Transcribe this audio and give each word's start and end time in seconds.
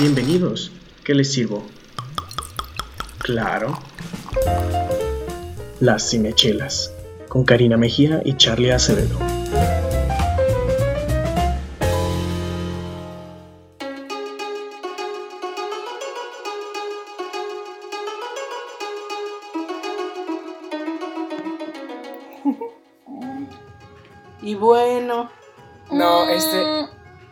Bienvenidos. 0.00 0.70
¿Qué 1.02 1.12
les 1.12 1.32
sirvo? 1.32 1.66
Claro. 3.18 3.80
Las 5.80 6.08
Cinechelas, 6.08 6.92
con 7.28 7.44
Karina 7.44 7.76
Mejía 7.76 8.22
y 8.24 8.36
Charlie 8.36 8.70
Acevedo. 8.70 9.18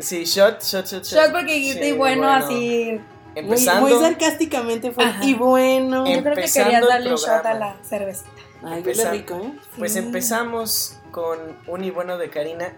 Sí, 0.07 0.25
shot, 0.25 0.63
shot, 0.63 0.87
shot, 0.87 1.03
Shot 1.05 1.33
porque 1.33 1.55
dijiste 1.55 1.83
Sí, 1.83 1.89
y 1.89 1.93
bueno, 1.93 2.29
así. 2.31 2.55
muy, 2.55 3.03
Empezando. 3.35 3.89
muy 3.89 4.01
sarcásticamente 4.01 4.93
fue. 4.93 5.05
Ajá. 5.05 5.25
Y 5.25 5.35
bueno. 5.35 6.07
Yo 6.07 6.23
creo 6.23 6.35
que 6.37 6.43
Empezando 6.43 6.71
querías 6.71 6.89
darle 6.89 7.11
un 7.11 7.17
shot 7.17 7.45
a 7.45 7.55
la 7.55 7.77
cervecita. 7.83 8.31
Ay, 8.63 8.83
huele 8.87 9.11
rico, 9.11 9.35
¿eh? 9.35 9.53
Pues 9.77 9.95
Sí. 9.95 9.99
empezamos 9.99 10.97
con 11.11 11.39
un 11.67 11.83
y 11.85 11.91
bueno 11.91 12.19
de 12.19 12.31
Karina. 12.31 12.73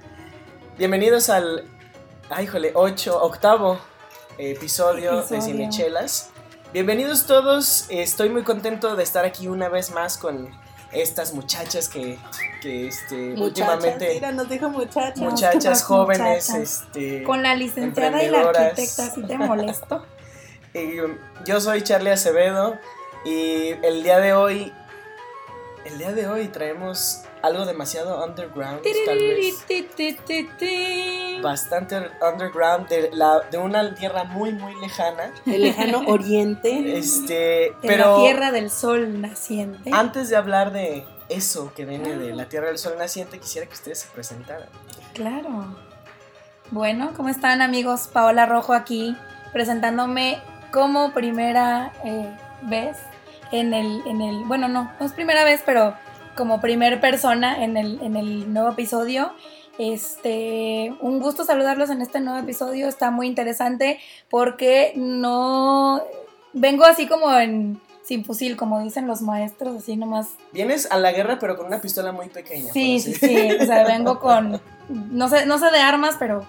Bienvenidos 0.79 1.29
al. 1.29 1.65
Ay, 2.31 2.47
jole, 2.47 2.73
ocho, 2.75 3.23
octavo 3.23 3.79
episodio, 4.39 5.13
de 5.13 5.19
Episodio. 5.19 5.43
Cinechelas. 5.43 6.31
Bienvenidos 6.73 7.27
todos. 7.27 7.85
Estoy 7.91 8.31
muy 8.31 8.43
contento 8.43 8.97
de 8.97 9.03
estar 9.03 9.27
aquí 9.27 9.49
una 9.49 9.69
vez 9.69 9.91
más 9.91 10.17
con 10.17 10.49
estas 10.93 11.35
muchachas 11.35 11.89
que, 11.89 12.19
que 12.61 12.89
este, 12.89 13.17
Muchachas, 13.37 13.41
últimamente. 13.43 14.15
mira, 14.15 14.33
nos 14.33 14.49
dijo 14.49 14.69
muchachas. 14.71 15.19
Muchachas. 15.19 15.83
Jóvenes, 15.85 16.49
Muchachas. 16.49 16.85
este. 16.87 17.23
Con 17.25 17.43
la 17.43 17.55
licenciada 17.55 18.23
y 18.23 18.31
la 18.31 18.41
arquitecta, 18.49 19.11
si 19.11 19.23
te 19.23 19.37
molesto. 19.39 20.05
Y, 20.75 21.01
um, 21.01 21.17
yo 21.47 21.63
soy 21.63 21.81
Charlie 21.81 22.11
Acevedo 22.11 22.77
y 23.25 23.71
el 23.83 24.03
día 24.03 24.21
de 24.21 24.35
hoy, 24.35 24.71
el 25.87 25.97
día 25.97 26.13
de 26.13 26.29
hoy 26.29 26.49
traemos 26.49 27.23
algo 27.43 27.65
demasiado 27.67 28.25
underground, 28.25 28.83
tal 29.07 29.19
vez 29.19 29.65
bastante 31.43 32.11
underground 32.33 32.89
de, 32.89 33.11
la, 33.13 33.41
de 33.51 33.59
una 33.59 33.95
tierra 33.95 34.25
muy 34.25 34.53
muy 34.53 34.75
lejana, 34.81 35.33
El 35.47 35.63
lejano 35.63 36.01
oriente. 36.07 36.99
este, 36.99 37.35
De 37.35 37.75
pero 37.83 38.17
la 38.17 38.23
tierra 38.23 38.51
del 38.51 38.71
sol 38.71 39.21
naciente. 39.21 39.91
antes 39.93 40.29
de 40.31 40.37
hablar 40.37 40.73
de 40.73 41.05
eso 41.29 41.73
que 41.75 41.85
viene 41.85 42.17
de 42.17 42.35
la 42.35 42.49
tierra 42.49 42.69
del 42.69 42.79
sol 42.79 42.95
naciente, 42.99 43.39
quisiera 43.39 43.67
que 43.67 43.75
ustedes 43.75 44.01
se 44.01 44.09
presentaran. 44.09 44.69
Claro. 45.15 45.77
Bueno, 46.71 47.13
¿cómo 47.17 47.29
están 47.29 47.63
amigos? 47.63 48.09
Paola 48.13 48.47
Rojo 48.47 48.73
aquí, 48.75 49.17
presentándome 49.53 50.41
como 50.73 51.13
primera 51.13 51.93
eh, 52.05 52.37
vez 52.63 52.97
en 53.53 53.73
el, 53.73 54.03
en 54.07 54.21
el, 54.21 54.45
bueno, 54.45 54.69
no, 54.69 54.91
no 54.99 55.07
es 55.07 55.13
primera 55.13 55.45
vez, 55.45 55.63
pero 55.65 55.95
como 56.39 56.61
primer 56.61 57.01
persona 57.01 57.65
en 57.65 57.77
el, 57.77 58.01
en 58.01 58.17
el 58.17 58.53
nuevo 58.53 58.71
episodio. 58.71 59.33
Este, 59.77 60.95
un 61.01 61.19
gusto 61.19 61.45
saludarlos 61.45 61.91
en 61.91 62.01
este 62.01 62.21
nuevo 62.21 62.39
episodio, 62.39 62.89
está 62.89 63.11
muy 63.11 63.27
interesante 63.27 63.99
porque 64.31 64.93
no 64.97 66.01
vengo 66.53 66.85
así 66.85 67.07
como 67.07 67.37
en 67.37 67.81
sin 68.05 68.25
fusil, 68.25 68.57
como 68.57 68.81
dicen 68.83 69.07
los 69.07 69.21
maestros, 69.21 69.77
así 69.77 69.97
nomás 69.97 70.29
Vienes 70.53 70.91
a 70.91 70.99
la 70.99 71.13
guerra 71.13 71.39
pero 71.39 71.57
con 71.57 71.67
una 71.67 71.81
pistola 71.81 72.11
muy 72.11 72.29
pequeña. 72.29 72.73
Sí, 72.73 73.01
sí, 73.01 73.15
sí. 73.15 73.51
O 73.61 73.67
sea, 73.67 73.85
vengo 73.85 74.19
con. 74.19 74.61
No 74.89 75.29
sé, 75.29 75.45
no 75.45 75.59
sé 75.59 75.71
de 75.71 75.79
armas, 75.79 76.17
pero 76.19 76.47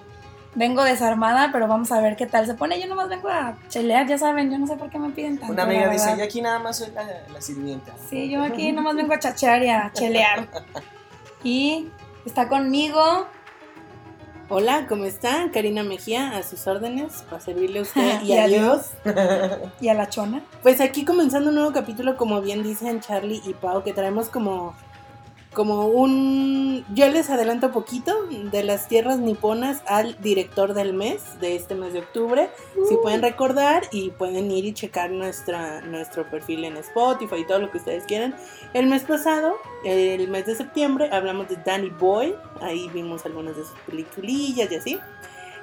vengo 0.55 0.83
desarmada, 0.83 1.49
pero 1.51 1.67
vamos 1.67 1.91
a 1.91 2.01
ver 2.01 2.15
qué 2.15 2.25
tal 2.25 2.45
se 2.45 2.53
pone. 2.53 2.79
Yo 2.79 2.87
nomás 2.87 3.09
vengo 3.09 3.29
a 3.29 3.55
chelear, 3.69 4.07
ya 4.07 4.17
saben, 4.17 4.51
yo 4.51 4.57
no 4.57 4.67
sé 4.67 4.75
por 4.75 4.89
qué 4.89 4.99
me 4.99 5.09
piden 5.09 5.37
tanto. 5.37 5.53
Una 5.53 5.63
amiga 5.63 5.89
dice, 5.89 6.15
yo 6.17 6.23
aquí 6.23 6.41
nada 6.41 6.59
más 6.59 6.77
soy 6.77 6.91
la, 6.91 7.03
la 7.31 7.41
sirvienta. 7.41 7.93
Sí, 8.09 8.29
yo 8.29 8.43
aquí 8.43 8.71
nomás 8.71 8.95
vengo 8.95 9.13
a 9.13 9.19
chachear 9.19 9.63
y 9.63 9.69
a 9.69 9.91
chelear. 9.93 10.47
Y 11.41 11.87
está 12.25 12.49
conmigo. 12.49 13.27
Hola, 14.49 14.87
¿cómo 14.89 15.05
está? 15.05 15.51
Karina 15.53 15.83
Mejía, 15.83 16.35
a 16.35 16.43
sus 16.43 16.65
órdenes, 16.67 17.23
para 17.29 17.39
servirle 17.39 17.79
a 17.79 17.81
usted 17.83 18.21
y 18.23 18.33
Y 18.33 18.37
a 18.37 18.47
Dios. 18.47 18.87
Y 19.79 19.87
a 19.89 19.93
la 19.93 20.09
chona. 20.09 20.41
Pues 20.63 20.81
aquí 20.81 21.05
comenzando 21.05 21.49
un 21.49 21.55
nuevo 21.55 21.71
capítulo, 21.71 22.17
como 22.17 22.41
bien 22.41 22.63
dicen 22.63 22.99
Charlie 22.99 23.41
y 23.45 23.53
Pau, 23.53 23.83
que 23.83 23.93
traemos 23.93 24.27
como, 24.27 24.75
como 25.59 25.87
un... 25.87 26.85
Yo 26.93 27.09
les 27.09 27.29
adelanto 27.29 27.73
poquito 27.73 28.15
de 28.29 28.63
las 28.63 28.87
tierras 28.87 29.19
niponas 29.19 29.81
al 29.87 30.17
director 30.21 30.73
del 30.73 30.93
mes, 30.93 31.37
de 31.41 31.57
este 31.57 31.75
mes 31.75 31.91
de 31.91 31.99
octubre. 31.99 32.49
Si 32.87 32.95
pueden 32.95 33.21
recordar 33.21 33.83
y 33.91 34.11
pueden 34.11 34.49
ir 34.51 34.63
y 34.63 34.73
checar 34.73 35.11
nuestra, 35.11 35.81
nuestro 35.81 36.23
perfil 36.29 36.63
en 36.63 36.77
Spotify 36.77 37.35
y 37.41 37.45
todo 37.45 37.59
lo 37.59 37.71
que 37.71 37.79
ustedes 37.79 38.05
quieran. 38.05 38.35
El 38.73 38.87
mes 38.87 39.03
pasado, 39.03 39.57
el 39.83 40.29
mes 40.29 40.45
de 40.45 40.55
septiembre, 40.55 41.09
hablamos 41.11 41.49
de 41.49 41.57
Danny 41.57 41.89
Boy. 41.89 42.35
Ahí 42.61 42.89
vimos 42.93 43.25
algunas 43.25 43.57
de 43.57 43.63
sus 43.63 43.77
peliculillas 43.85 44.71
y 44.71 44.75
así. 44.75 44.99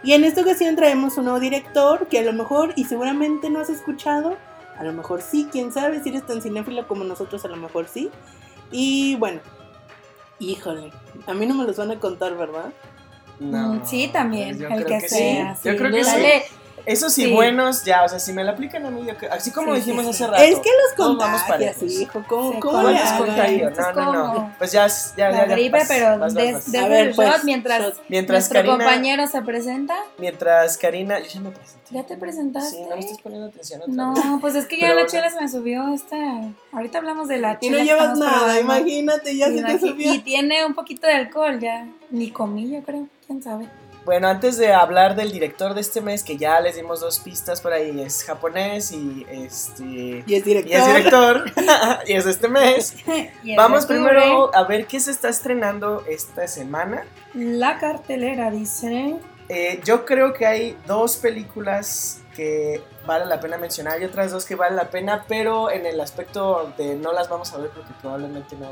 Y 0.03 0.13
en 0.13 0.25
esta 0.25 0.43
ocasión 0.43 0.77
traemos 0.77 1.17
un 1.17 1.25
nuevo 1.25 1.41
director 1.41 2.07
que 2.09 2.19
a 2.19 2.23
lo 2.23 2.35
mejor 2.35 2.75
y 2.77 2.85
seguramente 2.85 3.49
no 3.49 3.61
has 3.61 3.71
escuchado. 3.71 4.37
A 4.79 4.85
lo 4.85 4.93
mejor 4.93 5.23
sí, 5.23 5.49
quién 5.51 5.73
sabe, 5.73 6.03
si 6.03 6.11
eres 6.11 6.27
tan 6.27 6.43
cinéfilo 6.43 6.87
como 6.87 7.03
nosotros, 7.03 7.47
a 7.47 7.49
lo 7.49 7.57
mejor 7.57 7.89
sí. 7.89 8.11
Y 8.71 9.17
bueno, 9.17 9.41
híjole, 10.39 10.93
a 11.27 11.35
mí 11.35 11.47
no 11.47 11.55
me 11.55 11.65
los 11.65 11.77
van 11.77 11.91
a 11.91 11.99
contar, 11.99 12.37
¿verdad? 12.37 12.73
No, 13.39 13.85
sí, 13.87 14.09
también. 14.13 14.59
yo 14.59 14.69
el 14.69 14.85
creo 14.85 15.01
que, 15.01 15.09
sí. 15.09 15.17
sea. 15.17 15.57
Yo 15.63 15.73
sí. 15.73 15.77
creo 15.77 15.91
que 15.93 16.05
sí. 16.05 16.55
Esos 16.87 17.13
sí, 17.13 17.25
Sí. 17.27 17.33
buenos, 17.33 17.85
ya, 17.85 18.05
o 18.05 18.09
sea, 18.09 18.21
si 18.21 18.33
me 18.33 18.45
lo 18.45 18.53
aplican 18.53 18.87
a 18.87 18.91
mí, 18.91 19.05
yo 19.05 19.17
creo- 19.17 19.33
así 19.33 19.51
como 19.51 19.73
Sí, 19.75 19.81
dijimos 19.81 20.05
sí, 20.05 20.11
hace 20.11 20.27
rato. 20.29 20.43
Es 20.43 20.59
que 20.61 20.71
los 20.71 21.43
parejos. 21.43 21.83
hijo. 21.93 22.23
¿Cómo, 22.29 22.61
cómo 22.61 22.81
¿Cuál 22.83 22.95
le 22.95 23.03
es 23.03 23.11
contagia. 23.13 23.13
hagan? 23.13 23.27
contagio? 23.27 23.69
Esto 23.69 23.81
es 23.91 23.97
No, 23.97 24.13
no, 24.13 24.35
no. 24.35 24.55
Pues 24.59 24.73
ya, 24.73 24.87
ya, 24.87 24.95
ya. 25.17 25.31
la 25.31 25.37
ya, 25.49 25.55
gripe, 25.55 25.79
vas, 25.79 25.89
pero 25.89 26.19
vas, 26.19 26.35
des- 26.35 26.53
vas. 26.55 26.65
desde 26.71 26.79
A 26.85 26.89
ver, 26.89 27.15
pues, 27.17 27.29
shot 27.29 27.43
mientras 27.45 27.83
shot. 27.83 27.95
Mientras 28.09 28.37
nuestro 28.39 28.59
Karina, 28.61 28.77
compañero 28.77 29.27
se 29.27 29.43
presenta. 29.43 29.97
mientras 30.19 30.79
Karina, 30.79 31.19
yo 31.19 31.27
ya 31.27 31.41
me 31.41 31.51
presenté. 31.51 31.77
¿Ya 31.91 32.03
te 32.05 32.17
presentaste? 32.17 32.71
Sí, 32.77 32.83
no 32.89 32.95
me 32.97 33.01
estás 33.01 33.19
poniendo 33.21 33.49
atención 33.49 33.81
otra 33.83 34.11
vez. 34.13 34.25
No, 34.25 34.39
pues 34.41 34.55
es 34.55 34.67
que 34.67 34.77
ya 34.77 34.83
Pero 34.87 34.95
la 34.97 35.03
no. 35.03 35.09
chela 35.09 35.31
se 35.31 35.41
me 35.41 35.49
subió 35.49 35.93
esta. 35.95 36.17
Ahorita 36.73 36.99
hablamos 36.99 37.27
de 37.29 37.39
la 37.39 37.59
Y 37.61 37.67
chela. 37.67 37.73
no 37.73 37.79
que 37.79 37.85
llevas 37.85 38.19
nada, 38.19 38.33
probando. 38.39 38.61
imagínate, 38.61 39.37
ya 39.37 39.47
se 39.49 39.63
te 39.63 39.79
subió. 39.81 40.15
Y 40.15 40.19
tiene 40.21 40.65
un 40.65 40.75
poquito 40.75 41.07
de 41.09 41.15
alcohol 41.15 41.59
ya. 41.59 41.87
Ni 42.11 42.31
comí, 42.31 42.71
yo 42.71 42.81
creo. 42.83 43.07
¿Quién 43.27 43.43
sabe? 43.43 43.67
Bueno, 44.07 44.29
antes 44.29 44.57
de 44.57 44.73
hablar 44.73 45.17
del 45.17 45.33
director 45.33 45.75
de 45.75 45.81
este 45.81 46.01
mes, 46.01 46.23
que 46.23 46.37
ya 46.37 46.61
les 46.61 46.77
dimos 46.77 47.01
dos 47.01 47.19
pistas 47.19 47.61
por 47.61 47.73
ahí, 47.73 48.01
es 48.01 48.23
japonés 48.23 48.93
y 48.93 49.27
este 49.29 50.23
Y 50.25 50.35
es 50.37 50.45
director. 50.45 50.71
y 50.71 50.75
es 50.77 50.87
director 50.87 51.45
y 52.07 52.13
es 52.13 52.25
de 52.25 52.31
este 52.31 52.49
mes. 52.49 52.95
Y 53.43 53.57
Vamos 53.57 53.85
primero 53.85 54.55
a 54.55 54.63
ver 54.63 54.87
qué 54.87 55.01
se 55.01 55.11
está 55.11 55.29
estrenando 55.29 56.05
esta 56.09 56.47
semana. 56.47 57.05
La 57.35 57.81
cartelera 57.81 58.49
dice. 58.53 59.17
Eh, 59.49 59.81
yo 59.85 60.05
creo 60.05 60.33
que 60.35 60.47
hay 60.47 60.79
dos 60.87 61.17
películas 61.17 62.21
que 62.37 62.85
vale 63.07 63.27
la 63.27 63.41
pena 63.41 63.59
mencionar 63.59 64.01
y 64.01 64.05
otras 64.05 64.31
dos 64.31 64.45
que 64.45 64.55
valen 64.55 64.77
la 64.77 64.89
pena, 64.89 65.25
pero 65.27 65.69
en 65.69 65.85
el 65.85 66.01
aspecto 66.01 66.73
de 66.79 66.95
no 66.95 67.13
las 67.13 67.29
vamos 67.29 67.53
a 67.53 67.59
ver 67.59 67.71
porque 67.71 67.93
probablemente 68.01 68.55
no. 68.55 68.71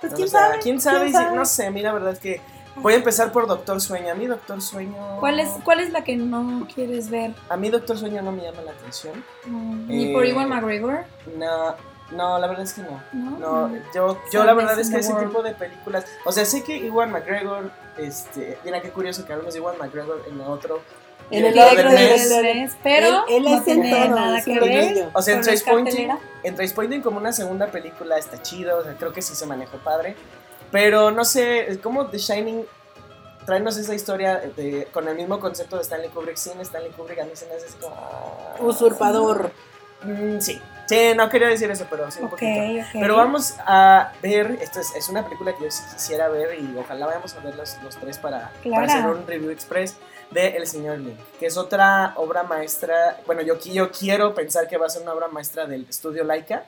Pues 0.00 0.12
no 0.12 0.16
quién 0.16 0.30
sabe. 0.30 0.58
¿Quién 0.60 0.80
sabe? 0.80 1.00
¿Quién 1.00 1.12
sabe? 1.12 1.36
No 1.36 1.44
sé, 1.44 1.66
a 1.66 1.70
mí 1.70 1.82
la 1.82 1.92
verdad 1.92 2.14
es 2.14 2.20
que 2.20 2.40
voy 2.76 2.92
a 2.94 2.96
empezar 2.96 3.32
por 3.32 3.46
Doctor 3.46 3.80
Sueño. 3.80 4.12
A 4.12 4.14
mí 4.14 4.26
Doctor 4.26 4.60
Sueño. 4.62 4.94
¿Cuál 5.20 5.40
es, 5.40 5.48
¿Cuál 5.64 5.80
es 5.80 5.90
la 5.92 6.04
que 6.04 6.16
no 6.16 6.66
quieres 6.72 7.10
ver? 7.10 7.32
A 7.48 7.56
mí 7.56 7.68
Doctor 7.70 7.98
Sueño 7.98 8.22
no 8.22 8.32
me 8.32 8.42
llama 8.42 8.62
la 8.62 8.72
atención. 8.72 9.22
Mm, 9.44 9.86
Ni 9.88 10.12
por 10.12 10.24
Eh, 10.24 10.30
Iwan 10.30 10.48
McGregor. 10.48 11.04
No, 11.36 11.74
no, 12.12 12.38
la 12.38 12.46
verdad 12.46 12.64
es 12.64 12.72
que 12.74 12.82
no. 12.82 13.02
No. 13.12 13.38
No, 13.38 13.68
Mm. 13.68 13.80
yo, 13.94 14.18
yo 14.32 14.44
la 14.44 14.54
verdad 14.54 14.78
es 14.78 14.90
que 14.90 14.98
ese 14.98 15.12
world. 15.12 15.28
tipo 15.28 15.42
de 15.42 15.54
películas, 15.54 16.04
o 16.24 16.32
sea, 16.32 16.44
sé 16.44 16.62
que 16.62 16.76
Iwan 16.76 17.10
McGregor, 17.10 17.70
este, 17.98 18.58
mira 18.64 18.80
qué 18.80 18.90
curioso 18.90 19.24
que 19.26 19.32
hablamos 19.32 19.54
de 19.54 19.60
Iwan 19.60 19.78
McGregor 19.78 20.22
en 20.28 20.40
otro, 20.40 20.80
En 21.28 21.44
el 21.44 21.58
otro 21.58 21.90
mes, 21.90 22.76
pero 22.84 23.24
Él- 23.26 23.34
él 23.38 23.42
no 23.42 23.48
es 23.56 23.66
en 23.66 23.82
tiene 23.82 23.90
todo, 23.90 24.14
nada 24.14 24.42
que 24.44 24.60
ver. 24.60 25.08
O 25.12 25.20
sea, 25.22 25.34
en 25.34 25.40
Tracepointing, 25.42 26.10
en 26.44 26.54
Tracepointing 26.54 27.02
como 27.02 27.18
una 27.18 27.32
segunda 27.32 27.66
película 27.66 28.16
está 28.16 28.40
chido, 28.40 28.78
o 28.78 28.84
sea, 28.84 28.94
creo 28.96 29.12
que 29.12 29.20
sí 29.22 29.34
se 29.34 29.44
manejó 29.44 29.76
padre. 29.78 30.14
Pero 30.70 31.10
no 31.10 31.24
sé, 31.24 31.68
es 31.68 31.78
como 31.78 32.06
The 32.06 32.18
Shining, 32.18 32.64
tráenos 33.46 33.76
esa 33.78 33.94
historia 33.94 34.36
de, 34.56 34.86
con 34.92 35.08
el 35.08 35.14
mismo 35.16 35.40
concepto 35.40 35.76
de 35.76 35.82
Stanley 35.82 36.10
Kubrick, 36.10 36.36
sin 36.36 36.60
Stanley 36.60 36.90
Kubrick, 36.90 37.20
a 37.20 37.24
mí 37.24 37.30
se 37.34 37.46
me 37.46 37.54
hace 37.54 37.66
como... 37.80 37.94
ah, 37.96 38.56
Usurpador. 38.60 39.50
mm, 40.02 40.40
sí, 40.40 40.60
sí, 40.88 41.12
no 41.16 41.30
quería 41.30 41.48
decir 41.48 41.70
eso, 41.70 41.86
pero 41.88 42.10
sí 42.10 42.18
un 42.20 42.28
poquito. 42.28 42.50
Pero 42.92 43.16
vamos 43.16 43.54
a 43.60 44.12
ver, 44.22 44.58
esto 44.60 44.80
es, 44.80 44.94
es 44.94 45.08
una 45.08 45.24
película 45.24 45.54
que 45.56 45.64
yo 45.64 45.70
sí 45.70 45.82
quisiera 45.94 46.28
ver 46.28 46.58
y 46.60 46.76
ojalá 46.76 47.06
vayamos 47.06 47.34
a 47.34 47.40
ver 47.40 47.54
los, 47.56 47.76
los 47.82 47.96
tres 47.96 48.18
para, 48.18 48.50
hacer 48.84 49.06
un 49.06 49.26
review 49.26 49.50
express 49.50 49.94
de 50.30 50.48
El 50.56 50.66
Señor 50.66 50.98
Link, 50.98 51.16
que 51.38 51.46
es 51.46 51.56
otra 51.56 52.12
obra 52.16 52.42
maestra, 52.42 53.20
bueno, 53.26 53.42
yo, 53.42 53.58
qui- 53.60 53.72
yo 53.72 53.92
quiero 53.92 54.34
pensar 54.34 54.66
que 54.68 54.76
va 54.76 54.86
a 54.86 54.90
ser 54.90 55.02
una 55.02 55.12
obra 55.14 55.28
maestra 55.28 55.66
del 55.66 55.86
estudio 55.88 56.24
Laika. 56.24 56.64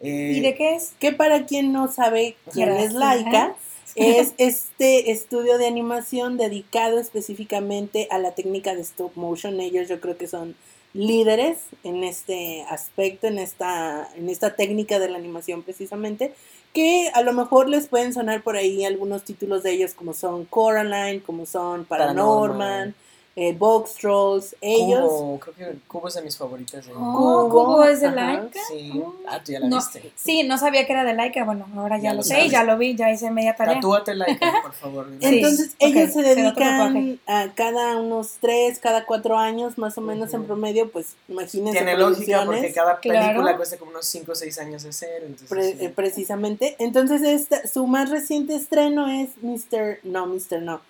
Eh, 0.00 0.34
¿Y 0.36 0.40
de 0.42 0.54
qué 0.54 0.76
es? 0.76 0.92
Que 1.00 1.10
para 1.12 1.44
quien 1.44 1.72
no 1.72 1.90
sabe 1.90 2.36
quién 2.52 2.70
es. 2.70 2.92
Laika, 2.92 3.54
Es 3.94 4.34
este 4.38 5.10
estudio 5.10 5.58
de 5.58 5.66
animación 5.66 6.36
dedicado 6.36 6.98
específicamente 6.98 8.08
a 8.10 8.18
la 8.18 8.32
técnica 8.32 8.74
de 8.74 8.82
stop 8.82 9.12
motion. 9.16 9.60
Ellos 9.60 9.88
yo 9.88 10.00
creo 10.00 10.16
que 10.16 10.28
son 10.28 10.54
líderes 10.94 11.58
en 11.84 12.04
este 12.04 12.62
aspecto, 12.68 13.26
en 13.26 13.38
esta, 13.38 14.08
en 14.16 14.28
esta 14.28 14.56
técnica 14.56 14.98
de 14.98 15.08
la 15.08 15.18
animación 15.18 15.62
precisamente, 15.62 16.32
que 16.72 17.10
a 17.14 17.22
lo 17.22 17.32
mejor 17.32 17.68
les 17.68 17.88
pueden 17.88 18.12
sonar 18.12 18.42
por 18.42 18.56
ahí 18.56 18.84
algunos 18.84 19.24
títulos 19.24 19.62
de 19.62 19.72
ellos 19.72 19.94
como 19.94 20.12
son 20.12 20.44
Coraline, 20.44 21.22
como 21.22 21.46
son 21.46 21.84
Paranorman, 21.84 22.48
Paranorman. 22.48 22.94
Eh, 23.40 23.54
Box 23.56 23.94
Trolls, 23.94 24.56
ellos... 24.60 25.08
Cubo, 25.08 25.38
creo 25.38 25.54
que 25.54 25.78
Cubo 25.86 26.08
es 26.08 26.14
de 26.14 26.22
mis 26.22 26.36
favoritas. 26.36 26.84
de- 26.86 26.92
Oh, 26.92 27.48
Cubo, 27.48 27.48
Cubo 27.66 27.84
es 27.84 28.00
de 28.00 28.08
ajá, 28.08 28.16
Laika. 28.16 28.58
Sí. 28.68 29.00
Ah, 29.28 29.40
tú 29.44 29.52
ya 29.52 29.60
la 29.60 29.68
No, 29.68 29.76
viste. 29.76 30.10
Sí, 30.16 30.42
no 30.42 30.58
sabía 30.58 30.84
que 30.86 30.92
era 30.92 31.04
de 31.04 31.14
Laika. 31.14 31.44
Bueno, 31.44 31.64
ahora 31.76 31.98
ya, 31.98 32.02
Ya 32.04 32.10
lo 32.10 32.16
lo 32.16 32.22
sé 32.24 32.34
sabes. 32.34 32.50
ya 32.50 32.64
lo 32.64 32.76
vi, 32.78 32.96
ya 32.96 33.12
hice 33.12 33.30
media 33.30 33.54
tarea. 33.54 33.74
Tatúate 33.74 34.16
Laika, 34.16 34.52
por 34.62 34.72
favor. 34.72 35.06
Sí. 35.20 35.26
Entonces 35.26 35.68
ok, 35.74 35.74
ellos 35.78 36.12
se 36.12 36.22
dedican 36.22 37.20
a 37.28 37.52
cada 37.54 37.96
unos 38.00 38.38
tres, 38.40 38.80
cada 38.80 39.06
cuatro 39.06 39.38
años 39.38 39.78
más 39.78 39.96
o 39.98 40.00
menos 40.00 40.34
en 40.34 40.40
Ujú. 40.40 40.46
promedio, 40.48 40.90
pues 40.90 41.14
imagínense 41.28 41.78
Tiene 41.78 41.96
lógica 41.96 42.44
porque 42.44 42.72
cada 42.72 43.00
película 43.00 43.34
Claro. 43.34 43.56
cuesta 43.56 43.76
como 43.78 43.92
unos 43.92 44.04
5 44.06 44.32
o 44.32 44.34
6 44.34 44.58
años 44.58 44.84
hacer. 44.84 45.22
Entonces, 45.22 45.48
pre- 45.48 45.72
sí. 45.74 45.84
eh, 45.84 45.88
precisamente. 45.94 46.74
Entonces 46.80 47.22
esta, 47.22 47.66
su 47.68 47.86
más 47.86 48.10
reciente 48.10 48.56
estreno 48.56 49.06
es 49.08 49.28
Mr. 49.42 50.00
No, 50.02 50.26
Mr. 50.26 50.60
No. 50.60 50.80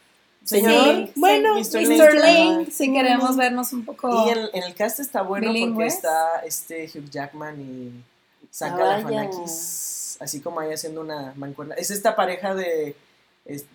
Señor 0.49 1.09
bueno, 1.17 1.55
Mr. 1.57 2.15
Link, 2.25 2.71
si 2.71 2.93
queremos 2.93 3.37
vernos 3.37 3.73
un 3.73 3.85
poco. 3.85 4.27
Y 4.27 4.31
en, 4.31 4.39
en 4.55 4.63
el 4.63 4.75
cast 4.75 5.01
está 5.01 5.23
bueno 5.23 5.53
porque 5.75 5.87
está 5.87 6.41
este 6.45 6.91
Hugh 6.95 7.11
Jackman 7.11 7.61
y 7.61 8.05
Saka 8.51 8.75
Ah. 8.77 9.01
Galifianakis, 9.03 10.17
así 10.21 10.41
como 10.41 10.61
ahí 10.61 10.73
haciendo 10.73 11.01
una 11.01 11.33
mancuerna. 11.37 11.75
Es 11.75 11.91
esta 11.91 12.17
pareja 12.17 12.55
de, 12.55 12.97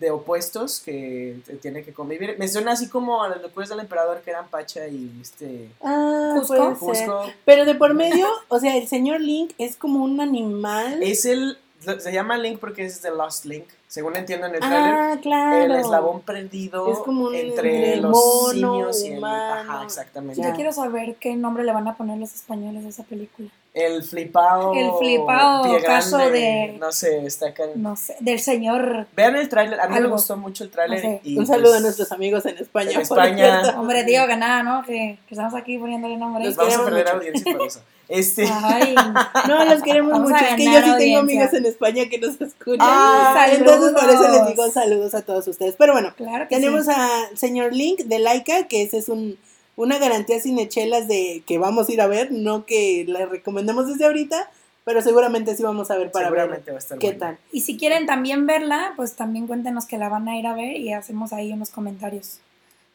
de 0.00 0.10
opuestos 0.10 0.80
que 0.80 1.36
tiene 1.62 1.82
que 1.84 1.92
convivir. 1.92 2.36
Me 2.38 2.48
suena 2.48 2.72
así 2.72 2.88
como 2.88 3.22
a 3.22 3.28
las 3.28 3.40
locuras 3.42 3.68
del 3.68 3.80
emperador 3.80 4.20
que 4.22 4.30
eran 4.30 4.48
Pacha 4.48 4.86
y 4.88 5.10
este 5.20 5.68
Ah, 5.82 6.34
Cusco. 6.38 6.76
puede 6.80 6.96
ser. 6.98 7.06
Cusco. 7.08 7.24
Pero 7.44 7.64
de 7.64 7.74
por 7.74 7.94
medio, 7.94 8.26
o 8.48 8.58
sea, 8.58 8.76
el 8.76 8.86
señor 8.88 9.20
Link 9.20 9.52
es 9.58 9.76
como 9.76 10.02
un 10.04 10.20
animal. 10.20 11.02
Es 11.02 11.24
el, 11.24 11.58
se 11.98 12.12
llama 12.12 12.36
Link 12.38 12.58
porque 12.58 12.84
es 12.84 13.00
The 13.00 13.10
Lost 13.10 13.44
Link, 13.44 13.64
según 13.86 14.16
entiendo 14.16 14.46
en 14.46 14.54
el 14.54 14.60
tráiler. 14.60 14.94
ah, 14.94 15.16
claro. 15.22 15.64
El 15.64 15.72
eslabón 15.80 16.20
perdido 16.22 16.90
Es 16.92 16.98
como 16.98 17.26
un- 17.26 17.34
entre 17.34 17.94
el 17.94 18.02
los 18.02 18.10
mono, 18.12 18.52
simios 18.52 19.04
y 19.04 19.08
el... 19.12 19.18
humano. 19.18 19.72
Ajá, 19.72 19.84
exactamente. 19.84 20.40
Ya. 20.42 20.50
Yo 20.50 20.54
quiero 20.56 20.72
saber 20.72 21.16
qué 21.16 21.36
nombre 21.36 21.64
le 21.64 21.72
van 21.72 21.86
a 21.88 21.96
poner 21.96 22.18
los 22.18 22.34
españoles 22.34 22.84
a 22.84 22.88
esa 22.88 23.02
película. 23.04 23.48
El 23.72 24.04
flipao. 24.04 24.72
El 24.72 24.92
flipao 25.00 25.64
pie 25.64 25.82
caso 25.82 26.16
grande, 26.18 26.38
de- 26.38 26.76
No 26.78 26.92
sé, 26.92 27.26
está 27.26 27.48
acá. 27.48 27.64
No 27.74 27.96
sé, 27.96 28.14
del 28.20 28.38
señor. 28.38 29.08
Vean 29.16 29.34
el 29.34 29.48
tráiler, 29.48 29.80
a 29.80 29.86
mí 29.88 29.94
me 29.94 29.96
Algo. 29.98 30.12
gustó 30.12 30.36
mucho 30.36 30.62
el 30.62 30.70
tráiler. 30.70 31.02
No 31.04 31.10
sé. 31.10 31.20
y, 31.24 31.38
un 31.38 31.46
saludo 31.46 31.70
pues, 31.70 31.78
a 31.78 31.80
nuestros 31.82 32.12
amigos 32.12 32.46
en 32.46 32.58
España. 32.58 32.92
en 32.92 33.00
España. 33.00 33.62
Hombre, 33.76 34.04
digo 34.04 34.26
que 34.28 34.36
nada, 34.36 34.62
¿no? 34.62 34.84
Que, 34.84 35.18
que 35.26 35.34
estamos 35.34 35.54
aquí 35.54 35.76
poniéndole 35.78 36.16
nombre. 36.16 36.44
Los 36.44 36.54
Vamos 36.54 36.76
a 36.76 36.84
perder 36.84 37.04
mucho. 37.04 37.16
audiencia 37.16 37.56
por 37.56 37.66
eso. 37.66 37.80
Este, 38.08 38.46
Ay, 38.50 38.94
No, 39.48 39.64
los 39.64 39.82
queremos 39.82 40.12
Vamos 40.12 40.30
mucho. 40.30 40.44
Es 40.44 40.56
que 40.56 40.64
yo 40.64 40.82
sí 40.82 40.92
tengo 40.98 41.18
amigas 41.20 41.54
en 41.54 41.66
España 41.66 42.08
que 42.08 42.18
nos 42.18 42.40
escuchan. 42.40 42.78
Ah, 42.80 43.46
entonces 43.50 43.92
por 43.92 44.10
eso 44.10 44.28
les 44.28 44.46
digo 44.46 44.70
saludos 44.70 45.14
a 45.14 45.22
todos 45.22 45.46
ustedes. 45.48 45.74
Pero 45.78 45.92
bueno, 45.92 46.12
claro 46.16 46.46
tenemos 46.48 46.84
sí. 46.86 46.90
a 46.94 47.08
señor 47.34 47.72
Link 47.72 48.00
de 48.00 48.18
Laika, 48.18 48.68
que 48.68 48.82
ese 48.82 48.98
es 48.98 49.08
un, 49.08 49.38
una 49.76 49.98
garantía 49.98 50.40
sin 50.40 50.58
echelas 50.58 51.08
de 51.08 51.42
que 51.46 51.58
vamos 51.58 51.88
a 51.88 51.92
ir 51.92 52.00
a 52.00 52.06
ver, 52.06 52.30
no 52.30 52.66
que 52.66 53.04
la 53.08 53.26
recomendemos 53.26 53.86
desde 53.86 54.04
ahorita, 54.04 54.50
pero 54.84 55.00
seguramente 55.00 55.56
sí 55.56 55.62
vamos 55.62 55.90
a 55.90 55.96
ver 55.96 56.10
para 56.10 56.30
ver 56.30 56.40
seguramente 56.40 56.70
va 56.70 56.76
a 56.76 56.80
estar 56.80 56.98
qué 56.98 57.06
bueno. 57.08 57.20
tal. 57.20 57.38
Y 57.52 57.62
si 57.62 57.76
quieren 57.78 58.06
también 58.06 58.46
verla, 58.46 58.92
pues 58.96 59.14
también 59.14 59.46
cuéntenos 59.46 59.86
que 59.86 59.98
la 59.98 60.08
van 60.08 60.28
a 60.28 60.38
ir 60.38 60.46
a 60.46 60.54
ver 60.54 60.76
y 60.76 60.92
hacemos 60.92 61.32
ahí 61.32 61.52
unos 61.52 61.70
comentarios. 61.70 62.40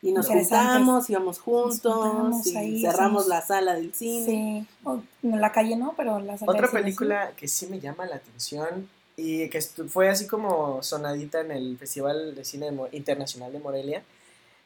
Y 0.02 0.14
nos 0.14 0.28
juntamos, 0.28 1.10
y 1.10 1.14
vamos 1.14 1.40
juntos, 1.40 2.48
y 2.48 2.56
ahí 2.56 2.82
cerramos 2.82 3.28
la 3.28 3.42
sala 3.42 3.74
del 3.74 3.94
cine. 3.94 4.26
Sí. 4.26 4.68
O, 4.86 5.02
en 5.24 5.42
la 5.42 5.52
calle 5.52 5.76
no, 5.76 5.94
pero 5.98 6.20
la 6.20 6.38
sala 6.38 6.52
Otra 6.52 6.70
cine 6.70 6.82
película 6.82 7.32
que 7.36 7.48
sí 7.48 7.68
me 7.68 7.80
llama 7.80 8.06
la 8.06 8.16
atención 8.16 8.88
y 9.18 9.50
que 9.50 9.62
fue 9.62 10.08
así 10.08 10.28
como 10.28 10.82
sonadita 10.82 11.42
en 11.42 11.52
el 11.52 11.78
Festival 11.78 12.34
de 12.36 12.46
Cine 12.46 12.72
Internacional 12.94 13.52
de 13.52 13.60
Morelia, 13.60 14.04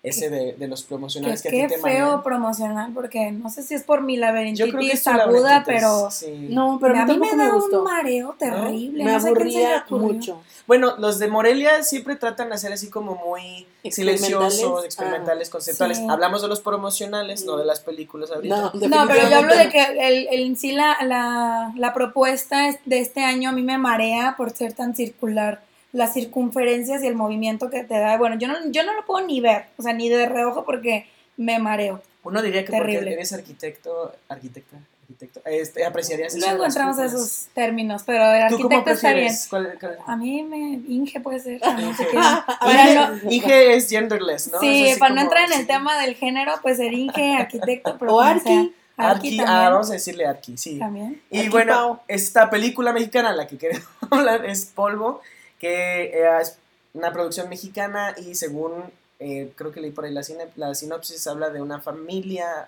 ese 0.03 0.29
de, 0.29 0.53
de 0.53 0.67
los 0.67 0.83
promocionales 0.83 1.41
Que 1.41 1.49
que, 1.49 1.61
a 1.63 1.67
qué 1.67 1.75
ti 1.75 1.81
te 1.81 1.81
feo 1.81 2.05
mandan. 2.07 2.23
promocional, 2.23 2.91
porque 2.93 3.31
no 3.31 3.49
sé 3.49 3.63
si 3.63 3.73
es 3.73 3.83
por 3.83 4.01
mi 4.01 4.17
Yo 4.17 4.19
creo 4.19 4.33
que 4.33 4.33
laberintitis 4.33 4.93
es 4.93 5.03
tu 5.03 5.09
aguda, 5.11 5.63
pero 5.65 6.11
sí. 6.11 6.47
No, 6.49 6.77
pero 6.81 6.97
a 6.97 7.03
a 7.03 7.05
mí 7.05 7.17
me 7.17 7.27
tampoco 7.29 7.37
da 7.37 7.69
me 7.69 7.77
un 7.77 7.83
mareo 7.85 8.35
terrible. 8.37 9.03
Me 9.05 9.11
no 9.13 9.19
se 9.21 9.25
le 9.27 9.31
aburría 9.31 9.85
mucho. 9.89 10.41
Bueno, 10.67 10.95
los 10.97 11.19
de 11.19 11.27
Morelia 11.29 11.83
siempre 11.83 12.15
tratan 12.17 12.49
de 12.49 12.55
hacer 12.55 12.71
así 12.73 12.89
como 12.89 13.15
muy 13.15 13.65
Experimentales. 13.83 14.25
silenciosos, 14.53 14.85
experimentales, 14.85 15.49
conceptuales. 15.49 15.97
Sí. 15.97 16.05
Hablamos 16.09 16.41
de 16.41 16.47
los 16.49 16.59
promocionales, 16.59 17.45
no 17.45 17.55
de 17.57 17.65
las 17.65 17.79
películas 17.79 18.29
ahorita. 18.31 18.55
No, 18.55 18.71
No, 18.73 19.07
pero 19.07 19.29
yo 19.29 19.37
hablo 19.37 19.55
de 19.55 19.65
no. 19.65 19.71
que 19.71 19.83
el, 19.83 20.27
el- 20.29 20.43
en 20.47 20.55
sí 20.57 20.71
la, 20.73 20.97
la, 21.03 21.71
la 21.77 21.93
propuesta 21.93 22.67
es- 22.67 22.79
de 22.85 22.99
este 22.99 23.23
año 23.23 23.49
a 23.49 23.51
mí 23.53 23.61
me 23.61 23.77
marea 23.77 24.35
por 24.37 24.51
ser 24.51 24.73
tan 24.73 24.95
circular. 24.95 25.61
Las 25.93 26.13
circunferencias 26.13 27.01
y 27.03 27.07
el 27.07 27.15
movimiento 27.15 27.69
que 27.69 27.83
te 27.83 27.97
da. 27.97 28.17
Bueno, 28.17 28.37
yo 28.37 28.47
no, 28.49 28.55
yo 28.71 28.83
no 28.83 28.93
lo 28.93 29.05
puedo 29.05 29.25
ni 29.25 29.39
ver, 29.39 29.67
o 29.77 29.81
sea, 29.83 29.93
ni 29.93 30.09
de 30.09 30.27
reojo 30.27 30.65
porque 30.65 31.07
me 31.37 31.57
mareo. 31.59 32.01
Uno 32.23 32.41
diría 32.41 32.65
que 32.65 32.71
Terrible. 32.71 32.97
porque 32.99 33.13
eres 33.13 33.33
arquitecto, 33.33 34.11
arquitecta, 34.27 34.77
arquitecto, 35.03 35.41
este, 35.45 35.85
apreciarías 35.85 36.33
eso. 36.35 36.45
Luego 36.47 36.65
entramos 36.65 36.97
a 36.99 37.05
esos 37.05 37.47
términos, 37.53 38.03
pero 38.05 38.23
el 38.25 38.47
¿Tú 38.49 38.55
cómo 38.57 38.75
arquitecto 38.77 38.89
está 38.91 39.13
bien. 39.13 39.33
¿Cuál- 39.49 39.77
cuál- 39.79 39.97
A 40.07 40.15
mí 40.17 40.41
me 40.43 40.57
Inge 40.91 41.19
puede 41.19 41.39
ser. 41.39 41.59
también, 41.61 41.93
si 41.95 42.03
Inge. 42.11 42.95
no- 42.95 43.31
Inge 43.31 43.75
es 43.75 43.89
genderless, 43.89 44.51
¿no? 44.51 44.59
sí, 44.59 44.95
para 44.99 45.13
no 45.13 45.21
entrar 45.21 45.45
en 45.45 45.53
el 45.53 45.59
sí. 45.61 45.67
tema 45.67 45.97
del 46.01 46.15
género, 46.15 46.53
pues 46.61 46.77
ser 46.77 46.93
Inge, 46.93 47.35
arquitecto, 47.35 47.97
pero 47.99 48.15
O 48.15 48.19
Arqui. 48.21 48.41
sea. 48.49 48.65
Arqui, 48.95 49.39
ah, 49.45 49.69
vamos 49.71 49.89
a 49.89 49.93
decirle 49.93 50.25
Arqui, 50.25 50.55
sí. 50.57 50.77
también. 50.79 51.21
Y 51.29 51.37
Arqui 51.39 51.49
bueno, 51.49 51.73
Pao. 51.73 52.03
esta 52.07 52.49
película 52.49 52.93
mexicana, 52.93 53.33
la 53.33 53.47
que 53.47 53.57
queremos 53.57 53.87
hablar, 54.11 54.45
es 54.45 54.65
Polvo, 54.65 55.21
que 55.63 56.03
eh, 56.19 56.41
es 56.41 56.57
una 56.93 57.13
producción 57.13 57.47
mexicana 57.47 58.13
y 58.17 58.35
según, 58.35 58.83
eh, 59.19 59.51
creo 59.55 59.71
que 59.71 59.79
leí 59.79 59.91
por 59.91 60.03
ahí 60.03 60.11
la, 60.13 60.21
cine- 60.23 60.49
la 60.57 60.75
sinopsis, 60.75 61.25
habla 61.27 61.49
de 61.51 61.61
una 61.61 61.79
familia 61.79 62.67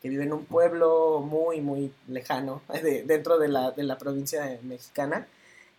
que 0.00 0.08
vive 0.08 0.22
en 0.22 0.32
un 0.32 0.44
pueblo 0.44 1.20
muy, 1.20 1.60
muy 1.60 1.92
lejano, 2.06 2.62
de- 2.82 3.02
dentro 3.02 3.38
de 3.38 3.48
la, 3.48 3.72
de 3.72 3.82
la 3.82 3.98
provincia 3.98 4.58
mexicana. 4.62 5.26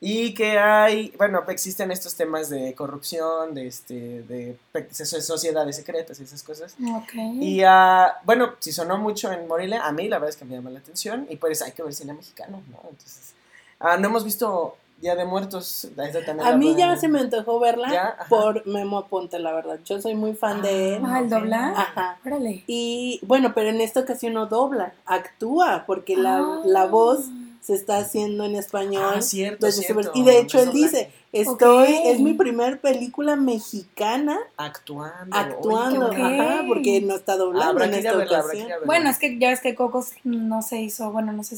Y 0.01 0.33
que 0.35 0.59
hay, 0.59 1.11
bueno, 1.17 1.43
existen 1.47 1.89
estos 1.89 2.13
temas 2.15 2.49
de 2.51 2.75
corrupción, 2.75 3.55
de, 3.55 3.65
este, 3.67 4.21
de 4.23 4.55
sociedades 4.93 5.75
secretas 5.77 6.19
y 6.19 6.23
esas 6.23 6.43
cosas. 6.43 6.75
Ok. 6.97 7.13
Y 7.41 7.63
ah, 7.65 8.17
bueno, 8.23 8.55
si 8.59 8.71
sonó 8.71 8.97
mucho 8.99 9.31
en 9.31 9.47
Morelia, 9.47 9.85
a 9.87 9.91
mí 9.93 10.07
la 10.07 10.17
verdad 10.17 10.29
es 10.31 10.37
que 10.37 10.45
me 10.45 10.53
llama 10.55 10.69
la 10.69 10.79
atención 10.79 11.25
y 11.29 11.37
pues 11.37 11.61
hay 11.63 11.71
que 11.71 11.81
ver 11.81 11.93
cine 11.95 12.13
mexicano, 12.13 12.61
¿no? 12.69 12.77
Entonces, 12.89 13.33
ah, 13.79 13.97
no 13.97 14.09
hemos 14.09 14.23
visto 14.23 14.77
Día 15.01 15.15
de 15.15 15.25
Muertos, 15.25 15.85
esa 15.95 16.25
también 16.25 16.47
A 16.47 16.57
mí 16.57 16.75
ya 16.75 16.95
se 16.97 17.07
me 17.07 17.19
antojó 17.19 17.59
verla 17.59 17.87
Ya, 17.91 18.17
por 18.29 18.65
Memo 18.65 18.97
Aponte, 18.97 19.37
la 19.37 19.53
verdad. 19.53 19.79
Yo 19.85 20.01
soy 20.01 20.15
muy 20.15 20.33
fan 20.33 20.61
de 20.63 20.95
él. 20.95 21.01
Ah, 21.05 21.19
el 21.19 21.29
doblar. 21.29 21.73
Ajá. 21.75 22.17
Órale. 22.25 22.63
Y 22.65 23.19
bueno, 23.23 23.53
pero 23.53 23.69
en 23.69 23.79
esta 23.79 23.99
ocasión 23.99 24.33
no 24.33 24.47
dobla, 24.47 24.93
actúa, 25.05 25.83
porque 25.85 26.15
la, 26.17 26.37
Ah. 26.39 26.61
la 26.65 26.85
voz 26.87 27.25
se 27.61 27.75
está 27.75 27.97
haciendo 27.97 28.43
en 28.45 28.55
español. 28.55 29.13
Ah, 29.17 29.21
cierto, 29.21 29.65
desde 29.67 29.83
cierto. 29.83 30.11
y 30.15 30.23
de 30.23 30.39
hecho 30.39 30.59
él 30.61 30.71
dice, 30.71 31.11
estoy, 31.31 31.93
es 32.05 32.19
mi 32.19 32.33
primer 32.33 32.79
película 32.79 33.35
mexicana 33.35 34.39
Actuando. 34.55 35.35
actuando, 35.37 36.11
ajá, 36.11 36.63
porque 36.67 37.01
no 37.01 37.15
está 37.15 37.35
doblando 37.37 37.83
en 37.83 37.93
esta 37.93 38.15
verla, 38.15 38.39
ocasión. 38.39 38.67
verla. 38.67 38.85
Bueno, 38.85 39.09
es 39.09 39.19
que 39.19 39.37
ya 39.37 39.49
ves 39.49 39.59
que 39.61 39.75
Cocos 39.75 40.11
no 40.23 40.61
se 40.61 40.81
hizo, 40.81 41.11
bueno, 41.11 41.33
no 41.33 41.43
sé 41.43 41.57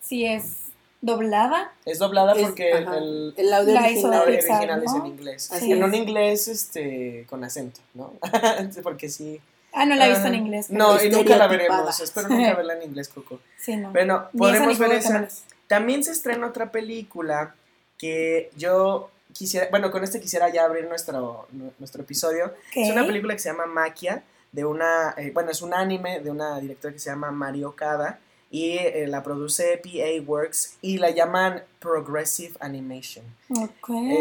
si 0.00 0.24
es 0.24 0.56
doblada. 1.00 1.72
Es 1.84 1.98
doblada 1.98 2.32
Es- 2.32 2.42
porque 2.42 2.72
ajá, 2.72 2.98
el, 2.98 3.34
el 3.36 3.52
audio 3.52 3.74
la 3.74 3.80
original. 3.84 4.14
audio 4.14 4.36
Pixar, 4.36 4.56
original 4.56 4.82
es 4.84 4.92
¿no? 4.92 4.98
en 4.98 5.06
inglés. 5.06 5.52
Así 5.52 5.72
en 5.72 5.78
es. 5.78 5.84
un 5.84 5.94
inglés 5.94 6.48
este, 6.48 7.26
con 7.28 7.42
acento, 7.44 7.80
¿no? 7.94 8.12
porque 8.82 9.08
sí. 9.08 9.40
Ah, 9.72 9.86
no 9.86 9.94
la 9.94 10.06
he 10.06 10.10
visto 10.10 10.26
en 10.26 10.34
Ah, 10.34 10.36
inglés. 10.36 10.70
No, 10.70 11.02
y 11.02 11.10
nunca 11.10 11.36
la 11.36 11.46
veremos. 11.46 12.00
Espero 12.00 12.28
nunca 12.28 12.54
verla 12.56 12.74
en 12.74 12.82
inglés, 12.82 13.08
Coco. 13.08 13.40
Sí, 13.58 13.76
no. 13.76 13.90
Bueno, 13.92 14.28
podemos 14.36 14.78
ver 14.78 14.92
esa. 14.92 15.28
También 15.68 16.02
se 16.02 16.10
estrena 16.10 16.48
otra 16.48 16.72
película 16.72 17.54
que 17.96 18.50
yo 18.56 19.10
quisiera, 19.32 19.68
bueno, 19.70 19.92
con 19.92 20.02
este 20.02 20.20
quisiera 20.20 20.48
ya 20.48 20.64
abrir 20.64 20.88
nuestro, 20.88 21.46
nu- 21.52 21.72
nuestro 21.78 22.02
episodio. 22.02 22.52
Es 22.74 22.90
una 22.90 23.06
película 23.06 23.34
que 23.34 23.38
se 23.40 23.50
llama 23.50 23.66
Maquia, 23.66 24.24
de 24.50 24.64
una, 24.64 25.14
eh, 25.16 25.30
bueno, 25.32 25.52
es 25.52 25.62
un 25.62 25.72
anime 25.72 26.18
de 26.18 26.30
una 26.32 26.58
directora 26.58 26.92
que 26.92 26.98
se 26.98 27.08
llama 27.10 27.30
Mario 27.30 27.76
Kada 27.76 28.18
y 28.52 28.78
eh, 28.78 29.06
la 29.06 29.22
produce 29.22 29.80
PA 29.82 30.24
Works 30.26 30.76
y 30.82 30.98
la 30.98 31.10
llaman 31.10 31.62
Progressive 31.78 32.54
Animation. 32.60 33.24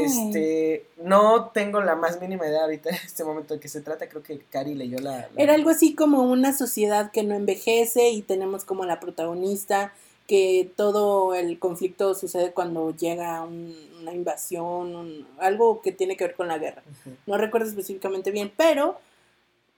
Este, 0.05 0.85
no 1.03 1.49
tengo 1.49 1.81
la 1.81 1.95
más 1.95 2.21
mínima 2.21 2.47
idea 2.47 2.61
ahorita 2.61 2.89
en 2.89 2.95
este 2.95 3.23
momento 3.23 3.55
de 3.55 3.59
qué 3.59 3.67
se 3.67 3.81
trata, 3.81 4.07
creo 4.07 4.21
que 4.21 4.39
Cari 4.39 4.75
leyó 4.75 4.99
la... 4.99 5.17
la- 5.17 5.29
Era 5.37 5.53
algo 5.55 5.69
así 5.71 5.95
como 5.95 6.23
una 6.23 6.53
sociedad 6.55 7.11
que 7.11 7.23
no 7.23 7.33
envejece 7.35 8.09
y 8.09 8.21
tenemos 8.21 8.65
como 8.65 8.85
la 8.85 8.99
protagonista 8.99 9.93
que 10.27 10.69
todo 10.75 11.33
el 11.33 11.57
conflicto 11.57 12.13
sucede 12.13 12.51
cuando 12.51 12.95
llega 12.95 13.41
un- 13.43 13.75
una 14.01 14.13
invasión, 14.13 14.95
un- 14.95 15.27
algo 15.39 15.81
que 15.81 15.91
tiene 15.91 16.15
que 16.17 16.25
ver 16.25 16.35
con 16.35 16.47
la 16.49 16.59
guerra. 16.59 16.83
No 17.25 17.37
recuerdo 17.37 17.67
específicamente 17.67 18.29
bien, 18.29 18.51
pero 18.55 18.99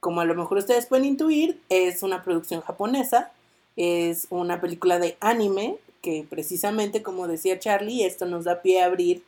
como 0.02 0.20
a 0.20 0.26
lo 0.26 0.36
mejor 0.36 0.58
ustedes 0.58 0.88
pueden 0.88 1.06
intuir, 1.06 1.62
es 1.70 2.04
una 2.04 2.22
producción 2.24 2.60
japonesa, 2.62 3.32
es 3.76 4.28
una 4.30 4.62
película 4.62 5.00
de 5.00 5.18
anime 5.20 5.78
que 6.02 6.26
precisamente, 6.30 7.04
como 7.04 7.28
decía 7.28 7.60
Charlie, 7.60 8.04
esto 8.04 8.26
nos 8.26 8.46
da 8.46 8.62
pie 8.62 8.82
a 8.82 8.86
abrir 8.86 9.24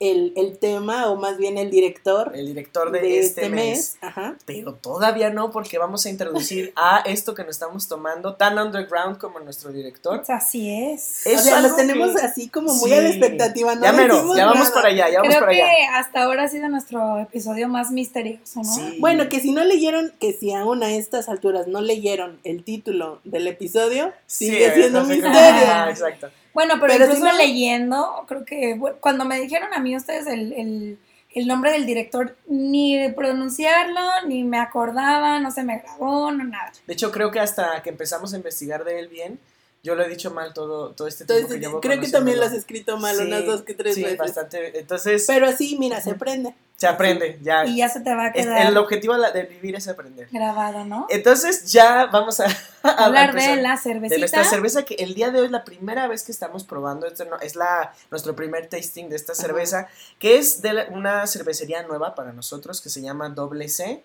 el, 0.00 0.32
el 0.34 0.58
tema, 0.58 1.10
o 1.10 1.16
más 1.16 1.36
bien 1.36 1.58
el 1.58 1.70
director 1.70 2.32
El 2.34 2.46
director 2.46 2.90
de, 2.90 3.18
este, 3.20 3.50
mes. 3.50 3.98
Ajá. 4.00 4.34
Pero 4.46 4.72
todavía 4.74 5.28
no, 5.28 5.50
porque 5.50 5.76
vamos 5.78 6.06
a 6.06 6.08
introducir 6.08 6.72
a 6.74 7.00
esto 7.04 7.34
que 7.34 7.42
nos 7.44 7.50
estamos 7.50 7.86
tomando, 7.86 8.34
tan 8.34 8.58
underground 8.58 9.18
como 9.18 9.40
nuestro 9.40 9.70
director. 9.72 10.22
Así 10.28 10.70
es. 10.74 11.26
Es 11.26 11.40
o 11.40 11.42
sea, 11.44 11.60
los 11.60 11.76
tenemos 11.76 12.16
que- 12.18 12.22
así 12.26 12.48
como 12.48 12.72
muy 12.74 12.88
Sí. 12.90 12.96
a 12.96 13.02
la 13.02 13.08
expectativa. 13.10 13.74
No 13.74 13.82
ya 13.82 13.92
mero, 13.92 14.14
decimos 14.14 14.36
ya 14.38 14.46
vamos 14.46 14.60
nada. 14.62 14.74
para 14.74 14.88
allá, 14.88 15.08
ya 15.10 15.18
vamos 15.18 15.28
Creo 15.28 15.40
para 15.40 15.52
que 15.52 15.62
allá. 15.62 15.98
hasta 15.98 16.22
ahora 16.22 16.42
ha 16.44 16.48
sido 16.48 16.68
nuestro 16.70 17.18
episodio 17.18 17.68
más 17.68 17.90
misterioso, 17.90 18.60
¿no? 18.62 18.74
Sí. 18.74 18.96
Bueno, 19.00 19.28
que 19.28 19.40
si 19.40 19.52
no 19.52 19.64
leyeron, 19.64 20.14
que 20.18 20.32
si 20.32 20.52
aún 20.54 20.82
a 20.82 20.94
estas 20.94 21.28
alturas 21.28 21.66
no 21.66 21.82
leyeron 21.82 22.40
el 22.44 22.64
título 22.64 23.20
del 23.24 23.46
episodio, 23.46 24.14
Sí, 24.26 24.46
sigue 24.46 24.72
siendo 24.72 25.02
un 25.02 25.08
misterio. 25.08 25.32
Ah, 25.66 25.88
exacto. 25.90 26.28
Bueno, 26.54 26.74
pero, 26.80 26.92
Pero 26.94 27.04
incluso 27.04 27.26
si 27.26 27.30
no- 27.32 27.36
leyendo, 27.38 28.24
creo 28.28 28.44
que 28.44 28.74
bueno, 28.74 28.96
cuando 29.00 29.24
me 29.24 29.40
dijeron 29.40 29.72
a 29.74 29.78
mí 29.78 29.96
ustedes 29.96 30.26
el, 30.26 30.52
el- 30.52 30.98
el 31.32 31.46
nombre 31.46 31.70
del 31.70 31.86
director, 31.86 32.36
ni 32.48 33.08
pronunciarlo, 33.10 34.00
ni 34.26 34.42
me 34.42 34.58
acordaba, 34.58 35.38
no 35.38 35.52
se 35.52 35.62
me 35.62 35.78
grabó, 35.78 36.32
no 36.32 36.42
nada. 36.42 36.72
De 36.88 36.92
hecho, 36.94 37.12
creo 37.12 37.30
que 37.30 37.38
hasta 37.38 37.82
que 37.84 37.90
empezamos 37.90 38.34
a 38.34 38.36
investigar 38.36 38.82
de 38.84 38.98
él 38.98 39.06
bien, 39.08 39.38
yo 39.82 39.94
lo 39.94 40.02
he 40.04 40.08
dicho 40.08 40.30
mal 40.30 40.52
todo, 40.52 40.90
todo 40.92 41.08
este 41.08 41.24
tiempo 41.24 41.38
Entonces, 41.38 41.58
que 41.58 41.66
llevo 41.66 41.80
creo 41.80 42.00
que 42.00 42.08
también 42.08 42.38
lo 42.38 42.44
has 42.44 42.52
escrito 42.52 42.98
mal 42.98 43.16
Sí, 43.16 43.22
unas 43.22 43.46
dos 43.46 43.62
que 43.62 43.74
tres 43.74 43.94
sí, 43.94 44.02
veces. 44.02 44.18
bastante. 44.18 44.78
Entonces, 44.78 45.24
Pero 45.26 45.46
así, 45.46 45.76
mira, 45.78 46.00
se 46.02 46.10
aprende. 46.10 46.54
se 46.76 46.86
aprende, 46.86 47.38
ya. 47.42 47.64
Y 47.64 47.76
ya 47.78 47.88
se 47.88 48.00
te 48.00 48.14
va 48.14 48.24
a 48.24 48.28
Es- 48.28 48.44
quedar 48.44 48.66
el 48.66 48.76
objetivo 48.76 49.16
de 49.16 49.32
de 49.32 49.42
vivir 49.44 49.76
es 49.76 49.88
aprender. 49.88 50.28
grabado, 50.30 50.84
¿no? 50.84 51.06
Entonces, 51.08 51.72
ya 51.72 52.06
vamos 52.06 52.40
a, 52.40 52.44
a 52.82 52.88
Hablar 53.06 53.30
empezar. 53.30 53.56
de 53.56 53.62
la 53.62 53.70
de 53.72 53.76
cervecita. 53.78 54.18
nuestra 54.18 54.44
cerveza 54.44 54.82
que 54.84 54.94
el 54.96 55.14
día 55.14 55.30
de 55.30 55.38
hoy 55.40 55.46
es 55.46 55.50
la 55.52 55.64
primera 55.64 56.08
vez 56.08 56.24
que 56.24 56.32
estamos 56.32 56.64
probando 56.64 57.06
esto 57.06 57.24
no- 57.24 57.40
es 57.40 57.56
la 57.56 57.94
nuestro 58.10 58.36
primer 58.36 58.66
tasting 58.68 59.08
de 59.08 59.16
esta 59.16 59.32
Ajá. 59.32 59.42
cerveza 59.42 59.88
que 60.18 60.36
es 60.38 60.60
de 60.62 60.72
la- 60.74 60.86
una 60.90 61.26
cervecería 61.26 61.82
nueva 61.84 62.14
para 62.14 62.32
nosotros 62.34 62.80
que 62.82 62.90
se 62.90 63.00
llama 63.00 63.30
Doble 63.30 63.68
C 63.68 64.04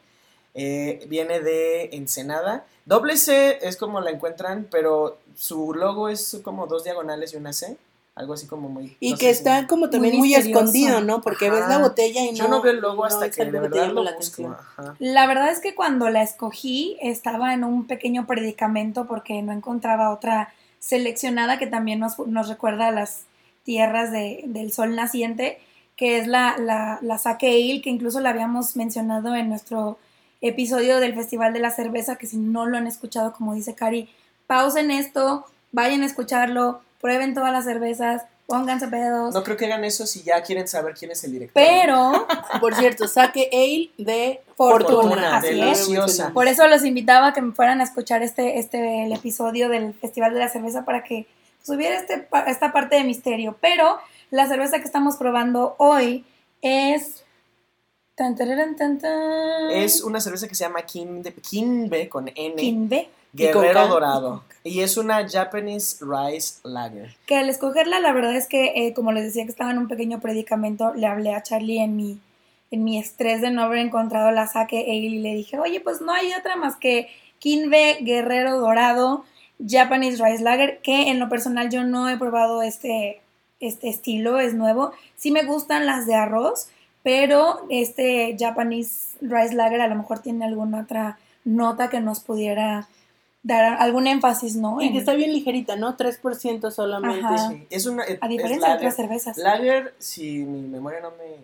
Eh, 0.58 1.06
viene 1.10 1.42
de 1.42 1.90
Ensenada 1.92 2.64
Doble 2.86 3.18
C 3.18 3.60
es 3.62 3.76
como 3.76 4.00
la 4.00 4.10
encuentran 4.12 4.68
pero 4.72 5.18
su 5.36 5.74
logo 5.74 6.08
es 6.08 6.40
como 6.44 6.66
dos 6.66 6.86
diagonales 6.86 7.34
y 7.34 7.36
una 7.38 7.52
C 7.52 7.76
algo 8.16 8.34
así 8.36 8.48
como 8.48 8.70
muy 8.70 8.96
Y 9.02 9.12
no 9.12 9.18
que 9.18 9.26
si- 9.26 9.32
está 9.32 9.68
como 9.68 9.90
también 9.90 10.16
muy, 10.16 10.34
escondido, 10.34 11.02
¿no? 11.02 11.20
Porque 11.22 11.50
ves 11.50 11.68
la 11.68 11.80
botella 11.80 12.22
y 12.24 12.32
no. 12.32 12.38
yo 12.38 12.48
no 12.48 12.62
veo 12.62 12.72
el 12.72 12.80
logo 12.80 13.04
hasta 13.04 13.30
que 13.30 13.44
de 13.44 13.52
verdad 13.60 13.92
lo 13.92 14.04
la 14.04 14.16
busco. 14.16 14.56
La 15.00 15.28
verdad 15.28 15.50
es 15.52 15.60
que 15.60 15.76
cuando 15.76 16.08
la 16.10 16.24
escogí 16.24 16.98
estaba 17.02 17.54
en 17.54 17.66
un 17.66 17.86
pequeño 17.88 18.26
predicamento 18.26 19.06
porque 19.08 19.42
no 19.42 19.52
encontraba 19.52 20.12
otra 20.14 20.54
seleccionada 20.80 21.60
que 21.60 21.68
también 21.68 22.00
nos, 22.00 22.18
nos 22.20 22.48
recuerda 22.48 22.88
a 22.88 22.92
las 22.92 23.24
tierras 23.66 24.14
de- 24.14 24.44
del 24.48 24.72
sol 24.72 24.96
naciente, 24.96 25.60
que 25.98 26.18
es 26.18 26.28
la, 26.28 26.56
la, 26.58 27.00
la 27.02 27.18
Sake 27.18 27.48
Ale, 27.48 27.82
que 27.82 27.90
incluso 27.90 28.22
la 28.22 28.30
habíamos 28.30 28.78
mencionado 28.78 29.36
en 29.36 29.50
nuestro 29.50 29.98
episodio 30.42 31.00
del 31.00 31.16
Festival 31.16 31.54
de 31.54 31.60
la 31.60 31.72
Cerveza, 31.72 32.18
que 32.18 32.28
si 32.28 32.38
no 32.38 32.66
lo 32.66 32.78
han 32.78 32.88
escuchado, 32.88 33.34
como 33.34 33.54
dice 33.54 33.76
Cari, 33.76 34.10
pausen 34.48 34.92
esto, 34.92 35.46
vayan 35.72 36.04
a 36.04 36.06
escucharlo, 36.06 36.82
prueben 37.02 37.34
todas 37.34 37.52
las 37.52 37.66
cervezas, 37.66 38.24
pónganse 38.48 38.88
pedos. 38.88 39.34
no 39.34 39.44
creo 39.44 39.58
que 39.58 39.66
hagan 39.66 39.84
eso 39.84 40.06
si 40.06 40.24
ya 40.24 40.42
quieren 40.44 40.68
saber 40.68 40.94
quién 40.94 41.12
es 41.12 41.24
el 41.24 41.32
director 41.32 41.62
Pero 41.62 42.28
Por 42.62 42.76
cierto, 42.76 43.08
saque 43.08 43.50
ale 43.52 43.90
de 43.98 44.42
Fortuna, 44.56 45.02
Fortuna. 45.02 45.38
así 45.38 45.48
es. 45.48 45.56
deliciosa 45.56 46.32
Por 46.32 46.48
eso 46.48 46.68
los 46.68 46.86
invitaba 46.86 47.28
a 47.28 47.34
que 47.34 47.42
me 47.42 47.54
fueran 47.54 47.82
a 47.82 47.84
escuchar 47.84 48.22
este, 48.22 48.60
este 48.60 49.06
el 49.06 49.12
episodio 49.14 49.70
del 49.70 49.94
Festival 49.94 50.34
de 50.34 50.40
la 50.40 50.50
Cerveza 50.50 50.86
para 50.86 51.04
que 51.04 51.28
hubiera 51.68 51.98
este, 51.98 52.28
esta 52.48 52.72
parte 52.72 52.96
de 52.96 53.04
misterio. 53.04 53.58
Pero 53.60 53.98
la 54.30 54.48
cerveza 54.48 54.78
que 54.78 54.86
estamos 54.86 55.18
probando 55.18 55.76
hoy 55.78 56.26
es. 56.62 57.24
Tan, 58.16 58.36
tararán, 58.36 58.76
tan, 58.78 58.98
tan, 58.98 59.72
es 59.72 60.02
una 60.02 60.22
cerveza 60.22 60.48
que 60.48 60.56
se 60.56 60.64
llama 60.64 60.84
Kimbe 60.84 62.08
con 62.08 62.32
N 62.34 62.56
con 62.56 62.90
Guerrero. 63.34 63.88
Dorado. 63.88 64.44
Y 64.64 64.80
es 64.80 64.96
una 64.96 65.28
Japanese 65.28 65.98
Rice 66.00 66.60
Lager. 66.64 67.16
Que 67.26 67.36
al 67.36 67.50
escogerla, 67.50 68.00
la 68.00 68.14
verdad 68.14 68.36
es 68.36 68.48
que, 68.48 68.72
eh, 68.76 68.94
como 68.94 69.12
les 69.12 69.26
decía 69.26 69.44
que 69.44 69.52
estaba 69.52 69.72
en 69.72 69.78
un 69.78 69.90
pequeño 69.90 70.22
predicamento, 70.22 70.94
le 70.94 71.08
hablé 71.08 71.36
a 71.36 71.44
Charlie 71.44 71.80
en 71.80 71.98
mi, 71.98 72.18
en 72.72 72.86
mi 72.86 72.98
estrés 72.98 73.42
de 73.42 73.52
no 73.52 73.64
haber 73.64 73.80
encontrado 73.80 74.32
la 74.32 74.48
saque 74.48 74.80
ale 74.80 74.96
y 74.96 75.20
le 75.20 75.34
dije, 75.34 75.60
oye, 75.60 75.82
pues 75.82 76.00
no 76.00 76.14
hay 76.14 76.34
otra 76.34 76.56
más 76.56 76.78
que 76.78 77.10
Kinbe 77.40 77.98
Guerrero 78.02 78.58
Dorado 78.58 79.26
Japanese 79.60 80.24
Rice 80.24 80.44
Lager, 80.44 80.80
que 80.82 81.10
en 81.10 81.20
lo 81.20 81.30
personal 81.30 81.70
yo 81.70 81.84
no 81.84 82.10
he 82.10 82.18
probado 82.18 82.62
este, 82.62 83.22
este 83.60 83.90
estilo, 83.90 84.40
es 84.40 84.54
nuevo. 84.54 84.92
Sí 85.16 85.32
me 85.32 85.44
gustan 85.44 85.86
las 85.86 86.06
de 86.06 86.16
arroz, 86.16 86.70
pero 87.06 87.68
este 87.70 88.36
Japanese 88.38 89.12
Rice 89.22 89.54
Lager 89.54 89.80
a 89.82 89.88
lo 89.88 89.94
mejor 89.96 90.20
tiene 90.20 90.44
alguna 90.44 90.82
otra 90.82 91.20
nota 91.44 91.88
que 91.92 92.02
nos 92.02 92.20
pudiera 92.20 92.88
dar 93.44 93.80
algún 93.80 94.08
énfasis, 94.08 94.56
¿no? 94.56 94.82
Y 94.82 94.88
En- 94.88 94.94
que 94.94 94.98
está 95.00 95.14
bien 95.14 95.32
ligerita, 95.32 95.76
¿no? 95.76 95.96
3% 95.96 96.72
solamente. 96.72 97.24
Ajá. 97.24 97.50
Sí, 97.52 97.68
Es 97.70 97.86
una 97.86 98.04
es 98.06 98.18
a 98.20 98.28
diferencia 98.28 98.56
de 98.70 98.74
lager. 98.74 98.78
otras 98.78 98.96
cervezas. 98.96 99.38
Lager, 99.38 99.94
si 100.00 100.40
mi 100.40 100.62
memoria 100.68 101.00
no 101.00 101.12
me, 101.12 101.36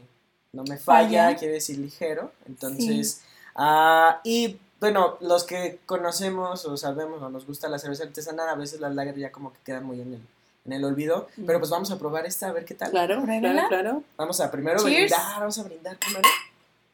no 0.52 0.64
me 0.64 0.78
falla, 0.78 1.26
Falla. 1.26 1.36
quiere 1.38 1.54
decir 1.54 1.78
ligero. 1.78 2.32
Entonces, 2.48 3.22
ah, 3.56 4.20
y 4.24 4.58
bueno, 4.80 5.18
los 5.22 5.44
que 5.44 5.78
conocemos 5.86 6.66
o 6.66 6.76
sabemos 6.76 7.22
o 7.22 7.30
nos 7.30 7.46
gusta 7.46 7.70
la 7.70 7.78
cerveza 7.78 8.04
artesanal, 8.06 8.50
a 8.50 8.56
veces 8.56 8.80
las 8.80 8.96
lager 8.96 9.16
ya 9.16 9.32
como 9.32 9.54
que 9.54 9.60
quedan 9.64 9.86
muy 9.86 10.02
en 10.02 10.16
el, 10.16 10.22
en 10.66 10.74
el 10.74 10.84
olvido. 10.86 11.28
Pero 11.46 11.60
pues 11.60 11.70
vamos 11.72 11.92
a 11.92 11.98
probar 11.98 12.26
esta, 12.26 12.48
a 12.48 12.52
ver 12.52 12.66
qué 12.66 12.76
tal. 12.76 12.92
Claro, 12.92 13.24
claro, 13.24 13.68
claro. 13.70 14.04
Vamos 14.18 14.40
a 14.42 14.52
primero 14.52 14.78
Cheers. 14.80 15.12
brindar, 15.12 15.40
vamos 15.40 15.58
a 15.60 15.64
brindar 15.64 15.98
primero. 15.98 16.28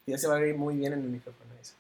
Y 0.06 0.12
ya 0.12 0.18
se 0.18 0.28
va 0.28 0.36
a 0.36 0.40
ver 0.40 0.56
muy 0.56 0.76
bien 0.78 0.94
en 0.94 1.00
el 1.00 1.10
micrófono 1.10 1.52
eso. 1.62 1.74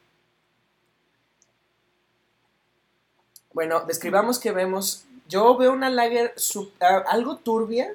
Bueno, 3.53 3.81
describamos 3.87 4.39
que 4.39 4.51
vemos. 4.51 5.05
Yo 5.27 5.57
veo 5.57 5.71
una 5.73 5.89
lager 5.89 6.33
sub- 6.37 6.71
ah, 6.79 7.03
algo 7.07 7.37
turbia. 7.37 7.93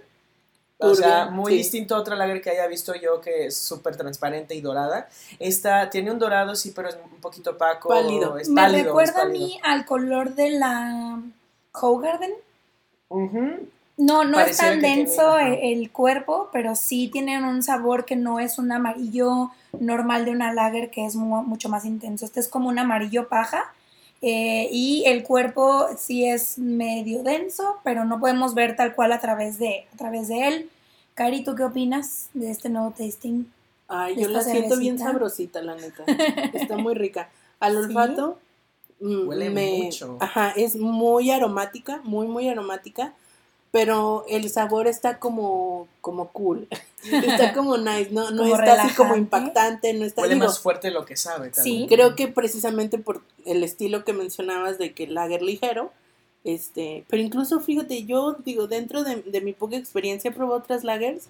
O 0.84 0.96
sea, 0.96 1.26
muy 1.26 1.52
sí. 1.52 1.58
distinto 1.58 1.94
a 1.94 1.98
otra 2.00 2.16
lager 2.16 2.42
que 2.42 2.50
haya 2.50 2.66
visto 2.66 2.92
yo 2.96 3.20
que 3.20 3.46
es 3.46 3.56
súper 3.56 3.96
transparente 3.96 4.56
y 4.56 4.60
dorada. 4.60 5.08
Esta 5.38 5.88
tiene 5.90 6.10
un 6.10 6.18
dorado, 6.18 6.56
sí, 6.56 6.72
pero 6.74 6.88
es 6.88 6.96
un 6.96 7.20
poquito 7.20 7.50
opaco. 7.50 7.88
Pálido. 7.90 8.36
Es 8.36 8.48
Me 8.48 8.60
pálido, 8.62 8.78
es 8.80 8.86
recuerda 8.86 9.22
a 9.22 9.26
mí 9.26 9.60
al 9.62 9.84
color 9.86 10.34
de 10.34 10.50
la 10.50 11.22
Hogarden. 11.72 12.32
Ujú. 13.10 13.68
No, 14.02 14.24
no 14.24 14.40
es 14.40 14.56
tan 14.56 14.80
tiene, 14.80 14.96
denso 14.96 15.38
e- 15.38 15.72
el, 15.72 15.90
cuerpo, 15.90 16.48
pero 16.52 16.74
sí 16.74 17.08
tienen 17.08 17.44
un 17.44 17.62
sabor 17.62 18.04
que 18.04 18.16
no 18.16 18.40
es 18.40 18.58
un 18.58 18.72
amarillo 18.72 19.50
normal 19.78 20.24
de 20.24 20.32
una 20.32 20.52
lager 20.52 20.90
que 20.90 21.06
es 21.06 21.14
mu- 21.14 21.42
mucho 21.42 21.68
más 21.68 21.84
intenso. 21.84 22.24
Este 22.24 22.40
es 22.40 22.48
como 22.48 22.68
un 22.68 22.78
amarillo 22.78 23.28
paja 23.28 23.72
eh, 24.20 24.68
y 24.72 25.04
el 25.06 25.22
cuerpo 25.22 25.86
sí 25.96 26.26
es 26.26 26.58
medio 26.58 27.22
denso, 27.22 27.78
pero 27.84 28.04
no 28.04 28.18
podemos 28.18 28.54
ver 28.54 28.74
tal 28.76 28.94
cual 28.94 29.12
a 29.12 29.20
través 29.20 29.58
de, 29.58 29.86
a 29.94 29.96
través 29.96 30.28
de 30.28 30.48
él. 30.48 30.70
Cari, 31.14 31.44
¿tú 31.44 31.54
qué 31.54 31.64
opinas 31.64 32.28
de 32.34 32.50
este 32.50 32.70
nuevo 32.70 32.90
tasting? 32.90 33.44
Ay, 33.88 34.16
yo 34.16 34.28
la 34.28 34.42
siento 34.42 34.78
bien 34.78 34.98
sabrosita, 34.98 35.60
la 35.62 35.74
neta. 35.76 36.04
Está 36.52 36.76
muy 36.76 36.94
rica. 36.94 37.28
Al 37.60 37.76
olfato, 37.84 38.38
mm, 39.00 39.28
Huele 39.28 39.50
me- 39.50 39.84
mucho. 39.84 40.16
Ajá, 40.20 40.50
es 40.56 40.74
muy 40.76 41.30
aromática, 41.30 42.00
muy, 42.02 42.26
muy 42.26 42.48
aromática. 42.48 43.12
Pero 43.72 44.24
el 44.28 44.48
sabor 44.50 44.86
está 44.86 45.18
como, 45.18 45.88
como 46.00 46.28
cool. 46.28 46.68
está 47.10 47.52
como 47.52 47.76
nice, 47.78 48.10
no, 48.12 48.30
no 48.30 48.42
Como 48.44 48.54
está 48.54 48.82
así 48.84 48.94
como 48.94 49.16
impactante, 49.16 49.92
no 49.94 50.04
está 50.04 50.22
Huele 50.22 50.34
digo, 50.34 50.46
más 50.46 50.60
fuerte 50.60 50.92
lo 50.92 51.04
que 51.04 51.16
sabe. 51.16 51.50
también. 51.50 51.88
Creo 51.88 52.14
que 52.14 52.28
precisamente 52.28 52.98
por 52.98 53.22
el 53.44 53.64
estilo 53.64 54.04
que 54.04 54.12
mencionabas 54.12 54.78
de 54.78 54.92
que 54.92 55.04
el 55.04 55.14
lager 55.14 55.42
ligero, 55.42 55.90
este, 56.44 57.04
pero 57.08 57.22
incluso 57.22 57.58
fíjate, 57.58 58.04
yo 58.04 58.36
digo, 58.44 58.68
dentro 58.68 59.02
de, 59.02 59.22
de 59.22 59.40
mi 59.40 59.52
poca 59.52 59.76
experiencia 59.76 60.32
probé 60.32 60.54
otras 60.54 60.84
lagers 60.84 61.28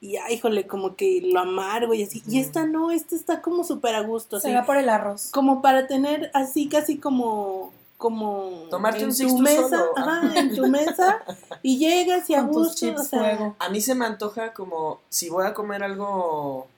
y 0.00 0.16
ay, 0.16 0.34
híjole, 0.34 0.66
como 0.66 0.94
que 0.94 1.22
lo 1.22 1.40
amargo 1.40 1.94
y 1.94 2.02
así. 2.02 2.22
Y 2.28 2.38
esta 2.38 2.66
no, 2.66 2.90
esta 2.90 3.16
está 3.16 3.40
como 3.40 3.64
súper 3.64 3.94
a 3.94 4.00
gusto, 4.00 4.40
Se 4.40 4.48
así, 4.48 4.56
va 4.56 4.64
por 4.64 4.76
el 4.76 4.88
arroz. 4.88 5.30
como 5.30 5.62
para 5.62 5.86
tener 5.86 6.30
así 6.34 6.68
casi 6.68 6.98
como 6.98 7.72
como 7.96 8.66
Tomarte 8.70 9.02
en 9.02 9.10
un 9.10 9.16
tu 9.16 9.38
mesa, 9.38 9.68
solo. 9.68 9.92
ajá, 9.96 10.38
en 10.38 10.54
tu 10.54 10.66
mesa 10.66 11.24
y 11.62 11.78
llegas 11.78 12.28
y 12.30 12.34
a 12.34 12.42
gusto, 12.42 12.94
o 12.94 13.02
sea. 13.02 13.54
A 13.58 13.68
mí 13.68 13.80
se 13.80 13.94
me 13.94 14.04
antoja 14.04 14.52
como 14.52 15.00
si 15.08 15.28
voy 15.28 15.46
a 15.46 15.54
comer 15.54 15.82
algo 15.82 16.68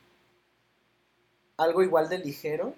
algo 1.56 1.82
igual 1.82 2.08
de 2.08 2.18
ligero, 2.18 2.72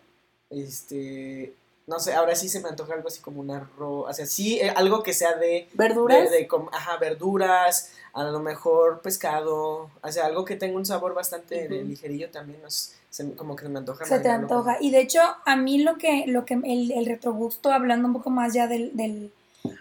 este 0.48 1.54
no 1.86 1.98
sé, 1.98 2.14
ahora 2.14 2.36
sí 2.36 2.48
se 2.48 2.60
me 2.60 2.68
antoja 2.68 2.94
algo 2.94 3.08
así 3.08 3.20
como 3.20 3.40
un 3.40 3.50
arroz, 3.50 4.08
o 4.08 4.12
sea, 4.12 4.24
sí, 4.24 4.60
eh, 4.60 4.70
algo 4.70 5.02
que 5.02 5.12
sea 5.12 5.34
de, 5.34 5.68
¿Verduras? 5.74 6.30
de, 6.30 6.48
ajá, 6.70 6.96
verduras, 6.98 7.90
a 8.12 8.22
lo 8.22 8.38
mejor 8.38 9.00
pescado, 9.00 9.90
o 10.00 10.12
sea, 10.12 10.26
algo 10.26 10.44
que 10.44 10.54
tenga 10.54 10.76
un 10.76 10.86
sabor 10.86 11.14
bastante 11.14 11.66
de 11.66 11.82
ligerillo 11.82 12.30
también, 12.30 12.62
no 12.62 12.70
sé, 12.70 12.94
se- 13.10 13.34
como 13.34 13.56
que 13.56 13.68
me 13.68 13.78
antoja. 13.78 14.04
Se 14.06 14.18
te 14.18 14.28
con- 14.28 14.32
antoja. 14.42 14.76
Y 14.80 14.90
de 14.90 15.00
hecho, 15.00 15.20
a 15.44 15.56
mí 15.56 15.82
lo 15.82 15.96
que, 15.98 16.24
lo 16.26 16.44
que 16.44 16.54
el, 16.54 16.92
el 16.92 17.06
retrogusto, 17.06 17.72
hablando 17.72 18.08
un 18.08 18.14
poco 18.14 18.30
más 18.30 18.54
ya 18.54 18.66
del, 18.66 18.96
del, 18.96 19.32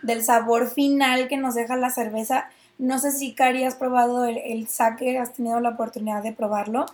del 0.02 0.24
sabor 0.24 0.68
final 0.70 1.28
que 1.28 1.38
nos 1.38 1.56
deja 1.56 1.76
la 1.78 1.90
cerveza, 1.90 2.50
no 2.78 2.98
sé 3.00 3.12
si 3.12 3.34
Cari 3.34 3.64
has 3.64 3.76
probado 3.76 4.26
el, 4.26 4.38
el 4.38 4.68
sake, 4.68 5.18
has 5.20 5.34
tenido 5.34 5.60
la 5.60 5.70
oportunidad 5.70 6.24
de 6.24 6.32
probarlo, 6.34 6.86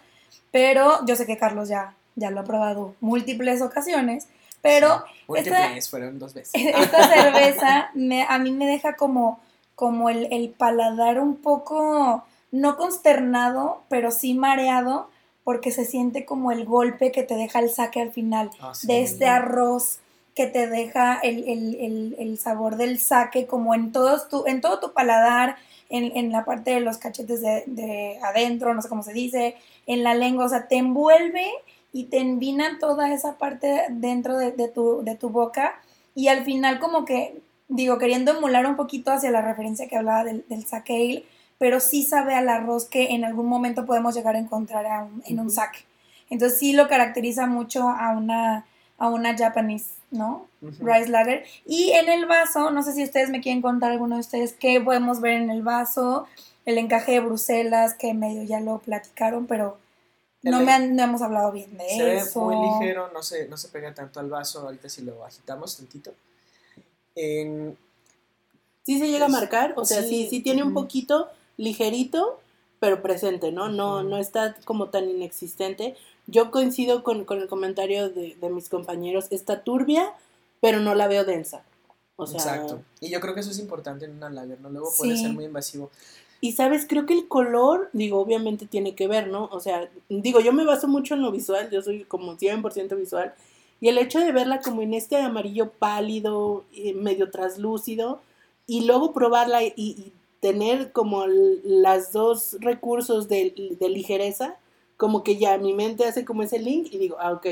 pero 0.52 1.06
yo 1.06 1.16
sé 1.16 1.26
que 1.26 1.38
Carlos 1.38 1.70
ya, 1.70 1.94
ya 2.16 2.32
lo 2.32 2.42
ha 2.42 2.44
probado 2.44 2.96
múltiples 3.02 3.62
ocasiones, 3.62 4.28
pero 4.62 5.04
Sí, 5.08 5.14
múltiples, 5.28 5.90
fueron 5.90 6.18
dos 6.20 6.34
veces. 6.34 6.54
esta 6.56 7.08
cerveza 7.14 7.90
me, 7.94 8.24
a 8.28 8.38
mí 8.40 8.52
me 8.52 8.66
deja 8.66 8.96
como, 8.96 9.40
como 9.76 10.10
el, 10.10 10.28
el 10.32 10.50
paladar 10.50 11.20
un 11.20 11.36
poco, 11.38 12.24
no 12.52 12.78
consternado, 12.78 13.84
pero 13.90 14.12
sí 14.12 14.34
mareado, 14.34 15.10
porque 15.46 15.72
se 15.72 15.86
siente 15.86 16.26
como 16.26 16.52
el 16.52 16.66
golpe 16.66 17.14
que 17.14 17.24
te 17.24 17.36
deja 17.36 17.60
el 17.60 17.70
saque 17.70 18.02
al 18.02 18.12
final, 18.12 18.50
Ah, 18.60 18.74
sí. 18.76 18.88
de 18.88 19.02
este 19.04 19.28
arroz 19.28 20.00
que 20.36 20.48
te 20.48 20.68
deja 20.68 21.18
el, 21.20 21.48
el- 21.48 21.76
el- 21.76 22.16
el 22.20 22.38
sabor 22.38 22.76
del 22.76 23.00
saque 23.00 23.46
como 23.48 23.74
en, 23.74 23.94
todos 23.94 24.28
tu, 24.28 24.46
en 24.48 24.60
todo 24.60 24.80
tu 24.82 24.92
paladar, 24.92 25.56
en, 25.90 26.18
en 26.18 26.32
la 26.32 26.44
parte 26.44 26.72
de 26.72 26.80
los 26.82 26.98
cachetes 26.98 27.42
de, 27.42 27.64
de 27.68 28.20
adentro, 28.24 28.74
no 28.74 28.82
sé 28.82 28.90
cómo 28.90 29.04
se 29.04 29.14
dice, 29.14 29.56
en 29.86 30.04
la 30.04 30.16
lengua, 30.16 30.46
o 30.46 30.50
sea, 30.50 30.68
te 30.68 30.76
envuelve 30.78 31.46
y 31.94 32.06
te 32.06 32.18
envina 32.18 32.80
toda 32.80 33.14
esa 33.14 33.38
parte 33.38 33.84
dentro 33.92 34.38
de, 34.38 34.52
de 34.52 34.68
tu, 34.68 35.04
de 35.04 35.16
tu 35.16 35.30
boca 35.30 35.80
y 36.16 36.28
al 36.28 36.44
final 36.44 36.80
como 36.80 37.06
que, 37.06 37.40
digo, 37.70 38.00
queriendo 38.00 38.32
emular 38.36 38.66
un 38.66 38.76
poquito 38.76 39.12
hacia 39.12 39.30
la 39.32 39.42
referencia 39.44 39.88
que 39.88 39.96
hablaba 39.96 40.24
del, 40.24 40.44
del 40.50 40.66
sake 40.66 40.94
ale, 40.96 41.24
pero 41.58 41.80
sí 41.80 42.04
sabe 42.04 42.36
al 42.36 42.50
arroz 42.50 42.86
que 42.86 43.12
en 43.14 43.24
algún 43.26 43.48
momento 43.48 43.86
podemos 43.86 44.16
llegar 44.16 44.36
a 44.36 44.40
encontrar 44.40 44.86
a 44.86 45.04
un- 45.04 45.24
en 45.26 45.40
un 45.40 45.50
sake. 45.52 45.86
Entonces 46.30 46.58
sí 46.60 46.74
lo 46.74 46.88
caracteriza 46.88 47.46
mucho 47.48 47.88
a 47.90 48.12
una, 48.18 48.66
a 48.98 49.10
una 49.10 49.38
Japanese, 49.38 49.92
¿no? 50.12 50.48
Rice 50.80 51.10
Lager. 51.10 51.46
Y 51.66 51.92
en 51.92 52.10
el 52.10 52.26
vaso, 52.26 52.72
no 52.72 52.82
sé 52.84 52.94
si 52.94 53.04
ustedes 53.04 53.30
me 53.30 53.42
quieren 53.42 53.62
contar 53.62 53.92
alguno 53.92 54.16
de 54.16 54.22
ustedes 54.22 54.54
qué 54.54 54.82
podemos 54.82 55.22
ver 55.22 55.34
en 55.42 55.50
el 55.50 55.62
vaso, 55.62 56.28
el 56.66 56.78
encaje 56.80 57.12
de 57.14 57.20
Bruselas, 57.20 57.94
que 57.94 58.14
medio 58.16 58.42
ya 58.44 58.60
lo 58.60 58.80
platicaron, 58.80 59.46
pero 59.46 59.78
no, 60.42 60.62
me 60.62 60.72
han- 60.74 60.96
no 60.96 61.04
hemos 61.04 61.22
hablado 61.22 61.52
bien 61.52 61.78
de 61.78 61.88
Se 61.88 62.04
ve 62.04 62.18
eso. 62.18 62.42
muy 62.42 62.56
ligero, 62.58 63.12
no 63.14 63.22
se, 63.24 63.48
no 63.48 63.56
se 63.58 63.68
pega 63.70 63.94
tanto 63.94 64.20
al 64.20 64.30
vaso, 64.30 64.62
ahorita 64.62 64.90
si 64.90 65.04
lo 65.04 65.24
agitamos 65.24 65.78
tantito. 65.78 66.12
En- 67.16 67.78
Sí 68.84 69.00
se 69.00 69.08
llega 69.08 69.26
a 69.26 69.30
marcar, 69.30 69.74
o 69.78 69.86
sea, 69.86 70.02
sí, 70.04 70.10
sí, 70.26 70.30
sí, 70.30 70.40
tiene 70.42 70.62
un 70.64 70.74
poquito 70.74 71.30
ligerito, 71.58 72.40
pero 72.80 73.02
presente, 73.02 73.52
¿no? 73.52 73.70
No, 73.70 74.04
no 74.04 74.18
está 74.18 74.56
como 74.66 74.90
tan 74.90 75.10
inexistente. 75.10 75.96
Yo 76.28 76.52
coincido 76.52 77.04
con, 77.04 77.26
con 77.26 77.40
el 77.42 77.48
comentario 77.48 78.10
de, 78.10 78.36
de 78.36 78.50
mis 78.50 78.70
compañeros, 78.70 79.28
está 79.30 79.64
turbia, 79.64 80.14
pero 80.62 80.80
no 80.80 80.96
la 80.96 81.08
veo 81.08 81.24
densa. 81.26 81.64
O 82.18 82.28
sea, 82.28 82.40
exacto. 82.40 82.82
Y 83.02 83.10
yo 83.10 83.20
creo 83.20 83.34
que 83.34 83.42
eso 83.42 83.52
es 83.52 83.60
importante 83.60 84.06
en 84.06 84.12
una 84.12 84.30
lager, 84.30 84.60
¿no? 84.62 84.70
Luego 84.70 84.92
puede 84.98 85.16
Sí. 85.16 85.24
ser 85.24 85.34
muy 85.34 85.46
invasivo. 85.46 85.92
Y 86.42 86.52
sabes, 86.52 86.86
creo 86.88 87.06
que 87.06 87.14
el 87.14 87.28
color, 87.28 87.90
digo, 87.94 88.20
obviamente 88.20 88.66
tiene 88.68 88.94
que 88.96 89.08
ver, 89.08 89.28
¿no? 89.28 89.46
O 89.52 89.60
sea, 89.60 89.90
digo, 90.10 90.40
yo 90.42 90.54
me 90.54 90.64
baso 90.66 90.88
mucho 90.88 91.16
en 91.16 91.22
lo 91.22 91.32
visual, 91.32 91.70
yo 91.72 91.82
soy 91.82 92.04
como 92.04 92.38
100% 92.38 92.96
visual. 92.96 93.34
Y 93.82 93.90
el 93.90 93.98
hecho 93.98 94.20
de 94.20 94.32
verla 94.32 94.62
como 94.62 94.82
en 94.82 94.94
este 94.94 95.18
amarillo 95.18 95.72
pálido, 95.72 96.64
eh, 96.74 96.94
medio 96.94 97.32
traslúcido, 97.32 98.22
y 98.68 98.86
luego 98.86 99.14
probarla 99.14 99.64
y, 99.64 99.74
y 99.76 100.14
tener 100.46 100.92
como 100.92 101.26
las 101.64 102.12
dos 102.12 102.58
recursos 102.60 103.28
de, 103.28 103.76
de 103.80 103.90
ligereza, 103.90 104.54
como 104.96 105.24
que 105.24 105.38
ya 105.38 105.58
mi 105.58 105.74
mente 105.74 106.06
hace 106.06 106.24
como 106.24 106.44
ese 106.44 106.60
link 106.60 106.90
y 106.92 107.00
digo, 107.00 107.18
ah, 107.20 107.32
ok, 107.32 107.48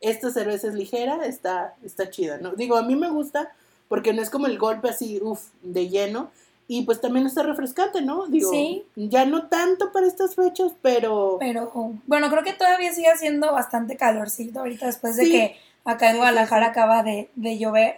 esta 0.00 0.30
cerveza 0.30 0.68
es 0.68 0.74
ligera, 0.74 1.26
está, 1.26 1.74
está 1.82 2.08
chida, 2.08 2.38
¿no? 2.38 2.52
Digo, 2.52 2.76
a 2.76 2.82
mí 2.82 2.94
me 2.94 3.10
gusta 3.10 3.52
porque 3.88 4.12
no 4.12 4.22
es 4.22 4.30
como 4.30 4.46
el 4.46 4.58
golpe 4.58 4.88
así, 4.88 5.18
uff, 5.20 5.48
de 5.62 5.88
lleno, 5.88 6.30
y 6.68 6.82
pues 6.82 7.00
también 7.00 7.26
está 7.26 7.42
refrescante, 7.42 8.00
¿no? 8.00 8.28
Digo, 8.28 8.48
Sí. 8.52 8.84
ya 8.94 9.24
no 9.24 9.48
tanto 9.48 9.90
para 9.90 10.06
estas 10.06 10.36
fechas, 10.36 10.70
pero... 10.82 11.38
Pero 11.40 11.72
bueno, 12.06 12.30
creo 12.30 12.44
que 12.44 12.52
todavía 12.52 12.92
sigue 12.92 13.08
haciendo 13.10 13.52
bastante 13.52 13.96
calorcito 13.96 14.60
ahorita 14.60 14.86
después 14.86 15.16
de 15.16 15.24
Sí. 15.24 15.30
que 15.32 15.56
acá 15.84 16.10
en 16.12 16.18
Guadalajara 16.18 16.66
acaba 16.68 17.02
de, 17.02 17.28
de 17.34 17.58
llover. 17.58 17.96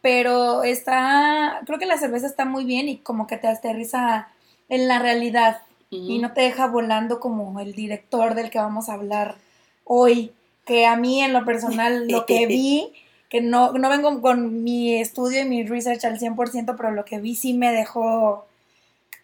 Pero 0.00 0.62
está, 0.62 1.60
creo 1.66 1.78
que 1.78 1.86
la 1.86 1.98
cerveza 1.98 2.26
está 2.26 2.44
muy 2.44 2.64
bien 2.64 2.88
y 2.88 2.98
como 2.98 3.26
que 3.26 3.36
te 3.36 3.48
aterriza 3.48 4.28
en 4.68 4.86
la 4.86 4.98
realidad 4.98 5.62
y 5.90 6.18
no 6.18 6.32
te 6.32 6.42
deja 6.42 6.66
volando 6.66 7.18
como 7.18 7.60
el 7.60 7.74
director 7.74 8.34
del 8.34 8.50
que 8.50 8.58
vamos 8.58 8.88
a 8.88 8.94
hablar 8.94 9.36
hoy, 9.84 10.32
que 10.66 10.84
a 10.86 10.96
mí 10.96 11.22
en 11.22 11.32
lo 11.32 11.44
personal 11.46 12.06
lo 12.08 12.26
que 12.26 12.46
vi, 12.46 12.92
que 13.30 13.40
no, 13.40 13.72
no 13.72 13.88
vengo 13.88 14.20
con 14.20 14.62
mi 14.62 14.94
estudio 15.00 15.40
y 15.40 15.44
mi 15.46 15.64
research 15.64 16.04
al 16.04 16.18
100%, 16.18 16.74
pero 16.76 16.90
lo 16.90 17.04
que 17.04 17.20
vi 17.20 17.34
sí 17.34 17.54
me 17.54 17.72
dejó 17.72 18.46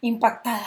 impactada 0.01 0.67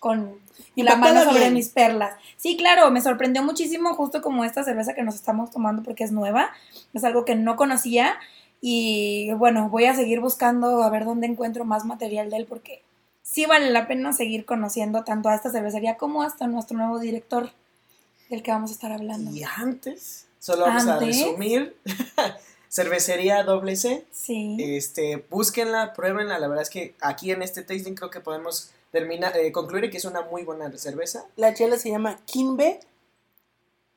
con 0.00 0.40
la 0.74 0.96
mano 0.96 1.22
sobre 1.22 1.40
bien. 1.40 1.54
mis 1.54 1.68
perlas. 1.68 2.14
Sí, 2.36 2.56
claro, 2.56 2.90
me 2.90 3.00
sorprendió 3.00 3.42
muchísimo 3.42 3.94
justo 3.94 4.20
como 4.20 4.44
esta 4.44 4.64
cerveza 4.64 4.94
que 4.94 5.02
nos 5.02 5.14
estamos 5.14 5.50
tomando 5.50 5.82
porque 5.82 6.04
es 6.04 6.12
nueva, 6.12 6.50
es 6.92 7.04
algo 7.04 7.24
que 7.24 7.36
no 7.36 7.56
conocía 7.56 8.18
y 8.64 9.32
bueno, 9.32 9.68
voy 9.68 9.86
a 9.86 9.94
seguir 9.94 10.20
buscando 10.20 10.84
a 10.84 10.88
ver 10.88 11.04
dónde 11.04 11.26
encuentro 11.26 11.64
más 11.64 11.84
material 11.84 12.30
de 12.30 12.36
él 12.36 12.46
porque 12.48 12.80
sí 13.22 13.44
vale 13.44 13.70
la 13.70 13.88
pena 13.88 14.12
seguir 14.12 14.44
conociendo 14.44 15.02
tanto 15.02 15.28
a 15.28 15.34
esta 15.34 15.50
cervecería 15.50 15.96
como 15.96 16.22
hasta 16.22 16.46
nuestro 16.46 16.78
nuevo 16.78 17.00
director 17.00 17.50
del 18.30 18.44
que 18.44 18.52
vamos 18.52 18.70
a 18.70 18.74
estar 18.74 18.92
hablando. 18.92 19.32
Y 19.32 19.42
antes, 19.42 20.26
solo 20.38 20.62
vamos 20.62 20.86
a 20.86 21.00
resumir. 21.00 21.76
Cervecería 22.70 23.42
doble 23.42 23.74
C. 23.74 24.06
Sí. 24.12 24.56
Este, 24.60 25.24
búsquenla, 25.28 25.92
pruébenla. 25.92 26.38
La 26.38 26.46
verdad 26.46 26.62
es 26.62 26.70
que 26.70 26.94
aquí 27.00 27.32
en 27.32 27.42
este 27.42 27.62
tasting 27.62 27.94
creo 27.94 28.10
que 28.10 28.20
podemos 28.20 28.70
terminar, 28.92 29.36
eh, 29.36 29.50
concluir 29.50 29.90
que 29.90 29.98
es 29.98 30.04
una 30.04 30.22
muy 30.22 30.44
buena 30.44 30.70
cerveza. 30.78 31.26
La 31.36 31.52
chela 31.52 31.76
se 31.78 31.90
llama 31.90 32.20
Kimbe. 32.24 32.80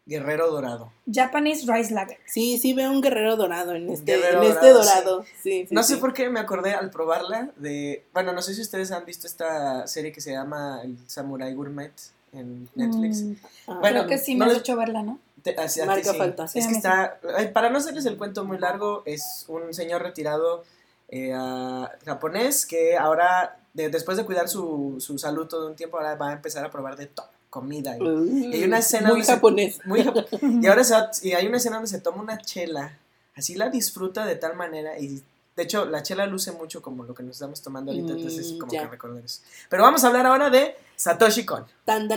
Guerrero 0.06 0.52
Dorado. 0.52 0.91
Japanese 1.12 1.65
Rice 1.72 1.94
Lager. 1.94 2.18
Sí, 2.28 2.58
sí 2.60 2.74
veo 2.74 2.91
un 2.91 3.02
guerrero 3.02 3.36
dorado 3.36 3.74
en 3.74 3.89
este, 3.89 4.15
Guerrero 4.18 4.44
en 4.44 4.52
este 4.52 4.70
dorado, 4.70 5.04
dorado. 5.04 5.26
Sí, 5.41 5.65
sí, 5.68 5.74
No 5.74 5.82
sé 5.84 5.98
por 5.98 6.13
qué 6.13 6.30
me 6.30 6.39
acordé 6.39 6.74
al 6.76 6.91
probarla 6.91 7.50
de... 7.56 8.06
Bueno, 8.13 8.32
no 8.34 8.41
sé 8.44 8.54
si 8.54 8.62
ustedes 8.62 8.91
han 8.91 9.04
visto 9.06 9.26
esta 9.26 9.88
serie 9.88 10.12
que 10.12 10.22
se 10.22 10.32
llama 10.32 10.82
El 10.84 10.98
Samurai 11.08 11.54
Gourmet 11.56 11.91
en 12.34 12.70
Netflix. 12.76 13.24
Mm, 13.24 13.34
Ah, 13.68 13.78
Bueno, 13.82 14.00
creo 14.06 14.10
que 14.10 14.18
sí 14.20 14.36
no 14.36 14.46
me 14.46 14.52
has 14.52 14.58
les- 14.58 14.62
hecho 14.62 14.76
verla, 14.76 15.02
¿no? 15.02 15.20
Te- 15.41 15.56
así- 15.58 15.80
a 15.80 15.84
ti 15.84 15.88
Marca 15.88 16.12
sí. 16.12 16.18
falta. 16.18 16.48
Sí, 16.48 16.60
Es 16.60 16.68
que 16.68 16.74
está... 16.74 17.20
ay, 17.36 17.48
Para 17.50 17.70
no 17.72 17.80
hacerles 17.80 18.06
el 18.06 18.18
cuento 18.18 18.46
muy 18.46 18.60
largo, 18.60 19.02
es 19.06 19.46
un 19.48 19.74
señor 19.74 20.04
retirado 20.04 20.63
eh, 21.10 21.32
ah, 21.36 21.91
japonés 22.06 22.65
que 22.68 22.96
ahora, 22.98 23.58
de- 23.74 23.89
después 23.89 24.18
de 24.18 24.26
cuidar 24.26 24.50
su, 24.50 24.98
su 25.00 25.18
salud 25.18 25.48
todo 25.48 25.68
un 25.68 25.76
tiempo, 25.76 25.98
ahora 25.98 26.15
va 26.15 26.30
a 26.30 26.34
empezar 26.34 26.63
a 26.65 26.70
probar 26.72 26.96
de 26.96 27.06
todo, 27.08 27.28
comida. 27.60 27.96
Y, 27.98 28.54
hay 28.54 28.63
una 28.65 28.80
escena 28.80 29.13
muy 29.13 29.24
se- 29.24 29.32
japonés. 29.32 29.80
muy 29.86 30.02
y 30.62 30.68
ahora 30.68 30.84
se 30.84 30.94
va- 30.94 31.10
y 31.24 31.32
hay 31.32 31.48
una 31.48 31.58
escena 31.58 31.78
donde 31.78 31.89
se 31.89 32.02
toma 32.02 32.22
una 32.22 32.38
chela, 32.38 32.98
así 33.34 33.56
la 33.56 33.70
disfruta 33.70 34.26
de 34.26 34.36
tal 34.36 34.56
manera 34.58 35.00
y 35.00 35.24
de 35.56 35.63
hecho 35.63 35.86
la 35.86 36.04
chela 36.04 36.26
luce 36.28 36.52
mucho 36.52 36.82
como 36.82 37.06
lo 37.06 37.13
que 37.15 37.24
nos 37.24 37.38
estamos 37.38 37.62
tomando 37.62 37.91
ahorita, 37.94 38.13
Mm, 38.13 38.18
entonces 38.18 38.54
como 38.60 38.72
ya. 38.74 38.82
que 38.82 38.88
recordar 38.89 39.24
eso. 39.24 39.39
Pero 39.70 39.84
vamos 39.84 40.04
a 40.04 40.08
hablar 40.08 40.26
ahora 40.26 40.50
de 40.50 40.76
Satoshi 40.98 41.46
Kon. 41.46 41.65
Tan. 41.86 42.10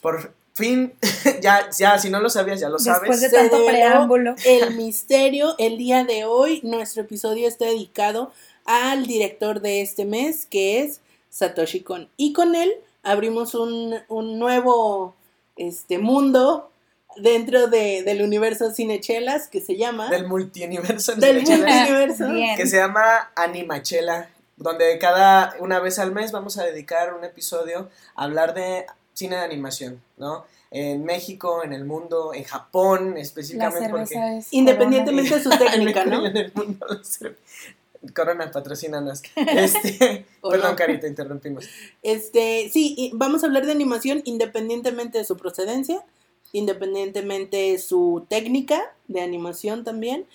Por 0.00 0.32
fin, 0.54 0.94
ya, 1.42 1.68
ya, 1.78 1.98
si 1.98 2.08
no 2.08 2.20
lo 2.20 2.30
sabías, 2.30 2.58
ya 2.60 2.68
lo 2.70 2.78
Después 2.78 2.96
sabes. 2.96 3.20
de 3.20 3.28
Se 3.28 3.36
tanto 3.36 3.66
preámbulo. 3.66 4.34
El 4.46 4.74
misterio, 4.76 5.54
el 5.58 5.76
día 5.76 6.04
de 6.04 6.24
hoy, 6.24 6.60
nuestro 6.64 7.02
episodio 7.02 7.46
está 7.48 7.66
dedicado 7.66 8.32
al 8.64 9.06
director 9.06 9.60
de 9.60 9.82
este 9.82 10.04
mes, 10.06 10.46
que 10.46 10.82
es 10.82 11.00
Satoshi 11.28 11.80
Kon. 11.82 12.08
Y 12.16 12.32
con 12.32 12.54
él 12.54 12.72
abrimos 13.06 13.54
un, 13.54 13.94
un 14.08 14.38
nuevo 14.38 15.14
este, 15.56 15.98
mundo 15.98 16.70
dentro 17.16 17.68
de, 17.68 18.02
del 18.02 18.22
universo 18.22 18.70
Cinechelas 18.72 19.48
que 19.48 19.60
se 19.60 19.76
llama... 19.76 20.08
Del 20.10 20.26
multiuniverso 20.26 21.14
del. 22.26 22.34
Bien. 22.34 22.56
que 22.56 22.66
se 22.66 22.76
llama 22.76 23.30
Animachela, 23.34 24.28
donde 24.56 24.98
cada 24.98 25.54
una 25.60 25.80
vez 25.80 25.98
al 25.98 26.12
mes 26.12 26.32
vamos 26.32 26.58
a 26.58 26.64
dedicar 26.64 27.14
un 27.14 27.24
episodio 27.24 27.88
a 28.14 28.24
hablar 28.24 28.54
de 28.54 28.86
cine 29.14 29.36
de 29.36 29.42
animación, 29.42 30.02
¿no? 30.18 30.44
En 30.72 31.04
México, 31.04 31.62
en 31.62 31.72
el 31.72 31.84
mundo, 31.84 32.34
en 32.34 32.42
Japón 32.44 33.14
La 33.14 33.20
específicamente 33.20 33.88
porque 33.88 34.38
es 34.38 34.52
Independientemente 34.52 35.36
de 35.36 35.42
su 35.42 35.50
técnica, 35.50 36.04
¿no? 36.06 36.26
en 36.26 36.36
el 36.36 36.52
mundo 36.54 36.84
la 36.88 36.98
cerve- 36.98 37.36
Corona, 38.14 38.50
patrocínanos. 38.50 39.22
Este, 39.36 40.26
¿O 40.40 40.50
perdón, 40.50 40.72
no? 40.72 40.76
Carita, 40.76 41.06
interrumpimos. 41.06 41.68
Este, 42.02 42.68
sí, 42.72 42.94
y 42.96 43.10
vamos 43.14 43.42
a 43.42 43.46
hablar 43.46 43.66
de 43.66 43.72
animación 43.72 44.22
independientemente 44.24 45.18
de 45.18 45.24
su 45.24 45.36
procedencia, 45.36 46.04
independientemente 46.52 47.56
de 47.56 47.78
su 47.78 48.24
técnica 48.28 48.82
de 49.08 49.20
animación 49.20 49.84
también. 49.84 50.26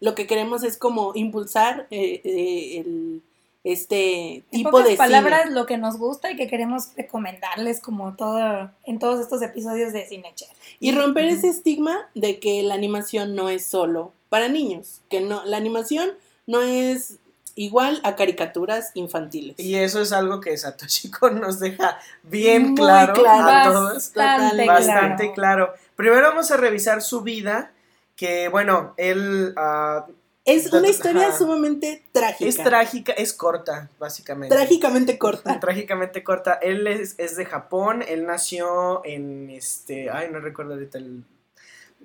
lo 0.00 0.14
que 0.14 0.26
queremos 0.26 0.62
es 0.62 0.76
como 0.76 1.12
impulsar 1.14 1.86
eh, 1.90 2.20
eh, 2.24 2.78
el, 2.80 3.22
este 3.64 4.36
En 4.36 4.42
tipo 4.50 4.70
pocas 4.70 4.88
de 4.88 4.96
palabras, 4.96 5.42
cine. 5.44 5.54
lo 5.54 5.66
que 5.66 5.76
nos 5.76 5.98
gusta 5.98 6.30
y 6.30 6.36
que 6.36 6.46
queremos 6.46 6.90
recomendarles 6.96 7.80
como 7.80 8.14
todo 8.14 8.70
en 8.84 8.98
todos 8.98 9.20
estos 9.20 9.42
episodios 9.42 9.92
de 9.92 10.06
Cinechel. 10.06 10.48
Y 10.80 10.92
romper 10.92 11.26
ese 11.26 11.48
estigma 11.48 12.08
de 12.14 12.38
que 12.38 12.62
la 12.62 12.74
animación 12.74 13.34
no 13.34 13.50
es 13.50 13.66
solo 13.66 14.12
para 14.28 14.48
niños, 14.48 15.00
que 15.10 15.20
no, 15.20 15.44
la 15.44 15.56
animación 15.56 16.10
no 16.48 16.62
es 16.62 17.18
igual 17.54 18.00
a 18.04 18.16
caricaturas 18.16 18.90
infantiles. 18.94 19.58
Y 19.58 19.74
eso 19.74 20.00
es 20.00 20.12
algo 20.12 20.40
que 20.40 20.56
Satoshi 20.56 21.10
Kon 21.20 21.40
nos 21.40 21.60
deja 21.60 21.98
bien 22.22 22.74
claro, 22.74 23.14
claro. 23.14 23.48
a 23.48 23.72
todos. 23.72 24.12
Bastante 24.14 24.66
Bastante 24.66 25.32
claro. 25.32 25.66
claro. 25.66 25.74
Primero 25.94 26.22
vamos 26.28 26.50
a 26.50 26.56
revisar 26.56 27.02
su 27.02 27.20
vida, 27.20 27.72
que 28.16 28.48
bueno, 28.48 28.94
él 28.96 29.52
ah, 29.56 30.06
Es 30.44 30.72
una 30.72 30.88
historia 30.88 31.28
Ajá. 31.28 31.38
sumamente 31.38 32.04
trágica. 32.12 32.48
es 32.48 32.56
trágica, 32.56 33.12
es 33.12 33.32
corta, 33.32 33.90
básicamente. 33.98 34.54
Trágicamente 34.54 35.18
corta. 35.18 35.60
Trágicamente 35.60 36.22
corta. 36.22 36.54
Él 36.54 36.86
es, 36.86 37.16
es 37.18 37.36
de 37.36 37.44
Japón, 37.44 38.04
él 38.06 38.24
nació 38.24 39.04
en 39.04 39.50
este, 39.50 40.08
ay, 40.10 40.28
no 40.32 40.40
recuerdo 40.40 40.74
ahorita 40.74 40.98
el... 40.98 41.24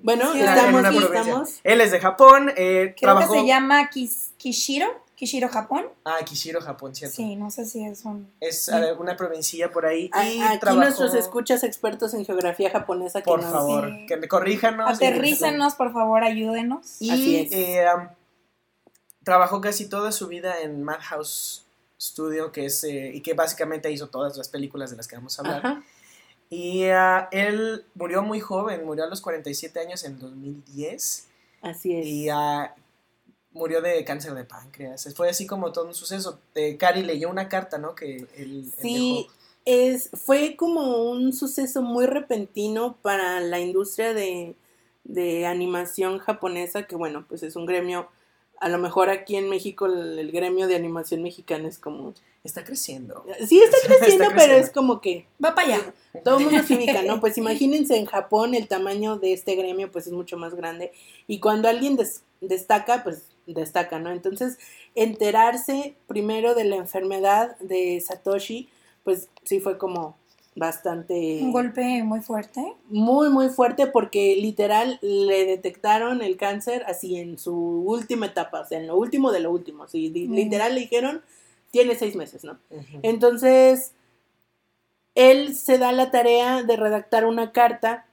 Bueno, 0.01 0.33
Sí, 0.33 0.39
en 0.41 0.49
estamos, 0.49 0.79
una 0.81 0.91
sí, 0.91 0.97
provincia. 0.97 1.21
estamos. 1.21 1.49
Él 1.63 1.81
es 1.81 1.91
de 1.91 1.99
Japón, 1.99 2.49
eh, 2.57 2.93
Creo 2.97 3.13
trabajó... 3.13 3.33
que 3.33 3.39
se 3.41 3.45
llama 3.47 3.89
Kis- 3.89 4.31
Kishiro, 4.37 4.87
Kishiro, 5.15 5.47
Japón. 5.47 5.85
Ah, 6.03 6.17
Kishiro, 6.25 6.59
Japón, 6.59 6.93
cierto. 6.93 7.15
Sí, 7.15 7.35
no 7.37 7.49
sé 7.51 7.65
si 7.65 7.85
es 7.85 8.03
un... 8.03 8.29
Es 8.41 8.67
eh, 8.67 8.93
una 8.99 9.15
provincia 9.15 9.71
por 9.71 9.85
ahí. 9.85 10.09
A- 10.11 10.27
y 10.27 10.41
Aquí 10.41 10.59
trabajó- 10.59 10.81
nuestros 10.83 11.13
escuchas 11.13 11.63
expertos 11.63 12.13
en 12.13 12.25
geografía 12.25 12.69
japonesa 12.69 13.21
que 13.21 13.25
Por 13.25 13.41
nos- 13.41 13.51
favor, 13.51 13.89
Sí. 13.89 14.05
que 14.07 14.17
me 14.17 14.27
corríjanos. 14.27 14.89
Aterrícenos, 14.95 15.75
por 15.75 15.93
favor, 15.93 16.23
ayúdenos. 16.23 16.97
Y 17.01 17.09
Así 17.11 17.35
es. 17.37 17.51
eh, 17.53 17.85
um, 17.95 18.07
trabajó 19.23 19.61
casi 19.61 19.87
toda 19.87 20.11
su 20.11 20.27
vida 20.27 20.59
en 20.61 20.83
Madhouse 20.83 21.63
Studio, 22.01 22.51
que 22.51 22.65
es, 22.65 22.83
eh, 22.83 23.11
y 23.13 23.21
que 23.21 23.33
básicamente 23.33 23.89
hizo 23.89 24.07
todas 24.07 24.35
las 24.35 24.49
películas 24.49 24.91
de 24.91 24.97
las 24.97 25.07
que 25.07 25.15
vamos 25.15 25.37
a 25.39 25.43
hablar. 25.43 25.65
Ajá. 25.65 25.83
Y 26.55 26.85
ah, 26.85 27.29
él 27.31 27.85
murió 27.95 28.21
muy 28.21 28.39
joven, 28.39 28.85
murió 28.85 29.05
a 29.05 29.07
los 29.07 29.21
47 29.21 29.79
años 29.79 30.03
en 30.03 30.19
2010. 30.19 31.27
Así 31.61 31.95
es. 31.95 32.05
Y 32.05 32.29
ah, 32.29 32.75
murió 33.51 33.81
de 33.81 34.03
cáncer 34.05 34.33
de 34.33 34.43
páncreas. 34.45 35.07
Fue 35.15 35.29
así 35.29 35.47
como 35.47 35.71
todo 35.71 35.85
un 35.87 35.95
suceso. 35.95 36.39
Eh, 36.55 36.77
Cari 36.77 37.03
leyó 37.03 37.29
una 37.29 37.49
carta, 37.49 37.77
¿no? 37.77 37.95
Que 37.95 38.17
él, 38.17 38.27
él 38.35 38.73
Sí, 38.77 39.27
dejó. 39.27 39.33
es, 39.65 40.09
fue 40.13 40.55
como 40.55 41.09
un 41.11 41.33
suceso 41.33 41.81
muy 41.81 42.05
repentino 42.05 42.97
para 43.01 43.39
la 43.39 43.59
industria 43.59 44.13
de, 44.13 44.55
de 45.03 45.45
animación 45.47 46.19
japonesa, 46.19 46.83
que 46.87 46.95
bueno, 46.95 47.25
pues 47.27 47.43
es 47.43 47.55
un 47.55 47.65
gremio, 47.65 48.09
a 48.63 48.69
lo 48.69 48.77
mejor 48.79 49.09
aquí 49.09 49.35
en 49.35 49.49
México 49.49 49.85
el, 49.85 50.17
el 50.19 50.31
gremio 50.31 50.67
de 50.67 50.75
animación 50.75 51.21
mexicana 51.23 51.67
es 51.67 51.77
como... 51.79 52.13
Está 52.43 52.65
creciendo. 52.65 53.23
Sí, 53.47 53.61
está 53.63 53.77
creciendo, 53.87 54.25
Está 54.25 54.35
pero 54.35 54.53
es 54.55 54.69
como 54.69 54.99
que 54.99 55.25
Va 55.43 55.55
para 55.55 55.75
allá. 55.75 55.93
todo 56.25 56.39
el 56.39 56.45
mundo 56.45 56.61
se 56.63 56.75
ubica, 56.75 57.01
¿no? 57.03 57.21
Pues 57.21 57.37
imagínense 57.43 57.95
en 57.95 58.05
Japón 58.05 58.53
el 58.53 58.67
tamaño 58.67 59.17
de 59.17 59.31
este 59.31 59.55
gremio 59.55 59.89
pues 59.91 60.07
es 60.07 60.13
mucho 60.13 60.35
más 60.37 60.53
grande 60.53 60.91
y 61.25 61.39
cuando 61.39 61.69
alguien 61.69 61.95
des- 61.95 62.23
destaca, 62.41 63.01
pues 63.05 63.23
destaca, 63.47 63.97
¿no? 63.99 64.11
Entonces, 64.11 64.57
enterarse 65.13 65.95
primero 66.07 66.55
de 66.55 66.63
la 66.65 66.75
enfermedad 66.77 67.57
de 67.59 68.01
Satoshi, 68.01 68.69
pues 69.03 69.29
sí 69.43 69.59
fue 69.59 69.77
como 69.77 70.17
bastante 70.55 71.39
Un 71.41 71.51
golpe 71.51 72.03
muy 72.03 72.21
fuerte. 72.21 72.73
muy 72.89 73.29
muy 73.29 73.49
fuerte 73.49 73.87
porque 73.87 74.35
literal 74.35 74.99
le 75.01 75.45
detectaron 75.45 76.21
el 76.21 76.37
cáncer 76.37 76.83
así 76.87 77.17
en 77.17 77.37
su 77.37 77.53
última 77.55 78.27
etapa, 78.27 78.61
o 78.61 78.65
sea, 78.65 78.79
en 78.79 78.87
lo 78.87 78.95
último 78.97 79.31
de 79.31 79.39
lo 79.39 79.51
último, 79.51 79.87
sí, 79.87 80.09
Mm. 80.09 80.33
literal 80.33 80.75
le 80.75 80.81
dijeron 80.81 81.21
tiene 81.71 81.95
seis 81.95 82.15
meses, 82.15 82.43
¿no? 82.43 82.59
Entonces, 83.01 83.93
él 85.15 85.55
se 85.55 85.79
da 85.79 85.91
la 85.91 86.11
tarea 86.11 86.61
de 86.61 86.75
redactar 86.75 87.25
una 87.25 87.51
carta 87.51 88.05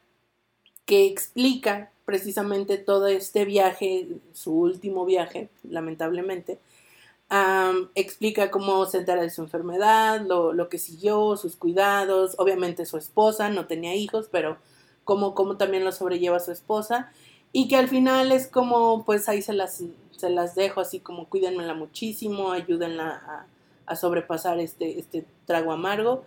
que 0.86 1.06
explica 1.06 1.90
precisamente 2.06 2.78
todo 2.78 3.06
este 3.06 3.44
viaje, 3.44 4.08
su 4.32 4.52
último 4.54 5.04
viaje, 5.04 5.48
lamentablemente. 5.62 6.58
Am, 7.32 7.90
explica 7.94 8.50
cómo 8.50 8.84
se 8.86 8.98
entera 8.98 9.22
de 9.22 9.30
su 9.30 9.40
enfermedad, 9.40 10.20
lo, 10.20 10.52
lo 10.52 10.68
que 10.68 10.78
siguió, 10.78 11.36
sus 11.36 11.54
cuidados, 11.54 12.34
obviamente 12.38 12.84
su 12.86 12.96
esposa, 12.98 13.48
no 13.50 13.66
tenía 13.66 13.94
hijos, 13.94 14.28
pero 14.30 14.58
cómo, 15.04 15.34
cómo 15.34 15.56
también 15.56 15.84
lo 15.84 15.92
sobrelleva 15.92 16.40
su 16.40 16.50
esposa. 16.50 17.12
Y 17.52 17.68
que 17.68 17.76
al 17.76 17.88
final 17.88 18.32
es 18.32 18.48
como, 18.48 19.04
pues 19.04 19.28
ahí 19.28 19.42
se 19.42 19.52
las, 19.52 19.82
se 20.16 20.30
las 20.30 20.54
dejo 20.56 20.80
así 20.80 20.98
como 21.00 21.28
cuídenmela 21.28 21.74
muchísimo, 21.74 22.50
ayúdenla 22.50 23.08
a, 23.08 23.46
a 23.86 23.96
sobrepasar 23.96 24.58
este, 24.60 24.98
este 24.98 25.24
trago 25.46 25.72
amargo 25.72 26.24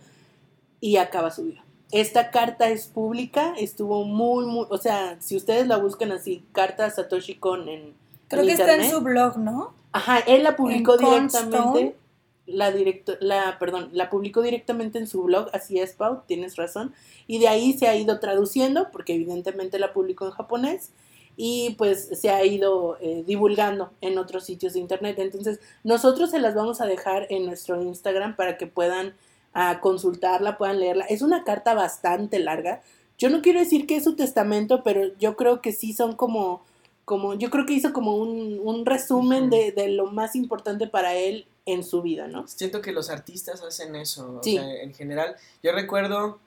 y 0.82 0.98
acaba 0.98 1.32
su 1.32 1.44
vida. 1.44 1.64
Esta 1.92 2.32
carta 2.32 2.70
es 2.70 2.88
pública, 2.88 3.54
estuvo 3.58 4.04
muy, 4.04 4.46
muy, 4.46 4.66
o 4.70 4.78
sea, 4.78 5.16
si 5.22 5.36
ustedes 5.36 5.68
la 5.68 5.78
buscan 5.78 6.12
así, 6.12 6.44
carta 6.54 6.90
Satoshi 6.90 7.36
Kon 7.36 7.70
en, 7.70 7.94
Creo 8.28 8.42
en 8.42 8.48
que 8.48 8.54
está 8.54 8.74
en 8.74 8.82
internet. 8.82 8.92
su 8.92 9.02
blog, 9.02 9.38
¿no? 9.38 9.74
Ajá, 9.94 10.20
él 10.20 10.44
la 10.44 10.56
publicó 10.56 11.00
En 11.00 11.06
directamente, 11.06 11.96
la 12.46 12.72
directo, 12.72 13.14
la, 13.20 13.58
perdón, 13.60 13.90
la 13.94 14.10
publicó 14.10 14.42
directamente 14.42 14.98
en 14.98 15.08
su 15.08 15.24
blog, 15.24 15.48
así 15.54 15.80
es, 15.80 15.94
Pau, 15.94 16.24
tienes 16.28 16.56
razón, 16.56 16.94
y 17.28 17.40
de 17.40 17.48
ahí 17.48 17.78
se 17.78 17.88
ha 17.88 17.96
ido 17.96 18.20
traduciendo, 18.20 18.90
porque 18.92 19.14
evidentemente 19.14 19.80
la 19.80 19.94
publicó 19.94 20.26
en 20.26 20.32
japonés, 20.32 20.92
y 21.36 21.76
pues 21.78 22.10
se 22.14 22.30
ha 22.30 22.46
ido 22.46 22.98
eh, 23.02 23.24
divulgando 23.26 23.92
en 24.02 24.18
otros 24.18 24.44
sitios 24.46 24.74
de 24.74 24.80
internet. 24.80 25.18
Entonces, 25.20 25.60
nosotros 25.84 26.32
se 26.32 26.40
las 26.40 26.54
vamos 26.54 26.82
a 26.82 26.86
dejar 26.86 27.28
en 27.30 27.46
nuestro 27.46 27.82
Instagram 27.82 28.36
para 28.36 28.58
que 28.58 28.68
puedan 28.68 29.16
ah, 29.54 29.80
consultarla, 29.82 30.58
puedan 30.58 30.80
leerla. 30.80 31.06
Es 31.06 31.22
una 31.22 31.44
carta 31.44 31.74
bastante 31.74 32.40
larga. 32.40 32.82
Yo 33.18 33.30
no 33.30 33.42
quiero 33.42 33.60
decir 33.60 33.88
que 33.88 33.96
es 33.96 34.04
su 34.04 34.16
testamento, 34.16 34.84
pero 34.84 35.18
yo 35.18 35.36
creo 35.36 35.62
que 35.62 35.72
sí 35.72 35.94
son 35.94 36.16
como, 36.16 36.64
como 37.06 37.34
yo 37.34 37.50
creo 37.50 37.66
que 37.66 37.74
hizo 37.74 37.94
como 37.94 38.18
un, 38.18 38.60
un 38.64 38.86
resumen 38.86 39.50
de, 39.50 39.72
de 39.72 39.90
lo 39.90 40.08
más 40.08 40.36
importante 40.36 40.88
para 40.88 41.16
él 41.16 41.48
en 41.66 41.84
su 41.84 42.02
vida, 42.02 42.28
¿no? 42.28 42.48
Siento 42.48 42.82
que 42.82 42.92
los 42.92 43.10
artistas 43.10 43.62
hacen 43.62 43.96
eso. 43.96 44.40
Sí. 44.44 44.58
O 44.58 44.62
sea, 44.62 44.82
en 44.82 44.94
general, 44.94 45.36
yo 45.62 45.72
recuerdo 45.72 46.40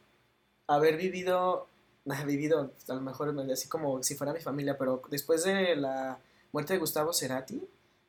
haber 0.66 0.96
vivido, 0.96 1.66
vivido 2.26 2.72
a 2.88 2.94
lo 2.94 3.00
mejor 3.00 3.34
así 3.50 3.68
como 3.68 4.02
si 4.02 4.14
fuera 4.14 4.32
mi 4.32 4.40
familia, 4.40 4.76
pero 4.78 5.02
después 5.10 5.44
de 5.44 5.76
la 5.76 6.18
muerte 6.52 6.74
de 6.74 6.78
Gustavo 6.78 7.12
Cerati, 7.12 7.62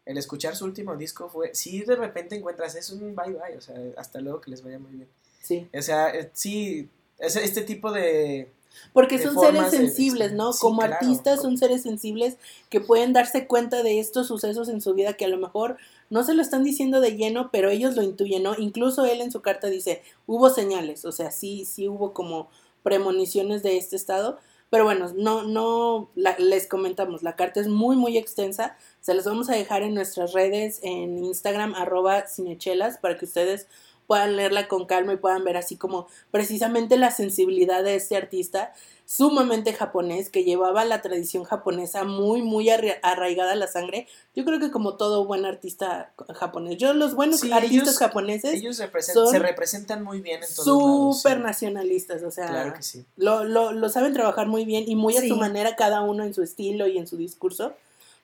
el 0.05 0.17
escuchar 0.17 0.55
su 0.55 0.65
último 0.65 0.95
disco 0.95 1.29
fue, 1.29 1.53
sí 1.53 1.81
de 1.81 1.95
repente 1.95 2.36
encuentras, 2.36 2.75
es 2.75 2.89
un 2.91 3.13
bye 3.13 3.33
bye, 3.33 3.57
o 3.57 3.62
sea, 3.62 3.75
hasta 3.97 4.21
luego 4.21 4.39
que 4.39 4.51
les 4.51 4.63
vaya 4.63 4.79
muy 4.79 4.91
bien. 4.91 5.10
Sí. 5.41 5.67
O 5.73 5.81
sea, 5.81 6.10
eh, 6.10 6.29
sí, 6.33 6.89
es 7.19 7.36
este 7.36 7.62
tipo 7.62 7.91
de... 7.91 8.51
Porque 8.93 9.19
son 9.19 9.38
seres 9.39 9.69
sensibles, 9.69 10.34
¿no? 10.34 10.53
sí, 10.53 10.60
Como 10.60 10.82
claro. 10.82 10.93
artistas 10.95 11.41
son 11.41 11.58
seres 11.58 11.84
sensibles 11.84 12.38
que 12.69 12.82
pueden 12.82 13.13
darse 13.13 13.47
cuenta 13.47 13.84
de 13.84 13.99
estos 13.99 14.27
sucesos 14.27 14.69
en 14.69 14.82
su 14.82 14.93
vida 14.93 15.13
que 15.13 15.25
a 15.25 15.30
lo 15.30 15.38
mejor 15.38 15.77
no 16.10 16.23
se 16.23 16.34
lo 16.34 16.41
están 16.41 16.63
diciendo 16.63 17.01
de 17.01 17.15
lleno, 17.17 17.49
pero 17.51 17.69
ellos 17.69 17.95
lo 17.95 18.01
intuyen, 18.03 18.43
¿no? 18.43 18.56
Incluso 18.58 19.06
él 19.06 19.21
en 19.21 19.32
su 19.32 19.41
carta 19.41 19.67
dice, 19.67 20.01
hubo 20.25 20.49
señales, 20.49 21.06
o 21.06 21.12
sea, 21.12 21.32
sí, 21.32 21.65
sí 21.65 21.88
hubo 21.88 22.13
como 22.13 22.49
premoniciones 22.84 23.63
de 23.63 23.77
este 23.77 23.95
estado, 23.95 24.38
pero 24.69 24.84
bueno, 24.84 25.12
no, 25.15 25.43
no, 25.43 26.10
la- 26.15 26.38
les 26.39 26.67
comentamos, 26.67 27.23
la 27.23 27.36
carta 27.36 27.60
es 27.60 27.67
muy, 27.67 27.95
muy 27.95 28.17
extensa, 28.17 28.77
se 29.01 29.13
las 29.13 29.25
vamos 29.25 29.49
a 29.49 29.56
dejar 29.56 29.82
en 29.84 29.93
nuestras 29.93 30.34
redes, 30.34 30.80
en 30.84 31.23
Instagram, 31.23 31.73
arroba 31.75 32.27
cinechelas, 32.27 32.97
para 32.97 33.17
que 33.17 33.25
ustedes 33.25 33.67
puedan 34.08 34.36
leerla 34.38 34.67
con 34.67 34.86
calma 34.86 35.13
y 35.13 35.17
puedan 35.17 35.43
ver 35.43 35.58
así 35.58 35.76
como 35.76 36.08
precisamente 36.32 36.98
la 36.98 37.12
sensibilidad 37.12 37.84
de 37.84 37.96
este 37.96 38.15
artista 38.17 38.74
sumamente 39.06 39.74
japonés 39.74 40.30
que 40.30 40.43
llevaba 40.43 40.84
la 40.84 41.02
tradición 41.02 41.43
japonesa 41.46 42.04
muy 42.04 42.41
muy 42.41 42.70
arra- 42.70 43.00
arraigada 43.04 43.52
a 43.54 43.56
la 43.56 43.67
sangre 43.67 44.08
yo 44.36 44.43
creo 44.43 44.60
que 44.60 44.70
como 44.72 44.96
todo 44.98 45.26
buen 45.26 45.46
artista 45.46 46.12
japonés 46.36 46.78
yo 46.78 46.93
los 46.93 47.15
buenos 47.15 47.39
Sí, 47.41 47.52
artistas 47.52 47.82
ellos- 47.89 47.98
japoneses 48.00 48.54
Ellos 48.54 48.80
represen- 48.80 49.13
son 49.13 49.28
se 49.32 49.39
representan 49.39 50.04
muy 50.04 50.20
bien 50.22 50.41
en 50.43 50.50
todos 50.56 51.17
súper 51.22 51.39
nacionalistas 51.39 52.24
o 52.24 52.32
sea 52.32 52.48
Claro 52.48 52.74
que 52.74 52.84
sí. 52.84 53.06
lo, 53.15 53.43
lo, 53.46 53.72
lo 53.72 53.89
saben 53.89 54.13
trabajar 54.13 54.48
muy 54.48 54.65
bien 54.65 54.84
y 54.88 54.96
muy 54.96 55.15
a 55.17 55.22
Sí. 55.22 55.30
su 55.30 55.38
manera 55.38 55.76
cada 55.76 56.02
uno 56.02 56.24
en 56.24 56.34
su 56.34 56.43
estilo 56.43 56.88
y 56.88 56.98
en 56.98 57.08
su 57.08 57.15
discurso 57.17 57.74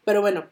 pero 0.03 0.19
bueno 0.21 0.45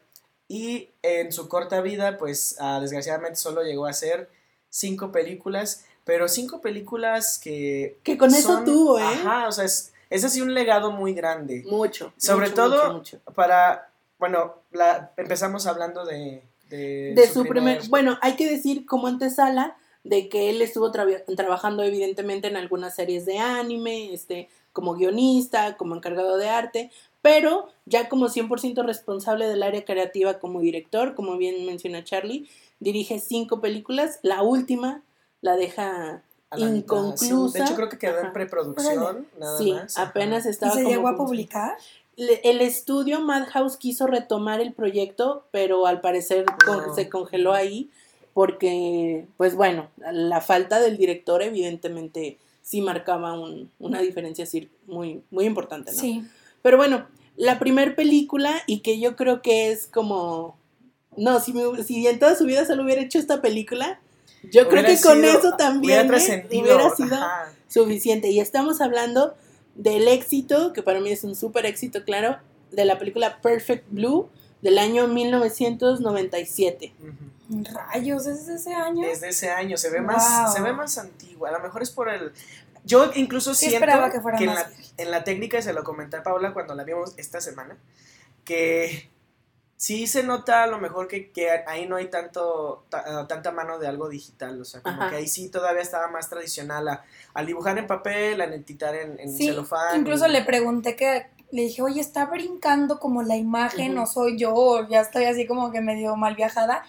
Y 0.48 0.88
en 1.02 1.32
su 1.32 1.48
corta 1.48 1.80
vida, 1.80 2.18
pues 2.18 2.56
ah, 2.58 2.78
desgraciadamente 2.80 3.36
solo 3.36 3.62
llegó 3.62 3.86
a 3.86 3.90
hacer 3.90 4.28
cinco 4.72 5.12
películas, 5.12 5.84
pero 6.04 6.28
cinco 6.28 6.60
películas 6.62 7.38
que... 7.38 7.98
que 8.02 8.16
con 8.16 8.34
eso 8.34 8.62
tuvo 8.64 8.98
eh 8.98 9.02
Ajá, 9.04 9.46
o 9.46 9.52
sea, 9.52 9.64
es, 9.66 9.92
es 10.08 10.24
así 10.24 10.40
un 10.40 10.54
legado 10.54 10.90
muy 10.90 11.12
grande. 11.12 11.62
mucho 11.68 12.12
Sobre 12.16 12.48
mucho, 12.48 12.54
todo 12.62 12.76
mucho, 12.94 13.16
mucho. 13.18 13.32
Para, 13.34 13.90
bueno, 14.18 14.54
la, 14.72 15.12
empezamos 15.16 15.66
hablando 15.66 16.04
de... 16.06 16.42
De, 16.70 17.12
de 17.14 17.26
su 17.28 17.44
primer, 17.44 17.82
bueno, 17.90 18.18
hay 18.22 18.32
que 18.34 18.48
decir 18.48 18.86
como 18.86 19.06
antesala 19.06 19.76
de 20.04 20.30
que 20.30 20.48
él 20.48 20.62
estuvo 20.62 20.90
tra- 20.90 21.22
trabajando 21.36 21.82
evidentemente 21.82 22.48
en 22.48 22.56
algunas 22.56 22.94
series 22.94 23.26
de 23.26 23.38
anime, 23.38 24.14
este, 24.14 24.48
como 24.72 24.94
guionista, 24.94 25.76
como 25.76 25.94
encargado 25.94 26.38
de 26.38 26.48
arte, 26.48 26.90
pero 27.20 27.68
ya 27.84 28.08
como 28.08 28.28
100% 28.30 28.86
responsable 28.86 29.46
del 29.48 29.62
área 29.62 29.84
creativa 29.84 30.38
como 30.38 30.60
director, 30.60 31.14
como 31.14 31.36
bien 31.36 31.66
menciona 31.66 32.04
Charlie, 32.04 32.48
dirige 32.82 33.18
cinco 33.20 33.60
películas, 33.60 34.18
la 34.22 34.42
última 34.42 35.02
la 35.40 35.56
deja 35.56 36.22
inconclusa. 36.56 37.52
sí. 37.52 37.58
De 37.58 37.64
hecho, 37.64 37.74
creo 37.76 37.88
que 37.88 37.98
quedó 37.98 38.18
en 38.20 38.32
preproducción, 38.32 39.26
nada 39.38 39.58
Sí, 39.58 39.72
más. 39.72 39.96
ajá. 39.96 40.08
apenas 40.08 40.44
¿Y 40.46 40.50
estaba 40.50 40.72
se 40.74 40.82
como 40.82 40.94
llegó 40.94 41.08
a 41.08 41.16
publicar? 41.16 41.76
El 42.16 42.60
estudio 42.60 43.20
Madhouse 43.20 43.76
quiso 43.78 44.06
retomar 44.06 44.60
el 44.60 44.72
proyecto, 44.74 45.46
pero 45.50 45.86
al 45.86 46.00
parecer 46.02 46.44
con- 46.66 46.86
No. 46.88 46.94
se 46.94 47.08
congeló 47.08 47.52
ahí 47.54 47.88
porque, 48.34 49.26
pues 49.36 49.54
bueno, 49.54 49.88
la 50.12 50.40
falta 50.40 50.80
del 50.80 50.96
director 50.96 51.42
evidentemente 51.42 52.38
sí 52.62 52.80
marcaba 52.80 53.32
un- 53.38 53.70
una 53.78 54.00
diferencia 54.00 54.46
muy, 54.86 55.22
muy 55.30 55.44
importante, 55.46 55.92
¿no? 55.92 55.98
Sí. 55.98 56.22
Pero 56.62 56.76
bueno, 56.76 57.06
la 57.36 57.58
primer 57.58 57.94
película 57.96 58.62
y 58.66 58.80
que 58.80 59.00
yo 59.00 59.16
creo 59.16 59.40
que 59.42 59.70
es 59.72 59.86
como... 59.86 60.56
No, 61.16 61.40
si, 61.40 61.52
me- 61.52 61.82
si 61.84 62.06
en 62.06 62.18
toda 62.18 62.34
su 62.36 62.44
vida 62.44 62.64
solo 62.64 62.82
hubiera 62.84 63.02
hecho 63.02 63.18
esta 63.18 63.40
película, 63.42 64.00
yo 64.50 64.68
creo 64.68 64.84
que 64.84 64.98
con 65.00 65.24
eso 65.24 65.54
también 65.56 66.08
hubiera 66.10 66.24
¿eh? 66.34 66.48
hubiera 66.52 66.90
sido 66.94 67.14
ajá. 67.16 67.52
suficiente. 67.68 68.28
Y 68.28 68.40
estamos 68.40 68.80
hablando 68.80 69.34
del 69.74 70.08
éxito, 70.08 70.72
que 70.72 70.82
para 70.82 71.00
mí 71.00 71.10
es 71.10 71.22
un 71.24 71.34
súper 71.36 71.66
éxito, 71.66 72.04
claro, 72.04 72.38
de 72.70 72.84
la 72.84 72.98
película 72.98 73.40
Perfect 73.40 73.84
Blue 73.90 74.28
del 74.62 74.78
año 74.78 75.06
1997. 75.08 76.94
Ujú. 77.00 77.64
Rayos, 77.74 78.26
¿es 78.26 78.46
de 78.46 78.54
ese 78.54 78.72
año? 78.74 79.06
Desde 79.06 79.28
ese 79.28 79.50
año 79.50 79.76
se 79.76 79.90
ve 79.90 80.00
más, 80.00 80.44
Wow. 80.46 80.52
se 80.54 80.62
ve 80.62 80.72
más 80.72 80.96
antigua. 80.98 81.50
A 81.50 81.52
lo 81.52 81.60
mejor 81.60 81.82
es 81.82 81.90
por 81.90 82.08
el. 82.08 82.32
Yo 82.84 83.10
incluso 83.14 83.54
Sí 83.54 83.66
siento 83.68 83.76
esperaba 83.84 84.10
que 84.10 84.20
fuera 84.20 84.38
en, 84.38 84.46
más 84.46 84.56
la, 84.56 84.70
en 85.04 85.10
la 85.10 85.22
técnica, 85.24 85.58
y 85.58 85.62
se 85.62 85.72
lo 85.72 85.84
comenté 85.84 86.16
a 86.16 86.22
Paula 86.22 86.52
cuando 86.52 86.74
la 86.74 86.82
vimos 86.84 87.12
esta 87.16 87.40
semana, 87.40 87.76
que 88.44 89.08
sí 89.82 90.06
se 90.06 90.22
nota 90.22 90.62
a 90.62 90.68
lo 90.68 90.78
mejor 90.78 91.08
que, 91.08 91.32
que 91.32 91.50
ahí 91.66 91.88
no 91.88 91.96
hay 91.96 92.06
tanto 92.06 92.84
ta- 92.88 93.26
tanta 93.26 93.50
mano 93.50 93.80
de 93.80 93.88
algo 93.88 94.08
digital. 94.08 94.60
O 94.60 94.64
sea, 94.64 94.80
como 94.80 94.94
Ajá. 95.00 95.10
que 95.10 95.16
ahí 95.16 95.26
sí 95.26 95.48
todavía 95.48 95.82
estaba 95.82 96.06
más 96.06 96.28
tradicional 96.28 96.86
a, 96.88 97.02
al 97.34 97.46
dibujar 97.46 97.76
en 97.78 97.88
papel, 97.88 98.40
a 98.40 98.46
netitar 98.46 98.94
en, 98.94 99.18
en 99.18 99.36
Sí, 99.36 99.46
celofán. 99.46 99.98
incluso 99.98 100.28
y- 100.28 100.30
le 100.30 100.42
pregunté 100.44 100.94
que, 100.94 101.26
le 101.50 101.62
dije, 101.62 101.82
oye, 101.82 102.00
está 102.00 102.26
brincando 102.26 103.00
como 103.00 103.24
la 103.24 103.34
imagen, 103.36 103.94
Ujú. 103.94 104.02
o 104.04 104.06
soy 104.06 104.38
yo, 104.38 104.54
o 104.54 104.86
ya 104.88 105.00
estoy 105.00 105.24
así 105.24 105.48
como 105.48 105.72
que 105.72 105.80
medio 105.80 106.14
mal 106.14 106.36
viajada. 106.36 106.84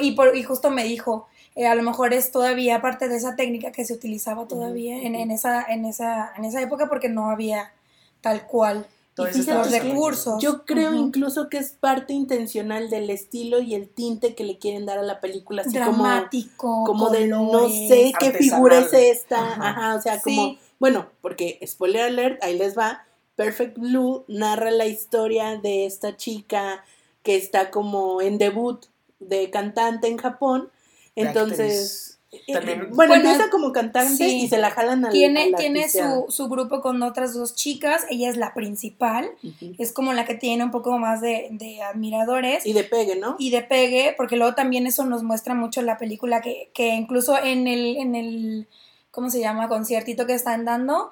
Y, 0.00 0.12
por, 0.16 0.34
y 0.36 0.42
justo 0.42 0.68
me 0.70 0.82
dijo, 0.82 1.28
eh, 1.54 1.68
a 1.68 1.76
lo 1.76 1.84
mejor 1.84 2.12
es 2.12 2.32
todavía 2.32 2.80
parte 2.82 3.08
de 3.08 3.16
esa 3.18 3.36
técnica 3.36 3.70
que 3.70 3.84
se 3.84 3.92
utilizaba 3.94 4.48
todavía 4.48 4.96
en, 5.00 5.14
en 5.14 5.30
esa, 5.30 5.62
en, 5.62 5.84
esa, 5.84 6.32
en 6.36 6.44
esa 6.44 6.60
época 6.60 6.88
porque 6.88 7.08
no 7.08 7.30
había 7.30 7.72
tal 8.20 8.48
cual 8.48 8.84
los 9.16 9.70
recursos. 9.70 10.42
Yo 10.42 10.64
creo 10.64 10.94
incluso 10.94 11.48
que 11.48 11.58
es 11.58 11.72
parte 11.72 12.12
intencional 12.12 12.88
del 12.90 13.10
estilo 13.10 13.60
y 13.60 13.74
el 13.74 13.88
tinte 13.88 14.34
que 14.34 14.44
le 14.44 14.58
quieren 14.58 14.86
dar 14.86 14.98
a 14.98 15.02
la 15.02 15.20
película, 15.20 15.62
así 15.62 15.78
como, 15.78 15.84
dramático, 16.04 16.84
como 16.84 17.10
de 17.10 17.26
no 17.26 17.68
sé 17.68 18.12
qué 18.18 18.32
figura 18.32 18.78
es 18.78 18.92
esta, 18.92 19.38
Ajá. 19.52 19.68
ajá, 19.70 19.94
o 19.96 20.00
sea, 20.00 20.20
Sí. 20.20 20.36
como, 20.36 20.56
bueno, 20.78 21.06
porque 21.20 21.60
spoiler 21.66 22.02
alert, 22.02 22.42
ahí 22.42 22.56
les 22.56 22.76
va, 22.76 23.04
Perfect 23.36 23.78
Blue 23.78 24.24
narra 24.28 24.70
la 24.70 24.86
historia 24.86 25.56
de 25.56 25.86
esta 25.86 26.16
chica 26.16 26.84
que 27.22 27.36
está 27.36 27.70
como 27.70 28.20
en 28.20 28.38
debut 28.38 28.86
de 29.20 29.50
cantante 29.50 30.08
en 30.08 30.16
Japón, 30.18 30.70
entonces, 31.14 32.11
También- 32.50 32.78
bueno, 32.78 32.94
Bueno, 32.94 33.14
empieza 33.16 33.50
como 33.50 33.72
cantante 33.72 34.16
sí. 34.28 34.40
y 34.44 34.48
se 34.48 34.56
la 34.56 34.70
jalan 34.70 35.04
al 35.04 35.12
Tiene, 35.12 35.42
a 35.44 35.46
la 35.50 35.58
tiene 35.58 35.88
su, 35.90 36.24
su 36.30 36.48
grupo 36.48 36.80
con 36.80 37.02
otras 37.02 37.34
dos 37.34 37.54
chicas, 37.54 38.06
ella 38.08 38.30
es 38.30 38.38
la 38.38 38.54
principal, 38.54 39.30
es 39.78 39.92
como 39.92 40.14
la 40.14 40.24
que 40.24 40.34
tiene 40.34 40.64
un 40.64 40.70
poco 40.70 40.96
más 40.98 41.20
de, 41.20 41.48
de 41.50 41.82
admiradores. 41.82 42.64
Y 42.64 42.72
de 42.72 42.84
pegue, 42.84 43.16
¿no? 43.16 43.36
y 43.38 43.50
de 43.50 43.62
pegue, 43.62 44.14
porque 44.16 44.36
luego 44.36 44.54
también 44.54 44.86
eso 44.86 45.04
nos 45.04 45.22
muestra 45.22 45.54
mucho 45.54 45.82
la 45.82 45.98
película, 45.98 46.40
que, 46.40 46.70
que 46.72 46.88
incluso 46.94 47.36
en 47.36 47.66
el, 47.68 47.96
en 47.98 48.14
el, 48.14 48.68
¿cómo 49.10 49.28
se 49.28 49.40
llama? 49.40 49.68
Conciertito 49.68 50.26
que 50.26 50.32
están 50.32 50.64
dando, 50.64 51.10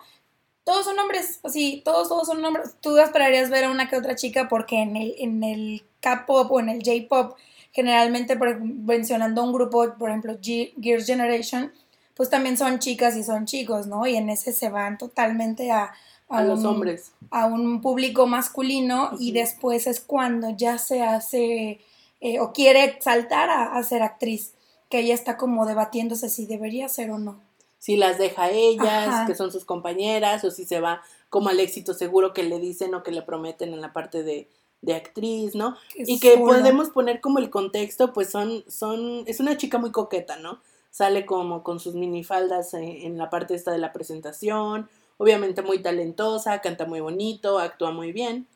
todos 0.64 0.87
son 0.87 0.98
hombres, 0.98 1.40
así, 1.42 1.83
todos, 1.85 2.09
todos 2.09 2.28
son 2.28 2.42
hombres. 2.44 2.74
Tú 2.80 2.96
esperarías 2.98 3.50
ver 3.50 3.64
a 3.64 3.70
una 3.70 3.88
que 3.90 3.96
otra 3.96 4.14
chica 4.16 4.48
porque 4.48 4.80
en 4.80 4.96
el, 4.96 5.14
en 5.18 5.42
el 5.44 5.83
K-pop 6.00 6.50
o 6.50 6.61
en 6.61 6.68
el 6.70 6.83
J-pop, 6.83 7.37
generalmente 7.72 8.37
por- 8.37 8.61
mencionando 8.61 9.42
un 9.42 9.52
grupo, 9.52 9.94
por 9.98 10.11
ejemplo, 10.11 10.37
Ge- 10.42 10.72
Gears 10.80 11.06
Generation, 11.06 11.72
pues 12.14 12.28
también 12.30 12.56
son 12.56 12.78
chicas 12.78 13.16
y 13.16 13.22
son 13.24 13.46
chicos, 13.46 13.87
¿no? 13.87 14.06
Y 14.06 14.16
en 14.16 14.28
ese 14.30 14.52
se 14.52 14.68
van 14.68 14.98
totalmente 14.98 15.70
a, 15.70 15.92
a 16.28 16.42
los 16.42 16.61
un- 16.61 16.66
hombres. 16.66 17.12
a 17.30 17.46
un 17.46 17.80
público 17.80 18.26
masculino 18.26 19.11
y 19.18 19.33
después 19.33 19.87
es 19.87 20.00
cuando 20.00 20.50
ya 20.56 20.78
se 20.78 21.02
hace 21.02 21.80
eh, 22.20 22.40
o 22.40 22.52
quiere 22.52 22.98
saltar 23.00 23.48
a, 23.48 23.76
a 23.78 23.83
ser 23.83 24.02
actriz, 24.02 24.52
que 24.90 24.98
ella 24.98 25.14
está 25.14 25.37
como 25.38 25.64
debatiéndose 25.66 26.28
si 26.28 26.44
debería 26.46 26.88
ser 26.88 27.11
o 27.12 27.18
no. 27.18 27.40
si 27.78 27.96
las 27.96 28.18
deja 28.18 28.42
a 28.44 28.50
ellas, 28.50 29.09
Ajá. 29.09 29.26
que 29.26 29.35
son 29.35 29.50
sus 29.50 29.64
compañeras, 29.64 30.44
o 30.44 30.50
si 30.50 30.64
se 30.66 30.80
va 30.80 31.00
como 31.30 31.48
al 31.48 31.61
éxito 31.61 31.94
seguro 31.94 32.35
que 32.35 32.42
le 32.42 32.59
dicen 32.59 32.94
o 32.94 33.02
que 33.02 33.11
le 33.12 33.22
prometen 33.22 33.72
en 33.72 33.80
la 33.80 33.92
parte 33.94 34.22
de, 34.22 34.48
de 34.83 34.95
actriz, 34.95 35.55
¿no? 35.55 35.77
Y 35.95 36.21
que 36.21 36.38
podemos 36.38 36.90
poner 36.90 37.21
como 37.21 37.38
el 37.38 37.51
contexto, 37.51 38.12
pues 38.12 38.31
son, 38.31 38.64
son, 38.69 39.25
es 39.27 39.40
una 39.40 39.57
chica 39.57 39.79
muy 39.79 39.90
coqueta, 39.93 40.37
¿no? 40.37 40.61
Sale 40.90 41.27
como 41.27 41.62
con 41.62 41.81
sus 41.81 41.95
minifaldas 41.95 42.75
en, 42.75 42.85
en 42.85 43.19
la 43.19 43.31
parte 43.31 43.55
esta 43.55 43.73
de 43.73 43.79
la 43.79 43.93
presentación, 43.93 44.88
obviamente 45.19 45.62
muy 45.62 45.83
talentosa, 45.83 46.61
canta 46.61 46.87
muy 46.87 47.01
bonito, 47.01 47.59
actúa 47.59 47.90
muy 47.93 48.12
bien, 48.12 48.47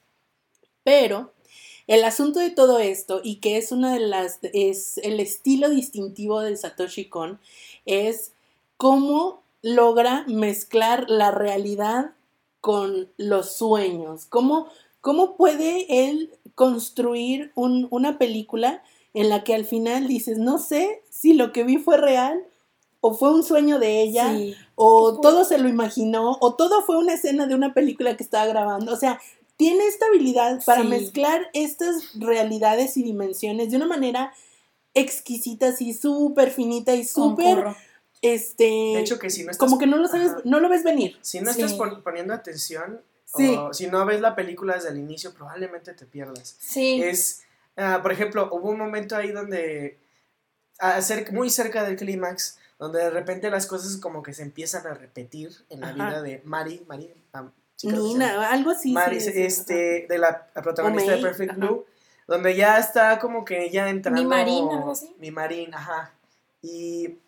pero 0.83 1.33
el 1.87 2.05
asunto 2.05 2.41
de 2.41 2.51
todo 2.51 2.79
esto, 2.79 3.21
y 3.23 3.37
que 3.37 3.59
es 3.59 3.71
una 3.71 3.93
de 3.93 4.01
las, 4.01 4.39
es 4.55 4.99
el 4.99 5.21
estilo 5.21 5.69
distintivo 5.69 6.41
de 6.41 6.57
Satoshi 6.57 7.09
Kon, 7.11 7.39
es 7.85 8.33
cómo 8.79 9.43
logra 9.61 10.25
mezclar 10.27 11.11
la 11.11 11.31
realidad 11.31 12.13
con 12.63 13.11
los 13.19 13.53
sueños, 13.57 14.25
cómo, 14.25 14.69
cómo 15.05 15.37
puede 15.37 16.07
él 16.07 16.33
construir 16.55 17.53
un- 17.55 17.89
una 17.91 18.17
película 18.17 18.83
en 19.13 19.29
la 19.29 19.45
que 19.45 19.55
al 19.55 19.67
final 19.67 20.09
dices, 20.09 20.39
no 20.39 20.57
sé 20.57 21.03
si 21.11 21.35
lo 21.35 21.53
que 21.53 21.63
vi 21.63 21.77
fue 21.77 21.99
real 21.99 22.43
o 23.03 23.13
fue 23.13 23.31
un 23.31 23.43
sueño 23.43 23.79
de 23.79 24.01
ella 24.01 24.33
Sí. 24.35 24.55
o 24.77 25.21
todo 25.21 25.45
se 25.45 25.59
lo 25.59 25.69
imaginó, 25.69 26.39
o 26.41 26.55
todo 26.55 26.83
fue 26.87 26.97
una 26.97 27.13
escena 27.13 27.47
de 27.47 27.55
una 27.55 27.75
película 27.75 28.17
que 28.17 28.23
estaba 28.25 28.47
grabando. 28.47 28.95
O 28.95 28.97
sea, 28.97 29.21
tiene 29.59 29.87
esta 29.87 30.07
habilidad 30.07 30.65
para 30.65 30.81
Sí. 30.81 30.89
mezclar 30.89 31.49
estas 31.53 32.15
realidades 32.19 32.97
y 32.97 33.03
dimensiones 33.03 33.71
de 33.71 33.77
una 33.77 33.87
manera 33.87 34.33
exquisita, 34.95 35.69
así 35.69 35.93
súper 35.93 36.51
finita 36.51 36.95
y 36.95 37.05
súper, 37.05 37.67
este, 38.23 38.65
De 38.65 39.01
hecho, 39.01 39.19
que 39.19 39.29
si 39.29 39.45
no 39.45 39.51
estás. 39.51 39.59
como 39.59 39.79
que 39.79 39.87
no 39.87 39.99
lo 39.99 40.09
sabes, 40.09 40.31
Ajá. 40.31 40.41
no 40.45 40.61
lo 40.61 40.71
ves 40.71 40.83
venir. 40.83 41.19
Si 41.21 41.41
no 41.41 41.51
estás 41.51 41.73
Sí. 41.73 41.79
poniendo 42.03 42.33
atención, 42.33 43.03
Sí. 43.37 43.57
o 43.57 43.73
si 43.73 43.87
no 43.89 44.05
ves 44.05 44.21
la 44.21 44.35
película 44.35 44.75
desde 44.75 44.91
el 44.91 44.99
inicio, 44.99 45.35
probablemente 45.35 45.93
te 45.95 46.07
pierdas. 46.07 46.57
Sí. 46.59 47.03
Es, 47.03 47.43
ah, 47.77 48.01
por 48.03 48.13
ejemplo, 48.13 48.49
hubo 48.53 48.71
un 48.71 48.79
momento 48.79 49.17
ahí 49.17 49.33
donde, 49.33 49.99
muy 51.33 51.51
cerca 51.51 51.85
del 51.85 51.97
clímax, 51.97 52.59
donde 52.79 53.01
de 53.01 53.11
repente 53.11 53.51
las 53.51 53.67
cosas 53.67 53.97
como 53.97 54.23
que 54.23 54.35
se 54.35 54.43
empiezan 54.43 54.87
a 54.87 54.95
repetir 54.95 55.53
en 55.71 55.81
la 55.81 55.89
Ajá. 55.89 55.95
vida 55.95 56.23
de 56.23 56.43
Mari, 56.45 56.85
Mari, 56.87 57.13
sí 57.77 57.89
llama. 57.89 57.99
Nina, 57.99 58.51
algo 58.51 58.71
así. 58.71 58.93
Mari, 58.93 59.21
sí, 59.21 59.33
sí, 59.33 59.43
este, 59.43 60.07
de 60.09 60.19
la, 60.19 60.49
la 60.55 60.63
protagonista 60.63 61.13
de 61.13 61.23
Perfect 61.23 61.51
ajá. 61.53 61.61
Blue, 61.61 61.87
donde 62.27 62.57
ya 62.57 62.79
está 62.79 63.19
como 63.19 63.45
que 63.45 63.71
ya 63.71 63.89
entrando. 63.89 64.23
Mi 64.23 64.29
Marín, 64.29 64.69
algo 64.71 64.93
así. 64.93 65.15
Mi 65.19 65.31
Marín, 65.31 65.75
ajá. 65.75 66.13
Y 66.63 67.19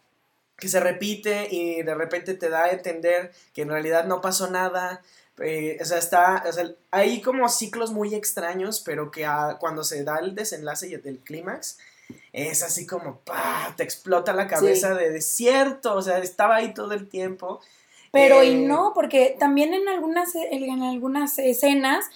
que 0.56 0.68
se 0.68 0.80
repite 0.80 1.48
y 1.50 1.82
de 1.82 1.94
repente 1.94 2.34
te 2.34 2.48
da 2.48 2.64
a 2.64 2.70
entender 2.70 3.32
que 3.52 3.62
en 3.62 3.68
realidad 3.68 4.06
no 4.06 4.20
pasó 4.20 4.50
nada. 4.50 5.02
Eh, 5.38 5.78
o 5.80 5.84
sea, 5.84 5.98
está, 5.98 6.44
o 6.48 6.52
sea, 6.52 6.70
hay 6.90 7.20
como 7.20 7.48
ciclos 7.48 7.92
muy 7.92 8.14
extraños, 8.14 8.80
pero 8.80 9.10
que 9.10 9.26
cuando 9.60 9.84
se 9.84 10.04
da 10.04 10.18
el 10.18 10.34
desenlace 10.34 10.88
y 10.88 10.96
del 10.96 11.18
clímax, 11.18 11.78
es 12.32 12.62
así 12.62 12.86
como, 12.86 13.20
¡pah! 13.20 13.74
te 13.76 13.82
explota 13.82 14.32
la 14.32 14.46
cabeza 14.46 14.94
de 14.94 15.10
desierto, 15.10 15.94
o 15.94 16.02
sea, 16.02 16.18
estaba 16.18 16.56
ahí 16.56 16.72
todo 16.72 16.92
el 16.92 17.08
tiempo. 17.08 17.60
Pero 18.12 18.42
y 18.42 18.50
Eh, 18.50 18.54
no, 18.56 18.92
porque 18.94 19.36
también 19.38 19.74
en 19.74 19.88
algunas, 19.88 20.34
en 20.34 20.82
algunas 20.82 21.38
escenas 21.38 22.06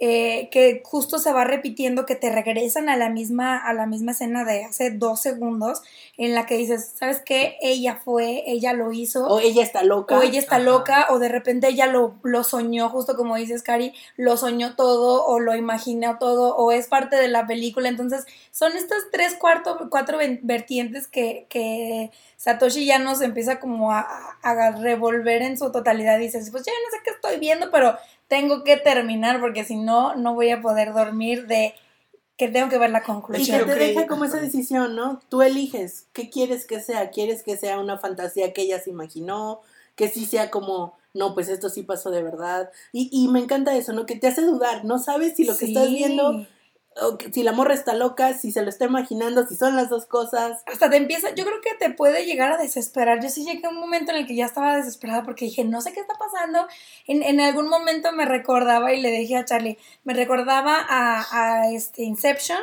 eh, 0.00 0.48
que 0.52 0.80
justo 0.84 1.18
se 1.18 1.32
va 1.32 1.42
repitiendo 1.42 2.06
que 2.06 2.14
te 2.14 2.30
regresan 2.30 2.88
a 2.88 2.96
la 2.96 3.10
misma, 3.10 3.56
a 3.58 3.72
la 3.72 3.86
misma 3.86 4.12
escena 4.12 4.44
de 4.44 4.64
hace 4.64 4.92
dos 4.92 5.20
segundos, 5.20 5.82
en 6.16 6.34
la 6.34 6.46
que 6.46 6.56
dices, 6.56 6.92
¿sabes 6.96 7.20
qué? 7.24 7.56
Ella 7.60 8.00
fue, 8.04 8.44
ella 8.46 8.72
lo 8.74 8.92
hizo. 8.92 9.26
O 9.26 9.40
ella 9.40 9.62
está 9.62 9.82
loca. 9.82 10.16
O 10.16 10.22
ella 10.22 10.38
está 10.38 10.56
Ajá. 10.56 10.64
loca, 10.64 11.06
o 11.10 11.18
de 11.18 11.28
repente 11.28 11.68
ella 11.68 11.86
lo, 11.86 12.14
lo 12.22 12.44
soñó, 12.44 12.88
justo 12.90 13.16
como 13.16 13.34
dices, 13.34 13.64
Cari, 13.64 13.92
lo 14.16 14.36
soñó 14.36 14.76
todo, 14.76 15.24
o 15.26 15.40
lo 15.40 15.56
imaginó 15.56 16.18
todo, 16.18 16.54
o 16.54 16.70
es 16.70 16.86
parte 16.86 17.16
de 17.16 17.28
la 17.28 17.48
película. 17.48 17.88
Entonces, 17.88 18.24
son 18.52 18.76
estas 18.76 19.04
tres, 19.10 19.34
cuarto, 19.34 19.88
cuatro 19.90 20.18
vertientes 20.42 21.08
que, 21.08 21.46
que 21.48 22.12
Satoshi 22.36 22.86
ya 22.86 23.00
nos 23.00 23.20
empieza 23.20 23.58
como 23.58 23.90
a, 23.92 24.06
a 24.42 24.70
revolver 24.70 25.42
en 25.42 25.58
su 25.58 25.72
totalidad. 25.72 26.18
Dices, 26.18 26.50
pues 26.52 26.64
ya 26.64 26.72
no 26.72 26.96
sé 26.96 27.02
qué 27.04 27.10
estoy 27.10 27.40
viendo, 27.40 27.72
pero 27.72 27.96
tengo 28.28 28.62
que 28.64 28.76
terminar 28.76 29.40
porque 29.40 29.64
si 29.64 29.76
no, 29.76 30.14
no 30.14 30.34
voy 30.34 30.50
a 30.50 30.60
poder 30.62 30.92
dormir 30.92 31.46
de 31.46 31.74
que 32.36 32.48
tengo 32.48 32.68
que 32.68 32.78
ver 32.78 32.90
la 32.90 33.00
Y 33.00 33.02
conclusión. 33.02 33.58
que 33.66 33.72
te 33.72 33.78
deja 33.78 34.06
como 34.06 34.24
esa 34.24 34.38
decisión, 34.40 34.94
¿no? 34.94 35.20
Tú 35.28 35.42
eliges 35.42 36.06
qué 36.12 36.30
quieres 36.30 36.66
que 36.66 36.80
sea. 36.80 37.10
¿Quieres 37.10 37.42
que 37.42 37.56
sea 37.56 37.80
una 37.80 37.98
fantasía 37.98 38.52
que 38.52 38.62
ella 38.62 38.78
se 38.80 38.90
imaginó? 38.90 39.60
Que 39.96 40.08
sí 40.08 40.24
sea 40.24 40.48
como, 40.50 40.96
no, 41.14 41.34
pues 41.34 41.48
esto 41.48 41.68
sí 41.68 41.82
pasó 41.82 42.10
de 42.10 42.22
verdad. 42.22 42.70
Y, 42.92 43.08
y 43.10 43.26
me 43.28 43.40
encanta 43.40 43.74
eso, 43.76 43.92
¿no? 43.92 44.06
Que 44.06 44.14
te 44.14 44.28
hace 44.28 44.42
dudar. 44.42 44.84
No 44.84 44.98
sabes 45.00 45.34
si 45.34 45.44
lo 45.44 45.56
que 45.56 45.64
estás 45.64 45.88
Sí. 45.88 45.94
viendo, 45.96 46.46
si 47.32 47.42
la 47.42 47.52
morra 47.52 47.74
está 47.74 47.94
loca, 47.94 48.34
si 48.34 48.50
se 48.52 48.62
lo 48.62 48.68
está 48.68 48.84
imaginando, 48.86 49.46
si 49.46 49.54
son 49.56 49.76
las 49.76 49.88
dos 49.88 50.06
cosas. 50.06 50.62
hasta 50.66 50.90
te 50.90 50.96
empieza, 50.96 51.30
yo 51.34 51.44
creo 51.44 51.60
que 51.60 51.74
te 51.74 51.90
puede 51.90 52.24
llegar 52.26 52.52
a 52.52 52.56
desesperar. 52.56 53.22
Yo 53.22 53.28
sí 53.28 53.44
llegué 53.44 53.66
a 53.66 53.70
un 53.70 53.78
momento 53.80 54.10
en 54.12 54.18
el 54.18 54.26
que 54.26 54.34
ya 54.34 54.46
estaba 54.46 54.76
desesperada 54.76 55.22
porque 55.22 55.44
dije, 55.46 55.64
no 55.64 55.80
sé 55.80 55.92
qué 55.92 56.00
está 56.00 56.14
pasando. 56.14 56.66
En, 57.06 57.22
en 57.22 57.40
algún 57.40 57.68
momento 57.68 58.12
me 58.12 58.24
recordaba 58.24 58.92
y 58.92 59.00
le 59.00 59.10
dije 59.10 59.36
a 59.36 59.44
Charlie, 59.44 59.78
me 60.04 60.14
recordaba 60.14 60.76
a, 60.88 61.24
a, 61.60 61.70
este 61.70 62.02
Inception, 62.02 62.58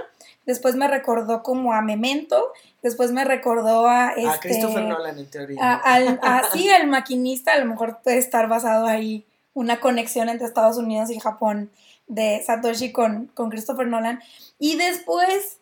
después 0.46 0.76
me 0.76 0.88
recordó 0.88 1.42
como 1.44 1.74
a 1.74 1.82
Memento, 1.82 2.52
después 2.84 3.12
me 3.12 3.24
recordó 3.26 3.88
a 3.88 4.12
este... 4.16 4.28
A 4.28 4.40
Christopher 4.40 4.84
Nolan, 4.84 5.18
en 5.18 5.30
teoría. 5.30 5.58
a- 5.62 5.76
al, 5.76 6.20
a- 6.22 6.44
sí, 6.52 6.70
al 6.70 6.88
maquinista, 6.88 7.54
a 7.54 7.60
lo 7.60 7.66
mejor 7.66 8.00
puede 8.04 8.18
estar 8.18 8.48
basado 8.48 8.86
ahí 8.86 9.26
una 9.54 9.80
conexión 9.80 10.28
entre 10.30 10.46
Estados 10.46 10.78
Unidos 10.78 11.10
y 11.10 11.20
Japón 11.20 11.72
de 12.08 12.42
Satoshi 12.46 12.92
con, 12.92 13.28
con 13.34 13.50
Christopher 13.50 13.88
Nolan. 13.88 14.22
Y 14.60 14.76
después 14.78 15.58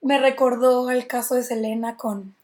me 0.00 0.18
recordó 0.18 0.90
el 0.90 1.06
caso 1.06 1.34
de 1.34 1.42
Selena 1.42 1.96
con, 1.96 2.34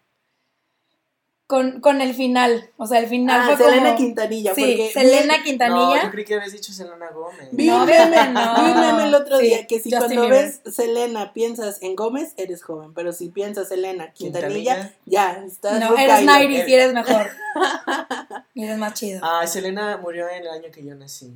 con, 1.46 1.81
con 1.81 2.00
el 2.00 2.14
final. 2.14 2.70
O 2.78 2.87
sea, 2.87 2.98
el 2.98 3.07
final 3.09 3.40
Ah, 3.50 3.57
fue 3.57 3.66
Selena 3.66 3.87
como... 3.88 3.98
Quintanilla. 3.98 4.55
Sí, 4.55 4.61
porque 4.62 4.90
Selena 4.92 5.35
vi- 5.35 5.38
no, 5.38 5.44
Quintanilla. 5.44 6.02
yo 6.05 6.11
creí 6.11 6.24
que 6.24 6.35
habías 6.35 6.52
dicho 6.52 6.72
Selena 6.72 7.11
Gómez. 7.11 7.48
Vi, 7.52 7.66
No, 7.66 7.85
no. 7.85 9.00
el 9.00 9.14
otro 9.14 9.38
Sí, 9.38 9.46
día 9.46 9.66
que 9.66 9.78
si 9.81 9.90
Justin 9.90 9.98
cuando 10.16 10.20
Bieber. 10.31 10.61
ves 10.64 10.74
Selena 10.74 11.33
piensas 11.35 11.83
en 11.83 11.94
Gómez, 11.94 12.33
eres 12.38 12.62
joven. 12.62 12.94
Pero 12.94 13.12
si 13.12 13.28
piensas 13.28 13.68
Selena 13.68 14.12
Quintanilla, 14.12 14.74
Quintanilla. 14.76 14.94
ya, 15.05 15.44
estás 15.44 15.78
no, 15.78 15.96
eres 15.98 16.24
Nairis 16.24 16.66
y 16.66 16.74
eres 16.74 16.94
mejor. 16.94 17.31
y 18.55 18.64
eres 18.64 18.78
más 18.78 18.94
chido. 18.94 19.20
Ah, 19.22 19.46
Selena 19.46 19.98
murió 19.98 20.28
en 20.31 20.42
el 20.42 20.48
año 20.48 20.70
que 20.72 20.83
yo 20.85 20.94
nací. 20.94 21.35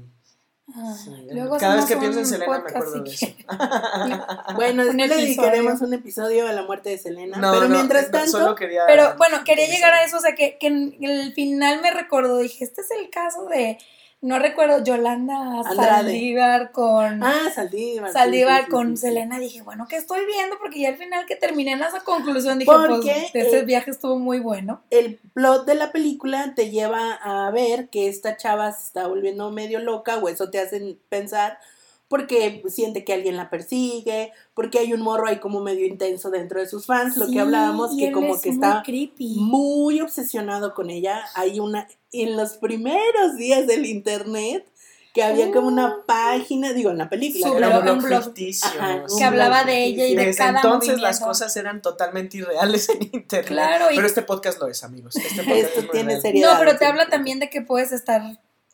Ah, 0.74 0.94
Sí, 0.96 1.10
luego 1.30 1.58
Cada 1.58 1.76
vez 1.76 1.84
que 1.86 1.96
pienso 1.96 2.18
en 2.18 2.26
Selena 2.26 2.58
me 2.58 2.70
acuerdo 2.70 3.02
de 3.02 3.10
eso. 3.10 3.26
Bueno, 4.56 4.84
después 4.84 5.08
le 5.08 5.16
dedicaremos 5.16 5.80
un 5.80 5.94
episodio 5.94 6.48
a 6.48 6.52
la 6.52 6.62
muerte 6.62 6.90
de 6.90 6.98
Selena. 6.98 7.38
No, 7.38 7.52
pero 7.52 7.68
no, 7.68 7.74
mientras 7.74 8.06
no, 8.06 8.18
tanto, 8.18 8.30
solo 8.30 8.54
quería 8.56 8.82
Pero 8.86 9.16
bueno, 9.16 9.44
quería 9.44 9.66
llegar 9.66 9.92
a 9.94 10.04
eso, 10.04 10.16
o 10.16 10.20
sea, 10.20 10.34
que, 10.34 10.58
que 10.58 10.66
en 10.66 10.96
el 11.00 11.32
final 11.34 11.80
me 11.82 11.92
recordó, 11.92 12.38
dije, 12.38 12.64
este 12.64 12.80
es 12.80 12.90
el 12.90 13.10
caso 13.10 13.46
de, 13.46 13.78
no 14.22 14.38
recuerdo, 14.38 14.82
Yolanda 14.82 15.60
Andrade. 15.60 16.10
Saldívar 16.12 16.72
con... 16.72 17.22
Ah, 17.22 17.50
Saldívar. 17.54 18.12
Saldívar 18.12 18.60
sí, 18.60 18.64
sí, 18.64 18.70
con 18.70 18.96
sí. 18.96 19.02
Selena, 19.02 19.38
dije, 19.38 19.62
bueno, 19.62 19.86
¿qué 19.88 19.96
estoy 19.96 20.24
viendo? 20.26 20.56
Porque 20.58 20.80
ya 20.80 20.88
al 20.88 20.96
final 20.96 21.26
que 21.26 21.36
terminé 21.36 21.72
en 21.72 21.82
esa 21.82 22.00
conclusión, 22.00 22.58
dije, 22.58 22.70
Porque, 22.70 23.28
pues, 23.32 23.46
ese 23.46 23.58
eh, 23.58 23.64
viaje 23.64 23.90
estuvo 23.90 24.18
muy 24.18 24.40
bueno. 24.40 24.82
El 24.90 25.18
plot 25.34 25.66
de 25.66 25.74
la 25.74 25.92
película 25.92 26.54
te 26.54 26.70
lleva 26.70 27.12
a 27.12 27.50
ver 27.50 27.88
que 27.88 28.08
esta 28.08 28.36
chava 28.36 28.72
se 28.72 28.86
está 28.86 29.06
volviendo 29.06 29.50
medio 29.50 29.80
loca, 29.80 30.16
o 30.18 30.28
eso 30.28 30.50
te 30.50 30.58
hacen 30.60 30.98
pensar, 31.08 31.58
porque 32.08 32.62
siente 32.68 33.04
que 33.04 33.12
alguien 33.12 33.36
la 33.36 33.50
persigue, 33.50 34.32
porque 34.54 34.78
hay 34.78 34.92
un 34.92 35.02
morro 35.02 35.26
ahí 35.26 35.38
como 35.38 35.60
medio 35.60 35.86
intenso 35.86 36.30
dentro 36.30 36.60
de 36.60 36.66
sus 36.66 36.86
fans, 36.86 37.16
lo 37.16 37.26
que 37.26 37.40
hablábamos, 37.40 37.96
que 37.96 38.12
como 38.12 38.40
que 38.40 38.48
está 38.48 38.82
creepy. 38.84 39.36
muy 39.38 40.00
obsesionado 40.00 40.74
con 40.74 40.88
ella. 40.90 41.24
Hay 41.34 41.58
una, 41.58 41.88
en 42.22 42.36
los 42.36 42.54
primeros 42.58 43.36
días 43.36 43.66
del 43.66 43.86
internet, 43.86 44.66
que 45.14 45.22
había 45.22 45.50
como 45.50 45.68
una 45.68 45.96
Uh. 45.96 46.04
página, 46.06 46.74
digo, 46.74 46.90
en 46.90 46.98
la 46.98 47.08
película, 47.08 47.48
Su 47.48 47.56
era 47.56 47.68
blog, 47.78 47.94
un 47.96 47.98
blog 48.00 48.08
blog. 48.08 48.24
ficticio. 48.24 48.68
Ajá, 48.68 49.02
sí. 49.06 49.12
un 49.14 49.18
que 49.18 49.24
hablaba 49.24 49.62
blog 49.62 49.66
de 49.74 49.84
ella 49.84 50.06
y 50.06 50.14
de 50.14 50.24
Desde 50.26 50.38
cada 50.38 50.58
entonces 50.60 51.00
las 51.00 51.20
cosas 51.20 51.56
eran 51.56 51.80
totalmente 51.80 52.36
irreales 52.36 52.88
en 52.90 53.02
internet. 53.04 53.46
Claro, 53.46 53.90
y- 53.90 53.94
Pero 53.96 54.06
este 54.06 54.20
podcast 54.22 54.60
lo 54.60 54.66
es, 54.68 54.84
amigos. 54.84 55.16
Este 55.16 55.42
podcast 55.42 55.58
Esto 55.68 55.80
es 55.80 55.90
tiene 55.90 56.20
seriedad. 56.20 56.52
No, 56.52 56.58
pero 56.58 56.76
te 56.76 56.84
habla 56.84 57.06
también 57.08 57.38
de 57.40 57.48
que 57.48 57.62
puedes 57.62 57.92
estar 57.92 58.20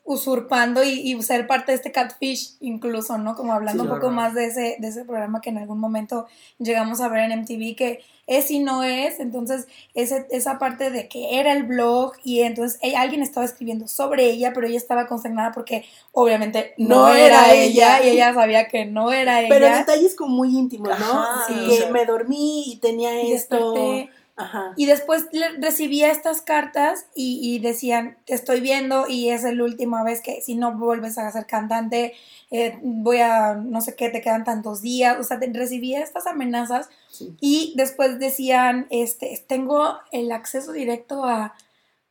usurpando 0.05 0.83
y, 0.83 0.91
y 1.13 1.23
ser 1.23 1.47
parte 1.47 1.71
de 1.73 1.77
este 1.77 1.93
catfish 1.93 2.57
incluso, 2.61 3.19
¿no? 3.19 3.37
Como 3.37 3.53
hablando 3.53 3.85
Sí, 3.85 3.89
un 3.89 3.95
poco 3.95 4.11
más 4.11 4.35
de 4.35 4.47
ese, 4.47 4.77
de 4.81 4.89
ese 4.89 5.05
programa 5.05 5.41
que 5.41 5.51
en 5.51 5.59
algún 5.59 5.79
momento 5.79 6.27
llegamos 6.59 7.01
a 7.01 7.09
ver 7.09 7.31
en 7.31 7.39
MTV, 7.43 7.77
que 7.77 8.01
es 8.39 8.51
y 8.51 8.59
no 8.59 8.83
es, 8.83 9.21
entonces 9.21 9.67
ese, 9.95 10.27
esa 10.31 10.59
parte 10.59 10.91
de 10.91 11.09
que 11.09 11.39
era 11.41 11.53
el 11.53 11.63
blog 11.65 12.13
y 12.25 12.41
entonces 12.43 12.79
ella- 12.83 13.01
alguien 13.01 13.23
estaba 13.23 13.47
escribiendo 13.47 13.89
sobre 13.89 14.25
ella, 14.27 14.53
pero 14.55 14.67
ella 14.67 14.77
estaba 14.79 15.07
consternada 15.07 15.53
porque 15.53 15.85
obviamente 16.13 16.75
no, 16.79 17.09
No 17.09 17.09
era, 17.15 17.47
era 17.53 17.55
ella, 17.55 17.99
ella. 17.99 18.07
y 18.07 18.11
ella 18.15 18.35
sabía 18.35 18.69
que 18.69 18.85
no 18.85 19.13
era 19.13 19.41
Pero 19.49 19.67
ella. 19.67 19.79
detalles 19.79 20.15
como 20.15 20.35
muy 20.37 20.57
íntimos, 20.57 20.89
¿no? 20.99 21.23
Ajá, 21.23 21.45
Sí, 21.49 21.55
que 21.55 21.73
o 21.73 21.77
sea- 21.77 21.91
me 21.91 22.05
dormí 22.07 22.65
y 22.67 22.77
tenía 22.77 23.23
Y 23.23 23.33
esto. 23.33 23.73
desperté. 23.75 24.11
Ajá. 24.35 24.73
Y 24.77 24.87
después 24.87 25.27
le- 25.33 25.59
recibía 25.59 26.11
estas 26.11 26.41
cartas 26.41 27.05
y, 27.15 27.39
y 27.43 27.59
decían, 27.59 28.17
te 28.25 28.33
estoy 28.35 28.61
viendo 28.63 29.07
y 29.07 29.29
es 29.29 29.43
la 29.45 29.63
última 29.63 30.03
vez 30.05 30.23
que 30.23 30.41
si 30.41 30.55
no 30.55 30.73
vuelves 30.73 31.19
a 31.19 31.31
ser 31.31 31.45
cantante, 31.47 32.15
eh, 32.51 32.79
voy 32.83 33.19
a, 33.19 33.55
no 33.55 33.83
sé 33.83 33.95
qué, 33.95 34.09
te 34.09 34.23
quedan 34.23 34.45
tantos 34.45 34.81
días. 34.81 35.19
O 35.21 35.23
sea, 35.23 35.39
te- 35.39 35.53
recibía 35.53 36.01
estas 36.01 36.27
amenazas 36.27 36.89
Sí. 37.13 37.37
y 37.41 37.75
después 37.77 38.19
decían, 38.19 38.87
este, 38.91 39.45
tengo 39.47 39.99
el 40.13 40.33
acceso 40.33 40.73
directo 40.73 41.25
a, 41.25 41.55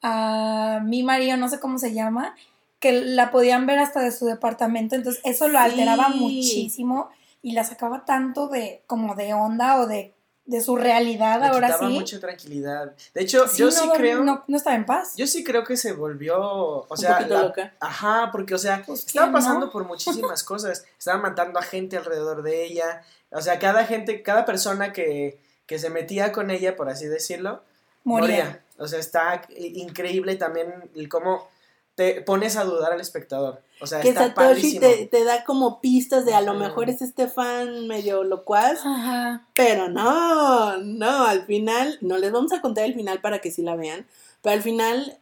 a 0.01 0.79
mi 0.83 1.03
marido, 1.03 1.37
no 1.37 1.49
sé 1.49 1.59
cómo 1.59 1.77
se 1.79 1.93
llama, 1.93 2.35
que 2.79 2.91
la 2.93 3.31
podían 3.31 3.65
ver 3.65 3.79
hasta 3.79 3.99
de 4.01 4.11
su 4.11 4.25
departamento. 4.25 4.95
Entonces 4.95 5.21
eso 5.25 5.47
lo 5.47 5.59
alteraba 5.59 6.11
Sí. 6.11 6.19
muchísimo 6.19 7.09
y 7.41 7.53
la 7.53 7.63
sacaba 7.63 8.05
tanto 8.05 8.47
de, 8.47 8.83
como 8.87 9.15
de 9.15 9.33
onda 9.33 9.79
o 9.81 9.87
de, 9.87 10.13
de 10.45 10.61
su 10.61 10.75
realidad 10.75 11.43
ahora 11.43 11.77
sí. 11.77 11.85
mucha 11.85 12.19
tranquilidad. 12.19 12.93
De 13.13 13.21
hecho, 13.21 13.47
Sí, 13.47 13.57
yo 13.59 13.65
no, 13.65 13.71
sí 13.71 13.89
creo. 13.95 14.23
No, 14.23 14.43
no 14.47 14.57
estaba 14.57 14.75
en 14.75 14.85
paz. 14.85 15.13
Yo 15.15 15.27
sí 15.27 15.43
creo 15.43 15.63
que 15.63 15.77
se 15.77 15.93
volvió. 15.93 16.39
O 16.41 16.87
un 16.89 16.97
sea, 16.97 17.17
poquito 17.17 17.35
la- 17.35 17.41
loca. 17.43 17.73
Ajá, 17.79 18.29
porque, 18.31 18.55
o 18.55 18.57
sea, 18.57 18.83
Pues, 18.85 19.05
estaba 19.05 19.31
pasando 19.31 19.71
por 19.71 19.85
muchísimas 19.85 20.43
cosas. 20.43 20.85
Estaba 20.97 21.19
matando 21.21 21.59
a 21.59 21.63
gente 21.63 21.97
alrededor 21.97 22.41
de 22.41 22.65
ella. 22.65 23.03
O 23.31 23.41
sea, 23.41 23.59
cada 23.59 23.85
gente, 23.85 24.21
cada 24.23 24.45
persona 24.45 24.91
que, 24.93 25.39
que 25.65 25.79
se 25.79 25.89
metía 25.89 26.31
con 26.31 26.51
ella, 26.51 26.75
por 26.75 26.89
así 26.89 27.07
decirlo, 27.07 27.63
Moría. 28.03 28.27
moría. 28.45 28.63
O 28.77 28.87
sea, 28.87 28.99
está 28.99 29.43
increíble 29.55 30.35
también 30.35 30.73
el 30.95 31.07
cómo 31.07 31.47
te 31.95 32.21
pones 32.21 32.55
a 32.57 32.63
dudar 32.63 32.93
al 32.93 33.01
espectador. 33.01 33.61
O 33.79 33.85
sea, 33.87 33.99
Que 34.01 34.09
está 34.09 34.29
Satoshi 34.29 34.35
padrísimo. 34.79 34.81
te, 34.87 35.05
te 35.07 35.23
da 35.23 35.43
como 35.43 35.81
pistas 35.81 36.25
de 36.25 36.33
a 36.33 36.41
lo 36.41 36.53
mejor 36.55 36.89
es 36.89 37.01
este 37.01 37.27
fan 37.27 37.87
medio 37.87 38.23
locuaz, 38.23 38.79
Ajá. 38.83 39.47
pero 39.55 39.87
no, 39.89 40.77
no, 40.77 41.25
al 41.25 41.45
final, 41.45 41.97
no 42.01 42.17
les 42.17 42.31
vamos 42.31 42.53
a 42.53 42.61
contar 42.61 42.85
el 42.85 42.95
final 42.95 43.21
para 43.21 43.39
que 43.39 43.51
sí 43.51 43.61
la 43.61 43.75
vean, 43.75 44.07
pero 44.41 44.53
al 44.55 44.61
final 44.63 45.19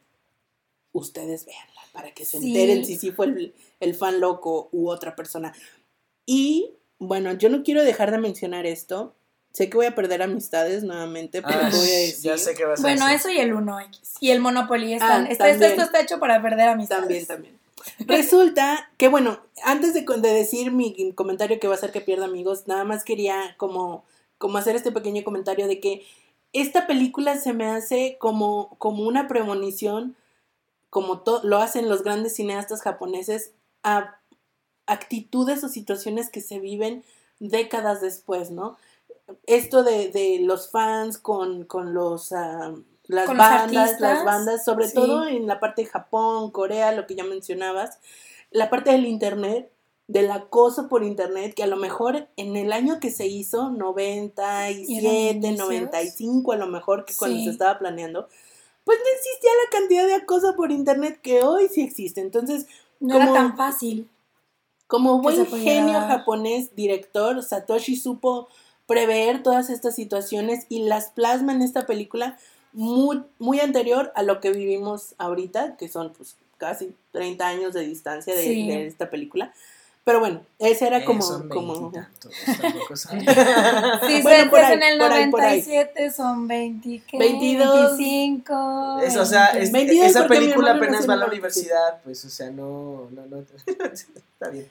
ustedes 0.92 1.46
véanla 1.46 1.82
para 1.92 2.12
que 2.14 2.24
se 2.26 2.40
Sí. 2.40 2.48
enteren 2.48 2.86
si 2.86 2.96
sí 2.98 3.12
fue 3.12 3.26
el, 3.28 3.54
el 3.80 3.96
fan 3.96 4.20
loco 4.20 4.70
u 4.72 4.90
otra 4.90 5.16
persona. 5.16 5.54
Y 6.26 6.72
bueno, 7.00 7.34
yo 7.34 7.50
no 7.50 7.64
quiero 7.64 7.84
dejar 7.84 8.12
de 8.12 8.18
mencionar 8.20 8.66
esto. 8.66 9.16
Sé 9.52 9.70
que 9.70 9.78
voy 9.78 9.88
a 9.88 9.96
perder 9.96 10.22
amistades 10.22 10.84
nuevamente, 10.84 11.42
pero 11.42 11.58
Ah, 11.60 11.70
voy 11.72 11.88
a 11.90 11.98
decir. 12.00 12.22
ya 12.32 12.38
sé 12.38 12.54
vas 12.66 12.80
a 12.80 12.82
Bueno, 12.84 13.06
decir. 13.08 13.20
eso 13.20 13.30
y 13.32 13.40
el 13.40 13.54
1X. 13.54 14.18
Y 14.20 14.30
el 14.32 14.40
Monopoly. 14.42 14.94
Están, 14.94 15.26
Ah, 15.26 15.30
esto, 15.32 15.46
esto- 15.46 15.82
está 15.82 16.00
hecho 16.02 16.20
para 16.20 16.40
perder 16.42 16.70
amistades. 16.70 17.02
También, 17.04 17.26
también. 17.26 17.60
Resulta 18.06 18.92
que, 18.98 19.08
bueno, 19.08 19.40
antes 19.64 19.94
de, 19.94 20.02
de 20.02 20.34
decir 20.34 20.72
mi 20.72 21.14
comentario 21.14 21.60
que 21.60 21.68
va 21.68 21.74
a 21.74 21.78
hacer 21.78 21.92
que 21.92 22.02
pierda 22.02 22.26
amigos, 22.26 22.68
nada 22.68 22.84
más 22.84 23.04
quería 23.04 23.56
como, 23.58 24.04
como 24.38 24.58
hacer 24.58 24.76
este 24.76 24.92
pequeño 24.92 25.24
comentario 25.24 25.68
de 25.68 25.80
que 25.80 26.06
esta 26.54 26.88
película 26.88 27.38
se 27.38 27.54
me 27.54 27.66
hace 27.68 28.18
como, 28.20 28.76
como 28.78 29.04
una 29.04 29.28
premonición, 29.28 30.16
como 30.90 31.22
to- 31.22 31.42
lo 31.44 31.58
hacen 31.58 31.90
los 31.90 32.04
grandes 32.04 32.36
cineastas 32.36 32.82
japoneses, 32.82 33.52
a 33.84 34.19
actitudes 34.92 35.64
o 35.64 35.70
situaciones 35.70 36.30
que 36.30 36.42
se 36.42 36.60
viven 36.60 37.04
décadas 37.40 38.02
después, 38.02 38.52
¿no? 38.52 38.78
Esto 39.46 39.84
de, 39.84 40.10
de 40.10 40.40
los 40.42 40.70
fans 40.72 41.18
con, 41.18 41.64
con 41.66 41.94
los... 41.94 42.32
ah, 42.32 42.74
las 43.08 43.26
Con 43.26 43.38
bandas, 43.38 44.00
las 44.00 44.24
bandas, 44.24 44.64
sobre 44.64 44.88
sí. 44.88 44.94
todo 44.94 45.26
en 45.28 45.48
la 45.48 45.60
parte 45.60 45.82
de 45.82 45.88
Japón, 45.88 46.52
Corea, 46.52 46.92
lo 46.92 47.08
que 47.08 47.16
ya 47.16 47.24
mencionabas, 47.24 47.98
la 48.52 48.70
parte 48.70 48.92
del 48.92 49.08
internet, 49.08 49.72
del 50.08 50.30
acoso 50.30 50.88
por 50.90 51.04
internet, 51.04 51.56
que 51.56 51.64
a 51.64 51.68
lo 51.68 51.76
mejor 51.78 52.28
en 52.38 52.56
el 52.56 52.72
año 52.72 53.00
que 53.00 53.10
se 53.10 53.26
hizo, 53.26 53.72
97, 53.72 55.38
inicios. 55.48 55.58
95 55.58 56.52
a 56.52 56.56
lo 56.58 56.68
mejor, 56.68 57.06
que 57.06 57.14
cuando 57.18 57.38
Sí. 57.38 57.46
se 57.46 57.50
estaba 57.52 57.80
planeando, 57.80 58.28
pues 58.84 58.98
no 59.00 59.06
existía 59.18 59.52
la 59.64 59.70
cantidad 59.80 60.06
de 60.08 60.14
acoso 60.16 60.56
por 60.56 60.72
internet 60.72 61.20
que 61.22 61.42
hoy 61.44 61.68
sí 61.68 61.82
existe. 61.82 62.22
Entonces, 62.22 62.68
No 63.00 63.14
como- 63.16 63.24
era 63.24 63.34
tan 63.34 63.58
fácil. 63.58 64.08
Como 64.90 65.22
buen 65.22 65.46
genio 65.46 66.02
japonés, 66.02 66.76
director, 66.76 67.42
Satoshi 67.44 67.96
supo 67.96 68.50
prever 68.88 69.44
todas 69.44 69.70
estas 69.70 69.94
situaciones 69.96 70.66
y 70.68 70.84
las 70.84 71.12
plasma 71.12 71.54
en 71.54 71.62
esta 71.62 71.86
película 71.86 72.38
muy, 72.74 73.24
muy 73.38 73.60
anterior 73.60 74.12
a 74.16 74.24
lo 74.24 74.40
que 74.42 74.52
vivimos 74.52 75.14
ahorita, 75.20 75.78
que 75.78 75.88
son 75.90 76.12
pues 76.18 76.36
casi 76.58 76.94
30 77.12 77.48
años 77.48 77.74
de 77.74 77.82
distancia 77.82 78.36
de, 78.36 78.44
Sí. 78.44 78.68
de 78.68 78.88
esta 78.88 79.10
película. 79.12 79.54
Pero 80.06 80.22
bueno, 80.22 80.42
ese 80.58 80.88
era 80.88 80.98
Eh, 81.00 81.06
como... 81.06 81.22
son 81.22 81.50
como... 81.50 81.76
son- 81.76 81.94
Si 84.08 84.22
Bueno, 84.24 84.50
por 84.50 84.60
ahí, 84.60 84.74
en 84.74 84.84
el 84.84 84.98
por 84.98 85.12
ahí, 85.12 85.30
por 85.30 85.42
ahí. 85.42 85.60
97 85.62 86.10
son 86.12 86.48
20, 86.48 87.04
¿qué? 87.08 87.18
22. 87.20 87.98
25. 87.98 89.00
Es, 89.04 89.18
o 89.18 89.26
sea, 89.26 89.52
20. 89.54 89.64
es- 89.66 89.72
22 89.72 90.06
esa 90.08 90.28
película 90.28 90.72
apenas 90.72 91.08
va 91.08 91.14
a 91.14 91.18
la 91.18 91.28
universidad, 91.28 92.02
pues, 92.04 92.26
o 92.26 92.30
sea, 92.30 92.50
no, 92.50 93.08
no, 93.12 93.26
no, 93.28 93.38
está 93.94 94.50
bien. 94.50 94.68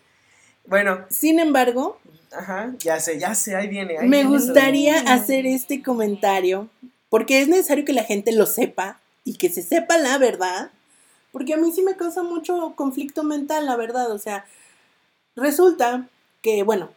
Bueno, 0.68 1.04
Sin 1.10 1.38
embargo, 1.38 1.98
ajá, 2.32 2.74
ya 2.78 3.00
sé, 3.00 3.18
ya 3.18 3.34
sé, 3.34 3.56
ahí 3.56 3.68
viene. 3.68 3.98
ahí 3.98 4.08
me 4.08 4.18
viene. 4.18 4.30
gustaría 4.30 5.00
hacer 5.12 5.46
este 5.46 5.82
comentario 5.82 6.68
porque 7.08 7.40
es 7.40 7.48
necesario 7.48 7.84
que 7.84 7.92
la 7.92 8.04
gente 8.04 8.32
lo 8.32 8.46
sepa 8.46 9.00
y 9.24 9.34
que 9.34 9.48
se 9.48 9.62
sepa 9.62 9.96
la 9.98 10.18
verdad, 10.18 10.70
porque 11.32 11.54
a 11.54 11.56
mí 11.56 11.72
sí 11.72 11.82
me 11.82 11.96
causa 11.96 12.22
mucho 12.22 12.74
conflicto 12.76 13.22
mental, 13.24 13.66
la 13.66 13.76
verdad. 13.76 14.10
O 14.12 14.18
sea, 14.18 14.44
resulta 15.36 16.08
que, 16.42 16.62
bueno, 16.62 16.90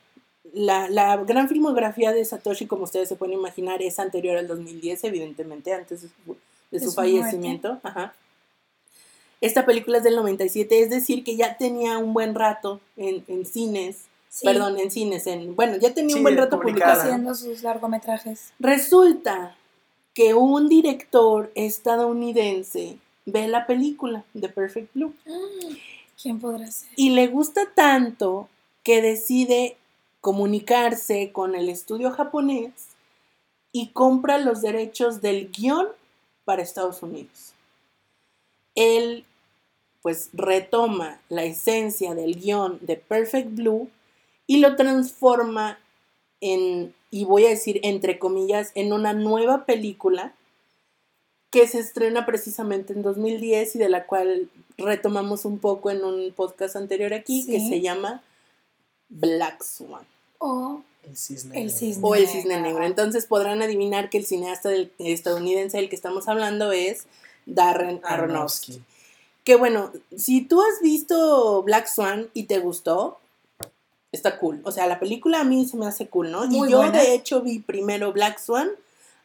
la, 0.53 0.89
la 0.89 1.17
gran 1.17 1.47
filmografía 1.47 2.11
de 2.11 2.25
Satoshi, 2.25 2.67
como 2.67 2.83
ustedes 2.83 3.07
se 3.09 3.15
pueden 3.15 3.37
imaginar, 3.37 3.81
es 3.81 3.99
anterior 3.99 4.37
al 4.37 4.47
2010, 4.47 5.03
evidentemente, 5.05 5.73
antes 5.73 6.01
de 6.01 6.09
su, 6.09 6.37
de 6.71 6.79
su 6.79 6.91
fallecimiento. 6.91 7.79
Ajá. 7.83 8.13
Esta 9.41 9.65
película 9.65 9.97
es 9.97 10.03
del 10.03 10.15
97, 10.15 10.81
es 10.81 10.89
decir, 10.89 11.23
que 11.23 11.35
ya 11.35 11.57
tenía 11.57 11.97
un 11.97 12.13
buen 12.13 12.35
rato 12.35 12.79
en, 12.97 13.23
en 13.27 13.45
cines, 13.45 14.05
Sí, 14.29 14.45
perdón, 14.45 14.79
en 14.79 14.91
cines, 14.91 15.27
en, 15.27 15.57
bueno, 15.57 15.75
ya 15.75 15.93
tenía 15.93 16.13
Sí, 16.13 16.19
un 16.19 16.23
buen 16.23 16.37
rato 16.37 16.57
publicada. 16.57 16.93
publicada. 16.93 17.03
Haciendo 17.15 17.35
sus 17.35 17.63
largometrajes. 17.63 18.53
Resulta 18.59 19.57
que 20.13 20.33
un 20.33 20.69
director 20.69 21.51
estadounidense 21.55 22.97
ve 23.25 23.47
la 23.49 23.65
película 23.67 24.23
de 24.33 24.47
Perfect 24.47 24.93
Blue 24.93 25.13
¿Quién 26.21 26.39
podrá 26.39 26.69
ser? 26.71 26.89
y 26.95 27.09
le 27.09 27.27
gusta 27.27 27.61
tanto 27.75 28.47
que 28.83 29.01
decide 29.01 29.75
comunicarse 30.21 31.31
con 31.33 31.55
el 31.55 31.67
estudio 31.67 32.11
japonés 32.11 32.71
y 33.73 33.87
compra 33.89 34.37
los 34.37 34.61
derechos 34.61 35.21
del 35.21 35.49
guion 35.51 35.87
para 36.45 36.61
Estados 36.61 37.03
Unidos. 37.03 37.53
Él 38.75 39.25
pues 40.01 40.29
retoma 40.33 41.19
la 41.29 41.43
esencia 41.43 42.15
del 42.15 42.35
guion 42.39 42.79
de 42.81 42.95
Perfect 42.97 43.53
Blue 43.55 43.89
y 44.47 44.57
lo 44.57 44.75
transforma 44.75 45.77
en, 46.41 46.93
y 47.11 47.25
voy 47.25 47.45
a 47.45 47.49
decir 47.49 47.79
entre 47.83 48.17
comillas, 48.19 48.71
en 48.75 48.93
una 48.93 49.13
nueva 49.13 49.65
película 49.65 50.33
que 51.51 51.67
se 51.67 51.79
estrena 51.79 52.25
precisamente 52.25 52.93
en 52.93 53.01
2010 53.01 53.75
y 53.75 53.79
de 53.79 53.89
la 53.89 54.05
cual 54.07 54.49
retomamos 54.77 55.45
un 55.45 55.59
poco 55.59 55.91
en 55.91 56.03
un 56.03 56.31
podcast 56.33 56.75
anterior 56.77 57.13
aquí, 57.13 57.45
que 57.45 57.59
se 57.59 57.81
llama 57.81 58.23
Black 59.09 59.61
Swan 59.61 60.05
O 60.39 60.81
El 61.03 61.17
cisne. 61.17 61.57
El 61.59 61.65
negro. 61.65 61.77
cisne. 61.77 62.01
o 62.07 62.15
El 62.15 62.27
Cisne 62.27 62.55
Negro. 62.55 62.69
Negro. 62.69 62.85
Entonces 62.85 63.25
podrán 63.25 63.61
adivinar 63.61 64.09
que 64.09 64.17
el 64.17 64.25
cineasta 64.25 64.69
del- 64.69 64.91
estadounidense 64.97 65.77
del 65.77 65.89
que 65.89 65.95
estamos 65.97 66.27
hablando 66.29 66.71
es 66.71 67.05
Darren 67.45 67.99
Aronofsky. 68.03 68.71
Aronofsky. 68.73 68.81
Que 69.43 69.55
bueno, 69.55 69.91
si 70.15 70.41
tú 70.41 70.61
has 70.61 70.81
visto 70.81 71.63
Black 71.63 71.87
Swan 71.87 72.29
y 72.33 72.43
te 72.43 72.59
gustó, 72.59 73.19
está 74.11 74.37
cool. 74.39 74.61
O 74.63 74.71
sea, 74.71 74.87
la 74.87 74.99
película 74.99 75.41
a 75.41 75.43
mí 75.43 75.65
se 75.67 75.77
me 75.77 75.87
hace 75.87 76.07
cool, 76.07 76.31
¿no? 76.31 76.45
Muy 76.47 76.67
y 76.67 76.71
yo 76.71 76.77
buena. 76.77 76.99
de 76.99 77.13
hecho 77.15 77.41
vi 77.41 77.59
primero 77.59 78.11
Black 78.13 78.39
Swan 78.39 78.69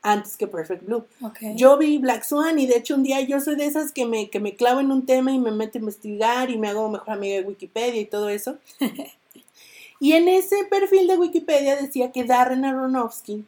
antes 0.03 0.37
que 0.37 0.47
Perfect 0.47 0.85
Blue. 0.85 1.05
ok. 1.21 1.39
Yo 1.57 1.77
vi 1.79 1.99
Black 1.99 2.23
Swan 2.25 2.59
y 2.59 2.67
de 2.67 2.77
hecho 2.77 2.95
un 2.95 3.03
día 3.03 3.21
yo 3.23 3.41
soy 3.41 3.57
de 3.57 3.67
esas 3.67 3.91
que 3.93 4.07
me, 4.07 4.31
que 4.31 4.39
me 4.39 4.55
clavo 4.55 4.81
en 4.81 4.93
un 4.93 5.05
tema 5.05 5.33
y 5.33 5.39
me 5.39 5.51
meto 5.51 5.79
a 5.79 5.81
investigar 5.81 6.51
y 6.51 6.59
me 6.59 6.69
hago 6.69 6.89
mejor 6.89 7.11
amiga 7.11 7.37
de 7.37 7.43
Wikipedia 7.43 8.01
y 8.01 8.05
todo 8.05 8.29
eso. 8.29 8.57
y 10.01 10.13
en 10.13 10.29
ese 10.29 10.65
perfil 10.71 11.09
de 11.09 11.17
Wikipedia 11.17 11.77
decía 11.77 12.13
que 12.13 12.25
Darren 12.25 12.65
Aronofsky 12.65 13.45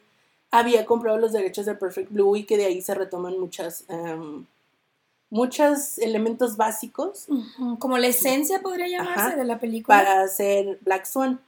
había 0.51 0.85
comprado 0.85 1.17
los 1.17 1.31
derechos 1.31 1.65
de 1.65 1.75
Perfect 1.75 2.11
Blue 2.11 2.35
y 2.35 2.43
que 2.43 2.57
de 2.57 2.65
ahí 2.65 2.81
se 2.81 2.95
retoman 2.95 3.39
muchas, 3.39 3.85
em, 3.87 4.45
muchos 5.29 5.97
elementos 5.99 6.57
básicos 6.57 7.27
Como 7.79 7.97
la 7.97 8.07
esencia 8.07 8.61
podría 8.61 8.87
llamarse 8.87 9.21
Ajá. 9.21 9.35
de 9.35 9.45
la 9.45 9.59
película. 9.59 9.97
para 9.97 10.21
hacer 10.23 10.79
Black 10.81 11.05
Swan. 11.05 11.39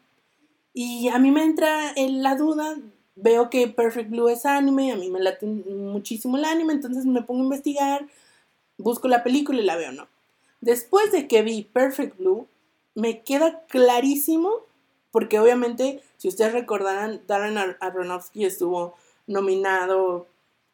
Y 0.74 1.10
a 1.10 1.18
mí 1.20 1.32
me 1.32 1.44
entra 1.44 1.92
en 1.96 2.24
la 2.24 2.36
duda, 2.36 2.78
veo 3.16 3.50
que 3.50 3.68
Perfect 3.68 4.10
Blue 4.10 4.30
es 4.30 4.46
anime, 4.46 4.92
a 4.92 4.96
mí 4.96 5.10
me 5.10 5.20
late 5.20 5.46
muchísimo 5.46 6.38
el 6.38 6.46
anime, 6.46 6.74
entonces 6.74 7.06
me 7.06 7.22
pongo 7.24 7.42
a 7.42 7.44
investigar, 7.46 8.08
busco 8.78 9.08
la 9.10 9.22
película 9.24 9.60
y 9.60 9.66
la 9.66 9.76
veo, 9.76 9.92
¿no? 9.92 10.08
Después 10.62 11.12
de 11.12 11.28
que 11.28 11.42
vi 11.42 11.64
Perfect 11.64 12.18
Blue, 12.20 12.48
me 12.96 13.22
queda 13.22 13.64
clarísimo, 13.68 14.52
porque 15.12 15.40
obviamente, 15.40 16.02
si 16.18 16.30
ustedes 16.30 16.54
recordarán, 16.54 17.22
Darren 17.28 17.58
Ar- 17.58 17.78
Aronofsky 17.82 18.46
estuvo 18.46 18.96
nominado 19.28 20.28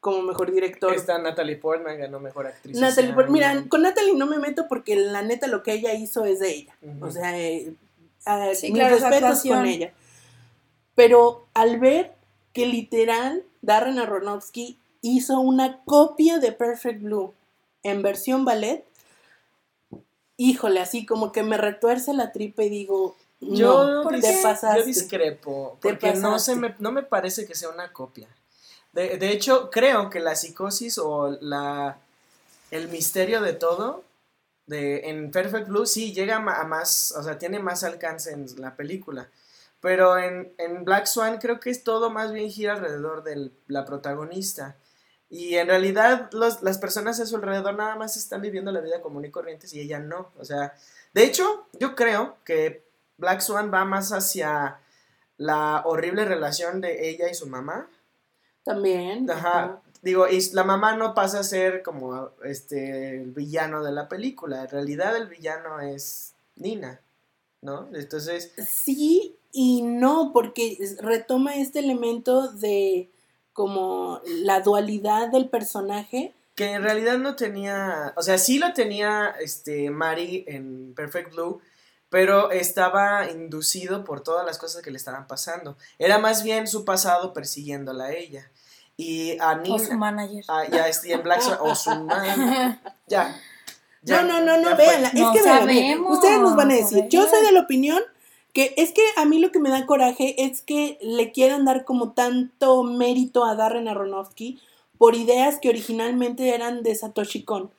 como 0.08 0.22
mejor 0.22 0.52
director 0.54 0.94
Está 0.96 1.18
Natalie 1.18 1.58
Portman, 1.58 1.98
ganó 2.00 2.22
mejor 2.22 2.48
actriz. 2.48 2.78
Natalie, 2.80 3.08
ese 3.10 3.14
por- 3.14 3.26
año. 3.26 3.34
mira, 3.34 3.66
con 3.68 3.82
Natalie 3.82 4.14
no 4.16 4.26
me 4.26 4.40
meto 4.40 4.70
porque 4.70 4.96
la 4.96 5.22
neta 5.22 5.48
lo 5.48 5.64
que 5.64 5.74
ella 5.74 5.94
hizo 5.94 6.24
es 6.24 6.40
de 6.40 6.50
ella. 6.50 6.78
O 7.02 7.12
sea, 7.12 7.38
eh, 7.38 7.74
Sí, 8.56 8.72
mis 8.72 8.80
claro, 8.82 8.98
respetos 8.98 9.44
con 9.44 9.66
ella. 9.66 9.92
Pero 10.96 11.46
al 11.54 11.78
ver 11.80 12.14
que 12.54 12.66
literal 12.68 13.44
Darren 13.62 14.00
Aronofsky 14.00 14.80
hizo 15.02 15.40
una 15.42 15.84
copia 15.84 16.38
de 16.40 16.54
Perfect 16.54 17.02
Blue 17.02 17.34
en 17.84 18.02
versión 18.02 18.46
ballet, 18.46 18.86
híjole, 20.38 20.80
así 20.80 21.06
como 21.06 21.32
que 21.34 21.44
me 21.44 21.58
retuerce 21.58 22.14
la 22.14 22.32
tripa 22.32 22.64
y 22.64 22.70
digo, 22.70 23.16
Yo, 23.42 23.84
no, 23.90 24.04
¿por 24.04 24.16
dis- 24.16 24.22
te 24.22 24.40
pasaste. 24.42 24.80
yo 24.80 24.86
discrepo, 24.86 25.78
Te 25.82 25.90
porque 25.90 26.14
no, 26.14 26.40
se 26.40 26.56
me, 26.56 26.76
no 26.80 26.92
me 26.94 27.04
parece 27.04 27.46
que 27.46 27.56
sea 27.56 27.70
una 27.70 27.92
copia. 27.92 28.28
De, 28.98 29.18
de 29.18 29.30
hecho, 29.32 29.70
creo 29.70 30.10
que 30.10 30.20
la 30.20 30.36
psicosis 30.36 30.98
o 30.98 31.38
la, 31.42 31.98
el 32.72 32.90
misterio 32.90 33.42
de 33.42 33.54
todo 33.54 34.04
de, 34.68 35.10
en 35.10 35.32
Perfect 35.32 35.68
Blue 35.70 35.86
sí 35.86 36.14
llega 36.14 36.38
a 36.38 36.64
más, 36.66 37.14
o 37.18 37.24
sea, 37.24 37.38
tiene 37.38 37.60
más 37.60 37.84
alcance 37.84 38.32
en 38.34 38.48
la 38.58 38.76
película. 38.76 39.30
Pero 39.82 40.18
en, 40.18 40.54
en 40.58 40.84
Black 40.86 41.06
Swan 41.06 41.38
creo 41.40 41.60
que 41.60 41.70
es 41.70 41.84
todo 41.84 42.10
más 42.10 42.32
bien 42.34 42.50
gira 42.50 42.74
alrededor 42.74 43.24
de 43.24 43.52
la 43.68 43.86
protagonista. 43.86 44.76
Y 45.30 45.56
en 45.56 45.68
realidad 45.68 46.30
los- 46.34 46.64
las 46.64 46.78
personas 46.80 47.20
a 47.20 47.26
su 47.26 47.36
alrededor 47.36 47.76
nada 47.76 47.96
más 47.96 48.18
están 48.18 48.42
viviendo 48.42 48.72
la 48.72 48.82
vida 48.82 49.02
común 49.02 49.26
y 49.26 49.32
corriente 49.32 49.68
y 49.72 49.80
ella 49.82 50.00
no. 50.00 50.32
O 50.40 50.46
sea, 50.46 50.74
de 51.14 51.24
hecho, 51.24 51.68
yo 51.80 51.96
creo 51.96 52.38
que 52.46 52.84
Black 53.18 53.42
Swan 53.42 53.72
va 53.74 53.86
más 53.86 54.12
hacia 54.12 54.80
la 55.38 55.84
horrible 55.86 56.26
relación 56.26 56.82
de 56.82 57.10
ella 57.10 57.30
y 57.30 57.36
su 57.36 57.48
mamá. 57.48 57.88
También. 58.68 59.30
Ajá. 59.32 59.82
Digo, 60.02 60.28
y 60.28 60.40
la 60.52 60.64
mamá 60.64 60.96
no 60.96 61.16
pasa 61.16 61.40
a 61.40 61.44
ser 61.44 61.82
como 61.82 62.32
este 62.44 63.18
el 63.22 63.32
villano 63.32 63.82
de 63.84 63.92
la 63.92 64.08
película. 64.10 64.64
En 64.64 64.70
realidad 64.70 65.16
el 65.16 65.28
villano 65.28 65.80
es 65.80 66.34
Nina, 66.56 67.00
¿no? 67.62 67.88
Entonces, 67.94 68.52
Sí 68.68 69.38
y 69.52 69.82
no, 69.82 70.32
porque 70.34 70.78
retoma 71.00 71.56
este 71.56 71.80
elemento 71.80 72.52
de 72.52 73.10
como 73.54 74.22
la 74.26 74.60
dualidad 74.60 75.30
del 75.30 75.50
personaje. 75.50 76.34
que 76.54 76.74
en 76.74 76.84
realidad 76.84 77.18
no 77.18 77.36
tenía, 77.36 78.14
o 78.18 78.22
sea, 78.22 78.38
sí 78.38 78.60
lo 78.60 78.74
tenía 78.74 79.36
este 79.40 79.90
Mari 79.90 80.44
en 80.48 80.94
Perfect 80.96 81.34
Blue, 81.34 81.62
pero 82.10 82.52
estaba 82.52 83.30
inducido 83.30 84.04
por 84.04 84.22
todas 84.22 84.46
las 84.46 84.58
cosas 84.58 84.82
que 84.82 84.92
le 84.92 84.98
estaban 84.98 85.28
pasando. 85.28 85.78
Era 86.00 86.18
más 86.18 86.44
bien 86.44 86.68
su 86.68 86.86
pasado 86.86 87.34
persiguiéndola 87.34 88.06
a 88.06 88.14
ella. 88.14 88.50
Y 88.96 89.38
a 89.40 89.52
O 89.52 89.56
Nina, 89.58 89.80
su 89.80 89.94
manager. 89.94 90.44
a- 90.48 90.68
ya 90.68 90.86
en 90.88 91.24
Black 91.24 91.42
Swan, 91.42 91.58
o 91.62 91.76
su 91.76 91.92
man, 91.92 92.82
ya. 93.08 93.40
ya, 94.02 94.22
no, 94.24 94.40
no, 94.42 94.58
no, 94.58 94.70
no, 94.70 94.76
véanla. 94.76 95.12
No 95.14 95.32
es 95.34 95.38
que 95.38 95.44
sabemos, 95.44 96.14
ustedes 96.18 96.40
nos 96.40 96.56
van 96.56 96.72
a 96.72 96.76
decir. 96.76 97.06
Yo 97.10 97.28
soy 97.28 97.46
de 97.46 97.52
la 97.52 97.60
opinión 97.62 98.02
que 98.54 98.74
es 98.76 98.92
que 98.92 99.04
a 99.18 99.26
mí 99.26 99.38
lo 99.38 99.52
que 99.52 99.60
me 99.60 99.70
da 99.70 99.86
coraje 99.86 100.44
es 100.44 100.64
que 100.64 100.98
le 101.02 101.32
quieran 101.32 101.64
dar 101.66 101.86
como 101.86 102.14
tanto 102.14 102.82
mérito 102.84 103.46
a 103.46 103.54
Darren 103.56 103.88
Aronofsky 103.88 104.60
por 104.98 105.14
ideas 105.14 105.60
que 105.62 105.70
originalmente 105.70 106.56
eran 106.56 106.82
de 106.82 106.96
Satoshi 106.96 107.44
Kon. 107.44 107.70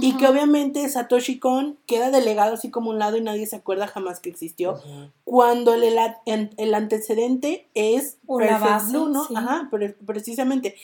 Y 0.00 0.16
que 0.16 0.26
obviamente 0.26 0.88
Satoshi 0.88 1.38
Kon 1.38 1.78
queda 1.86 2.10
delegado 2.10 2.54
así 2.54 2.70
como 2.70 2.90
a 2.90 2.94
un 2.94 2.98
lado 2.98 3.16
y 3.16 3.20
nadie 3.20 3.46
se 3.46 3.54
acuerda 3.56 3.86
jamás 3.86 4.18
que 4.20 4.30
existió. 4.30 4.72
Ujú. 4.72 5.10
cuando 5.24 5.74
el, 5.74 5.82
el- 5.84 5.98
en- 6.26 6.50
el 6.56 6.74
antecedente 6.74 7.68
es 7.74 8.18
Una 8.26 8.46
Perfect 8.46 8.64
base, 8.70 8.90
Blue, 8.92 9.08
¿no? 9.08 9.24
sí. 9.26 9.34
Ajá, 9.36 9.68
pre- 9.70 9.96
precisamente. 10.04 10.74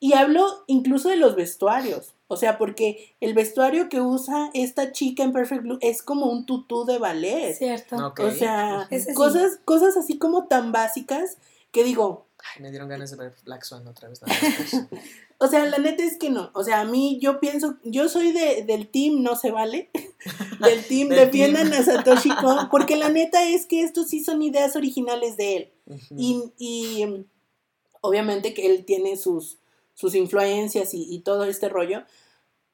Y 0.00 0.14
hablo 0.14 0.46
incluso 0.66 1.08
de 1.10 1.16
los 1.16 1.36
vestuarios. 1.36 2.14
O 2.26 2.36
sea, 2.36 2.56
porque 2.58 3.14
el 3.20 3.34
vestuario 3.34 3.88
que 3.88 4.00
usa 4.00 4.50
esta 4.54 4.92
chica 4.92 5.22
en 5.24 5.32
Perfect 5.32 5.62
Blue 5.62 5.78
es 5.80 6.02
como 6.02 6.26
un 6.26 6.46
tutú 6.46 6.84
de 6.84 6.98
ballet. 6.98 7.54
Cierto. 7.54 7.96
Ok. 8.06 8.20
O 8.20 8.30
sea, 8.30 8.88
cosas, 9.14 9.58
cosas 9.64 9.96
así 9.96 10.16
como 10.18 10.46
tan 10.46 10.72
básicas 10.72 11.36
que 11.72 11.84
digo, 11.84 12.26
Ay, 12.42 12.62
me 12.62 12.70
dieron 12.70 12.88
ganas 12.88 13.10
de 13.10 13.16
ver 13.16 13.34
Black 13.44 13.64
Swan 13.64 13.86
otra 13.86 14.08
vez. 14.08 14.20
o 15.38 15.46
sea, 15.46 15.64
la 15.66 15.78
neta 15.78 16.02
es 16.04 16.16
que 16.16 16.30
no. 16.30 16.50
O 16.54 16.64
sea, 16.64 16.80
a 16.80 16.84
mí 16.84 17.18
yo 17.20 17.40
pienso, 17.40 17.76
yo 17.84 18.08
soy 18.08 18.32
de, 18.32 18.64
del 18.64 18.88
team 18.88 19.22
no 19.22 19.36
se 19.36 19.50
vale. 19.50 19.90
del 20.60 20.84
team 20.86 21.08
Del 21.08 21.26
defiendan 21.26 21.70
team. 21.70 21.82
a 21.82 21.84
Satoshi 21.84 22.30
Kon, 22.36 22.68
porque 22.70 22.96
la 22.96 23.08
neta 23.08 23.48
es 23.48 23.66
que 23.66 23.82
estos 23.82 24.08
sí 24.08 24.22
son 24.22 24.42
ideas 24.42 24.76
originales 24.76 25.36
de 25.36 25.56
él. 25.56 25.72
Y, 26.16 26.52
y, 26.56 27.26
obviamente 28.00 28.54
que 28.54 28.66
él 28.66 28.84
tiene 28.84 29.16
sus, 29.16 29.58
sus 29.94 30.14
influencias 30.14 30.94
y, 30.94 31.02
y 31.12 31.20
todo 31.20 31.44
este 31.44 31.68
rollo, 31.68 32.04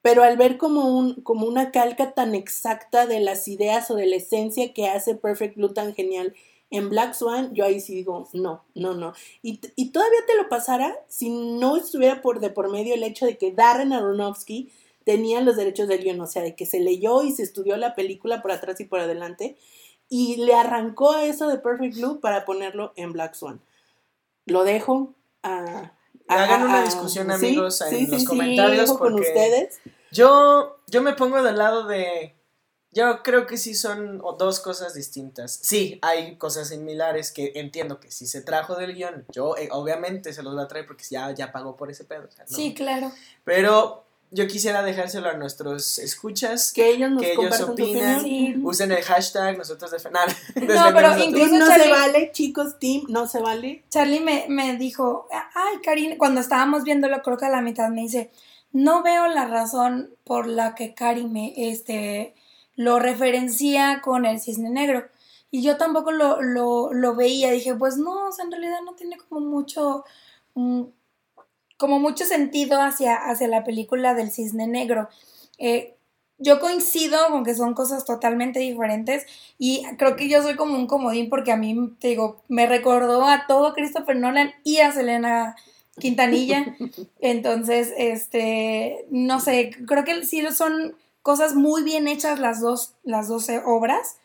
pero 0.02 0.22
al 0.22 0.36
ver 0.36 0.56
como, 0.56 0.96
un, 0.96 1.14
como 1.22 1.46
una 1.46 1.72
calca 1.72 2.12
tan 2.12 2.36
exacta 2.36 3.06
de 3.06 3.18
las 3.18 3.48
ideas 3.48 3.90
o 3.90 3.96
de 3.96 4.06
la 4.06 4.16
esencia 4.16 4.72
que 4.72 4.86
hace 4.86 5.16
Perfect 5.16 5.56
Blue 5.56 5.72
tan 5.72 5.94
genial 5.94 6.34
en 6.70 6.88
Black 6.90 7.14
Swan, 7.14 7.54
yo 7.54 7.64
ahí 7.64 7.80
sí 7.80 7.94
digo, 7.94 8.28
no, 8.32 8.64
no, 8.74 8.94
no. 8.94 9.12
Y, 9.42 9.60
y 9.76 9.90
todavía 9.90 10.18
te 10.26 10.36
lo 10.36 10.48
pasara 10.48 10.96
si 11.08 11.28
no 11.30 11.76
estuviera 11.76 12.22
por 12.22 12.40
de 12.40 12.50
por 12.50 12.70
medio 12.70 12.94
el 12.94 13.02
hecho 13.04 13.24
de 13.26 13.38
que 13.38 13.52
Darren 13.52 13.92
Aronofsky 13.92 14.72
tenía 15.04 15.40
los 15.40 15.56
derechos 15.56 15.86
del 15.88 16.02
guion, 16.02 16.20
o 16.20 16.26
sea, 16.26 16.42
de 16.42 16.56
que 16.56 16.66
se 16.66 16.80
leyó 16.80 17.22
y 17.22 17.32
se 17.32 17.42
estudió 17.44 17.76
la 17.76 17.94
película 17.94 18.42
por 18.42 18.50
atrás 18.52 18.80
y 18.80 18.84
por 18.84 19.00
adelante, 19.00 19.56
y 20.08 20.36
le 20.36 20.54
arrancó 20.54 21.12
a 21.12 21.24
eso 21.24 21.48
de 21.48 21.58
Perfect 21.58 21.96
Blue 21.96 22.20
para 22.20 22.44
ponerlo 22.44 22.92
en 22.96 23.12
Black 23.12 23.34
Swan. 23.34 23.60
Lo 24.44 24.62
dejo 24.64 25.14
a... 25.42 25.92
a- 26.28 26.42
Hagan 26.44 26.62
una 26.64 26.80
a- 26.82 26.84
discusión, 26.84 27.28
sí, 27.28 27.46
amigos, 27.46 27.80
en 27.82 27.88
sí, 27.90 28.06
los 28.06 28.20
sí, 28.22 28.26
comentarios, 28.26 28.92
con 28.98 29.14
ustedes. 29.14 29.80
Yo, 30.12 30.76
yo 30.88 31.02
me 31.02 31.14
pongo 31.14 31.42
del 31.42 31.58
lado 31.58 31.86
de. 31.86 32.35
Yo 32.96 33.22
creo 33.22 33.46
que 33.46 33.58
sí 33.58 33.74
son 33.74 34.22
dos 34.38 34.58
cosas 34.60 34.94
distintas. 34.94 35.58
Sí, 35.62 35.98
hay 36.00 36.36
cosas 36.36 36.68
similares 36.70 37.30
que 37.30 37.52
entiendo 37.56 38.00
que 38.00 38.10
si 38.10 38.26
se 38.26 38.40
trajo 38.40 38.74
del 38.74 38.94
guion, 38.94 39.26
yo 39.30 39.54
eh, 39.58 39.68
obviamente 39.70 40.32
se 40.32 40.42
los 40.42 40.56
va 40.56 40.62
a 40.62 40.66
traer 40.68 40.86
porque 40.86 41.04
ya, 41.10 41.30
ya 41.34 41.52
pagó 41.52 41.76
por 41.76 41.90
ese 41.90 42.04
pedo. 42.04 42.24
o 42.26 42.30
sea, 42.30 42.46
no. 42.48 42.56
Sí, 42.56 42.72
claro. 42.72 43.12
Pero 43.44 44.06
yo 44.30 44.46
quisiera 44.48 44.82
dejárselo 44.82 45.28
a 45.28 45.34
nuestros 45.34 45.98
escuchas. 45.98 46.72
Que 46.72 46.88
ellos 46.92 47.10
nos 47.10 47.22
que 47.22 47.34
ellos 47.34 47.60
opinan. 47.60 48.22
Sí. 48.22 48.54
Usen 48.62 48.90
el 48.90 49.02
hashtag, 49.02 49.58
nosotros 49.58 49.90
defendemos. 49.92 50.34
No, 50.54 50.94
pero 50.94 51.18
incluso 51.22 51.54
no 51.54 51.66
se 51.66 51.72
Charlie- 51.72 51.90
vale, 51.90 52.30
chicos, 52.32 52.78
team, 52.78 53.04
no 53.10 53.28
se 53.28 53.40
vale. 53.40 53.84
Charlie 53.90 54.20
me, 54.20 54.46
me 54.48 54.78
dijo, 54.78 55.28
ay, 55.30 55.80
Karina, 55.84 56.16
cuando 56.16 56.40
estábamos 56.40 56.82
viéndolo, 56.82 57.20
creo 57.22 57.36
que 57.36 57.44
a 57.44 57.50
la 57.50 57.60
mitad 57.60 57.90
me 57.90 58.00
dice, 58.00 58.30
no 58.72 59.02
veo 59.02 59.28
la 59.28 59.46
razón 59.46 60.14
por 60.24 60.46
la 60.46 60.74
que 60.74 60.94
Cari 60.94 61.26
me, 61.26 61.52
este, 61.56 62.34
lo 62.76 62.98
referencia 62.98 64.00
con 64.02 64.26
el 64.26 64.38
cisne 64.40 64.70
negro. 64.70 65.04
Y 65.50 65.62
yo 65.62 65.76
tampoco 65.76 66.12
lo, 66.12 66.42
lo, 66.42 66.92
lo 66.92 67.14
veía, 67.14 67.50
dije, 67.50 67.74
pues 67.74 67.96
no, 67.96 68.28
o 68.28 68.32
sea, 68.32 68.44
en 68.44 68.52
realidad 68.52 68.80
no 68.84 68.94
tiene 68.94 69.16
como 69.16 69.40
mucho, 69.40 70.04
mm, 70.54 70.82
como 71.78 71.98
mucho 71.98 72.24
sentido 72.24 72.80
hacia, 72.80 73.16
hacia 73.16 73.48
la 73.48 73.64
película 73.64 74.14
del 74.14 74.30
cisne 74.30 74.66
negro. 74.66 75.08
Eh, 75.58 75.96
yo 76.38 76.60
coincido 76.60 77.18
con 77.30 77.44
que 77.44 77.54
son 77.54 77.72
cosas 77.72 78.04
totalmente 78.04 78.60
diferentes 78.60 79.24
y 79.58 79.84
creo 79.96 80.16
que 80.16 80.28
yo 80.28 80.42
soy 80.42 80.54
como 80.54 80.76
un 80.76 80.86
comodín 80.86 81.30
porque 81.30 81.52
a 81.52 81.56
mí, 81.56 81.94
te 81.98 82.08
digo, 82.08 82.42
me 82.48 82.66
recordó 82.66 83.26
a 83.26 83.46
todo 83.46 83.72
Christopher 83.72 84.16
Nolan 84.16 84.52
y 84.62 84.78
a 84.78 84.92
Selena 84.92 85.56
Quintanilla. 85.98 86.76
Entonces, 87.20 87.92
este, 87.96 89.06
no 89.10 89.40
sé, 89.40 89.70
creo 89.86 90.04
que 90.04 90.24
sí 90.24 90.46
son 90.52 90.94
cosas 91.26 91.56
muy 91.56 91.82
bien 91.82 92.06
hechas 92.06 92.38
las 92.38 92.60
dos, 92.60 92.94
las 93.02 93.26
12 93.26 93.62
obras. 93.64 94.18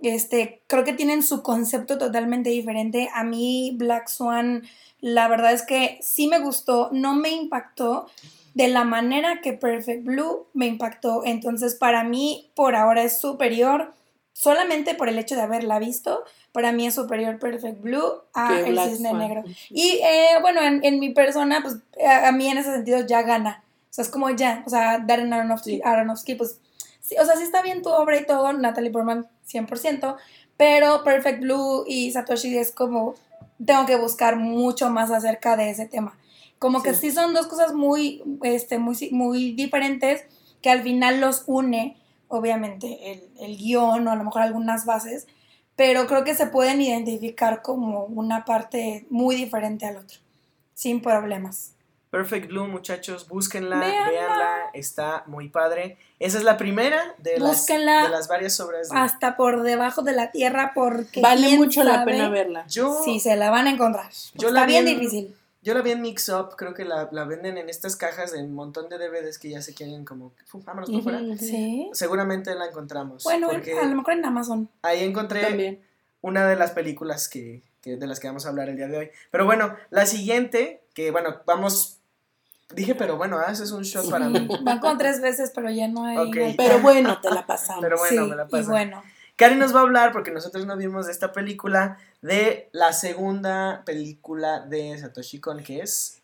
Este, 0.00 0.60
creo 0.66 0.82
que 0.82 0.92
tienen 0.92 1.22
su 1.22 1.44
concepto 1.44 1.98
totalmente 1.98 2.50
diferente. 2.50 3.10
A 3.14 3.22
mí 3.22 3.76
Black 3.76 4.08
Swan, 4.08 4.64
la 5.00 5.28
verdad 5.28 5.52
es 5.52 5.62
que 5.62 6.00
sí 6.02 6.26
me 6.26 6.40
gustó, 6.40 6.90
no 6.90 7.14
me 7.14 7.30
impactó 7.30 8.08
de 8.54 8.66
la 8.66 8.82
manera 8.82 9.40
que 9.40 9.52
Perfect 9.52 10.02
Blue 10.02 10.48
me 10.52 10.66
impactó. 10.66 11.22
Entonces, 11.24 11.76
para 11.76 12.02
mí, 12.02 12.50
por 12.56 12.74
ahora 12.74 13.04
es 13.04 13.20
superior, 13.20 13.94
solamente 14.32 14.96
por 14.96 15.08
el 15.08 15.20
hecho 15.20 15.36
de 15.36 15.42
haberla 15.42 15.78
visto, 15.78 16.24
para 16.50 16.72
mí 16.72 16.88
es 16.88 16.94
superior 16.96 17.38
Perfect 17.38 17.80
Blue 17.80 18.14
a 18.34 18.58
El 18.58 18.72
Black 18.72 18.90
Cisne 18.90 19.10
Swan. 19.10 19.20
Negro. 19.20 19.44
Y 19.70 20.00
eh, 20.02 20.30
bueno, 20.40 20.60
en, 20.60 20.84
en 20.84 20.98
mi 20.98 21.10
persona, 21.10 21.62
pues 21.62 21.76
a, 22.04 22.26
a 22.26 22.32
mí 22.32 22.48
en 22.48 22.58
ese 22.58 22.72
sentido 22.72 23.06
ya 23.06 23.22
gana. 23.22 23.62
O 23.90 23.92
sea, 23.92 24.02
es 24.04 24.10
como 24.10 24.30
ya, 24.30 24.62
o 24.66 24.70
sea, 24.70 24.98
Darren 24.98 25.32
Aronofsky, 25.32 25.76
Sí. 25.76 25.82
Aronofsky, 25.84 26.34
pues, 26.34 26.60
sí, 27.00 27.16
o 27.20 27.24
sea, 27.24 27.36
sí 27.36 27.42
está 27.42 27.62
bien 27.62 27.82
tu 27.82 27.90
obra 27.90 28.18
y 28.18 28.26
todo, 28.26 28.52
Natalie 28.52 28.90
Portman 28.90 29.26
100%, 29.46 30.16
pero 30.56 31.02
Perfect 31.04 31.40
Blue 31.40 31.84
y 31.86 32.10
Satoshi 32.10 32.56
es 32.58 32.72
como, 32.72 33.14
tengo 33.64 33.86
que 33.86 33.96
buscar 33.96 34.36
mucho 34.36 34.90
más 34.90 35.10
acerca 35.10 35.56
de 35.56 35.70
ese 35.70 35.86
tema. 35.86 36.16
Como 36.58 36.82
que 36.82 36.92
Sí. 36.94 37.08
sí 37.08 37.12
son 37.12 37.34
dos 37.34 37.46
cosas 37.46 37.72
muy, 37.72 38.22
este, 38.42 38.78
muy, 38.78 38.96
muy 39.12 39.52
diferentes 39.52 40.24
que 40.60 40.70
al 40.70 40.82
final 40.82 41.20
los 41.20 41.44
une, 41.46 41.96
obviamente, 42.28 43.12
el, 43.12 43.30
el 43.40 43.56
guion 43.56 44.06
o 44.06 44.10
a 44.10 44.16
lo 44.16 44.24
mejor 44.24 44.42
algunas 44.42 44.84
bases, 44.84 45.26
pero 45.76 46.08
creo 46.08 46.24
que 46.24 46.34
se 46.34 46.46
pueden 46.48 46.82
identificar 46.82 47.62
como 47.62 48.04
una 48.06 48.44
parte 48.44 49.06
muy 49.10 49.36
diferente 49.36 49.86
al 49.86 49.98
otro, 49.98 50.18
sin 50.74 51.00
problemas. 51.00 51.74
Perfect 52.10 52.48
Blue, 52.48 52.66
muchachos, 52.66 53.28
búsquenla, 53.28 53.78
Véanla. 53.80 54.08
véanla, 54.10 54.56
está 54.72 55.24
muy 55.26 55.48
padre. 55.48 55.98
Esa 56.18 56.38
es 56.38 56.44
la 56.44 56.56
primera 56.56 57.14
de 57.18 57.38
las, 57.38 57.66
de 57.66 57.78
las 57.84 58.28
varias 58.28 58.58
obras. 58.60 58.88
de- 58.88 58.96
Hasta 58.98 59.36
por 59.36 59.62
debajo 59.62 60.02
de 60.02 60.12
la 60.12 60.30
tierra 60.30 60.72
porque... 60.74 61.20
Vale 61.20 61.56
mucho 61.56 61.84
la 61.84 62.04
pena 62.04 62.28
verla. 62.30 62.66
Yo, 62.68 63.02
si 63.04 63.20
se 63.20 63.36
la 63.36 63.50
van 63.50 63.66
a 63.66 63.70
encontrar. 63.70 64.10
Yo 64.34 64.48
Está 64.48 64.60
la 64.60 64.66
bien 64.66 64.88
en- 64.88 64.98
difícil. 64.98 65.34
yo 65.62 65.74
la 65.74 65.82
vi 65.82 65.90
en 65.90 66.00
Mix 66.00 66.28
Up, 66.30 66.56
creo 66.56 66.72
que 66.72 66.84
la, 66.86 67.08
la 67.12 67.24
venden 67.24 67.58
en 67.58 67.68
estas 67.68 67.94
cajas 67.96 68.32
de 68.32 68.42
un 68.42 68.54
montón 68.54 68.88
de 68.88 68.96
DVDs 68.96 69.38
que 69.38 69.50
ya 69.50 69.60
se 69.60 69.74
quieren 69.74 70.04
como, 70.06 70.32
"Fu, 70.46 70.62
vámonos 70.62 70.88
por 70.90 71.02
fuera. 71.02 71.20
Sí. 71.38 71.90
Seguramente 71.92 72.54
la 72.54 72.66
encontramos. 72.66 73.22
Bueno, 73.24 73.50
a 73.50 73.52
lo 73.86 73.94
mejor 73.96 74.14
en 74.14 74.24
Amazon. 74.24 74.68
ahí 74.82 75.04
encontré 75.04 75.42
También. 75.42 75.82
una 76.22 76.48
de 76.48 76.56
las 76.56 76.70
películas 76.70 77.28
que, 77.28 77.62
que- 77.82 77.96
de 77.96 78.06
las 78.06 78.18
que 78.18 78.28
vamos 78.28 78.46
a 78.46 78.48
hablar 78.48 78.70
el 78.70 78.76
día 78.76 78.88
de 78.88 78.96
hoy. 78.96 79.10
Pero 79.30 79.44
bueno, 79.44 79.76
la 79.90 80.06
siguiente, 80.06 80.80
que 80.94 81.10
bueno, 81.10 81.42
vamos... 81.46 81.97
Dije, 82.74 82.94
pero 82.94 83.16
bueno, 83.16 83.38
ah, 83.38 83.50
ese 83.50 83.64
es 83.64 83.70
un 83.72 83.82
shot 83.82 84.10
para 84.10 84.28
mí. 84.28 84.46
Van 84.62 84.78
con 84.78 84.98
tres 84.98 85.20
veces, 85.20 85.52
pero 85.54 85.70
ya 85.70 85.88
no 85.88 86.04
hay... 86.04 86.30
Pero 86.56 86.80
bueno, 86.80 87.20
te 87.20 87.30
la 87.30 87.46
pasamos. 87.46 87.82
Pero 87.82 87.96
bueno, 87.98 88.24
sí, 88.24 88.30
me 88.30 88.36
la 88.36 88.44
y 88.44 88.48
pasan. 88.50 88.70
bueno. 88.70 89.02
Cari 89.36 89.54
nos 89.54 89.72
va 89.74 89.78
a 89.80 89.82
hablar, 89.84 90.12
porque 90.12 90.32
nosotros 90.32 90.66
no 90.66 90.76
vimos 90.76 91.06
de 91.06 91.12
esta 91.12 91.32
película, 91.32 91.96
de 92.22 92.68
la 92.72 92.92
segunda 92.92 93.82
película 93.86 94.60
de 94.60 94.98
Satoshi 94.98 95.38
Kon, 95.40 95.62
que 95.62 95.80
es... 95.80 96.20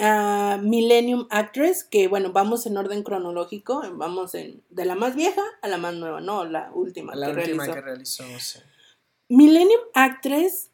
a 0.00 0.58
Millennium 0.62 1.26
Actress, 1.30 1.84
que 1.84 2.08
bueno, 2.08 2.32
vamos 2.32 2.64
en 2.66 2.76
orden 2.78 3.02
cronológico, 3.02 3.82
vamos 3.92 4.34
en 4.34 4.62
de 4.70 4.86
la 4.86 4.94
más 4.94 5.14
vieja 5.14 5.42
a 5.60 5.68
la 5.68 5.76
más 5.76 5.94
nueva, 5.94 6.20
no, 6.22 6.44
la 6.46 6.70
última 6.72 7.14
La 7.14 7.26
que 7.34 7.40
última 7.40 7.64
realizó. 7.66 7.74
que 7.74 7.80
realizó. 7.82 8.24
sí. 8.40 8.58
Millennium 9.28 9.80
Actress, 9.94 10.70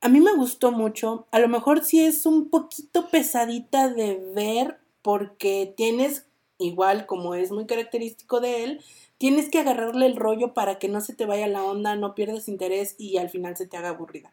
a 0.00 0.08
mí 0.08 0.20
me 0.20 0.34
gustó 0.34 0.72
mucho, 0.72 1.26
a 1.30 1.38
lo 1.38 1.48
mejor 1.48 1.84
sí 1.84 2.00
es 2.04 2.26
un 2.26 2.50
poquito 2.50 3.08
pesadita 3.08 3.88
de 3.88 4.20
ver 4.34 4.78
porque 5.02 5.72
tienes, 5.76 6.26
igual 6.58 7.06
como 7.06 7.34
es 7.34 7.50
muy 7.52 7.66
característico 7.66 8.40
de 8.40 8.64
él, 8.64 8.80
tienes 9.18 9.48
que 9.50 9.60
agarrarle 9.60 10.06
el 10.06 10.16
rollo 10.16 10.54
para 10.54 10.78
que 10.78 10.88
no 10.88 11.00
se 11.00 11.14
te 11.14 11.26
vaya 11.26 11.46
la 11.46 11.64
onda, 11.64 11.96
no 11.96 12.14
pierdas 12.14 12.48
interés 12.48 12.94
y 12.98 13.16
al 13.18 13.30
final 13.30 13.56
se 13.56 13.66
te 13.66 13.76
haga 13.76 13.90
aburrida. 13.90 14.32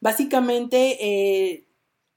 Básicamente, 0.00 0.98
eh, 1.00 1.66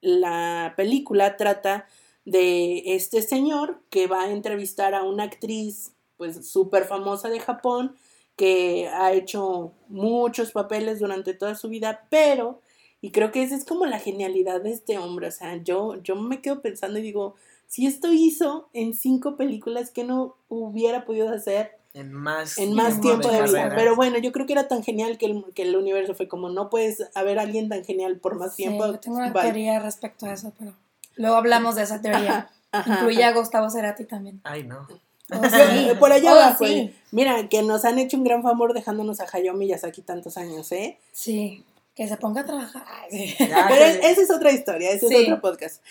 la 0.01 0.73
película 0.77 1.37
trata 1.37 1.87
de 2.25 2.95
este 2.95 3.21
señor 3.21 3.81
que 3.89 4.07
va 4.07 4.23
a 4.23 4.31
entrevistar 4.31 4.93
a 4.95 5.03
una 5.03 5.23
actriz 5.23 5.93
pues 6.17 6.49
súper 6.49 6.85
famosa 6.85 7.29
de 7.29 7.39
Japón 7.39 7.95
que 8.35 8.87
ha 8.89 9.13
hecho 9.13 9.73
muchos 9.87 10.51
papeles 10.51 10.99
durante 10.99 11.33
toda 11.33 11.55
su 11.55 11.69
vida, 11.69 12.07
pero, 12.09 12.61
y 13.03 13.11
creo 13.11 13.31
que 13.33 13.43
esa 13.43 13.55
es 13.55 13.65
como 13.65 13.85
la 13.85 13.99
genialidad 13.99 14.61
de 14.61 14.71
este 14.71 14.97
hombre, 14.97 15.27
o 15.27 15.31
sea, 15.31 15.57
yo, 15.57 16.01
yo 16.01 16.15
me 16.15 16.41
quedo 16.41 16.61
pensando 16.61 16.97
y 16.99 17.01
digo, 17.01 17.35
si 17.67 17.85
esto 17.85 18.13
hizo 18.13 18.69
en 18.73 18.93
cinco 18.93 19.35
películas, 19.35 19.91
que 19.91 20.03
no 20.05 20.35
hubiera 20.47 21.03
podido 21.05 21.29
hacer 21.29 21.71
En 21.93 22.13
más, 22.13 22.57
en 22.57 22.73
más 22.73 23.01
tiempo 23.01 23.27
de 23.29 23.41
vida? 23.43 23.73
Pero 23.75 23.95
bueno, 23.95 24.17
yo 24.19 24.31
creo 24.31 24.45
que 24.45 24.53
era 24.53 24.67
tan 24.67 24.83
genial 24.83 25.17
que 25.17 25.25
el, 25.25 25.43
que 25.53 25.63
el 25.63 25.75
universo 25.75 26.15
fue 26.15 26.27
como, 26.29 26.49
no 26.49 26.69
puedes 26.69 27.09
haber 27.13 27.39
alguien 27.39 27.67
tan 27.69 27.83
genial 27.83 28.17
por 28.17 28.35
más 28.39 28.51
Sí, 28.55 28.63
tiempo. 28.63 28.85
yo 28.87 28.99
tengo 28.99 29.17
una 29.17 29.31
Bye. 29.33 29.43
teoría 29.43 29.79
respecto 29.79 30.25
a 30.27 30.33
eso, 30.33 30.53
pero 30.57 30.73
luego 31.17 31.35
hablamos 31.35 31.75
de 31.75 31.83
esa 31.83 31.99
teoría. 32.01 32.31
Ajá, 32.31 32.51
ajá, 32.71 32.93
Incluye 32.93 33.23
a. 33.23 33.33
Gustavo 33.33 33.69
Cerati 33.69 34.05
también. 34.05 34.39
Ay, 34.43 34.63
no. 34.63 34.87
Oh, 35.31 35.43
sí. 35.49 35.89
por 35.99 36.11
allá 36.11 36.31
Oh, 36.33 36.35
va, 36.37 36.49
sí. 36.51 36.55
pues. 36.57 36.91
Mira, 37.11 37.49
que 37.49 37.63
nos 37.63 37.85
han 37.85 37.99
hecho 37.99 38.17
un 38.17 38.23
gran 38.23 38.43
favor 38.43 38.73
dejándonos 38.73 39.19
a 39.19 39.27
Hayao 39.31 39.55
Miyazaki 39.55 40.01
tantos 40.03 40.37
años, 40.37 40.71
¿eh? 40.71 40.97
Sí, 41.11 41.63
que 41.95 42.07
se 42.07 42.17
ponga 42.17 42.41
a 42.41 42.45
trabajar. 42.45 42.83
Ay, 42.87 43.09
sí. 43.35 43.35
Ya, 43.47 43.65
Pero 43.69 43.85
que- 43.85 43.89
es- 43.91 44.05
esa 44.05 44.21
es 44.21 44.31
otra 44.31 44.51
historia, 44.51 44.91
ese 44.91 45.07
Sí. 45.07 45.15
es 45.15 45.21
otro 45.23 45.41
podcast. 45.41 45.83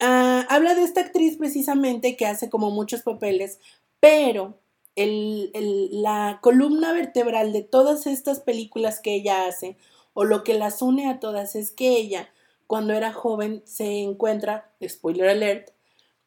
Ah, 0.00 0.46
habla 0.50 0.74
de 0.74 0.82
esta 0.82 1.00
actriz 1.00 1.36
precisamente 1.38 2.16
que 2.16 2.26
hace 2.26 2.50
como 2.50 2.70
muchos 2.70 3.02
papeles, 3.02 3.60
pero 4.00 4.58
el- 4.94 5.50
el- 5.54 6.02
la 6.02 6.38
columna 6.42 6.92
vertebral 6.92 7.52
de 7.52 7.62
todas 7.62 8.06
estas 8.06 8.40
películas 8.40 9.00
que 9.00 9.14
ella 9.14 9.46
hace, 9.46 9.76
o 10.14 10.24
lo 10.24 10.44
que 10.44 10.54
las 10.54 10.80
une 10.82 11.08
a 11.08 11.20
todas, 11.20 11.54
es 11.56 11.70
que 11.70 11.96
ella, 11.96 12.30
cuando 12.66 12.94
era 12.94 13.12
joven, 13.12 13.62
se 13.66 14.00
encuentra, 14.02 14.70
spoiler 14.86 15.28
alert, 15.28 15.70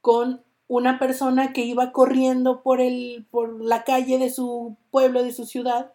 con 0.01 0.43
una 0.67 0.99
persona 0.99 1.51
que 1.51 1.61
iba 1.61 1.91
corriendo 1.91 2.61
por, 2.61 2.79
el, 2.79 3.25
por 3.31 3.59
la 3.63 3.83
calle 3.83 4.19
de 4.19 4.29
su 4.29 4.75
pueblo, 4.91 5.23
de 5.23 5.31
su 5.33 5.45
ciudad, 5.45 5.91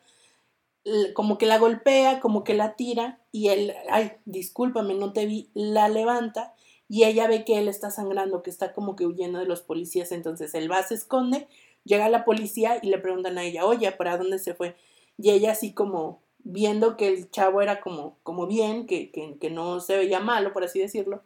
como 1.15 1.39
que 1.39 1.47
la 1.47 1.59
golpea, 1.59 2.21
como 2.21 2.45
que 2.45 2.55
la 2.55 2.77
tira 2.77 3.21
y 3.33 3.49
él, 3.49 3.75
ay, 3.91 4.13
discúlpame, 4.27 4.95
no 4.95 5.13
te 5.13 5.27
vi, 5.27 5.51
la 5.55 5.89
levanta 5.89 6.55
y 6.89 7.05
ella 7.05 7.27
ve 7.27 7.45
que 7.45 7.59
él 7.59 7.69
está 7.69 7.91
sangrando, 7.91 8.43
que 8.43 8.51
está 8.51 8.73
como 8.73 8.95
que 8.95 9.07
huyendo 9.07 9.39
de 9.39 9.47
los 9.47 9.63
policías, 9.63 10.13
entonces 10.13 10.55
él 10.55 10.71
va, 10.71 10.83
se 10.83 10.95
esconde, 10.95 11.49
llega 11.85 12.09
la 12.09 12.25
policía 12.25 12.79
y 12.83 12.89
le 12.89 12.99
preguntan 12.99 13.39
a 13.39 13.45
ella, 13.45 13.65
oye, 13.65 13.91
¿para 13.93 14.19
dónde 14.19 14.39
se 14.39 14.55
fue? 14.55 14.77
Y 15.17 15.31
ella 15.31 15.53
así 15.53 15.73
como 15.73 16.23
viendo 16.39 16.99
que 16.99 17.09
el 17.09 17.31
chavo 17.31 17.63
era 17.63 17.81
como, 17.81 18.19
como 18.23 18.47
bien, 18.47 18.87
que, 18.87 19.11
que, 19.11 19.39
que 19.39 19.51
no 19.51 19.81
se 19.81 19.97
veía 19.97 20.21
malo, 20.21 20.53
por 20.53 20.65
así 20.65 20.79
decirlo, 20.79 21.23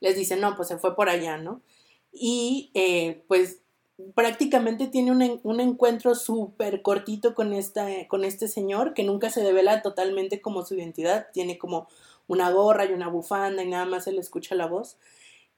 les 0.00 0.16
dice, 0.16 0.36
no, 0.36 0.56
pues 0.56 0.68
se 0.68 0.78
fue 0.78 0.96
por 0.96 1.10
allá, 1.10 1.36
¿no? 1.36 1.60
Y 2.10 2.70
eh, 2.72 3.22
pues 3.28 3.60
prácticamente 4.14 4.86
tiene 4.86 5.12
un, 5.12 5.40
un 5.42 5.60
encuentro 5.60 6.14
súper 6.14 6.82
cortito 6.82 7.34
con, 7.34 7.52
esta, 7.52 7.86
con 8.08 8.24
este 8.24 8.48
señor 8.48 8.94
que 8.94 9.04
nunca 9.04 9.30
se 9.30 9.42
devela 9.42 9.82
totalmente 9.82 10.40
como 10.40 10.64
su 10.64 10.74
identidad, 10.74 11.28
tiene 11.32 11.58
como 11.58 11.88
una 12.26 12.50
gorra 12.50 12.84
y 12.84 12.92
una 12.92 13.08
bufanda 13.08 13.62
y 13.62 13.68
nada 13.68 13.86
más 13.86 14.04
se 14.04 14.12
le 14.12 14.20
escucha 14.20 14.54
la 14.54 14.66
voz 14.66 14.96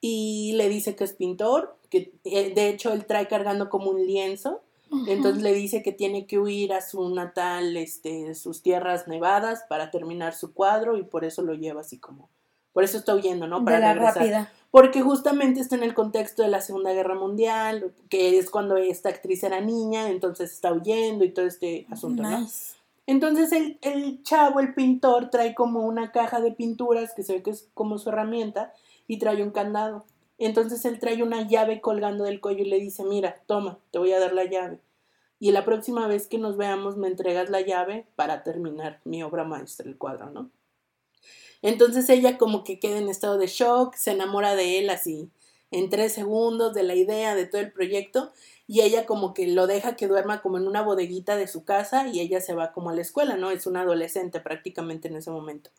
y 0.01 0.53
le 0.57 0.69
dice 0.69 0.97
que 0.97 1.05
es 1.05 1.13
pintor, 1.13 1.77
que 1.89 2.13
eh, 2.25 2.53
de 2.55 2.69
hecho 2.69 2.93
él 2.93 3.07
trae 3.07 3.29
cargando 3.29 3.71
como 3.71 3.91
un 3.91 4.05
lienzo, 4.05 4.61
entonces 5.07 5.43
le 5.43 5.55
dice 5.55 5.83
que 5.83 5.93
tiene 5.93 6.27
que 6.27 6.39
huir 6.39 6.75
a 6.75 6.83
su 6.83 7.09
natal, 7.15 7.79
este, 7.79 8.35
sus 8.35 8.61
tierras 8.61 9.09
nevadas 9.09 9.65
para 9.67 9.91
terminar 9.91 10.35
su 10.35 10.53
cuadro 10.53 10.99
y 10.99 11.03
por 11.03 11.25
eso 11.25 11.41
lo 11.41 11.55
lleva 11.55 11.81
así 11.81 11.99
como, 11.99 12.29
por 12.75 12.85
eso 12.85 12.99
está 12.99 13.15
huyendo, 13.15 13.47
¿no? 13.47 13.65
Para 13.65 13.77
de 13.77 13.83
la 13.83 13.95
regresar. 13.95 14.17
rápida. 14.17 14.53
Porque 14.73 15.03
justamente 15.03 15.61
está 15.61 15.77
en 15.77 15.85
el 15.85 15.95
contexto 15.95 16.43
de 16.43 16.49
la 16.49 16.63
Segunda 16.63 16.93
Guerra 16.93 17.15
Mundial, 17.15 17.93
que 18.09 18.39
es 18.39 18.51
cuando 18.51 18.79
esta 18.79 19.11
actriz 19.11 19.45
era 19.45 19.61
niña, 19.61 20.09
entonces 20.09 20.51
está 20.51 20.73
huyendo 20.73 21.25
y 21.25 21.31
todo 21.31 21.47
este 21.47 21.87
asunto, 21.91 22.23
¿no? 22.25 22.49
Entonces 23.07 23.53
el, 23.53 23.79
el 23.83 24.23
chavo, 24.23 24.61
el 24.61 24.73
pintor, 24.73 25.29
trae 25.29 25.55
como 25.55 25.87
una 25.87 26.11
caja 26.11 26.41
de 26.41 26.53
pinturas, 26.53 27.13
que 27.15 27.23
se 27.23 27.35
ve 27.35 27.43
que 27.43 27.51
es 27.51 27.69
como 27.75 27.99
su 27.99 28.09
herramienta, 28.09 28.73
y 29.07 29.19
trae 29.19 29.43
un 29.43 29.51
candado. 29.51 30.07
Entonces 30.39 30.85
él 30.87 30.99
trae 30.99 31.23
una 31.23 31.47
llave 31.47 31.83
colgando 31.83 32.25
del 32.25 32.41
cuello 32.41 32.63
y 32.63 32.69
le 32.71 32.81
dice, 32.81 33.05
mira, 33.05 33.37
toma, 33.47 33.79
te 33.91 33.99
voy 33.99 34.13
a 34.13 34.21
dar 34.21 34.33
la 34.33 34.45
llave. 34.45 34.81
Y 35.39 35.51
la 35.51 35.67
próxima 35.67 36.07
vez 36.07 36.29
que 36.29 36.39
nos 36.39 36.57
veamos 36.57 36.97
me 36.97 37.09
entregas 37.09 37.51
la 37.51 37.61
llave 37.61 38.07
para 38.17 38.43
terminar 38.43 39.01
mi 39.05 39.23
obra 39.23 39.45
maestra, 39.45 39.87
el 39.87 39.99
cuadro, 39.99 40.31
¿no? 40.31 40.51
Entonces 41.63 42.09
ella 42.11 42.39
como 42.39 42.65
que 42.65 42.79
queda 42.79 42.99
en 42.99 43.09
estado 43.09 43.39
de 43.39 43.47
shock, 43.47 43.95
se 43.95 44.11
enamora 44.11 44.55
de 44.55 44.79
él 44.79 44.91
así 44.91 45.31
en 45.73 45.89
tres 45.89 46.13
segundos, 46.13 46.75
de 46.75 46.83
la 46.83 46.95
idea, 46.95 47.35
de 47.35 47.47
todo 47.47 47.61
el 47.61 47.73
proyecto, 47.73 48.31
y 48.67 48.83
ella 48.83 49.07
como 49.07 49.35
que 49.35 49.47
lo 49.47 49.67
deja 49.67 49.97
que 49.97 50.07
duerma 50.07 50.43
como 50.43 50.59
en 50.59 50.69
una 50.69 50.83
bodeguita 50.83 51.37
de 51.37 51.49
su 51.49 51.65
casa 51.65 52.07
y 52.09 52.21
ella 52.21 52.41
se 52.41 52.55
va 52.55 52.73
como 52.73 52.91
a 52.91 52.95
la 52.95 53.01
escuela, 53.01 53.37
¿no? 53.37 53.51
Es 53.51 53.67
una 53.67 53.81
adolescente 53.81 54.39
prácticamente 54.41 55.09
en 55.09 55.17
ese 55.17 55.31
momento. 55.31 55.71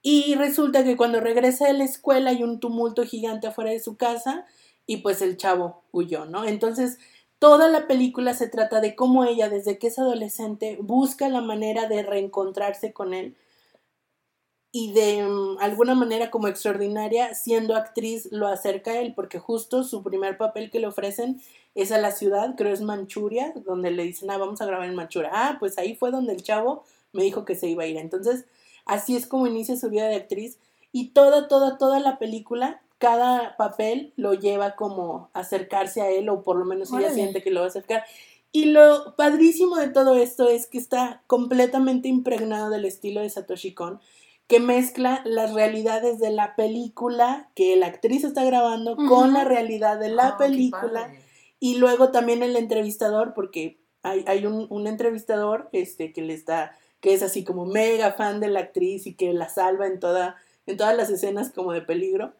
Y 0.00 0.34
resulta 0.36 0.84
que 0.84 0.96
cuando 0.96 1.20
regresa 1.20 1.66
de 1.66 1.72
la 1.74 1.84
escuela 1.84 2.30
hay 2.30 2.42
un 2.42 2.60
tumulto 2.60 3.04
gigante 3.04 3.48
afuera 3.48 3.70
de 3.70 3.80
su 3.80 3.96
casa 3.96 4.46
y 4.86 4.98
pues 4.98 5.22
el 5.22 5.36
chavo 5.36 5.82
huyó, 5.92 6.24
¿no? 6.26 6.44
Entonces 6.44 6.98
toda 7.38 7.68
la 7.68 7.86
película 7.86 8.34
se 8.34 8.48
trata 8.48 8.80
de 8.80 8.94
cómo 8.94 9.24
ella 9.24 9.48
desde 9.48 9.78
que 9.78 9.88
es 9.88 9.98
adolescente 9.98 10.78
busca 10.80 11.28
la 11.28 11.40
manera 11.40 11.88
de 11.88 12.02
reencontrarse 12.02 12.92
con 12.92 13.12
él 13.14 13.36
y 14.76 14.90
de 14.90 15.24
um, 15.24 15.56
alguna 15.60 15.94
manera 15.94 16.32
como 16.32 16.48
extraordinaria, 16.48 17.32
siendo 17.36 17.76
actriz, 17.76 18.26
lo 18.32 18.48
acerca 18.48 18.90
a 18.90 18.98
él, 18.98 19.12
porque 19.14 19.38
justo 19.38 19.84
su 19.84 20.02
primer 20.02 20.36
papel 20.36 20.68
que 20.68 20.80
le 20.80 20.88
ofrecen 20.88 21.40
es 21.76 21.92
a 21.92 21.98
la 21.98 22.10
ciudad, 22.10 22.56
creo 22.56 22.72
es 22.72 22.80
Manchuria, 22.80 23.52
donde 23.64 23.92
le 23.92 24.02
dicen, 24.02 24.32
ah, 24.32 24.36
vamos 24.36 24.60
a 24.60 24.66
grabar 24.66 24.88
en 24.88 24.96
Manchuria. 24.96 25.30
Ah, 25.32 25.58
pues 25.60 25.78
ahí 25.78 25.94
fue 25.94 26.10
donde 26.10 26.32
el 26.32 26.42
chavo 26.42 26.82
me 27.12 27.22
dijo 27.22 27.44
que 27.44 27.54
se 27.54 27.68
iba 27.68 27.84
a 27.84 27.86
ir. 27.86 27.98
Entonces, 27.98 28.46
así 28.84 29.14
es 29.14 29.28
como 29.28 29.46
inicia 29.46 29.76
su 29.76 29.90
vida 29.90 30.08
de 30.08 30.16
actriz 30.16 30.58
y 30.90 31.10
toda, 31.10 31.46
toda, 31.46 31.78
toda 31.78 32.00
la 32.00 32.18
película, 32.18 32.82
cada 32.98 33.56
papel 33.56 34.12
lo 34.16 34.34
lleva 34.34 34.74
como 34.74 35.30
a 35.34 35.40
acercarse 35.40 36.00
a 36.00 36.10
él 36.10 36.28
o 36.28 36.42
por 36.42 36.56
lo 36.56 36.64
menos 36.64 36.92
ella 36.92 37.12
siente 37.12 37.44
que 37.44 37.52
lo 37.52 37.60
va 37.60 37.66
a 37.66 37.68
acercar. 37.68 38.02
Y 38.50 38.64
lo 38.64 39.14
padrísimo 39.14 39.76
de 39.76 39.90
todo 39.90 40.16
esto 40.16 40.48
es 40.48 40.66
que 40.66 40.78
está 40.78 41.22
completamente 41.28 42.08
impregnado 42.08 42.70
del 42.70 42.86
estilo 42.86 43.20
de 43.20 43.30
Satoshi 43.30 43.72
Kon, 43.72 44.00
que 44.46 44.60
mezcla 44.60 45.22
las 45.24 45.54
realidades 45.54 46.18
de 46.18 46.30
la 46.30 46.54
película 46.54 47.50
que 47.54 47.76
la 47.76 47.86
actriz 47.86 48.24
está 48.24 48.44
grabando 48.44 48.96
con 48.96 49.32
la 49.32 49.44
realidad 49.44 49.98
de 49.98 50.10
la 50.10 50.36
qué 50.36 50.44
película 50.44 51.10
y 51.60 51.78
luego 51.78 52.10
también 52.10 52.42
el 52.42 52.56
entrevistador, 52.56 53.32
porque 53.32 53.80
hay, 54.02 54.22
hay 54.26 54.44
un, 54.44 54.66
un 54.68 54.86
entrevistador 54.86 55.70
este, 55.72 56.12
que 56.12 56.20
le 56.20 56.34
está, 56.34 56.76
que 57.00 57.14
es 57.14 57.22
así 57.22 57.42
como 57.42 57.64
mega 57.64 58.12
fan 58.12 58.38
de 58.38 58.48
la 58.48 58.60
actriz 58.60 59.06
y 59.06 59.14
que 59.14 59.32
la 59.32 59.48
salva 59.48 59.86
en 59.86 59.98
toda, 59.98 60.36
en 60.66 60.76
todas 60.76 60.94
las 60.94 61.08
escenas 61.08 61.50
como 61.52 61.72
de 61.72 61.80
peligro. 61.80 62.34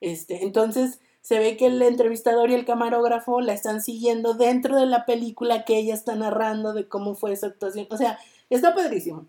Este, 0.00 0.44
entonces 0.44 1.00
se 1.22 1.40
ve 1.40 1.56
que 1.56 1.66
el 1.66 1.82
entrevistador 1.82 2.50
y 2.50 2.54
el 2.54 2.64
camarógrafo 2.64 3.40
la 3.40 3.52
están 3.52 3.82
siguiendo 3.82 4.34
dentro 4.34 4.76
de 4.76 4.86
la 4.86 5.06
película 5.06 5.64
que 5.64 5.76
ella 5.76 5.94
está 5.94 6.14
narrando 6.14 6.72
de 6.72 6.86
cómo 6.86 7.16
fue 7.16 7.34
su 7.36 7.46
actuación. 7.46 7.88
O 7.90 7.96
sea, 7.96 8.18
está 8.48 8.74
padrísimo. 8.76 9.26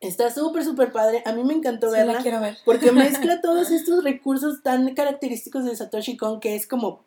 Está 0.00 0.30
súper, 0.30 0.64
súper 0.64 0.92
padre. 0.92 1.22
A 1.24 1.32
mí 1.32 1.44
me 1.44 1.54
encantó 1.54 1.88
Sí, 1.88 1.96
verla. 1.96 2.14
la 2.14 2.22
quiero 2.22 2.40
ver. 2.40 2.58
Porque 2.64 2.92
mezcla 2.92 3.40
todos 3.42 3.70
estos 3.70 4.04
recursos 4.04 4.62
tan 4.62 4.94
característicos 4.94 5.64
de 5.64 5.74
Satoshi 5.76 6.16
Kon 6.16 6.40
que 6.40 6.56
es 6.56 6.66
como 6.66 7.04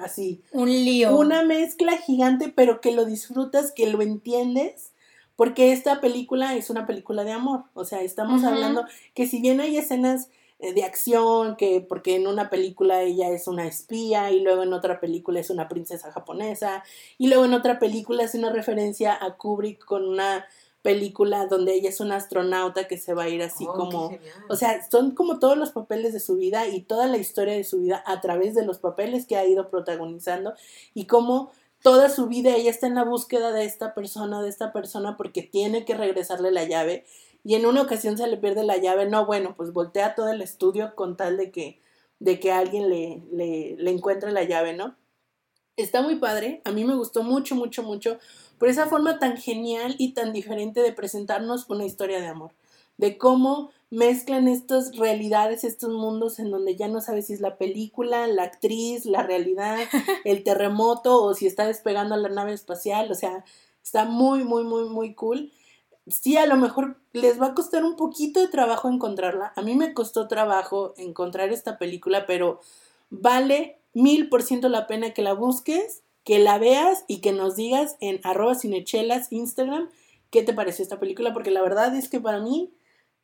así, 0.00 0.42
Un 0.52 0.68
lío. 0.68 1.16
una 1.16 1.44
mezcla 1.44 1.96
gigante, 1.98 2.48
pero 2.48 2.80
que 2.80 2.90
lo 2.92 3.04
disfrutas, 3.04 3.70
que 3.72 3.86
lo 3.86 4.02
entiendes, 4.02 4.90
porque 5.36 5.72
esta 5.72 6.00
película 6.00 6.56
es 6.56 6.70
una 6.70 6.86
película 6.86 7.22
de 7.24 7.32
amor. 7.32 7.64
O 7.74 7.84
sea, 7.84 8.00
estamos 8.02 8.42
hablando 8.44 8.84
que 9.14 9.26
si 9.26 9.40
bien 9.40 9.60
hay 9.60 9.76
escenas 9.76 10.28
eh, 10.58 10.72
de 10.74 10.82
acción, 10.84 11.56
que 11.56 11.80
porque 11.80 12.16
en 12.16 12.26
una 12.26 12.50
película 12.50 13.00
ella 13.02 13.30
es 13.30 13.46
una 13.46 13.66
espía 13.66 14.30
y 14.32 14.40
luego 14.40 14.62
en 14.64 14.72
otra 14.72 14.98
película 15.00 15.38
es 15.40 15.50
una 15.50 15.68
princesa 15.68 16.10
japonesa 16.12 16.82
y 17.16 17.28
luego 17.28 17.44
en 17.44 17.54
otra 17.54 17.78
película 17.78 18.24
es 18.24 18.34
una 18.34 18.50
referencia 18.50 19.16
a 19.18 19.36
Kubrick 19.36 19.84
con 19.84 20.06
una 20.06 20.44
película 20.82 21.46
donde 21.46 21.74
ella 21.74 21.90
es 21.90 22.00
una 22.00 22.16
astronauta 22.16 22.88
que 22.88 22.96
se 22.96 23.12
va 23.14 23.24
a 23.24 23.28
ir 23.28 23.42
así 23.42 23.66
Oh, 23.68 23.74
como 23.74 24.18
o 24.48 24.56
sea, 24.56 24.88
son 24.90 25.12
como 25.12 25.38
todos 25.38 25.56
los 25.56 25.72
papeles 25.72 26.12
de 26.12 26.20
su 26.20 26.36
vida 26.36 26.66
y 26.66 26.80
toda 26.80 27.06
la 27.06 27.18
historia 27.18 27.54
de 27.54 27.64
su 27.64 27.80
vida 27.80 28.02
a 28.06 28.20
través 28.20 28.54
de 28.54 28.64
los 28.64 28.78
papeles 28.78 29.26
que 29.26 29.36
ha 29.36 29.46
ido 29.46 29.68
protagonizando 29.68 30.54
y 30.94 31.06
cómo 31.06 31.50
toda 31.82 32.08
su 32.08 32.26
vida 32.26 32.56
ella 32.56 32.70
está 32.70 32.86
en 32.86 32.94
la 32.94 33.04
búsqueda 33.04 33.52
de 33.52 33.64
esta 33.64 33.94
persona, 33.94 34.42
de 34.42 34.48
esta 34.48 34.72
persona 34.72 35.16
porque 35.16 35.42
tiene 35.42 35.84
que 35.84 35.94
regresarle 35.94 36.50
la 36.50 36.64
llave 36.64 37.04
y 37.44 37.54
en 37.54 37.66
una 37.66 37.82
ocasión 37.82 38.18
se 38.18 38.26
le 38.26 38.36
pierde 38.36 38.64
la 38.64 38.76
llave, 38.76 39.06
no, 39.06 39.24
bueno, 39.26 39.54
pues 39.56 39.72
voltea 39.72 40.14
todo 40.14 40.30
el 40.30 40.42
estudio 40.42 40.94
con 40.94 41.16
tal 41.16 41.36
de 41.36 41.50
que, 41.50 41.80
de 42.18 42.38
que 42.38 42.52
alguien 42.52 42.90
le, 42.90 43.22
le, 43.32 43.76
le 43.78 43.90
encuentre 43.90 44.30
la 44.30 44.44
llave, 44.44 44.74
¿no? 44.74 44.94
Está 45.76 46.02
muy 46.02 46.16
padre, 46.16 46.60
a 46.64 46.72
mí 46.72 46.84
me 46.84 46.94
gustó 46.94 47.22
mucho, 47.22 47.54
mucho, 47.54 47.82
mucho 47.82 48.18
por 48.60 48.68
esa 48.68 48.86
forma 48.86 49.18
tan 49.18 49.38
genial 49.38 49.94
y 49.96 50.12
tan 50.12 50.34
diferente 50.34 50.82
de 50.82 50.92
presentarnos 50.92 51.64
una 51.70 51.86
historia 51.86 52.20
de 52.20 52.26
amor, 52.26 52.52
de 52.98 53.16
cómo 53.16 53.70
mezclan 53.88 54.48
estas 54.48 54.94
realidades, 54.98 55.64
estos 55.64 55.88
mundos 55.88 56.38
en 56.38 56.50
donde 56.50 56.76
ya 56.76 56.86
no 56.86 57.00
sabes 57.00 57.28
si 57.28 57.32
es 57.32 57.40
la 57.40 57.56
película, 57.56 58.26
la 58.26 58.42
actriz, 58.42 59.06
la 59.06 59.22
realidad, 59.22 59.78
el 60.26 60.44
terremoto 60.44 61.22
o 61.24 61.32
si 61.32 61.46
está 61.46 61.66
despegando 61.66 62.14
la 62.18 62.28
nave 62.28 62.52
espacial, 62.52 63.10
o 63.10 63.14
sea, 63.14 63.46
está 63.82 64.04
muy, 64.04 64.44
muy, 64.44 64.62
muy, 64.62 64.90
muy 64.90 65.14
cool. 65.14 65.50
Sí, 66.06 66.36
a 66.36 66.44
lo 66.44 66.56
mejor 66.56 66.98
les 67.14 67.40
va 67.40 67.46
a 67.46 67.54
costar 67.54 67.82
un 67.82 67.96
poquito 67.96 68.40
de 68.40 68.48
trabajo 68.48 68.90
encontrarla. 68.90 69.54
A 69.56 69.62
mí 69.62 69.74
me 69.74 69.94
costó 69.94 70.28
trabajo 70.28 70.92
encontrar 70.98 71.48
esta 71.48 71.78
película, 71.78 72.26
pero 72.26 72.60
vale 73.08 73.78
mil 73.94 74.28
por 74.28 74.42
ciento 74.42 74.68
la 74.68 74.86
pena 74.86 75.14
que 75.14 75.22
la 75.22 75.32
busques, 75.32 76.02
que 76.30 76.38
la 76.38 76.58
veas 76.58 77.02
y 77.08 77.20
que 77.20 77.32
nos 77.32 77.56
digas 77.56 77.96
en 77.98 78.20
arroba 78.22 78.54
cinechelas 78.54 79.32
Instagram 79.32 79.88
qué 80.30 80.44
te 80.44 80.52
pareció 80.52 80.84
esta 80.84 81.00
película, 81.00 81.32
porque 81.32 81.50
la 81.50 81.60
verdad 81.60 81.92
es 81.96 82.08
que 82.08 82.20
para 82.20 82.38
mí, 82.38 82.72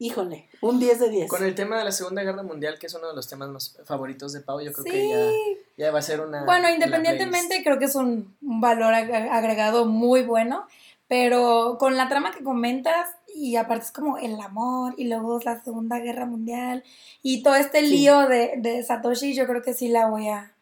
híjole, 0.01 0.49
un 0.61 0.81
10 0.81 0.99
de 0.99 1.09
10. 1.11 1.31
Con 1.31 1.45
el 1.45 1.55
tema 1.55 1.79
de 1.79 1.85
la 1.85 1.93
Segunda 1.93 2.25
Guerra 2.25 2.43
Mundial, 2.43 2.81
que 2.81 2.87
es 2.89 2.95
uno 2.95 3.07
de 3.07 3.15
los 3.15 3.29
temas 3.29 3.49
más 3.51 3.79
favoritos 3.85 4.33
de 4.33 4.41
Pau, 4.41 4.61
yo 4.61 4.73
creo 4.73 4.83
Sí. 4.85 4.91
que 4.91 5.09
ya, 5.77 5.85
ya 5.87 5.93
va 5.93 6.01
a 6.01 6.03
ser 6.03 6.21
una. 6.21 6.45
Bueno, 6.45 6.69
independientemente, 6.69 7.63
creo 7.63 7.79
que 7.79 7.85
es 7.85 7.95
un, 7.95 8.35
valor 8.41 8.93
ag- 8.93 9.29
agregado 9.31 9.87
muy 9.87 10.25
bueno, 10.25 10.67
pero 11.07 11.77
con 11.79 11.97
la 11.97 12.09
trama 12.09 12.33
que 12.33 12.43
comentas, 12.43 13.09
y 13.33 13.55
aparte 13.55 13.85
es 13.85 13.93
como 13.93 14.19
el 14.19 14.41
amor, 14.41 14.95
y 14.97 15.05
luego 15.05 15.39
la 15.45 15.63
Segunda 15.63 16.01
Guerra 16.01 16.27
Mundial, 16.27 16.83
y 17.23 17.45
todo 17.45 17.55
este 17.55 17.83
Sí. 17.83 17.87
lío 17.87 18.27
de, 18.27 18.55
de 18.57 18.83
Satoshi, 18.83 19.33
yo 19.33 19.47
creo 19.47 19.63
que 19.63 19.75
sí 19.75 19.87
la 19.87 20.09
voy 20.09 20.27
a, 20.27 20.56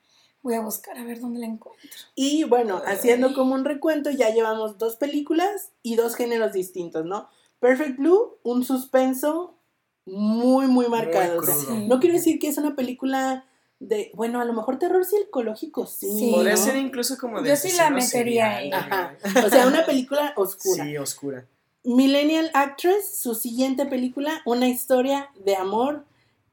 voy 0.45 0.55
a 0.55 0.61
buscar 0.61 0.97
a 0.99 1.05
ver 1.05 1.21
dónde 1.21 1.41
la 1.41 1.47
encuentro. 1.47 1.89
Y 2.15 2.45
bueno, 2.45 2.81
haciendo 2.87 3.35
como 3.35 3.55
un 3.55 3.65
recuento, 3.65 4.11
ya 4.11 4.29
llevamos 4.29 4.79
dos 4.79 4.97
películas 4.97 5.71
y 5.83 5.97
dos 5.97 6.15
géneros 6.15 6.53
distintos, 6.53 7.07
¿no? 7.07 7.29
Perfect 7.61 7.99
Blue, 7.99 8.37
un 8.43 8.63
suspenso 8.63 9.57
muy, 10.05 10.67
muy 10.67 10.87
marcado. 10.89 11.41
o 11.41 11.43
sea, 11.43 11.55
crudo. 11.55 11.77
Sí. 11.77 11.89
no 11.89 11.99
quiero 11.99 12.15
decir 12.15 12.39
que 12.39 12.49
es 12.49 12.59
una 12.59 12.77
película 12.77 13.47
de, 13.81 14.11
bueno, 14.15 14.39
a 14.39 14.45
lo 14.45 14.53
mejor 14.53 14.79
terror 14.79 15.03
psicológico, 15.07 15.87
sí. 15.87 16.15
Sí. 16.15 16.31
Podría 16.31 16.57
¿no? 16.57 16.59
ser 16.59 16.77
incluso 16.77 17.17
como 17.17 17.41
de 17.41 17.49
Yo 17.49 17.57
sí 17.57 17.73
la 17.73 17.89
metería 17.89 18.57
ahí. 18.57 18.71
Ajá. 18.71 19.17
O 19.47 19.49
sea, 19.49 19.67
una 19.67 19.87
película 19.87 20.35
oscura. 20.37 20.85
Sí, 20.85 20.99
oscura. 20.99 21.47
Millennial 21.85 22.51
Actress, 22.53 23.17
su 23.17 23.35
siguiente 23.35 23.87
película, 23.87 24.43
una 24.45 24.69
historia 24.69 25.31
de 25.43 25.57
amor 25.57 26.05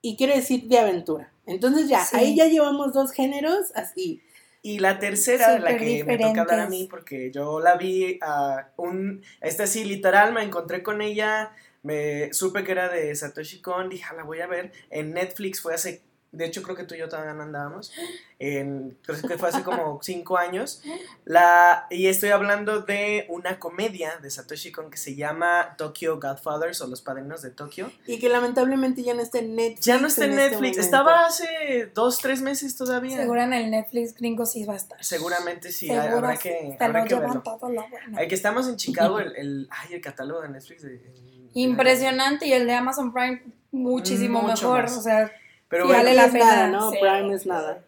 y 0.01 0.15
quiere 0.15 0.37
decir 0.37 0.69
de 0.69 0.79
aventura. 0.79 1.30
Entonces 1.45 1.87
ya, 1.89 2.03
Sí. 2.05 2.15
ahí 2.17 2.35
ya 2.35 2.45
llevamos 2.47 2.93
dos 2.93 3.11
géneros 3.11 3.71
así. 3.75 4.21
Y 4.63 4.77
la 4.79 4.99
tercera, 4.99 5.53
la 5.57 5.71
Súper 5.71 5.77
que 5.77 6.03
me 6.03 6.17
toca 6.19 6.41
hablar 6.41 6.59
a 6.61 6.69
mí, 6.69 6.87
porque 6.89 7.31
yo 7.31 7.59
la 7.59 7.77
vi 7.77 8.19
a 8.21 8.69
un. 8.77 9.23
Esta 9.41 9.65
sí, 9.65 9.83
literal, 9.85 10.33
me 10.33 10.43
encontré 10.43 10.83
con 10.83 11.01
ella. 11.01 11.51
Me 11.81 12.31
supe 12.31 12.63
que 12.63 12.71
era 12.73 12.87
de 12.89 13.15
Satoshi 13.15 13.59
Kon. 13.59 13.89
Dije, 13.89 14.03
"Ah, 14.11 14.13
la 14.13 14.23
voy 14.23 14.39
a 14.39 14.45
ver. 14.47 14.71
En 14.91 15.13
Netflix 15.13 15.61
fue 15.61 15.73
hace. 15.73 16.03
De 16.33 16.45
hecho, 16.45 16.63
creo 16.63 16.77
que 16.77 16.85
tú 16.85 16.95
y 16.95 16.99
yo 16.99 17.09
todavía 17.09 17.33
no 17.33 17.43
andábamos. 17.43 17.91
En, 18.39 18.97
creo 19.03 19.21
que 19.21 19.37
fue 19.37 19.49
hace 19.49 19.63
como 19.63 19.99
cinco 20.03 20.37
años. 20.37 20.81
La, 21.25 21.87
y 21.89 22.07
estoy 22.07 22.29
hablando 22.29 22.81
de 22.81 23.25
una 23.27 23.59
comedia 23.59 24.15
de 24.21 24.29
Satoshi 24.31 24.71
Kon 24.71 24.89
que 24.89 24.97
se 24.97 25.15
llama 25.15 25.75
Tokyo 25.77 26.19
Godfathers 26.21 26.79
o 26.81 26.87
Los 26.87 27.01
Padrinos 27.01 27.41
de 27.41 27.51
Tokio. 27.51 27.91
Y 28.07 28.17
que 28.19 28.29
lamentablemente 28.29 29.03
ya 29.03 29.13
no 29.13 29.21
está 29.21 29.39
en 29.39 29.55
Netflix. 29.57 29.85
Ya 29.85 29.97
no 29.99 30.07
está 30.07 30.23
en 30.25 30.31
este 30.39 30.49
Netflix. 30.51 30.77
Estaba 30.77 31.25
hace 31.25 31.91
dos, 31.93 32.17
tres 32.19 32.41
meses 32.41 32.77
todavía. 32.77 33.17
Seguro 33.17 33.41
en 33.41 33.51
el 33.53 33.69
Netflix 33.69 34.15
gringo 34.15 34.45
sí 34.45 34.63
va 34.63 34.73
a 34.73 34.77
estar. 34.77 35.03
Seguramente 35.03 35.71
sí. 35.73 35.87
Seguro 35.87 36.17
habrá 36.27 36.37
sí, 36.37 36.43
que, 36.43 36.75
te 36.77 36.83
habrá 36.85 37.01
lo 37.01 37.07
que 37.09 37.15
verlo. 37.15 37.41
todo 37.43 37.69
lo 37.69 37.89
bueno. 37.89 38.17
El 38.19 38.27
que 38.29 38.35
estamos 38.35 38.69
en 38.69 38.77
Chicago, 38.77 39.19
el, 39.19 39.35
el, 39.35 39.67
ay, 39.69 39.95
el 39.95 40.01
catálogo 40.01 40.41
de 40.41 40.47
Netflix. 40.49 40.81
de- 40.83 40.91
de- 40.97 41.31
Impresionante 41.53 42.47
y 42.47 42.53
el 42.53 42.65
de 42.65 42.73
Amazon 42.73 43.11
Prime 43.11 43.43
muchísimo 43.71 44.41
Mucho 44.41 44.69
mejor. 44.69 44.83
más. 44.83 44.97
O 44.97 45.01
sea, 45.01 45.29
Pero 45.71 45.85
Sí, 45.85 45.87
bueno, 45.87 46.03
vale 46.03 46.13
la 46.15 46.31
pena, 46.31 46.67
¿no? 46.67 46.91
sí. 46.91 46.97
Prime 47.01 47.33
es 47.33 47.45
nada. 47.47 47.83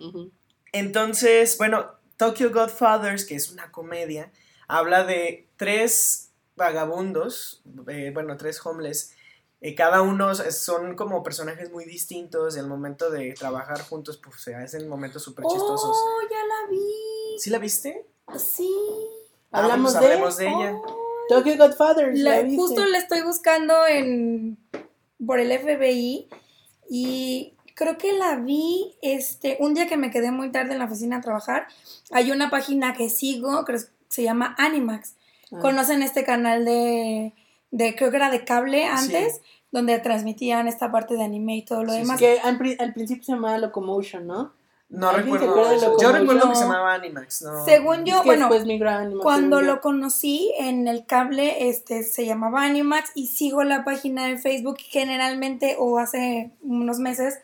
Entonces, 0.72 1.58
bueno, 1.58 1.92
Tokyo 2.18 2.52
Godfathers, 2.52 3.26
que 3.26 3.36
es 3.36 3.52
una 3.52 3.72
comedia, 3.72 4.32
habla 4.68 5.04
de 5.04 5.48
tres 5.58 6.32
vagabundos, 6.56 7.62
eh, 7.88 8.12
bueno, 8.14 8.38
tres 8.38 8.64
homeless. 8.66 9.14
eh, 9.62 9.76
cada 9.76 10.02
uno 10.02 10.34
son 10.36 10.96
como 10.96 11.24
personajes 11.24 11.72
muy 11.72 11.86
distintos 11.86 12.56
y 12.56 12.60
al 12.60 12.68
momento 12.68 13.10
de 13.10 13.34
trabajar 13.34 13.82
juntos, 13.82 14.18
pues 14.22 14.42
se 14.42 14.54
hacen 14.56 14.90
momentos 14.90 15.24
súper 15.24 15.46
chistosos. 15.46 15.96
oh, 15.96 16.22
ya 16.30 16.38
la 16.46 16.70
vi. 16.70 17.40
¿Sí 17.40 17.50
la 17.50 17.60
viste? 17.60 18.06
Sí. 18.38 18.70
Ah, 19.54 19.60
Hablamos 19.60 19.94
pues 19.94 20.02
de 20.04 20.06
hablemos 20.14 20.38
de 20.38 20.48
ella. 20.48 20.74
Oh, 20.86 21.16
Tokyo 21.30 21.56
Godfathers. 21.58 22.20
la- 22.20 22.42
justo 22.56 22.84
la 22.86 22.98
estoy 22.98 23.22
buscando 23.22 23.86
en 23.88 24.58
por 25.26 25.40
el 25.40 25.52
FBI 25.52 26.28
y 26.90 27.54
creo 27.76 27.98
que 27.98 28.14
la 28.14 28.36
vi 28.36 28.96
este 29.02 29.58
un 29.60 29.74
día 29.74 29.88
que 29.88 29.98
me 29.98 30.12
quedé 30.12 30.32
muy 30.32 30.52
tarde 30.52 30.74
en 30.74 30.80
la 30.80 30.86
oficina 30.86 31.18
a 31.18 31.22
trabajar. 31.22 31.68
Hay 32.12 32.32
una 32.32 32.50
página 32.50 32.94
que 32.94 33.10
sigo, 33.10 33.64
creo 33.66 33.80
que 33.80 33.86
se 34.10 34.24
llama 34.24 34.56
Animax. 34.58 35.16
Ah. 35.52 35.60
¿Conocen 35.60 36.02
este 36.04 36.24
canal 36.24 36.66
de, 36.66 37.34
de 37.72 37.96
creo 37.96 38.10
que 38.12 38.18
era 38.18 38.30
de 38.30 38.44
cable 38.46 38.86
antes? 38.86 39.36
Sí. 39.36 39.42
Donde 39.72 39.98
transmitían 40.00 40.68
esta 40.68 40.92
parte 40.92 41.16
de 41.16 41.24
anime 41.24 41.56
y 41.58 41.66
todo 41.66 41.84
lo 41.84 41.94
Sí, 41.94 42.00
demás. 42.00 42.20
Que 42.20 42.40
al, 42.40 42.60
al 42.80 42.94
principio 42.94 43.24
se 43.24 43.32
llamaba 43.32 43.58
Locomotion, 43.58 44.28
¿no? 44.28 44.54
No 44.90 45.10
¿Alguien 45.10 45.40
se 45.40 45.46
recuerdo. 45.48 45.74
Yo 45.74 45.82
Locomotion? 45.82 46.14
recuerdo 46.14 46.50
que 46.50 46.56
se 46.56 46.62
No. 46.62 46.68
llamaba 46.68 46.94
Animax. 46.94 47.42
No. 47.42 47.66
Según 47.66 48.06
yo, 48.06 48.18
Es 48.18 48.22
que 48.22 48.26
bueno, 48.28 48.46
después 48.50 48.68
migró 48.68 48.90
a 48.92 48.98
animación, 48.98 49.22
Cuando 49.24 49.62
lo 49.62 49.82
conocí 49.82 50.54
en 50.60 50.88
el 50.88 51.08
cable, 51.08 51.68
este 51.70 52.04
se 52.04 52.28
llamaba 52.28 52.62
Animax 52.66 53.10
y 53.16 53.26
sigo 53.28 53.64
la 53.64 53.84
página 53.84 54.28
de 54.28 54.38
Facebook 54.38 54.78
generalmente 54.78 55.76
o 55.80 55.98
hace 55.98 56.52
unos 56.62 57.00
meses 57.00 57.40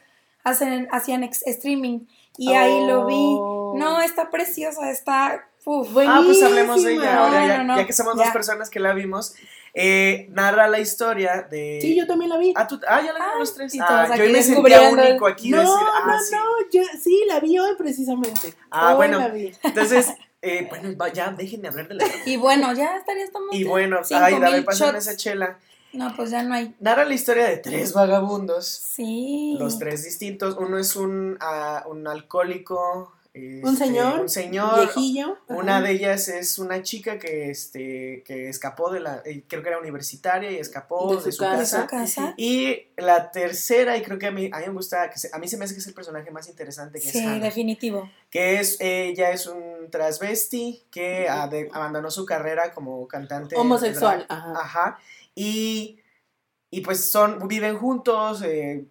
hacen, 0.50 0.88
hacían 0.92 1.24
ex- 1.24 1.46
streaming 1.48 2.02
y 2.38 2.54
ahí 2.54 2.86
lo 2.86 3.06
vi. 3.06 3.16
Oh. 3.40 3.74
No, 3.78 4.02
está 4.02 4.30
preciosa, 4.30 4.90
está 4.92 5.46
uf. 5.66 5.90
Ah, 6.08 6.22
pues 6.26 6.42
hablemos 6.42 6.84
de 6.84 6.94
ella 6.94 7.20
ahora, 7.26 7.42
No, 7.42 7.48
ya, 7.48 7.58
no, 7.60 7.64
no, 7.64 7.78
ya 7.78 7.86
que 7.86 7.94
somos 7.94 8.16
dos 8.16 8.26
ya. 8.26 8.34
personas 8.34 8.70
que 8.70 8.80
la 8.80 8.94
vimos. 8.94 9.36
Eh, 9.76 10.28
narra 10.32 10.68
la 10.68 10.80
historia 10.80 11.46
de. 11.50 11.78
Sí, 11.82 11.96
yo 11.96 12.08
también 12.08 12.30
la 12.30 12.38
vi. 12.38 12.54
Ah, 12.56 12.66
¿tú- 12.68 12.80
ah, 12.88 13.02
ya 13.02 13.14
la 13.14 13.20
Ah, 13.20 13.32
los 13.38 13.54
tres. 13.54 13.74
Ah, 13.80 14.16
yo 14.18 14.26
me 14.26 14.42
sentía 14.42 14.90
único 14.90 15.28
aquí 15.28 15.52
no, 15.52 15.60
decir, 15.60 15.76
ah, 15.78 16.04
no, 16.08 16.20
sí. 16.20 16.36
no, 16.36 16.42
yo 16.74 16.82
sí, 17.00 17.24
la 17.28 17.40
vi 17.40 17.60
hoy 17.60 17.76
precisamente. 17.78 18.56
Ah, 18.72 18.92
Hoy 18.92 18.96
bueno. 18.96 19.20
la 19.20 19.28
vi. 19.28 19.52
Entonces, 19.64 20.08
eh, 20.42 20.68
bueno, 20.70 21.08
ya 21.14 21.30
déjenme 21.38 21.68
hablar 21.68 21.88
de 21.88 21.96
la. 21.96 22.06
Y 22.26 22.38
bueno, 22.38 22.74
ya 22.74 22.98
estarías 22.98 23.32
tomando. 23.32 23.56
Y 23.56 23.64
bueno, 23.64 24.00
ay, 24.12 24.40
dame 24.40 24.64
shots. 24.74 24.96
esa 24.96 25.16
chela. 25.16 25.60
No, 25.94 26.14
pues 26.16 26.30
ya 26.32 26.44
no 26.44 26.54
hay. 26.54 26.76
Narra 26.80 27.06
la 27.06 27.14
historia 27.14 27.46
de 27.48 27.58
tres 27.58 27.94
vagabundos. 27.94 28.68
Sí. 28.68 29.56
Los 29.60 29.80
tres 29.80 30.04
distintos. 30.04 30.56
Uno 30.60 30.78
es 30.78 30.96
un, 30.96 31.38
ah, 31.42 31.84
un 31.90 32.08
alcohólico. 32.08 33.14
Un 33.36 33.62
este, 33.74 33.86
señor. 33.86 34.20
Un 34.22 34.28
señor. 34.30 34.80
Viejillo. 34.80 35.38
Una 35.48 35.78
ajá. 35.78 35.86
de 35.86 35.92
ellas 35.94 36.28
es 36.28 36.60
una 36.60 36.82
chica 36.82 37.20
que, 37.20 37.50
este, 37.52 38.24
que 38.26 38.50
escapó 38.50 38.92
de 38.92 39.00
la, 39.00 39.22
eh, 39.24 39.44
creo 39.48 39.62
que 39.64 39.70
era 39.70 39.78
universitaria 39.80 40.52
y 40.52 40.58
escapó 40.58 41.16
De 41.16 41.24
de, 41.24 41.32
su 41.32 41.38
casa. 41.38 41.56
de 41.58 41.60
casa. 41.60 41.82
su 41.84 41.88
casa. 41.88 42.34
Y 42.38 42.88
la 42.98 43.32
tercera, 43.32 43.96
y 43.98 44.02
creo 44.02 44.18
que 44.20 44.28
a 44.28 44.32
mí, 44.32 44.50
a 44.52 44.60
mí 44.60 44.66
me 44.68 44.74
gusta, 44.74 45.10
que 45.10 45.20
se- 45.20 45.30
a 45.32 45.38
mí 45.38 45.48
se 45.48 45.58
me 45.58 45.66
hace 45.66 45.74
que 45.76 45.80
es 45.80 45.88
el 45.88 45.94
personaje 45.94 46.32
más 46.32 46.50
interesante, 46.50 47.00
que 47.00 47.08
Sí, 47.10 47.20
es 47.20 47.26
Hannah. 47.26 47.40
definitivo. 47.46 48.10
Que 48.32 48.60
es, 48.60 48.78
ella 48.82 49.30
es 49.32 49.46
un 49.48 49.90
transvesti 49.92 50.84
que 50.92 51.30
abandonó 51.30 52.10
su 52.12 52.26
carrera 52.26 52.74
como 52.74 53.08
cantante. 53.08 53.56
Homosexual. 53.56 54.26
Ajá. 54.28 54.54
Ajá. 54.60 55.00
Y, 55.40 56.00
y 56.72 56.82
pues 56.82 57.04
son, 57.06 57.48
viven 57.48 57.78
juntos, 57.78 58.42
eh, 58.44 58.86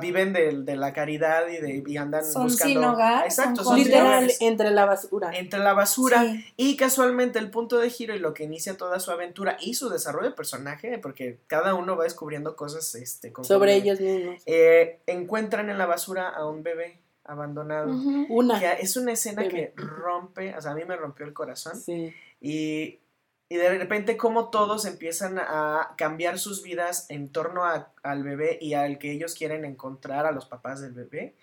viven 0.00 0.32
de, 0.32 0.62
de 0.62 0.76
la 0.76 0.92
caridad 0.92 1.46
y, 1.48 1.56
de, 1.58 1.82
y 1.86 1.96
andan 1.96 2.24
Son 2.24 2.44
buscando. 2.44 2.72
sin 2.74 2.84
hogar, 2.84 3.24
Exacto, 3.24 3.56
son 3.64 3.76
son 3.76 3.78
Literal, 3.78 4.30
entre 4.40 4.70
la 4.70 4.86
basura. 4.86 5.30
Entre 5.34 5.58
la 5.60 5.74
basura. 5.74 6.22
Sí. 6.22 6.44
Y 6.56 6.76
casualmente 6.76 7.38
el 7.38 7.50
punto 7.50 7.78
de 7.78 7.90
giro 7.90 8.14
y 8.14 8.18
lo 8.18 8.32
que 8.34 8.44
inicia 8.44 8.76
toda 8.76 8.98
su 9.00 9.10
aventura 9.10 9.56
y 9.60 9.74
su 9.74 9.88
desarrollo 9.90 10.30
de 10.30 10.34
personaje, 10.36 10.98
porque 10.98 11.38
cada 11.46 11.74
uno 11.74 11.96
va 11.96 12.04
descubriendo 12.04 12.56
cosas 12.56 12.94
este, 12.94 13.32
Sobre 13.42 13.74
ellos 13.74 14.00
mismos. 14.00 14.42
eh, 14.46 15.00
encuentran 15.06 15.68
en 15.70 15.78
la 15.78 15.86
basura 15.86 16.28
a 16.30 16.46
un 16.46 16.62
bebé 16.62 16.98
abandonado. 17.24 17.90
Una. 18.28 18.58
Que 18.60 18.72
es 18.80 18.96
una 18.96 19.12
escena 19.12 19.42
Bebé. 19.42 19.72
que 19.76 19.82
rompe, 19.82 20.54
o 20.56 20.60
sea, 20.60 20.72
a 20.72 20.74
mí 20.74 20.84
me 20.84 20.96
rompió 20.96 21.24
el 21.26 21.32
corazón. 21.32 21.74
Sí. 21.78 22.12
Y, 22.40 23.00
y 23.48 23.56
de 23.56 23.78
repente 23.78 24.16
como 24.16 24.50
todos 24.50 24.84
empiezan 24.86 25.38
a 25.38 25.94
cambiar 25.96 26.38
sus 26.38 26.62
vidas 26.62 27.06
en 27.10 27.28
torno 27.30 27.64
a- 27.64 27.92
al 28.02 28.22
bebé 28.22 28.58
y 28.60 28.74
al 28.74 28.98
que 28.98 29.12
ellos 29.12 29.34
quieren 29.34 29.64
encontrar 29.64 30.26
a 30.26 30.32
los 30.32 30.46
papás 30.46 30.80
del 30.80 30.92
bebé. 30.92 31.34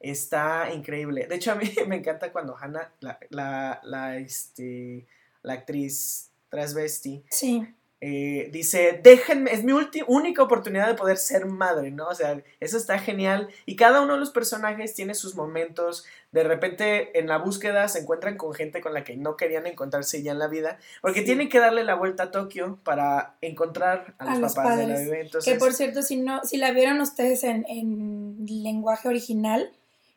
Está 0.00 0.70
increíble. 0.74 1.26
De 1.26 1.36
hecho, 1.36 1.52
a 1.52 1.54
mí 1.54 1.64
me 1.88 1.96
encanta 1.96 2.32
cuando 2.32 2.56
Hannah, 2.56 2.90
la, 3.00 3.18
la, 3.30 3.80
la, 3.84 4.16
este, 4.18 5.06
la 5.42 5.52
actriz 5.54 6.30
transvesti, 6.48 7.22
Sí. 7.30 7.66
eh, 8.00 8.48
dice, 8.52 9.00
déjenme, 9.02 9.52
es 9.52 9.62
mi 9.62 9.72
única 10.08 10.42
oportunidad 10.42 10.88
de 10.88 10.94
poder 10.94 11.18
ser 11.18 11.46
madre, 11.46 11.90
¿no? 11.92 12.08
O 12.08 12.14
sea, 12.14 12.42
eso 12.60 12.76
está 12.76 12.98
genial. 12.98 13.48
Y 13.64 13.76
cada 13.76 14.00
uno 14.00 14.14
de 14.14 14.20
los 14.20 14.30
personajes 14.30 14.94
tiene 14.94 15.14
sus 15.14 15.36
momentos. 15.36 16.04
De 16.32 16.42
repente, 16.44 17.18
en 17.18 17.28
la 17.28 17.36
búsqueda, 17.38 17.86
se 17.88 17.98
encuentran 18.00 18.36
con 18.38 18.54
gente 18.54 18.80
con 18.80 18.94
la 18.94 19.04
que 19.04 19.16
no 19.16 19.36
querían 19.36 19.66
encontrarse 19.66 20.22
ya 20.22 20.32
en 20.32 20.38
la 20.38 20.48
vida, 20.48 20.78
porque 21.02 21.20
Sí. 21.20 21.26
tienen 21.26 21.48
que 21.50 21.58
darle 21.58 21.84
la 21.84 21.94
vuelta 21.94 22.24
a 22.24 22.30
Tokio 22.30 22.78
para 22.84 23.34
encontrar 23.42 24.14
a 24.18 24.24
los, 24.24 24.34
A 24.36 24.38
los 24.40 24.54
papás 24.54 24.76
de 24.78 24.86
la 24.86 24.94
padres. 24.94 25.08
bebé. 25.10 25.20
Entonces, 25.22 25.52
Que 25.52 25.58
por 25.58 25.74
cierto, 25.74 26.02
si 26.02 26.16
no, 26.16 26.42
si 26.44 26.56
la 26.56 26.72
vieron 26.72 27.00
ustedes 27.02 27.44
en, 27.44 27.66
en 27.68 28.36
lenguaje 28.46 29.08
original, 29.08 29.70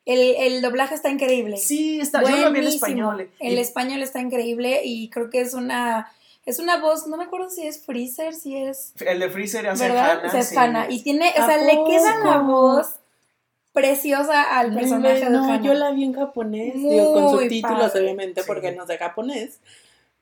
el, 0.06 0.36
el 0.38 0.62
doblaje 0.62 0.96
está 0.96 1.10
increíble. 1.10 1.58
sí, 1.58 2.00
está, 2.00 2.22
yo 2.22 2.30
lo 2.30 2.36
vi 2.36 2.44
en 2.44 2.52
Buenísimo. 2.54 2.76
español. 2.76 3.22
eh, 3.22 3.30
El 3.40 3.54
y- 3.56 3.60
español 3.60 4.02
está 4.02 4.22
increíble 4.22 4.82
y 4.86 5.10
creo 5.10 5.30
que 5.30 5.42
es 5.42 5.54
una 5.54 6.12
es 6.46 6.60
una 6.60 6.80
voz, 6.80 7.08
no 7.08 7.18
me 7.18 7.24
acuerdo 7.24 7.50
si 7.50 7.66
es 7.66 7.84
Freezer, 7.84 8.36
si 8.36 8.56
es 8.56 8.94
el 9.04 9.20
de 9.20 9.30
Freezer 9.32 9.68
hace 9.68 9.88
¿verdad? 9.88 10.12
Hannah, 10.20 10.28
O 10.28 10.30
sea, 10.32 10.40
es 10.42 10.48
sí. 10.50 10.56
Hannah. 10.56 10.92
Y 10.92 11.02
tiene, 11.02 11.34
o 11.36 11.42
¿A 11.42 11.46
sea, 11.48 11.58
le 11.58 11.74
queda 11.88 12.20
la 12.24 12.38
voz 12.38 12.88
preciosa 13.76 14.58
al 14.58 14.72
No, 14.74 14.80
personaje 14.80 15.26
de 15.26 15.30
no, 15.30 15.62
yo 15.62 15.74
la 15.76 15.92
vi 15.92 16.06
en 16.06 16.14
japonés, 16.14 16.74
digo, 16.74 17.14
con 17.14 17.30
subtítulos 17.40 17.80
padre. 17.92 18.02
obviamente 18.02 18.42
Sí. 18.42 18.48
porque 18.48 18.72
no 18.72 18.88
sé 18.88 18.98
japonés. 18.98 19.60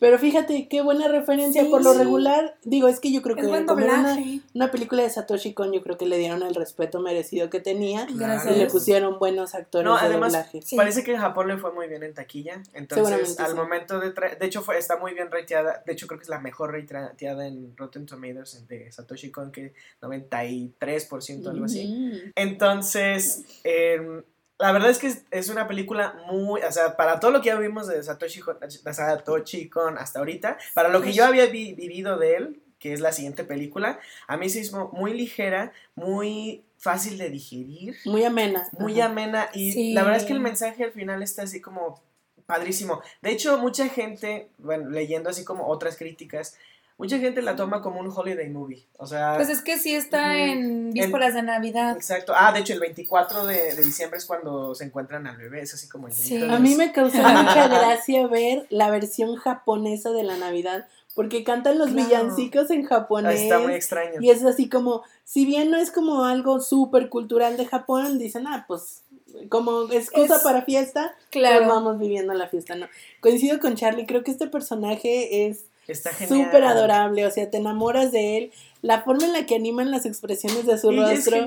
Pero 0.03 0.19
fíjate 0.19 0.67
qué 0.67 0.81
buena 0.81 1.07
referencia 1.07 1.63
Sí. 1.63 1.69
por 1.69 1.81
lo 1.81 1.93
regular. 1.93 2.57
Digo, 2.65 2.89
es 2.89 2.99
que 2.99 3.09
yo 3.13 3.21
creo 3.21 3.37
Es 3.37 3.43
que 3.43 3.47
buen 3.47 3.65
como 3.65 3.85
era 3.85 4.01
una, 4.01 4.17
una 4.53 4.69
película 4.69 5.01
de 5.01 5.09
Satoshi 5.09 5.53
Kon, 5.53 5.71
yo 5.71 5.81
creo 5.81 5.97
que 5.97 6.05
le 6.05 6.17
dieron 6.17 6.43
el 6.43 6.55
respeto 6.55 6.99
merecido 6.99 7.49
que 7.49 7.61
tenía 7.61 8.05
Gracias. 8.13 8.53
y 8.53 8.59
le 8.59 8.65
pusieron 8.67 9.17
buenos 9.17 9.55
actores 9.55 9.85
No, 9.85 9.93
de 9.95 10.01
además, 10.01 10.33
doblaje. 10.33 10.61
Sí. 10.61 10.75
Parece 10.75 11.05
que 11.05 11.13
en 11.13 11.21
Japón 11.21 11.47
le 11.47 11.57
fue 11.57 11.71
muy 11.71 11.87
bien 11.87 12.03
en 12.03 12.13
taquilla. 12.13 12.61
Entonces, 12.73 13.39
al 13.39 13.51
sí. 13.51 13.55
momento 13.55 14.01
de 14.01 14.11
traer. 14.11 14.37
De 14.37 14.45
hecho, 14.45 14.61
fue, 14.61 14.77
está 14.77 14.97
muy 14.97 15.13
bien 15.13 15.31
rateada. 15.31 15.81
De 15.85 15.93
hecho, 15.93 16.05
creo 16.07 16.19
que 16.19 16.23
es 16.23 16.29
la 16.29 16.41
mejor 16.41 16.73
rateada 16.73 17.47
en 17.47 17.71
Rotten 17.77 18.05
Tomatoes 18.05 18.67
de 18.67 18.91
Satoshi 18.91 19.31
Kon, 19.31 19.53
que 19.53 19.73
93%, 20.01 21.47
algo 21.49 21.63
así. 21.63 21.87
Mm. 21.87 22.31
Entonces, 22.35 23.45
em, 23.63 24.21
la 24.65 24.71
verdad 24.71 24.89
es 24.89 24.97
que 24.99 25.13
es, 25.31 25.49
una 25.49 25.67
película 25.67 26.15
muy. 26.27 26.61
O 26.61 26.71
sea, 26.71 26.95
para 26.95 27.19
todo 27.19 27.31
lo 27.31 27.41
que 27.41 27.47
ya 27.47 27.55
vimos 27.57 27.87
de 27.87 28.01
Satoshi, 28.01 28.39
Kon- 28.39 28.57
de 28.59 28.93
Satoshi 28.93 29.69
Kon 29.69 29.97
hasta 29.97 30.19
ahorita, 30.19 30.57
para 30.73 30.89
lo 30.89 31.01
que 31.01 31.11
yo 31.13 31.25
había 31.25 31.45
vi- 31.47 31.73
vivido 31.73 32.17
de 32.17 32.35
él. 32.35 32.59
que 32.79 32.91
es 32.91 32.99
la 32.99 33.13
siguiente 33.13 33.45
película, 33.45 33.97
a 34.27 34.35
mí 34.35 34.49
se 34.49 34.59
hizo 34.59 34.89
muy 34.91 35.13
ligera, 35.13 35.71
muy 35.95 36.65
fácil 36.77 37.17
de 37.17 37.29
digerir, 37.29 37.95
Muy 38.03 38.25
amena. 38.25 38.67
muy 38.73 38.99
Ajá. 38.99 39.09
amena 39.09 39.47
y 39.53 39.71
Sí. 39.71 39.93
la 39.93 40.03
verdad 40.03 40.19
es 40.19 40.25
que 40.27 40.33
el 40.33 40.41
mensaje 40.41 40.83
al 40.83 40.91
final 40.91 41.23
está 41.23 41.43
así 41.43 41.61
como 41.61 42.03
padrísimo. 42.45 43.01
De 43.21 43.31
hecho, 43.31 43.57
mucha 43.57 43.87
gente, 43.87 44.49
bueno, 44.57 44.89
leyendo 44.89 45.29
así 45.29 45.45
como 45.45 45.67
otras 45.67 45.95
críticas, 45.95 46.57
mucha 46.97 47.17
gente 47.19 47.41
la 47.41 47.55
toma 47.55 47.81
como 47.81 47.99
un 47.99 48.11
holiday 48.13 48.49
movie. 48.49 48.85
O 48.97 49.07
sea, 49.07 49.33
Pues 49.35 49.49
es 49.49 49.61
que 49.61 49.77
sí 49.77 49.93
está 49.95 50.37
en 50.37 50.91
vísperas 50.91 51.33
de 51.33 51.41
Navidad. 51.43 51.95
exacto. 51.95 52.33
Ah, 52.35 52.51
de 52.53 52.59
hecho, 52.59 52.73
el 52.73 52.79
24 52.79 53.45
de, 53.45 53.75
de 53.75 53.83
diciembre 53.83 54.17
es 54.17 54.25
cuando 54.25 54.73
se 54.75 54.85
encuentran 54.85 55.25
al 55.27 55.37
bebé, 55.37 55.61
es 55.61 55.73
así 55.73 55.89
como 55.89 56.07
el 56.07 56.13
Sí. 56.13 56.41
A 56.49 56.59
mí 56.59 56.75
me 56.75 56.91
causa 56.91 57.17
mucha 57.29 57.67
gracia 57.67 58.27
ver 58.27 58.65
la 58.69 58.89
versión 58.91 59.35
japonesa 59.35 60.11
de 60.11 60.23
la 60.23 60.37
Navidad, 60.37 60.87
porque 61.15 61.43
cantan 61.43 61.77
los 61.77 61.89
Claro. 61.91 62.07
villancicos 62.07 62.71
en 62.71 62.83
japonés. 62.85 63.41
Está 63.41 63.59
muy 63.59 63.73
extraño. 63.73 64.19
Y 64.21 64.29
es 64.31 64.43
así 64.45 64.69
como, 64.69 65.03
si 65.25 65.45
bien 65.45 65.69
no 65.71 65.77
es 65.77 65.91
como 65.91 66.25
algo 66.25 66.59
súper 66.59 67.09
cultural 67.09 67.57
de 67.57 67.65
Japón, 67.65 68.17
dicen, 68.19 68.47
ah, 68.47 68.65
pues 68.67 69.01
como 69.49 69.91
excusa 69.91 70.35
Es- 70.37 70.41
para 70.43 70.61
fiesta, 70.61 71.13
pues 71.17 71.29
Claro. 71.31 71.67
vamos 71.67 71.99
viviendo 71.99 72.33
la 72.35 72.47
fiesta, 72.47 72.75
¿no? 72.75 72.87
Coincido 73.19 73.59
con 73.59 73.75
Charlie, 73.75 74.05
creo 74.05 74.23
que 74.23 74.29
este 74.31 74.47
personaje 74.47 75.47
es 75.47 75.65
Está 75.87 76.11
genial. 76.11 76.45
súper 76.45 76.63
adorable, 76.63 77.25
o 77.25 77.31
sea, 77.31 77.49
te 77.49 77.57
enamoras 77.57 78.11
de 78.11 78.37
él, 78.37 78.51
la 78.81 79.01
forma 79.03 79.25
en 79.25 79.33
la 79.33 79.45
que 79.45 79.55
animan 79.55 79.91
las 79.91 80.05
expresiones 80.05 80.65
de 80.65 80.77
su 80.77 80.91
Y 80.91 80.99
rostro, 80.99 81.37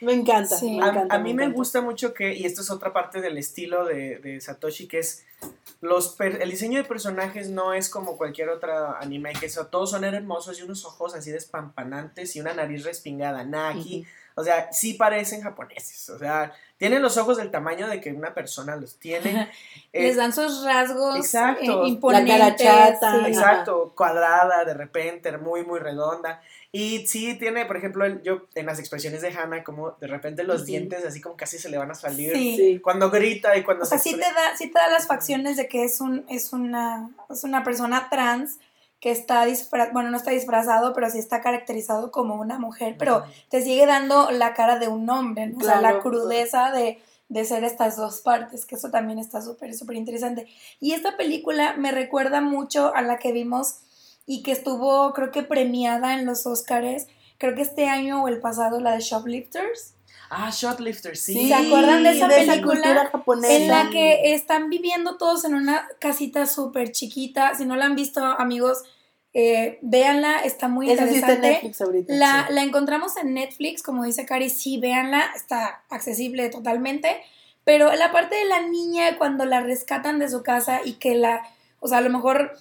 me 0.00 0.12
encanta, 0.12 0.56
Sí. 0.58 0.76
me 0.78 0.84
A, 0.84 0.88
encanta. 0.88 1.14
a 1.14 1.18
mí 1.18 1.32
me 1.34 1.44
encanta. 1.44 1.56
gusta 1.58 1.80
mucho 1.80 2.12
que, 2.12 2.34
y 2.34 2.44
esto 2.44 2.60
es 2.62 2.70
otra 2.70 2.92
parte 2.92 3.20
del 3.20 3.38
estilo 3.38 3.84
de, 3.84 4.18
de 4.18 4.40
Satoshi, 4.40 4.86
que 4.88 4.98
es 4.98 5.24
los 5.80 6.08
per- 6.16 6.40
el 6.42 6.50
diseño 6.50 6.78
de 6.78 6.84
personajes 6.88 7.50
no 7.50 7.72
es 7.74 7.88
como 7.88 8.16
cualquier 8.16 8.48
otra 8.48 8.98
anime, 8.98 9.32
que 9.38 9.46
eso, 9.46 9.66
todos 9.66 9.90
son 9.90 10.04
hermosos 10.04 10.58
y 10.58 10.62
unos 10.62 10.84
ojos 10.84 11.14
así 11.14 11.30
despampanantes 11.30 12.34
y 12.36 12.40
una 12.40 12.54
nariz 12.54 12.84
respingada. 12.84 13.44
Nah, 13.44 13.68
aquí, 13.70 14.06
o 14.36 14.42
sea, 14.44 14.72
sí 14.72 14.94
parecen 14.94 15.42
japoneses, 15.42 16.08
o 16.10 16.18
sea, 16.18 16.52
tienen 16.76 17.02
los 17.02 17.16
ojos 17.16 17.36
del 17.36 17.50
tamaño 17.50 17.86
de 17.88 18.00
que 18.00 18.12
una 18.12 18.34
persona 18.34 18.76
los 18.76 18.98
tiene. 18.98 19.50
Eh, 19.92 20.08
Les 20.08 20.16
dan 20.16 20.32
sus 20.32 20.64
rasgos 20.64 21.16
exacto. 21.16 21.84
eh, 21.84 21.88
imponentes. 21.88 22.36
La 22.36 22.56
cara 22.56 22.56
chata. 22.56 23.12
sí. 23.12 23.18
Ajá. 23.18 23.28
Exacto, 23.28 23.92
cuadrada, 23.96 24.64
de 24.64 24.74
repente, 24.74 25.30
muy, 25.38 25.64
muy 25.64 25.78
redonda. 25.78 26.42
Y 26.72 27.06
sí 27.06 27.34
tiene, 27.38 27.64
por 27.64 27.76
ejemplo, 27.76 28.04
el- 28.04 28.20
yo 28.22 28.48
en 28.56 28.66
las 28.66 28.80
expresiones 28.80 29.22
de 29.22 29.28
Hannah, 29.28 29.62
como 29.62 29.92
de 29.92 30.08
repente 30.08 30.42
los 30.42 30.62
Ujú. 30.62 30.64
dientes 30.66 31.04
así 31.04 31.20
como 31.20 31.36
casi 31.36 31.58
se 31.60 31.68
le 31.68 31.78
van 31.78 31.92
a 31.92 31.94
salir. 31.94 32.32
Sí. 32.34 32.56
Sí. 32.56 32.80
Cuando 32.80 33.08
grita 33.08 33.56
y 33.56 33.62
cuando 33.62 33.84
O 33.84 33.86
sea, 33.86 33.98
se 33.98 34.08
sí 34.10 34.14
te 34.16 34.22
da, 34.22 34.56
sí 34.58 34.66
te 34.66 34.78
da 34.80 34.90
las 34.90 35.06
facciones 35.06 35.56
de 35.56 35.68
que 35.68 35.84
es 35.84 36.00
un, 36.00 36.26
es 36.28 36.52
una, 36.52 37.10
es 37.30 37.44
una 37.44 37.62
persona 37.62 38.08
trans 38.10 38.58
que 39.04 39.10
está 39.10 39.44
disfrazado, 39.44 39.92
bueno, 39.92 40.10
no 40.10 40.16
está 40.16 40.30
disfrazado, 40.30 40.94
pero 40.94 41.10
sí 41.10 41.18
está 41.18 41.42
caracterizado 41.42 42.10
como 42.10 42.36
una 42.36 42.58
mujer, 42.58 42.96
pero 42.98 43.22
te 43.50 43.60
sigue 43.60 43.84
dando 43.84 44.30
la 44.30 44.54
cara 44.54 44.78
de 44.78 44.88
un 44.88 45.10
hombre, 45.10 45.48
¿no? 45.48 45.58
O 45.58 45.60
sea, 45.60 45.82
la 45.82 46.00
crudeza 46.00 46.72
de, 46.72 47.02
de 47.28 47.44
ser 47.44 47.64
estas 47.64 47.98
dos 47.98 48.22
partes, 48.22 48.64
que 48.64 48.76
eso 48.76 48.90
también 48.90 49.18
está 49.18 49.42
súper, 49.42 49.74
súper 49.74 49.96
interesante. 49.96 50.46
Y 50.80 50.92
esta 50.92 51.18
película 51.18 51.74
me 51.76 51.92
recuerda 51.92 52.40
mucho 52.40 52.94
a 52.94 53.02
la 53.02 53.18
que 53.18 53.32
vimos 53.32 53.80
y 54.24 54.42
que 54.42 54.52
estuvo, 54.52 55.12
creo 55.12 55.30
que 55.30 55.42
premiada 55.42 56.14
en 56.14 56.24
los 56.24 56.46
Oscars, 56.46 57.06
creo 57.36 57.54
que 57.54 57.60
este 57.60 57.88
año 57.88 58.22
o 58.22 58.28
el 58.28 58.40
pasado, 58.40 58.80
la 58.80 58.92
de 58.92 59.00
Shoplifters. 59.00 59.93
Ah, 60.36 60.50
Shotlifter, 60.52 61.16
sí. 61.16 61.32
Sí, 61.34 61.48
¿Se 61.48 61.54
acuerdan 61.54 62.02
de 62.02 62.10
esa 62.10 62.28
película? 62.28 63.08
japonesa. 63.10 63.52
En 63.54 63.68
la 63.68 63.90
que 63.90 64.34
están 64.34 64.68
viviendo 64.70 65.16
todos 65.16 65.44
en 65.44 65.54
una 65.54 65.86
casita 66.00 66.46
súper 66.46 66.92
chiquita. 66.92 67.54
Si 67.54 67.64
no 67.64 67.76
la 67.76 67.84
han 67.86 67.94
visto, 67.94 68.20
amigos, 68.22 68.82
eh, 69.32 69.78
véanla, 69.82 70.40
está 70.40 70.68
muy 70.68 70.90
Esa 70.90 71.06
sí 71.08 71.16
está 71.16 71.32
en 71.32 71.36
interesante. 71.36 71.48
Netflix 71.50 71.80
ahorita. 71.80 72.14
la, 72.14 72.46
sí. 72.48 72.52
la 72.54 72.62
encontramos 72.62 73.16
en 73.16 73.34
Netflix, 73.34 73.82
como 73.82 74.04
dice 74.04 74.26
Cari, 74.26 74.50
sí, 74.50 74.78
véanla, 74.78 75.24
está 75.34 75.82
accesible 75.88 76.48
totalmente. 76.50 77.16
Pero 77.64 77.92
la 77.94 78.12
parte 78.12 78.36
de 78.36 78.44
la 78.44 78.60
niña 78.60 79.16
cuando 79.18 79.44
la 79.46 79.60
rescatan 79.60 80.18
de 80.18 80.28
su 80.28 80.42
casa 80.42 80.80
y 80.84 80.94
que 80.94 81.14
la, 81.14 81.42
o 81.80 81.88
sea, 81.88 81.98
a 81.98 82.02
lo 82.02 82.10
mejor 82.10 82.52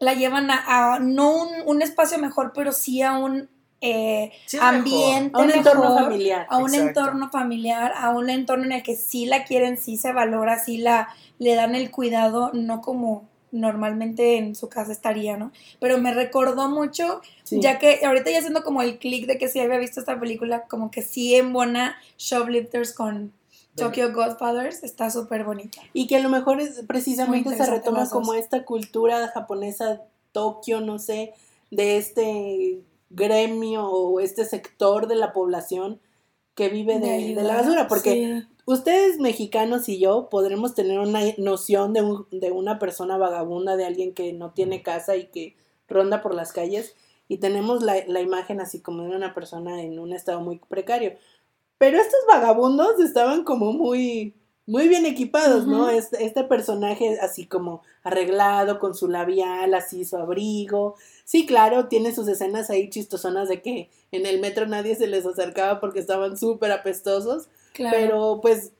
la 0.00 0.14
llevan 0.14 0.50
a, 0.50 0.94
a 0.94 0.98
no 0.98 1.32
un, 1.36 1.48
un 1.66 1.82
espacio 1.82 2.18
mejor, 2.18 2.52
pero 2.54 2.72
sí 2.72 3.00
a 3.00 3.16
un 3.16 3.48
eh, 3.80 4.32
Sí 4.46 4.56
es 4.56 4.62
mejor. 4.62 4.76
ambiente 4.76 5.30
A 5.38 5.42
un 5.42 5.50
entorno 5.50 5.82
mejor, 5.82 6.02
familiar. 6.04 6.46
a 6.48 6.56
un 6.58 6.74
Exacto. 6.74 6.88
entorno 7.00 7.30
familiar, 7.30 7.92
a 7.96 8.10
un 8.10 8.30
entorno 8.30 8.64
en 8.64 8.72
el 8.72 8.82
que 8.82 8.96
sí 8.96 9.26
la 9.26 9.44
quieren, 9.44 9.76
sí 9.78 9.96
se 9.96 10.12
valora, 10.12 10.58
sí 10.58 10.78
la 10.78 11.08
le 11.38 11.54
dan 11.54 11.74
el 11.74 11.90
cuidado, 11.90 12.50
no 12.54 12.80
como 12.80 13.24
normalmente 13.50 14.36
en 14.38 14.54
su 14.54 14.68
casa 14.68 14.90
estaría, 14.92 15.36
¿no? 15.36 15.52
Pero 15.80 15.98
me 15.98 16.12
recordó 16.14 16.68
mucho, 16.68 17.20
Sí. 17.44 17.60
ya 17.60 17.78
que 17.78 18.00
ahorita 18.04 18.30
ya 18.30 18.38
haciendo 18.38 18.62
como 18.64 18.82
el 18.82 18.98
clic 18.98 19.26
de 19.26 19.38
que 19.38 19.48
sí 19.48 19.60
había 19.60 19.78
visto 19.78 20.00
esta 20.00 20.18
película, 20.18 20.62
como 20.62 20.90
que 20.90 21.02
sí 21.02 21.34
en 21.34 21.52
buena 21.52 21.96
Shoplifters 22.18 22.92
con 22.92 23.32
Tokyo 23.76 24.12
Godfathers, 24.12 24.82
está 24.84 25.10
súper 25.10 25.44
bonita. 25.44 25.80
Y 25.92 26.06
que 26.06 26.16
a 26.16 26.20
lo 26.20 26.28
mejor 26.30 26.60
es, 26.60 26.82
precisamente 26.86 27.56
se 27.56 27.66
retoma 27.66 28.08
como 28.08 28.34
esta 28.34 28.64
cultura 28.64 29.28
japonesa, 29.28 30.00
Tokio, 30.32 30.80
no 30.80 30.98
sé, 30.98 31.32
de 31.70 31.96
este 31.96 32.78
gremio 33.14 33.86
o 33.88 34.20
este 34.20 34.44
sector 34.44 35.06
de 35.06 35.16
la 35.16 35.32
población 35.32 36.00
que 36.54 36.68
vive 36.68 36.98
de, 37.00 37.06
de 37.06 37.14
ayudar, 37.14 37.44
la 37.44 37.56
basura. 37.56 37.88
Porque 37.88 38.10
sí. 38.12 38.54
ustedes 38.66 39.18
mexicanos 39.18 39.88
y 39.88 39.98
yo 39.98 40.28
podremos 40.30 40.74
tener 40.74 40.98
una 41.00 41.20
noción 41.38 41.92
de, 41.92 42.02
un- 42.02 42.26
de 42.30 42.52
una 42.52 42.78
persona 42.78 43.16
vagabunda, 43.16 43.76
de 43.76 43.84
alguien 43.86 44.14
que 44.14 44.32
no 44.32 44.52
tiene 44.52 44.82
casa 44.82 45.16
y 45.16 45.26
que 45.26 45.56
ronda 45.88 46.22
por 46.22 46.34
las 46.34 46.52
calles. 46.52 46.94
Y 47.26 47.38
tenemos 47.38 47.82
la, 47.82 47.96
la 48.06 48.20
imagen 48.20 48.60
así 48.60 48.80
como 48.80 49.02
de 49.04 49.16
una 49.16 49.34
persona 49.34 49.82
en 49.82 49.98
un 49.98 50.12
estado 50.12 50.40
muy 50.40 50.58
precario. 50.68 51.14
Pero 51.78 51.98
estos 51.98 52.20
vagabundos 52.28 53.00
estaban 53.00 53.44
como 53.44 53.72
muy, 53.72 54.34
muy 54.66 54.88
bien 54.88 55.06
equipados, 55.06 55.66
¿no? 55.66 55.84
Ujú. 55.84 55.88
Este, 55.90 56.24
este 56.24 56.44
personaje 56.44 57.18
así 57.20 57.46
como 57.46 57.82
arreglado, 58.02 58.78
con 58.78 58.94
su 58.94 59.08
labial, 59.08 59.74
así 59.74 60.04
su 60.04 60.16
abrigo. 60.16 60.94
Sí, 61.34 61.46
claro, 61.46 61.88
tiene 61.88 62.14
sus 62.14 62.28
escenas 62.28 62.70
ahí 62.70 62.88
chistosonas 62.88 63.48
de 63.48 63.60
que 63.60 63.90
en 64.12 64.24
el 64.24 64.38
metro 64.38 64.68
nadie 64.68 64.94
se 64.94 65.08
les 65.08 65.26
acercaba 65.26 65.80
porque 65.80 65.98
estaban 65.98 66.36
súper 66.36 66.70
apestosos. 66.70 67.48
Claro. 67.72 67.96
Pero 67.98 68.38
pues 68.40 68.70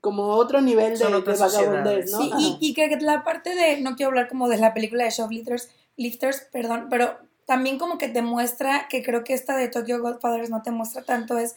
como 0.00 0.28
otro 0.28 0.60
nivel 0.60 0.90
de, 0.90 0.96
Son 0.98 1.24
de 1.24 1.32
vagabundez. 1.32 2.12
¿no? 2.12 2.18
Sí, 2.20 2.30
y, 2.38 2.56
y 2.60 2.74
que 2.74 2.88
la 3.00 3.24
parte 3.24 3.52
de, 3.52 3.80
no 3.80 3.96
quiero 3.96 4.10
hablar 4.10 4.28
como 4.28 4.48
de 4.48 4.58
la 4.58 4.74
película 4.74 5.02
de 5.02 5.10
Shoplifters, 5.10 5.70
Lifters, 5.96 6.46
perdón, 6.52 6.86
pero 6.88 7.18
también 7.46 7.80
como 7.80 7.98
que 7.98 8.06
te 8.06 8.22
muestra, 8.22 8.86
que 8.88 9.02
creo 9.02 9.24
que 9.24 9.34
esta 9.34 9.56
de 9.56 9.66
Tokyo 9.66 10.00
Godfathers 10.00 10.50
no 10.50 10.62
te 10.62 10.70
muestra 10.70 11.02
tanto, 11.02 11.36
es 11.36 11.56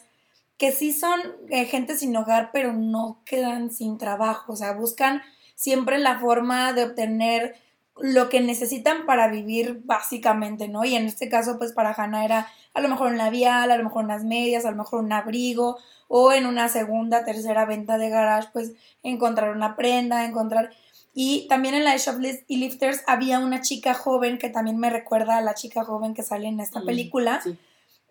que 0.58 0.72
sí 0.72 0.92
son 0.92 1.20
eh, 1.50 1.66
gente 1.66 1.96
sin 1.96 2.16
hogar, 2.16 2.50
pero 2.52 2.72
no 2.72 3.22
quedan 3.24 3.70
sin 3.70 3.96
trabajo, 3.96 4.54
o 4.54 4.56
sea, 4.56 4.72
buscan 4.72 5.22
siempre 5.54 5.98
la 5.98 6.18
forma 6.18 6.72
de 6.72 6.82
obtener 6.82 7.54
lo 8.00 8.28
que 8.28 8.40
necesitan 8.40 9.06
para 9.06 9.28
vivir 9.28 9.82
básicamente, 9.84 10.68
¿no? 10.68 10.84
Y 10.84 10.94
en 10.94 11.04
este 11.06 11.28
caso, 11.28 11.58
pues 11.58 11.72
para 11.72 11.92
Hannah 11.92 12.24
era 12.24 12.48
a 12.74 12.80
lo 12.80 12.88
mejor 12.88 13.08
un 13.08 13.18
labial, 13.18 13.70
a 13.70 13.76
lo 13.76 13.84
mejor 13.84 14.04
unas 14.04 14.24
medias, 14.24 14.64
a 14.64 14.70
lo 14.70 14.76
mejor 14.76 15.04
un 15.04 15.12
abrigo, 15.12 15.76
o 16.08 16.32
en 16.32 16.46
una 16.46 16.68
segunda, 16.68 17.24
tercera 17.24 17.64
venta 17.66 17.98
de 17.98 18.08
garage, 18.08 18.48
pues 18.52 18.72
encontrar 19.02 19.54
una 19.54 19.76
prenda, 19.76 20.24
encontrar... 20.24 20.70
Y 21.14 21.46
también 21.48 21.74
en 21.74 21.84
la 21.84 21.92
de 21.92 21.98
Shoplift 21.98 22.44
y 22.48 22.56
Lifters 22.56 23.02
había 23.06 23.38
una 23.38 23.60
chica 23.60 23.92
joven 23.92 24.38
que 24.38 24.48
también 24.48 24.78
me 24.78 24.88
recuerda 24.88 25.36
a 25.36 25.42
la 25.42 25.52
chica 25.54 25.84
joven 25.84 26.14
que 26.14 26.22
sale 26.22 26.48
en 26.48 26.60
esta 26.60 26.80
Mm, 26.80 26.86
película, 26.86 27.40
sí. 27.44 27.58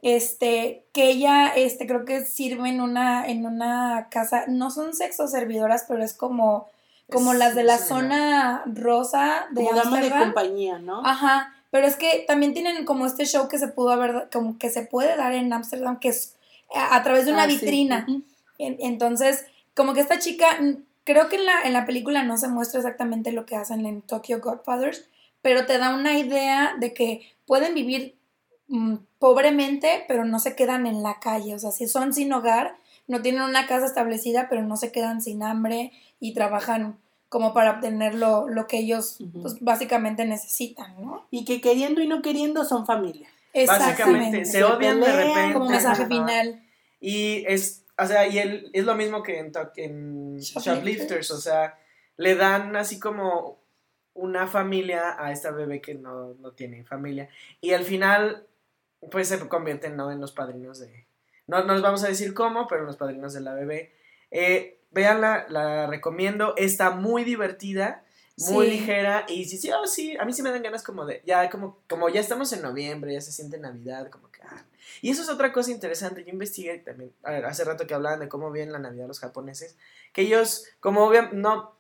este, 0.03 0.86
que 0.93 1.09
ella, 1.09 1.47
este, 1.55 1.88
creo 1.88 2.05
que 2.05 2.25
sirve 2.25 2.69
en 2.69 2.82
una, 2.82 3.27
en 3.27 3.45
una 3.47 4.07
casa, 4.11 4.45
no 4.47 4.69
son 4.69 4.93
sexo 4.93 5.27
servidoras, 5.27 5.86
pero 5.88 6.03
es 6.03 6.13
como, 6.13 6.67
como 7.12 7.34
Es 7.34 7.39
las 7.39 7.55
de 7.55 7.64
la 7.64 7.78
zona 7.78 8.64
rosa 8.66 9.47
de 9.51 9.64
Como 9.64 9.76
dama 9.76 10.01
de 10.01 10.09
compañía, 10.09 10.80
¿no? 10.80 11.05
Ajá, 11.05 11.53
pero 11.70 11.88
es 11.88 11.95
que 11.95 12.26
también 12.28 12.53
tienen 12.53 12.86
como 12.86 13.05
este 13.05 13.26
show 13.26 13.47
que 13.47 13.59
se 13.59 13.68
pudo 13.68 13.91
haber, 13.91 14.30
como 14.32 14.57
que 14.57 14.70
se 14.70 14.84
puede 14.84 15.16
dar 15.16 15.34
en 15.34 15.51
Ámsterdam, 15.51 15.99
que 15.99 16.09
es 16.09 16.36
a, 16.74 16.95
a 16.95 17.03
través 17.03 17.26
de 17.26 17.34
una 17.34 17.43
Ah, 17.43 17.47
vitrina. 17.47 18.05
Entonces, 18.57 19.45
como 19.76 19.93
que 19.93 20.01
esta 20.01 20.20
chica, 20.20 20.47
creo 21.03 21.30
que 21.30 21.38
en 21.38 21.45
la, 21.45 21.62
en 21.64 21.74
la 21.74 21.86
película 21.86 22.24
no 22.24 22.38
se 22.38 22.47
muestra 22.47 22.80
exactamente 22.80 23.32
lo 23.32 23.45
que 23.45 23.55
hacen 23.55 23.86
en 23.86 24.01
Tokyo 24.01 24.39
Godfathers, 24.41 25.05
pero 25.41 25.66
te 25.66 25.78
da 25.78 25.95
una 25.95 26.18
idea 26.18 26.76
de 26.80 26.93
que 26.93 27.22
pueden 27.47 27.74
vivir 27.74 28.16
mm, 28.68 28.95
pobremente, 29.18 30.05
pero 30.07 30.26
no 30.26 30.39
se 30.39 30.55
quedan 30.55 30.86
en 30.86 31.03
la 31.03 31.20
calle. 31.20 31.55
O 31.55 31.59
sea, 31.59 31.72
si 31.72 31.88
son 31.88 32.14
sin 32.14 32.32
hogar, 32.34 32.76
no 33.07 33.22
tienen 33.22 33.41
una 33.41 33.66
casa 33.66 33.86
establecida, 33.86 34.47
pero 34.49 34.62
no 34.62 34.78
se 34.78 34.91
quedan 34.91 35.22
sin 35.22 35.41
hambre 35.41 35.91
y 36.20 36.34
trabajan 36.34 36.97
como 37.32 37.53
para 37.53 37.71
obtener 37.71 38.13
lo, 38.13 38.49
lo 38.49 38.67
que 38.67 38.79
ellos 38.79 39.19
pues, 39.41 39.55
básicamente 39.61 40.25
necesitan, 40.25 41.01
¿no? 41.01 41.29
Y 41.32 41.45
que 41.45 41.61
queriendo 41.61 42.01
y 42.01 42.07
no 42.07 42.21
queriendo 42.21 42.65
son 42.65 42.86
familia. 42.86 43.29
Básicamente, 43.65 44.43
se 44.43 44.51
Se 44.51 44.63
odian 44.65 44.99
de 44.99 45.13
repente. 45.13 45.53
Como 45.53 45.69
mensaje 45.69 46.07
final. 46.07 46.61
Y 46.99 47.45
es, 47.47 47.86
o 47.97 48.05
sea, 48.05 48.27
y 48.27 48.38
él, 48.38 48.69
es 48.73 48.84
lo 48.84 48.95
mismo 48.95 49.23
que 49.23 49.39
en, 49.39 49.45
en 49.77 50.39
Shoplifters. 50.39 50.65
Shoplifters, 50.65 51.32
o 51.32 51.38
sea, 51.38 51.79
le 52.17 52.36
dan 52.36 52.75
así 52.75 52.99
como 52.99 53.61
una 54.13 54.45
familia 54.45 55.15
a 55.17 55.32
esta 55.32 55.51
bebé 55.51 55.79
que 55.79 55.95
no, 55.95 56.34
no 56.34 56.51
tiene 56.51 56.84
familia. 56.84 57.29
Y 57.61 57.71
al 57.71 57.86
final 57.86 58.45
pues 59.09 59.29
se 59.29 59.39
convierten 59.47 59.95
¿no? 59.95 60.11
en 60.11 60.19
los 60.19 60.34
padrinos 60.34 60.79
de... 60.79 61.07
No, 61.47 61.63
no 61.63 61.75
les 61.75 61.82
vamos 61.82 62.03
a 62.03 62.09
decir 62.09 62.34
cómo, 62.34 62.67
pero 62.67 62.84
los 62.84 62.97
padrinos 62.97 63.32
de 63.32 63.39
la 63.39 63.53
bebé. 63.53 63.93
Eh, 64.32 64.80
véanla, 64.92 65.46
la 65.50 65.88
recomiendo. 65.88 66.56
Está 66.58 66.92
muy 66.92 67.24
divertida, 67.24 68.04
muy 68.38 68.68
Sí. 68.68 68.72
ligera. 68.74 69.26
Y 69.28 69.46
sí, 69.46 69.58
sí, 69.58 69.72
oh, 69.72 69.88
sí, 69.88 70.18
a 70.18 70.26
mí 70.26 70.34
sí 70.34 70.42
me 70.44 70.52
dan 70.52 70.64
ganas 70.64 70.84
como 70.84 71.06
de... 71.06 71.22
Ya 71.26 71.50
como, 71.50 71.80
como 71.89 72.10
ya 72.10 72.20
estamos 72.22 72.52
en 72.54 72.62
noviembre, 72.62 73.14
ya 73.14 73.22
se 73.22 73.32
siente 73.32 73.58
Navidad, 73.58 74.10
como 74.10 74.32
que... 74.32 74.42
ah. 74.44 74.66
Y 75.02 75.10
eso 75.10 75.22
es 75.22 75.30
otra 75.30 75.52
cosa 75.54 75.72
interesante. 75.72 76.24
Yo 76.24 76.32
investigué 76.32 76.78
también, 76.80 77.14
a 77.24 77.32
ver, 77.32 77.46
hace 77.46 77.64
rato 77.64 77.88
que 77.88 77.94
hablaban 77.94 78.20
de 78.20 78.30
cómo 78.30 78.52
viven 78.52 78.72
la 78.72 78.80
Navidad 78.80 79.08
los 79.08 79.20
japoneses, 79.20 79.78
que 80.14 80.22
ellos, 80.24 80.66
como 80.80 81.06
obviamente, 81.06 81.36
no, 81.38 81.76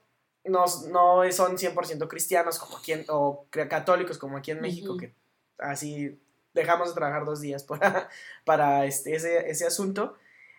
no, 0.45 0.65
no 0.89 1.31
son 1.31 1.57
100% 1.57 2.07
cristianos 2.07 2.57
como 2.59 2.77
aquí 2.77 2.93
en, 2.93 3.05
o 3.09 3.45
católicos 3.69 4.17
como 4.17 4.37
aquí 4.37 4.51
en 4.51 4.61
México, 4.61 4.97
que 4.97 5.13
así 5.57 6.19
dejamos 6.53 6.89
de 6.89 6.95
trabajar 6.95 7.25
dos 7.25 7.41
días 7.41 7.63
para, 7.63 8.09
para 8.45 8.85
este, 8.85 9.15
ese, 9.15 9.49
ese 9.49 9.65
asunto. 9.65 10.15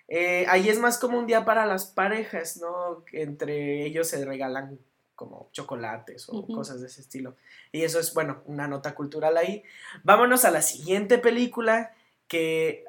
Eh, 0.08 0.44
ahí 0.48 0.68
es 0.68 0.78
más 0.78 0.98
como 0.98 1.18
un 1.18 1.26
día 1.26 1.44
para 1.44 1.66
las 1.66 1.86
parejas, 1.86 2.58
¿no? 2.58 3.04
Entre 3.12 3.84
ellos 3.86 4.08
se 4.08 4.24
regalan 4.24 4.78
como 5.14 5.50
chocolates 5.52 6.28
o 6.28 6.46
cosas 6.46 6.80
de 6.80 6.88
ese 6.88 7.00
estilo. 7.00 7.36
Y 7.70 7.82
eso 7.82 8.00
es, 8.00 8.12
bueno, 8.12 8.42
una 8.46 8.66
nota 8.66 8.94
cultural 8.94 9.36
ahí. 9.36 9.62
Vámonos 10.02 10.44
a 10.44 10.50
la 10.50 10.62
siguiente 10.62 11.18
película 11.18 11.94
que, 12.26 12.84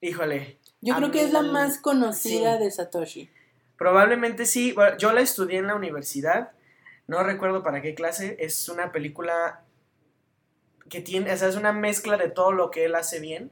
híjole, 0.00 0.58
Yo 0.80 0.94
creo 0.96 1.10
que 1.10 1.22
es 1.22 1.32
la 1.32 1.42
más 1.42 1.78
conocida 1.78 2.58
sí. 2.58 2.64
de 2.64 2.70
Satoshi. 2.70 3.30
Probablemente 3.78 4.44
sí. 4.46 4.72
Bueno, 4.72 4.96
yo 4.98 5.12
la 5.12 5.22
estudié 5.22 5.58
en 5.58 5.66
la 5.66 5.74
universidad. 5.74 6.52
No 7.06 7.22
recuerdo 7.22 7.62
para 7.62 7.80
qué 7.80 7.94
clase. 7.94 8.36
Es 8.38 8.68
una 8.68 8.92
película 8.92 9.64
que 10.88 11.00
tiene, 11.00 11.32
o 11.32 11.36
sea, 11.36 11.48
es 11.48 11.56
una 11.56 11.72
mezcla 11.72 12.16
de 12.16 12.28
todo 12.28 12.52
lo 12.52 12.70
que 12.70 12.84
él 12.84 12.94
hace 12.94 13.20
bien. 13.20 13.50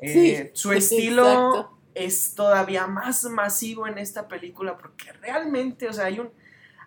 Eh, 0.00 0.12
Sí, 0.12 0.50
su 0.52 0.72
estilo 0.74 1.22
exacto. 1.26 1.79
Es 1.94 2.34
todavía 2.34 2.86
más 2.86 3.24
masivo 3.24 3.86
en 3.86 3.98
esta 3.98 4.28
película 4.28 4.76
porque 4.76 5.12
realmente, 5.12 5.88
o 5.88 5.92
sea, 5.92 6.06
hay 6.06 6.20
un 6.20 6.30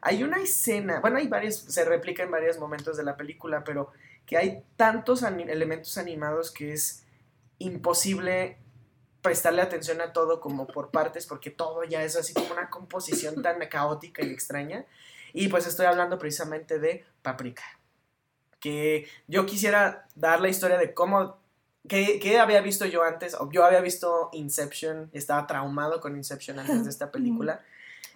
hay 0.05 0.21
una 0.21 0.41
escena, 0.41 0.99
bueno, 0.99 1.17
hay 1.17 1.27
varias, 1.27 1.55
se 1.55 1.85
replica 1.85 2.23
en 2.23 2.31
varios 2.31 2.59
momentos 2.59 2.97
de 2.97 3.03
la 3.03 3.15
película, 3.15 3.63
pero 3.63 3.93
que 4.25 4.37
hay 4.37 4.61
tantos 4.75 5.23
elementos 5.23 5.97
animados 5.97 6.51
que 6.51 6.73
es 6.73 7.05
imposible 7.57 8.57
prestarle 9.21 9.61
atención 9.61 10.01
a 10.01 10.11
todo 10.11 10.41
como 10.41 10.67
por 10.67 10.91
partes, 10.91 11.25
porque 11.25 11.51
todo 11.51 11.85
ya 11.85 12.03
es 12.03 12.17
así 12.17 12.33
como 12.33 12.51
una 12.51 12.69
composición 12.69 13.41
tan 13.41 13.59
caótica 13.69 14.25
y 14.25 14.31
extraña. 14.31 14.85
Y 15.31 15.47
pues 15.47 15.65
estoy 15.65 15.85
hablando 15.85 16.19
precisamente 16.19 16.79
de 16.79 17.05
Paprika. 17.21 17.63
Que 18.59 19.07
yo 19.27 19.45
quisiera 19.45 20.05
dar 20.15 20.41
la 20.41 20.49
historia 20.49 20.77
de 20.77 20.93
cómo, 20.93 21.37
que, 21.87 22.19
que 22.19 22.39
había 22.39 22.61
visto 22.61 22.85
yo 22.85 23.03
antes, 23.03 23.35
yo 23.51 23.65
había 23.65 23.81
visto 23.81 24.29
Inception, 24.33 25.09
estaba 25.13 25.45
traumado 25.47 25.99
con 25.99 26.15
Inception 26.15 26.59
antes 26.59 26.83
de 26.85 26.89
esta 26.89 27.11
película. 27.11 27.61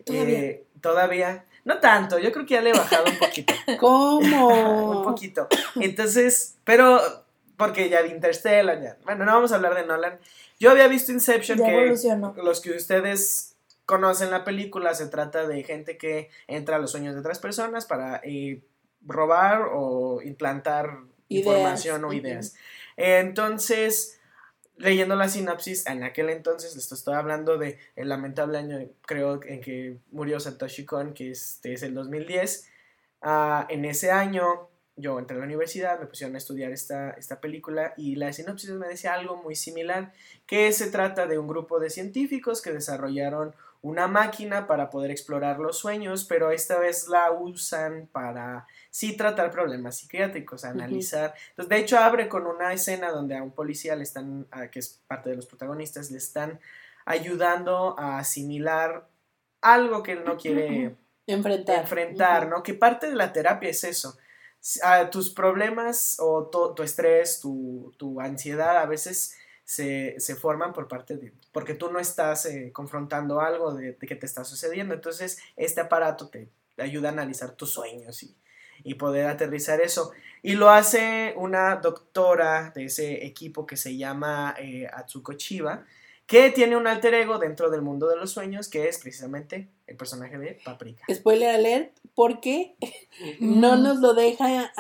Todavía. 0.05 0.39
Eh, 0.39 0.63
todavía, 0.81 1.45
no 1.65 1.79
tanto, 1.79 2.19
yo 2.19 2.31
creo 2.31 2.45
que 2.45 2.53
ya 2.53 2.61
le 2.61 2.69
he 2.69 2.73
bajado 2.73 3.05
un 3.09 3.17
poquito. 3.17 3.53
un 3.67 3.77
¿Cómo? 3.77 5.03
poquito. 5.03 5.47
Entonces, 5.75 6.55
pero 6.63 7.01
porque 7.57 7.89
ya 7.89 8.01
vi 8.03 8.11
Interstellar, 8.11 8.81
ya. 8.81 8.97
Bueno, 9.03 9.25
no 9.25 9.33
vamos 9.33 9.51
a 9.51 9.55
hablar 9.55 9.73
de 9.75 9.85
Nolan. 9.85 10.19
Yo 10.59 10.71
había 10.71 10.87
visto 10.87 11.11
Inception 11.11 11.57
Ya 11.57 11.65
que 11.65 11.71
evolucionó. 11.81 12.33
los 12.43 12.61
que 12.61 12.71
ustedes 12.71 13.55
conocen 13.85 14.31
la 14.31 14.43
película 14.43 14.93
se 14.93 15.07
trata 15.07 15.47
de 15.47 15.63
gente 15.63 15.97
que 15.97 16.29
entra 16.47 16.75
a 16.75 16.79
los 16.79 16.91
sueños 16.91 17.13
de 17.15 17.21
otras 17.21 17.39
personas 17.39 17.85
para 17.85 18.21
eh, 18.23 18.61
robar 19.05 19.63
o 19.73 20.21
implantar 20.21 20.99
Ideas. 21.29 21.45
información 21.47 22.05
o 22.05 22.13
ideas. 22.13 22.55
Entonces, 22.97 24.19
leyendo 24.75 25.15
la 25.15 25.29
sinopsis, 25.29 25.87
en 25.87 26.03
aquel 26.03 26.29
entonces 26.29 26.75
les 26.75 26.91
estoy 26.91 27.15
hablando 27.15 27.57
de 27.57 27.79
el 27.95 28.09
lamentable 28.09 28.57
año, 28.57 28.79
creo, 29.01 29.39
en 29.43 29.61
que 29.61 29.97
murió 30.11 30.39
Satoshi 30.39 30.85
Kon, 30.85 31.13
que 31.13 31.31
este 31.31 31.73
es 31.73 31.83
el 31.83 31.93
2010. 31.93 32.69
Ah, 33.21 33.65
en 33.69 33.85
ese 33.85 34.11
año 34.11 34.69
yo 34.95 35.19
entré 35.19 35.37
a 35.37 35.39
la 35.39 35.45
universidad, 35.45 35.99
me 35.99 36.07
pusieron 36.07 36.35
a 36.35 36.39
estudiar 36.39 36.71
esta, 36.71 37.11
esta 37.11 37.39
película 37.39 37.93
y 37.97 38.15
la 38.15 38.33
sinopsis 38.33 38.71
me 38.71 38.87
decía 38.87 39.13
algo 39.13 39.37
muy 39.37 39.55
similar, 39.55 40.11
que 40.47 40.71
se 40.73 40.89
trata 40.89 41.27
de 41.27 41.37
un 41.37 41.47
grupo 41.47 41.79
de 41.79 41.91
científicos 41.91 42.61
que 42.61 42.71
desarrollaron 42.71 43.55
una 43.81 44.07
máquina 44.07 44.67
para 44.67 44.89
poder 44.89 45.11
explorar 45.11 45.59
los 45.59 45.77
sueños, 45.77 46.25
pero 46.25 46.51
esta 46.51 46.79
vez 46.79 47.07
la 47.07 47.31
usan 47.31 48.07
para 48.11 48.67
sí 48.89 49.15
tratar 49.15 49.51
problemas 49.51 49.97
psiquiátricos, 49.97 50.65
analizar. 50.65 51.33
Entonces, 51.51 51.69
de 51.69 51.77
hecho, 51.77 51.97
abre 51.99 52.27
con 52.27 52.47
una 52.47 52.73
escena 52.73 53.11
donde 53.11 53.37
a 53.37 53.43
un 53.43 53.51
policía 53.51 53.95
le 53.95 54.03
están, 54.03 54.47
a- 54.51 54.67
que 54.69 54.79
es 54.79 55.01
parte 55.07 55.29
de 55.29 55.35
los 55.35 55.45
protagonistas, 55.45 56.11
le 56.11 56.17
están 56.17 56.59
ayudando 57.05 57.97
a 57.97 58.19
asimilar 58.19 59.07
algo 59.61 60.03
que 60.03 60.13
él 60.13 60.23
no 60.25 60.37
quiere 60.37 60.95
Enfrentar. 61.27 61.79
enfrentar. 61.79 62.47
¿no? 62.47 62.63
Que 62.63 62.73
parte 62.73 63.07
de 63.07 63.15
la 63.15 63.31
terapia 63.33 63.69
es 63.69 63.83
eso. 63.83 64.17
A 64.83 65.09
tus 65.09 65.29
problemas 65.33 66.17
o 66.19 66.47
tu 66.75 66.83
estrés, 66.83 67.39
tu, 67.39 67.93
tu 67.97 68.19
ansiedad 68.19 68.77
a 68.77 68.85
veces 68.85 69.35
se, 69.67 70.15
se 70.19 70.35
forman 70.35 70.71
por 70.71 70.87
parte 70.87 71.17
de, 71.17 71.33
porque 71.51 71.73
tú 71.73 71.91
no 71.91 71.99
estás 71.99 72.45
eh, 72.45 72.71
confrontando 72.71 73.41
algo 73.41 73.73
de, 73.73 73.91
de 73.91 74.07
que 74.07 74.15
te 74.15 74.25
está 74.25 74.45
sucediendo. 74.45 74.93
Entonces, 74.93 75.39
este 75.57 75.81
aparato 75.81 76.29
te 76.29 76.47
ayuda 76.77 77.09
a 77.09 77.11
analizar 77.11 77.51
tus 77.51 77.71
sueños 77.73 78.23
y, 78.23 78.33
y 78.85 78.93
poder 78.93 79.27
aterrizar 79.27 79.81
eso. 79.81 80.11
Y 80.41 80.53
lo 80.53 80.69
hace 80.69 81.33
una 81.35 81.75
doctora 81.75 82.71
de 82.73 82.85
ese 82.85 83.25
equipo 83.25 83.65
que 83.65 83.75
se 83.75 83.97
llama 83.97 84.55
eh, 84.57 84.87
Atsuko 84.93 85.33
Chiba, 85.33 85.83
que 86.27 86.49
tiene 86.51 86.77
un 86.77 86.87
alter 86.87 87.13
ego 87.15 87.37
dentro 87.37 87.69
del 87.69 87.81
mundo 87.81 88.07
de 88.07 88.15
los 88.15 88.31
sueños, 88.31 88.69
que 88.69 88.87
es 88.87 88.99
precisamente 88.99 89.67
el 89.85 89.97
personaje 89.97 90.37
de 90.37 90.59
Paprika. 90.63 91.03
Spoiler 91.13 91.49
alert, 91.55 91.91
porque 92.15 92.75
no 93.41 93.75
Mm. 93.75 93.83
nos 93.83 93.97
lo 93.99 94.13
deja 94.13 94.71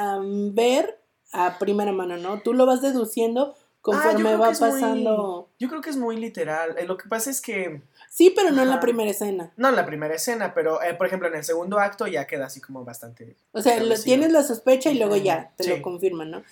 ver 0.53 1.01
a 1.33 1.59
primera 1.59 1.91
mano, 1.91 2.15
¿no? 2.15 2.39
Tú 2.41 2.53
lo 2.53 2.65
vas 2.65 2.81
deduciendo 2.81 3.55
conforme 3.81 4.21
creo 4.23 4.39
va 4.39 4.47
muy- 4.51 4.57
pasando. 4.59 5.49
Yo 5.59 5.69
creo 5.69 5.81
que 5.81 5.89
es 5.89 5.97
muy 5.97 6.17
literal. 6.17 6.77
Eh, 6.77 6.85
lo 6.85 6.97
que 6.97 7.07
pasa 7.07 7.29
es 7.29 7.41
que, 7.41 7.81
Sí, 8.09 8.31
pero 8.35 8.51
no 8.51 8.61
en 8.63 8.69
la 8.69 8.79
primera 8.79 9.09
escena. 9.09 9.51
no 9.57 9.69
en 9.69 9.75
la 9.75 9.85
primera 9.85 10.15
escena, 10.15 10.53
pero 10.53 10.81
eh, 10.81 10.93
por 10.93 11.07
ejemplo 11.07 11.27
en 11.27 11.35
el 11.35 11.43
segundo 11.43 11.79
acto 11.79 12.07
ya 12.07 12.25
queda 12.27 12.45
así 12.47 12.59
como 12.61 12.83
bastante... 12.83 13.35
O 13.51 13.61
sea, 13.61 13.81
lo- 13.81 13.95
tienes 13.99 14.31
la 14.31 14.43
sospecha 14.43 14.89
y 14.91 14.97
luego 14.97 15.15
ya 15.15 15.53
te 15.55 15.63
sí. 15.65 15.69
lo 15.69 15.81
confirman, 15.81 16.31
¿no? 16.31 16.43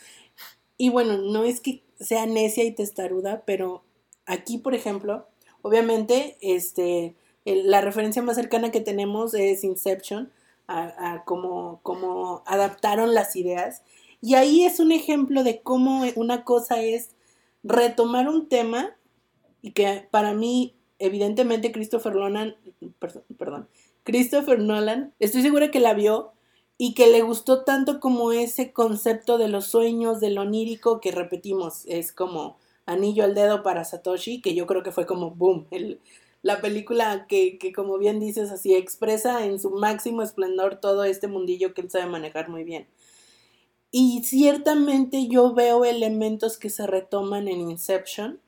Y 0.78 0.90
bueno, 0.90 1.18
no 1.18 1.44
es 1.44 1.62
que 1.62 1.84
sea 2.00 2.26
necia 2.26 2.64
y 2.66 2.72
testaruda, 2.72 3.44
pero 3.46 3.84
aquí, 4.26 4.58
por 4.58 4.76
ejemplo, 4.76 5.28
obviamente, 5.62 6.38
este, 6.42 7.16
el- 7.46 7.70
la 7.72 7.82
referencia 7.82 8.22
más 8.22 8.36
cercana 8.36 8.72
que 8.72 8.82
tenemos 8.82 9.34
es 9.34 9.64
Inception, 9.64 10.32
a, 10.68 11.14
a 11.14 11.24
cómo, 11.26 11.80
cómo 11.84 12.44
adaptaron 12.48 13.14
las 13.14 13.36
ideas. 13.36 13.84
Y 14.22 14.34
ahí 14.36 14.66
es 14.66 14.80
un 14.80 14.92
ejemplo 14.92 15.44
de 15.44 15.62
cómo 15.62 16.04
una 16.16 16.44
cosa 16.44 16.82
es 16.82 17.12
retomar 17.66 18.30
un 18.30 18.48
tema 18.48 18.96
y 19.62 19.72
que 19.72 20.08
para 20.12 20.34
mí, 20.34 20.76
evidentemente, 21.00 21.72
Christopher 21.72 22.16
Nolan, 22.16 22.56
perdón, 23.38 23.68
Christopher 24.04 24.60
Nolan, 24.60 25.14
estoy 25.20 25.42
segura 25.42 25.72
que 25.72 25.80
la 25.80 25.96
vio 25.96 26.32
y 26.78 26.94
que 26.94 27.08
le 27.08 27.24
gustó 27.24 27.64
tanto 27.64 28.00
como 28.00 28.32
ese 28.32 28.72
concepto 28.72 29.38
de 29.38 29.48
los 29.48 29.66
sueños, 29.66 30.20
de 30.20 30.30
lo 30.30 30.42
onírico, 30.42 31.02
que 31.02 31.12
repetimos, 31.12 31.86
es 31.88 32.12
como 32.12 32.58
anillo 32.86 33.24
al 33.24 33.34
dedo 33.34 33.64
para 33.64 33.84
Satoshi, 33.84 34.42
que 34.42 34.54
yo 34.54 34.68
creo 34.68 34.84
que 34.84 34.92
fue 34.92 35.08
como 35.08 35.32
boom, 35.32 35.66
el, 35.72 36.00
la 36.44 36.62
película 36.62 37.26
que, 37.28 37.58
que 37.58 37.74
como 37.74 37.98
bien 37.98 38.20
dices 38.20 38.52
así 38.52 38.76
expresa 38.76 39.46
en 39.46 39.58
su 39.60 39.72
máximo 39.72 40.22
esplendor 40.22 40.76
todo 40.80 41.04
este 41.04 41.28
mundillo 41.28 41.74
que 41.74 41.82
él 41.82 41.90
sabe 41.90 42.06
manejar 42.06 42.50
muy 42.50 42.64
bien. 42.64 42.88
Y 43.98 44.24
ciertamente 44.26 45.30
yo 45.30 45.54
veo 45.54 45.86
elementos 45.86 46.58
que 46.58 46.70
se 46.70 46.86
retoman 46.86 47.48
en 47.48 47.62
Inception, 47.62 48.42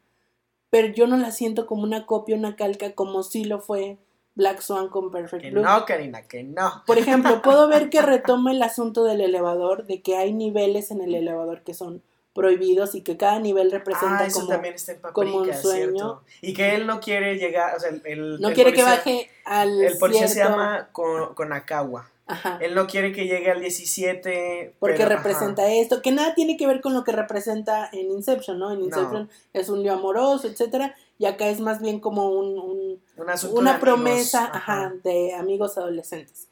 pero 0.69 0.89
yo 0.89 1.07
no 1.07 1.15
la 1.15 1.31
siento 1.31 1.67
como 1.67 1.83
una 1.83 2.05
copia, 2.05 2.35
una 2.35 2.57
calca, 2.57 2.91
como 2.95 3.23
sí 3.23 3.45
lo 3.45 3.61
fue 3.61 3.97
Black 4.35 4.59
Swan 4.59 4.89
con 4.89 5.09
Perfect 5.09 5.43
Que 5.43 5.51
Blue. 5.51 5.61
no, 5.61 5.85
Karina, 5.85 6.21
que 6.23 6.43
no. 6.43 6.83
Por 6.85 6.97
ejemplo, 6.97 7.41
puedo 7.41 7.67
ver 7.69 7.89
que 7.89 8.01
retoma 8.01 8.51
el 8.51 8.61
asunto 8.61 9.05
del 9.05 9.21
elevador, 9.21 9.85
de 9.85 10.01
que 10.01 10.17
hay 10.17 10.33
niveles 10.33 10.91
en 10.91 10.99
el 10.99 11.15
elevador 11.15 11.61
que 11.63 11.73
son 11.73 12.01
prohibidos 12.33 12.93
y 12.93 13.01
que 13.01 13.15
cada 13.15 13.39
nivel 13.39 13.71
representa 13.71 14.19
Ah, 14.19 14.25
eso 14.25 14.39
como 14.41 14.49
también 14.49 14.73
está 14.75 14.91
en 14.91 14.99
Paprika, 14.99 15.13
como 15.31 15.37
un 15.37 15.53
sueño. 15.53 15.91
¿cierto? 15.93 16.23
Y 16.41 16.53
que 16.53 16.75
él 16.75 16.85
no 16.85 16.99
quiere 16.99 17.37
llegar, 17.37 17.73
o 17.75 17.79
sea, 17.79 17.89
el, 18.03 18.41
no 18.41 18.49
el 18.49 18.53
quiere 18.53 18.73
que 18.73 18.83
baje 18.83 19.29
al 19.45 19.81
El 19.81 19.97
policía 19.97 20.27
se 20.27 20.39
llama 20.39 20.89
Ko- 20.91 21.33
Konakawa. 21.35 22.11
Ajá, 22.27 22.59
Él 22.61 22.75
no 22.75 22.87
quiere 22.87 23.13
que 23.13 23.25
llegue 23.25 23.49
al 23.49 23.61
17. 23.61 24.75
porque 24.79 24.97
pero, 24.97 25.09
representa 25.09 25.61
ajá. 25.63 25.71
esto, 25.71 26.01
que 26.01 26.11
nada 26.11 26.35
tiene 26.35 26.57
que 26.57 26.67
ver 26.67 26.81
con 26.81 26.93
lo 26.93 27.03
que 27.03 27.13
representa 27.13 27.89
en 27.93 28.11
Inception, 28.11 28.59
¿no? 28.59 28.71
En 28.71 28.81
Inception 28.81 29.29
es 29.53 29.69
un 29.69 29.81
lío 29.81 29.93
amoroso, 29.93 30.47
etcétera, 30.47 30.93
y 31.17 31.25
acá 31.25 31.47
es 31.47 31.59
más 31.61 31.81
bien 31.81 31.99
como 32.01 32.29
un- 32.29 32.59
un, 32.59 33.01
una 33.17 33.71
amigos, 33.71 33.79
promesa 33.79 34.45
ajá, 34.53 34.93
de 35.03 35.33
amigos 35.35 35.77
adolescentes. 35.77 36.47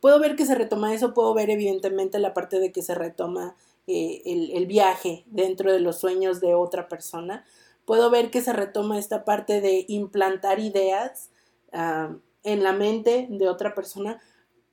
Puedo 0.00 0.18
ver 0.18 0.34
que 0.34 0.46
se 0.46 0.54
retoma 0.54 0.94
eso, 0.94 1.14
puedo 1.14 1.32
ver 1.34 1.48
evidentemente 1.50 2.18
la 2.18 2.34
parte 2.34 2.58
de 2.58 2.72
que 2.72 2.82
se 2.82 2.94
retoma 2.94 3.54
eh, 3.86 4.22
el, 4.24 4.50
el 4.52 4.66
viaje 4.66 5.24
dentro 5.26 5.72
de 5.72 5.80
los 5.80 5.98
sueños 6.00 6.40
de 6.40 6.54
otra 6.54 6.88
persona, 6.88 7.44
puedo 7.84 8.10
ver 8.10 8.30
que 8.30 8.40
se 8.42 8.52
retoma 8.52 8.98
esta 8.98 9.24
parte 9.24 9.60
de 9.60 9.84
implantar 9.88 10.58
ideas 10.58 11.30
ah, 11.72 12.14
en 12.42 12.62
la 12.62 12.72
mente 12.72 13.26
de 13.30 13.48
otra 13.48 13.74
persona, 13.74 14.20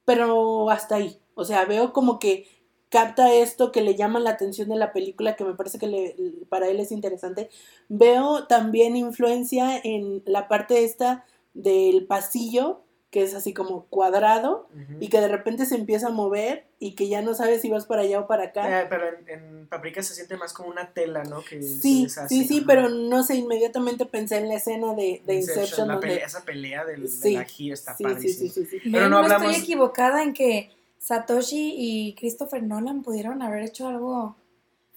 pero 0.08 0.72
hasta 0.72 0.96
ahí. 0.98 1.20
O 1.36 1.46
sea, 1.46 1.66
veo 1.68 1.94
como 1.94 2.20
que 2.20 2.48
capta 2.90 3.34
esto 3.36 3.72
que 3.74 3.82
le 3.84 3.96
llama 3.96 4.20
la 4.22 4.32
atención 4.32 4.70
de 4.70 4.78
la 4.78 4.94
película, 4.94 5.36
que 5.38 5.46
me 5.46 5.56
parece 5.56 5.80
que 5.80 5.88
le- 5.88 6.16
para 6.50 6.70
él 6.70 6.80
es 6.82 6.92
interesante. 6.94 7.50
Veo 7.90 8.48
también 8.48 8.96
influencia 8.98 9.78
en 9.84 10.24
la 10.26 10.50
parte 10.50 10.86
esta 10.86 11.26
del 11.54 12.08
pasillo, 12.08 12.82
que 13.10 13.24
es 13.24 13.34
así 13.34 13.54
como 13.54 13.86
cuadrado, 13.86 14.68
y 15.00 15.08
que 15.08 15.22
de 15.22 15.30
repente 15.30 15.66
se 15.66 15.76
empieza 15.76 16.08
a 16.08 16.12
mover 16.12 16.68
y 16.78 16.94
que 16.96 17.08
ya 17.08 17.22
no 17.22 17.34
sabes 17.34 17.62
si 17.62 17.70
vas 17.70 17.86
para 17.86 18.02
allá 18.02 18.20
o 18.20 18.28
para 18.28 18.44
acá. 18.46 18.82
Eh, 18.82 18.86
pero 18.90 19.08
en, 19.08 19.30
en 19.30 19.68
Paprika 19.68 20.04
se 20.04 20.14
siente 20.14 20.36
más 20.36 20.52
como 20.52 20.70
una 20.70 20.92
tela, 20.92 21.24
¿no? 21.24 21.42
Que 21.42 21.62
Sí, 21.64 22.04
deshace, 22.04 22.28
sí, 22.28 22.44
sí, 22.46 22.58
ajá. 22.58 22.66
pero 22.68 22.90
no 22.90 23.24
sé, 23.24 23.36
inmediatamente 23.36 24.06
pensé 24.06 24.38
en 24.38 24.50
la 24.50 24.56
escena 24.56 24.94
de, 24.94 25.22
de 25.26 25.36
Inception, 25.36 25.88
donde... 25.88 26.08
pelea- 26.08 26.26
esa 26.26 26.44
pelea 26.44 26.84
del, 26.84 27.08
Sí, 27.08 27.32
de 27.34 27.38
la 27.40 27.46
gira 27.46 27.74
está 27.76 27.96
sí, 27.96 28.04
sí, 28.04 28.14
padrísima. 28.14 28.52
sí, 28.54 28.66
sí, 28.66 28.80
sí. 28.82 28.90
Pero 28.92 29.06
no 29.06 29.10
no 29.10 29.18
hablamos- 29.20 29.52
estoy 29.52 29.64
equivocada 29.64 30.22
en 30.24 30.34
que 30.34 30.72
Satoshi 31.00 31.76
y 31.78 32.14
Christopher 32.16 32.62
Nolan 32.64 33.04
pudieron 33.04 33.42
haber 33.42 33.64
hecho 33.64 33.88
algo. 33.88 34.36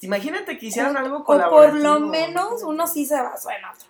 Imagínate 0.01 0.59
que 0.59 0.67
hicieran 0.67 0.97
algo 0.97 1.19
o 1.19 1.25
colaborativo. 1.25 1.81
por 1.83 2.01
lo 2.01 2.01
menos 2.09 2.63
uno 2.65 2.87
sí 2.89 3.05
se 3.07 3.15
basó 3.21 3.51
en 3.51 3.65
otro. 3.65 3.89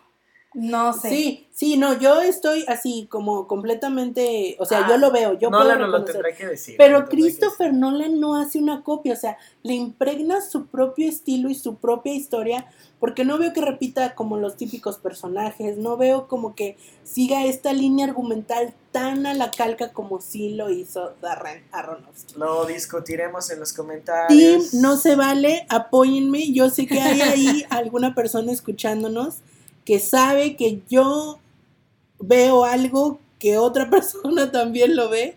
No 0.53 0.93
sé. 0.93 1.09
Sí, 1.11 1.49
sí, 1.53 1.77
no, 1.77 1.97
yo 1.99 2.21
estoy 2.21 2.65
así 2.67 3.07
como 3.09 3.47
completamente, 3.47 4.57
o 4.59 4.65
sea, 4.65 4.85
Ah, 4.85 4.89
yo 4.89 4.99
lo 4.99 5.13
veo, 5.13 5.39
yo 5.39 5.49
Nolan 5.49 5.79
puedo 5.79 5.91
nos 5.91 6.01
lo 6.01 6.05
tendrá 6.05 6.35
que 6.35 6.47
decir. 6.47 6.75
Pero 6.77 7.09
Christopher 7.09 7.73
Nolan 7.73 8.19
no 8.19 8.35
hace 8.35 8.59
una 8.59 8.83
copia, 8.83 9.13
o 9.13 9.17
sea, 9.17 9.39
le 9.63 9.75
impregna 9.75 10.41
su 10.41 10.67
propio 10.67 11.09
estilo 11.09 11.51
y 11.51 11.55
su 11.55 11.77
propia 11.77 12.15
historia, 12.15 12.67
porque 12.99 13.25
no 13.25 13.39
veo 13.39 13.53
que 13.53 13.61
repita 13.61 14.17
como 14.17 14.39
los 14.39 14.57
típicos 14.57 14.99
personajes, 14.99 15.77
no 15.77 15.97
veo 15.97 16.27
como 16.27 16.57
que 16.57 16.77
siga 17.05 17.45
esta 17.45 17.73
línea 17.73 18.07
argumental 18.07 18.75
tan 18.91 19.27
a 19.27 19.35
la 19.35 19.53
calca 19.53 19.93
como 19.93 20.21
sí 20.21 20.55
lo 20.55 20.69
hizo 20.69 21.13
Darren 21.23 21.63
Aronofsky. 21.71 22.35
Lo 22.37 22.65
discutiremos 22.65 23.51
en 23.51 23.61
los 23.61 23.73
comentarios. 23.73 24.75
no 24.75 24.97
se 24.97 25.15
vale, 25.15 25.65
apóyenme, 25.69 26.53
yo 26.53 26.71
sé 26.71 26.89
que 26.89 27.01
hay 27.01 27.21
ahí 27.21 27.65
alguna 27.71 28.17
persona 28.17 28.51
escuchándonos 28.51 29.37
que 29.85 29.99
sabe 29.99 30.57
que 30.57 30.83
yo 30.89 31.39
veo 32.19 32.65
algo 32.65 33.21
que 33.39 33.59
otra 33.59 33.91
persona 33.91 34.51
también 34.53 34.97
lo 34.97 35.09
ve. 35.09 35.37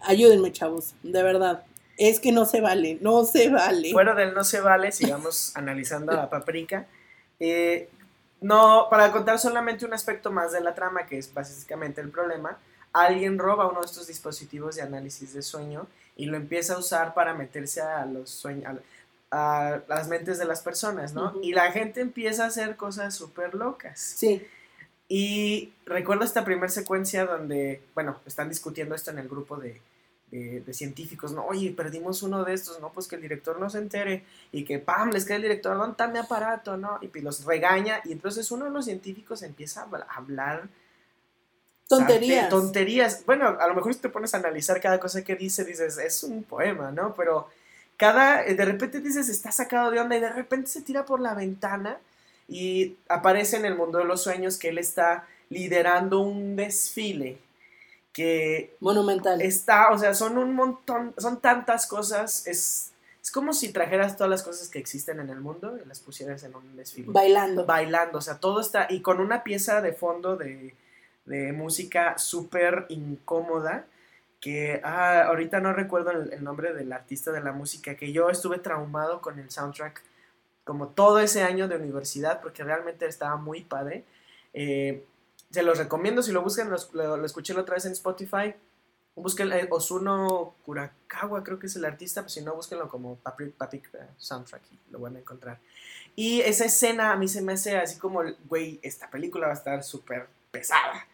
Ayúdenme, 0.00 0.52
chavos, 0.52 0.94
de 1.02 1.22
verdad. 1.22 1.64
Es 1.96 2.18
que 2.18 2.32
no 2.32 2.44
se 2.44 2.60
vale, 2.60 2.98
no 3.00 3.24
se 3.24 3.50
vale. 3.50 3.92
Fuera 3.92 4.14
del 4.14 4.34
no 4.34 4.42
se 4.42 4.60
vale, 4.60 4.90
sigamos 4.92 5.52
analizando 5.56 6.12
a 6.12 6.28
Paprika. 6.28 6.86
Eh, 7.38 7.88
no, 8.40 8.88
para 8.90 9.12
contar 9.12 9.38
solamente 9.38 9.86
un 9.86 9.94
aspecto 9.94 10.30
más 10.30 10.52
de 10.52 10.60
la 10.60 10.74
trama, 10.74 11.06
que 11.06 11.18
es 11.18 11.32
básicamente 11.32 12.00
el 12.00 12.10
problema, 12.10 12.58
alguien 12.92 13.38
roba 13.38 13.66
uno 13.66 13.80
de 13.80 13.86
estos 13.86 14.06
dispositivos 14.06 14.76
de 14.76 14.82
análisis 14.82 15.32
de 15.32 15.42
sueño 15.42 15.86
y 16.16 16.26
lo 16.26 16.36
empieza 16.36 16.74
a 16.74 16.78
usar 16.78 17.14
para 17.14 17.34
meterse 17.34 17.80
a 17.80 18.04
los 18.06 18.30
sueños, 18.30 18.76
a, 19.34 19.82
las 19.88 20.08
mentes 20.08 20.38
de 20.38 20.44
las 20.44 20.60
personas, 20.62 21.12
¿no? 21.14 21.34
Y 21.42 21.52
la 21.52 21.72
gente 21.72 22.00
empieza 22.00 22.44
a 22.44 22.48
hacer 22.48 22.76
cosas 22.76 23.14
súper 23.14 23.54
locas. 23.54 23.98
Sí, 24.00 24.46
Y 25.08 25.72
recuerdo 25.86 26.24
esta 26.24 26.44
primera 26.44 26.68
secuencia 26.68 27.26
donde, 27.26 27.80
bueno, 27.94 28.20
están 28.26 28.48
discutiendo 28.48 28.94
esto 28.94 29.10
en 29.10 29.18
el 29.18 29.28
grupo 29.28 29.56
de, 29.56 29.80
de- 30.30 30.60
de 30.60 30.72
científicos, 30.74 31.32
¿no? 31.32 31.44
Oye, 31.46 31.70
perdimos 31.72 32.22
uno 32.22 32.42
de 32.44 32.54
estos, 32.54 32.80
¿no? 32.80 32.90
Pues 32.92 33.06
que 33.08 33.16
el 33.16 33.22
director 33.22 33.60
no 33.60 33.68
se 33.68 33.78
entere 33.78 34.24
y 34.50 34.64
que, 34.64 34.78
¡pam!, 34.78 35.10
les 35.12 35.24
cae 35.26 35.36
el 35.36 35.42
director, 35.42 35.76
¿dónde 35.76 36.08
mi 36.12 36.18
aparato, 36.18 36.76
no? 36.76 36.98
Y 37.02 37.08
pues 37.08 37.22
los 37.22 37.44
regaña 37.44 38.00
y 38.04 38.12
entonces 38.12 38.50
uno 38.50 38.64
de 38.64 38.70
los 38.70 38.84
científicos 38.86 39.42
empieza 39.42 39.80
a 39.80 39.84
habla- 39.84 40.06
a 40.08 40.16
hablar... 40.16 40.68
tonterías. 41.88 42.48
tonterías. 42.48 43.24
Bueno, 43.26 43.46
a 43.60 43.66
lo 43.68 43.74
mejor 43.74 43.92
si 43.94 44.00
te 44.00 44.08
pones 44.08 44.34
a 44.34 44.38
analizar 44.38 44.80
cada 44.80 44.98
cosa 44.98 45.22
que 45.22 45.36
dice, 45.36 45.64
dices, 45.64 45.98
es 45.98 46.22
un 46.24 46.42
poema, 46.44 46.90
¿no? 46.90 47.14
Pero 47.14 47.48
cada, 47.96 48.42
de 48.42 48.64
repente 48.64 49.00
dices, 49.00 49.28
está 49.28 49.52
sacado 49.52 49.90
de 49.90 50.00
onda 50.00 50.16
y 50.16 50.20
de 50.20 50.30
repente 50.30 50.68
se 50.68 50.82
tira 50.82 51.04
por 51.04 51.20
la 51.20 51.34
ventana 51.34 51.98
y 52.48 52.96
aparece 53.08 53.56
en 53.56 53.64
el 53.64 53.74
mundo 53.74 53.98
de 53.98 54.04
los 54.04 54.22
sueños 54.22 54.58
que 54.58 54.68
él 54.68 54.78
está 54.78 55.26
liderando 55.48 56.20
un 56.20 56.56
desfile 56.56 57.38
que 58.12 58.76
Monumental. 58.80 59.40
está, 59.42 59.90
o 59.90 59.98
sea, 59.98 60.14
son 60.14 60.38
un 60.38 60.54
montón, 60.54 61.14
son 61.18 61.40
tantas 61.40 61.86
cosas, 61.86 62.46
es, 62.46 62.92
es 63.20 63.30
como 63.30 63.52
si 63.52 63.72
trajeras 63.72 64.16
todas 64.16 64.30
las 64.30 64.42
cosas 64.42 64.68
que 64.68 64.78
existen 64.78 65.18
en 65.18 65.30
el 65.30 65.40
mundo 65.40 65.78
y 65.82 65.88
las 65.88 66.00
pusieras 66.00 66.44
en 66.44 66.54
un 66.54 66.76
desfile 66.76 67.08
Bailando. 67.10 67.66
bailando, 67.66 68.18
o 68.18 68.22
sea, 68.22 68.38
todo 68.38 68.60
está, 68.60 68.86
y 68.88 69.00
con 69.00 69.20
una 69.20 69.42
pieza 69.42 69.80
de 69.80 69.92
fondo 69.92 70.36
de, 70.36 70.74
de 71.24 71.52
música 71.52 72.16
súper 72.18 72.86
incómoda, 72.88 73.86
que 74.44 74.78
ah, 74.84 75.22
ahorita 75.28 75.58
no 75.60 75.72
recuerdo 75.72 76.10
el, 76.10 76.44
nombre 76.44 76.74
del 76.74 76.92
artista 76.92 77.32
de 77.32 77.40
la 77.40 77.52
música, 77.52 77.96
que 77.96 78.12
yo 78.12 78.28
estuve 78.28 78.58
traumado 78.58 79.22
con 79.22 79.38
el 79.38 79.50
soundtrack 79.50 80.02
como 80.64 80.88
todo 80.88 81.18
ese 81.18 81.42
año 81.42 81.66
de 81.66 81.76
universidad, 81.76 82.42
porque 82.42 82.62
realmente 82.62 83.06
estaba 83.06 83.36
muy 83.36 83.62
padre. 83.62 84.04
Eh, 84.52 85.02
se 85.50 85.62
los 85.62 85.78
recomiendo, 85.78 86.22
si 86.22 86.30
lo 86.30 86.42
buscan, 86.42 86.68
lo, 86.68 87.16
lo 87.16 87.24
escuché 87.24 87.54
la 87.54 87.62
otra 87.62 87.76
vez 87.76 87.86
en 87.86 87.92
Spotify. 87.92 88.54
Busquen 89.14 89.50
eh, 89.50 89.66
Osuno 89.70 90.56
Kurakawa, 90.66 91.42
creo 91.42 91.58
que 91.58 91.68
es 91.68 91.76
el 91.76 91.86
artista, 91.86 92.20
pues 92.20 92.34
si 92.34 92.42
no, 92.42 92.54
búsquenlo 92.54 92.86
como 92.90 93.16
Paprika 93.16 93.56
Paprika 93.56 94.08
Soundtrack 94.18 94.62
y 94.72 94.78
lo 94.90 94.98
van 94.98 95.16
a 95.16 95.20
encontrar. 95.20 95.58
Y 96.14 96.42
esa 96.42 96.66
escena 96.66 97.12
a 97.12 97.16
mí 97.16 97.28
se 97.28 97.40
me 97.40 97.54
hace 97.54 97.78
así 97.78 97.98
como, 97.98 98.22
güey, 98.46 98.78
esta 98.82 99.08
película 99.08 99.46
va 99.46 99.54
a 99.54 99.56
estar 99.56 99.82
súper 99.82 100.28
pesada. 100.50 101.06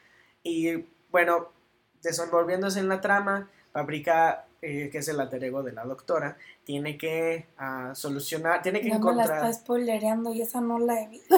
Y 0.43 0.85
bueno, 1.13 1.60
desenvolviéndose 2.03 2.81
en 2.81 2.89
la 2.89 3.01
trama, 3.01 3.49
Paprika, 3.73 4.47
eh, 4.63 4.89
que 4.91 4.99
es 4.99 5.09
el 5.09 5.21
alter 5.21 5.43
ego 5.45 5.63
de 5.63 5.73
la 5.73 5.85
doctora, 5.85 6.37
tiene 6.65 6.99
que 6.99 7.47
ah, 7.59 7.93
solucionar, 7.95 8.63
tiene 8.63 8.81
que 8.81 8.89
Ya 8.89 8.99
me 8.99 9.05
la 9.05 9.11
encontrar... 9.11 9.39
está 9.39 9.53
spoilereando 9.53 10.33
y 10.35 10.43
esa 10.43 10.61
no 10.61 10.79
la 10.79 11.01
he 11.01 11.09
visto. 11.09 11.37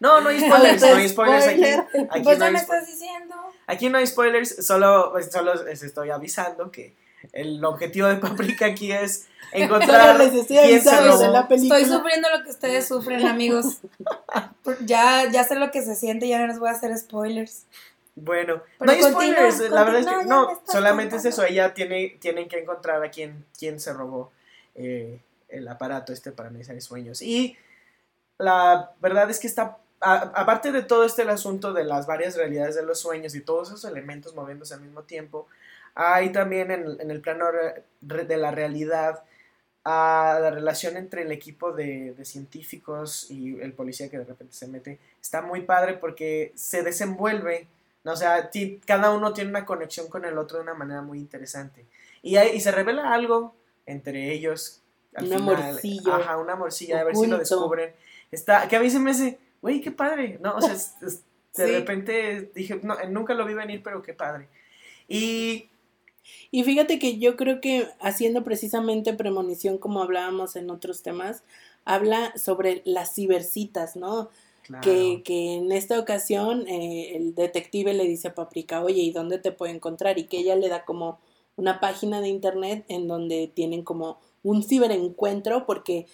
No, 0.00 0.20
no 0.20 0.30
hay 0.30 0.40
spoilers, 0.46 0.80
no 0.82 0.96
hay 0.96 1.08
spoilers 1.08 1.46
aquí. 1.46 1.56
Spoiler. 1.58 2.08
Aquí 2.10 2.22
pues 2.22 2.38
no 2.38 2.50
me 2.50 2.58
estás 2.58 2.86
diciendo. 2.86 3.34
Aquí 3.66 3.88
no 3.88 3.98
hay 3.98 4.06
spoilers, 4.06 4.66
solo, 4.66 5.10
pues, 5.12 5.30
solo 5.30 5.54
les 5.64 5.82
estoy 5.82 6.10
avisando 6.10 6.70
que 6.70 6.94
el 7.32 7.64
objetivo 7.64 8.08
de 8.08 8.16
Paprika 8.16 8.66
aquí 8.66 8.90
es 8.90 9.28
encontrar 9.52 10.18
les 10.18 10.32
estoy 10.34 10.56
quién 10.56 10.82
se 10.82 10.90
avisando 10.90 11.18
de 11.18 11.26
robó. 11.26 11.38
la 11.38 11.48
película. 11.48 11.78
Estoy 11.78 11.96
sufriendo 11.96 12.28
lo 12.30 12.44
que 12.44 12.50
ustedes 12.50 12.88
sufren, 12.88 13.26
amigos. 13.26 13.78
Ya, 14.86 15.28
ya 15.28 15.42
sé 15.42 15.56
lo 15.56 15.72
que 15.72 15.82
se 15.82 15.96
siente, 15.96 16.28
ya 16.28 16.38
no 16.38 16.46
les 16.46 16.60
voy 16.60 16.68
a 16.68 16.72
hacer 16.72 16.96
spoilers. 16.96 17.66
Bueno, 18.14 18.62
Pero 18.78 18.86
no 18.86 18.92
hay 18.92 19.00
continúa, 19.14 19.36
la 19.70 19.84
verdad 19.84 20.00
es 20.00 20.06
que 20.06 20.24
no, 20.28 20.46
solamente 20.70 21.16
es 21.16 21.24
eso, 21.24 21.44
ella 21.44 21.72
tiene, 21.74 22.16
tienen 22.20 22.48
que 22.48 22.58
encontrar 22.58 23.02
a 23.02 23.10
quién, 23.10 23.44
quién 23.58 23.80
se 23.80 23.92
robó 23.94 24.30
eh, 24.74 25.20
el 25.48 25.66
aparato 25.68 26.12
este 26.12 26.30
para 26.32 26.50
analizar 26.50 26.78
sueños. 26.82 27.22
Y 27.22 27.56
la 28.38 28.92
verdad 29.00 29.30
es 29.30 29.38
que 29.40 29.46
está, 29.46 29.78
a- 30.00 30.32
aparte 30.34 30.72
de 30.72 30.82
todo 30.82 31.04
este 31.04 31.22
el 31.22 31.30
asunto 31.30 31.72
de 31.72 31.84
las 31.84 32.06
varias 32.06 32.36
realidades 32.36 32.74
de 32.74 32.82
los 32.82 33.00
sueños 33.00 33.34
y 33.34 33.40
todos 33.40 33.68
esos 33.68 33.84
elementos 33.84 34.34
moviéndose 34.34 34.74
al 34.74 34.80
mismo 34.82 35.02
tiempo, 35.04 35.46
hay 35.94 36.32
también 36.32 36.70
en, 36.70 37.00
en 37.00 37.10
el 37.10 37.20
plano 37.20 37.46
re- 37.50 37.84
de 38.24 38.36
la 38.36 38.50
realidad 38.50 39.22
a 39.84 40.38
la 40.40 40.50
relación 40.50 40.96
entre 40.96 41.22
el 41.22 41.32
equipo 41.32 41.72
de, 41.72 42.14
de 42.14 42.24
científicos 42.24 43.30
y 43.30 43.60
el 43.60 43.72
policía 43.72 44.08
que 44.08 44.18
de 44.18 44.24
repente 44.24 44.54
se 44.54 44.68
mete 44.68 44.98
está 45.20 45.42
muy 45.42 45.62
padre 45.62 45.94
porque 45.94 46.52
se 46.54 46.82
desenvuelve. 46.82 47.66
O 48.04 48.16
sea, 48.16 48.50
cada 48.86 49.12
uno 49.12 49.32
tiene 49.32 49.50
una 49.50 49.64
conexión 49.64 50.08
con 50.08 50.24
el 50.24 50.36
otro 50.38 50.56
de 50.58 50.64
una 50.64 50.74
manera 50.74 51.02
muy 51.02 51.18
interesante. 51.18 51.86
Y, 52.22 52.36
hay- 52.36 52.56
y 52.56 52.60
se 52.60 52.72
revela 52.72 53.12
algo 53.12 53.54
entre 53.86 54.32
ellos. 54.32 54.80
al 55.14 55.24
Un 55.24 55.30
final. 55.38 55.56
amorcillo. 55.56 56.14
Ajá, 56.14 56.38
un 56.38 56.48
amorcillo, 56.48 56.96
a 56.98 57.04
ver 57.04 57.14
si 57.14 57.26
lo 57.26 57.36
descubren. 57.38 57.92
Está, 58.30 58.66
que 58.66 58.76
a 58.76 58.80
mí 58.80 58.88
se 58.88 58.98
me 58.98 59.10
hace, 59.10 59.38
güey, 59.60 59.80
qué 59.82 59.90
padre, 59.92 60.38
¿no? 60.40 60.54
O 60.56 60.60
sea, 60.62 60.72
es- 60.72 60.94
es- 61.02 61.22
de 61.54 61.66
Sí. 61.66 61.72
repente 61.72 62.50
dije, 62.54 62.80
no, 62.82 62.96
nunca 63.10 63.34
lo 63.34 63.44
vi 63.44 63.52
venir, 63.52 63.82
pero 63.82 64.00
qué 64.02 64.14
padre. 64.14 64.48
Y 65.08 65.68
Y 66.52 66.62
fíjate 66.64 66.98
que 67.00 67.18
yo 67.18 67.36
creo 67.36 67.60
que 67.60 67.88
haciendo 68.00 68.44
precisamente 68.44 69.12
premonición, 69.12 69.76
como 69.76 70.00
hablábamos 70.02 70.54
en 70.56 70.70
otros 70.70 71.02
temas, 71.02 71.42
habla 71.84 72.32
sobre 72.38 72.80
las 72.84 73.12
cibercitas, 73.14 73.96
¿no? 73.96 74.30
Que, 74.80 75.22
que 75.24 75.54
en 75.54 75.72
esta 75.72 75.98
ocasión 75.98 76.66
eh, 76.68 77.16
el 77.16 77.34
detective 77.34 77.92
le 77.94 78.04
dice 78.04 78.28
a 78.28 78.34
Paprika, 78.34 78.82
oye, 78.82 79.02
¿y 79.02 79.12
dónde 79.12 79.38
te 79.38 79.52
puedo 79.52 79.72
encontrar? 79.72 80.18
Y 80.18 80.24
que 80.24 80.38
ella 80.38 80.56
le 80.56 80.68
da 80.68 80.84
como 80.84 81.18
una 81.56 81.80
página 81.80 82.20
de 82.20 82.28
internet 82.28 82.84
en 82.88 83.08
donde 83.08 83.50
tienen 83.52 83.82
como 83.82 84.18
un 84.42 84.62
ciberencuentro 84.62 85.66
porque 85.66 86.06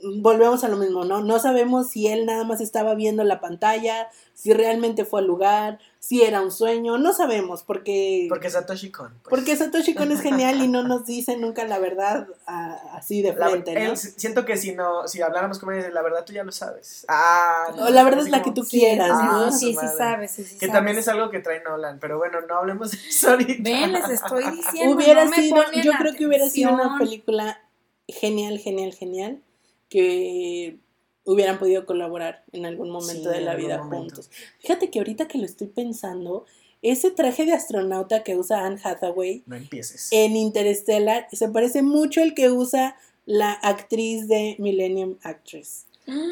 volvemos 0.00 0.62
a 0.64 0.68
lo 0.68 0.76
mismo, 0.76 1.04
¿no? 1.04 1.22
No 1.22 1.38
sabemos 1.40 1.90
si 1.90 2.06
él 2.06 2.24
nada 2.24 2.44
más 2.44 2.60
estaba 2.60 2.94
viendo 2.94 3.24
la 3.24 3.40
pantalla, 3.40 4.08
si 4.32 4.52
realmente 4.52 5.04
fue 5.04 5.20
al 5.20 5.26
lugar, 5.26 5.80
si 5.98 6.22
era 6.22 6.40
un 6.40 6.52
sueño, 6.52 6.98
no 6.98 7.12
sabemos, 7.12 7.64
porque... 7.64 8.26
Porque 8.28 8.48
Satoshi 8.48 8.92
Kon. 8.92 9.08
pues. 9.22 9.28
Porque 9.28 9.56
Satoshi 9.56 9.94
Kon 9.94 10.12
es 10.12 10.20
genial 10.20 10.62
y 10.62 10.68
no 10.68 10.82
nos 10.86 11.04
dice 11.04 11.36
nunca 11.36 11.64
la 11.64 11.80
verdad 11.80 12.28
a- 12.46 12.74
así 12.96 13.22
de 13.22 13.32
La- 13.34 13.48
frente, 13.48 13.74
¿no? 13.74 13.80
él- 13.90 13.96
siento 13.96 14.44
que 14.44 14.56
si 14.56 14.72
no, 14.72 15.08
si 15.08 15.20
habláramos 15.20 15.58
como 15.58 15.72
él, 15.72 15.92
la 15.92 16.02
verdad 16.02 16.24
tú 16.24 16.32
ya 16.32 16.44
lo 16.44 16.52
sabes. 16.52 17.04
Ah, 17.08 17.74
O 17.80 17.88
la 17.90 18.04
verdad 18.04 18.20
es 18.24 18.30
la 18.30 18.42
como- 18.42 18.54
que 18.54 18.60
tú 18.60 18.64
Sí, 18.66 18.78
quieras, 18.78 19.10
ah, 19.12 19.26
¿no? 19.46 19.50
sí, 19.52 19.74
sí 19.74 19.86
sabes, 19.96 20.30
sí, 20.30 20.44
sí 20.44 20.54
Que 20.58 20.66
sabes. 20.66 20.72
también 20.74 20.98
es 20.98 21.08
algo 21.08 21.30
que 21.30 21.40
trae 21.40 21.60
Nolan, 21.64 21.98
pero 21.98 22.18
bueno, 22.18 22.40
no 22.42 22.54
hablemos 22.58 22.92
de 22.92 22.98
eso 23.08 23.30
ahorita. 23.30 23.68
Ven, 23.68 23.92
les 23.92 24.08
estoy 24.10 24.44
diciendo. 24.52 24.94
Hubiera 24.94 25.24
no 25.24 25.30
me 25.30 25.36
sido, 25.42 25.56
ponen 25.56 25.82
yo 25.82 25.92
creo 25.98 26.14
que 26.14 26.26
hubiera 26.26 26.48
sido 26.48 26.72
una 26.72 26.96
película 26.98 27.60
genial, 28.06 28.58
genial, 28.58 28.94
genial, 28.94 29.42
que 29.88 30.76
hubieran 31.24 31.58
podido 31.58 31.84
colaborar 31.86 32.44
en 32.52 32.64
algún 32.66 32.90
momento 32.90 33.30
Sí, 33.30 33.36
de 33.36 33.42
la 33.42 33.54
vida 33.54 33.78
juntos. 33.84 34.30
Fíjate 34.60 34.90
que 34.90 34.98
ahorita 34.98 35.28
que 35.28 35.38
lo 35.38 35.44
estoy 35.44 35.66
pensando, 35.66 36.46
ese 36.80 37.10
traje 37.10 37.44
de 37.44 37.52
astronauta 37.52 38.22
que 38.22 38.36
usa 38.36 38.64
Anne 38.64 38.80
Hathaway 38.82 39.42
No 39.46 39.56
empieces. 39.56 40.08
en 40.10 40.36
Interstellar 40.36 41.26
se 41.32 41.48
parece 41.48 41.82
mucho 41.82 42.22
al 42.22 42.34
que 42.34 42.50
usa 42.50 42.96
la 43.26 43.52
actriz 43.52 44.26
de 44.28 44.56
Millennium 44.58 45.16
Actress. 45.22 45.84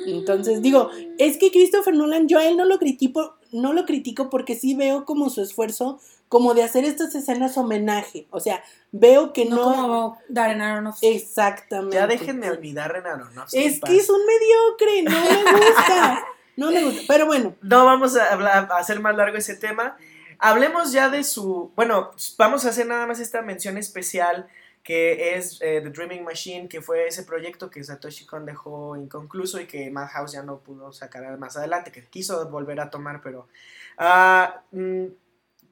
Entonces, 0.07 0.63
digo, 0.63 0.89
es 1.19 1.37
que 1.37 1.51
Christopher 1.51 1.93
Nolan, 1.95 2.29
yo 2.29 2.39
a 2.39 2.49
él 2.49 2.57
no 2.57 2.65
lo 2.65 2.79
critico, 2.79 3.35
no 3.53 3.75
lo 3.75 3.85
critico 3.85 4.31
porque 4.31 4.55
sí 4.57 4.75
veo 4.75 5.05
como 5.05 5.29
su 5.29 5.43
esfuerzo 5.43 6.01
como 6.29 6.55
de 6.55 6.63
hacer 6.65 6.85
estas 6.85 7.15
escenas 7.15 7.57
homenaje. 7.57 8.27
O 8.31 8.41
sea, 8.41 8.63
veo 8.93 9.33
que 9.33 9.45
no, 9.45 9.57
no. 9.57 9.65
como 9.65 10.19
Darren 10.29 10.61
Aronofsky. 10.63 11.07
Exactamente. 11.09 11.97
Ya 11.97 12.07
déjenme 12.07 12.51
olvidar 12.51 12.95
en 12.97 13.07
Aronofsky. 13.07 13.59
Es 13.65 13.81
que 13.81 13.97
es 13.97 14.09
un 14.11 14.21
mediocre, 14.27 15.03
no 15.03 15.11
me 15.11 15.53
gusta. 15.53 16.25
No 16.57 16.71
me 16.71 16.83
gusta. 16.85 17.03
Pero 17.07 17.27
bueno, 17.27 17.55
No 17.61 17.85
vamos 17.85 18.17
a, 18.17 18.33
hablar- 18.33 18.67
a 18.73 18.79
hacer 18.79 18.99
más 19.01 19.15
largo 19.15 19.37
ese 19.37 19.57
tema. 19.57 19.99
Hablemos 20.39 20.91
ya 20.91 21.11
de 21.11 21.23
su. 21.23 21.71
Bueno, 21.77 22.13
vamos 22.39 22.65
a 22.65 22.71
hacer 22.71 22.87
nada 22.87 23.07
más 23.07 23.21
esta 23.21 23.43
mención 23.43 23.77
especial 23.77 24.49
que 24.83 25.37
es 25.37 25.59
eh, 25.61 25.81
The 25.83 25.91
Dreaming 25.91 26.25
Machine, 26.25 26.69
que 26.69 26.81
fue 26.81 27.09
ese 27.09 27.25
proyecto 27.25 27.69
que 27.71 27.85
Satoshi 27.85 28.25
Kon 28.25 28.47
dejó 28.47 28.97
inconcluso 28.97 29.61
y 29.61 29.67
que 29.67 29.91
Madhouse 29.91 30.33
ya 30.33 30.43
no 30.45 30.61
pudo 30.61 30.93
sacar 30.93 31.37
más 31.39 31.57
adelante, 31.59 31.91
que 31.93 32.03
quiso 32.07 32.49
volver 32.49 32.81
a 32.81 32.89
tomar, 32.89 33.21
pero. 33.21 33.49
ah, 33.99 34.63
mm, 34.73 35.07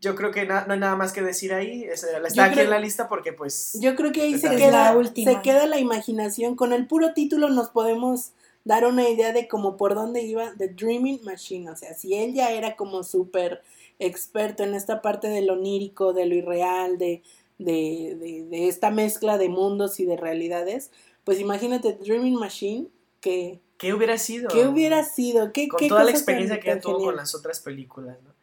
yo 0.04 0.14
creo 0.14 0.30
que 0.30 0.44
na- 0.46 0.64
no 0.66 0.74
hay 0.74 0.78
nada 0.80 0.94
más 0.94 1.12
que 1.12 1.22
decir 1.22 1.52
ahí. 1.52 1.82
es- 1.84 2.04
está 2.04 2.28
Yo 2.28 2.42
aquí 2.42 2.52
creo- 2.54 2.64
en 2.64 2.70
la 2.70 2.78
lista 2.78 3.08
porque, 3.08 3.32
pues. 3.32 3.76
yo 3.80 3.94
creo 3.96 4.12
que 4.12 4.22
ahí 4.22 4.38
se 4.38 4.50
queda, 4.54 4.90
la 4.92 4.96
última. 4.96 5.32
se 5.32 5.40
queda 5.42 5.66
la 5.66 5.78
imaginación. 5.80 6.54
Con 6.54 6.72
el 6.72 6.86
puro 6.86 7.12
título 7.14 7.48
nos 7.50 7.70
podemos 7.70 8.32
dar 8.64 8.86
una 8.86 9.08
idea 9.08 9.32
de 9.32 9.48
como 9.48 9.76
por 9.76 9.94
dónde 9.94 10.22
iba 10.22 10.52
The 10.56 10.68
Dreaming 10.68 11.20
Machine. 11.24 11.70
O 11.70 11.76
sea, 11.76 11.94
si 11.94 12.14
él 12.14 12.34
ya 12.34 12.52
era 12.52 12.76
como 12.76 13.02
súper 13.02 13.62
experto 13.98 14.62
en 14.62 14.74
esta 14.74 15.02
parte 15.02 15.28
de 15.28 15.42
lo 15.42 15.54
onírico, 15.54 16.12
de 16.12 16.26
lo 16.26 16.34
irreal, 16.34 16.98
de, 16.98 17.22
de, 17.58 18.16
de, 18.18 18.44
de 18.48 18.68
esta 18.68 18.90
mezcla 18.90 19.38
de 19.38 19.48
mundos 19.48 20.00
y 20.00 20.04
de 20.06 20.16
realidades, 20.16 20.90
pues 21.24 21.38
imagínate 21.40 21.92
The 21.94 22.04
Dreaming 22.04 22.34
Machine, 22.34 22.86
que, 23.20 23.60
¿Qué 23.78 23.92
hubiera 23.94 24.18
sido? 24.18 24.48
¿qué 24.50 24.66
hubiera 24.66 25.04
sido? 25.04 25.52
¿Qué, 25.52 25.68
con 25.68 25.78
qué 25.78 25.88
toda 25.88 26.04
la 26.04 26.10
experiencia 26.10 26.58
que 26.60 26.68
ya 26.68 26.80
tuvo 26.80 26.98
con 26.98 27.16
las 27.16 27.34
otras 27.34 27.60
películas, 27.60 28.16
¿no? 28.22 28.33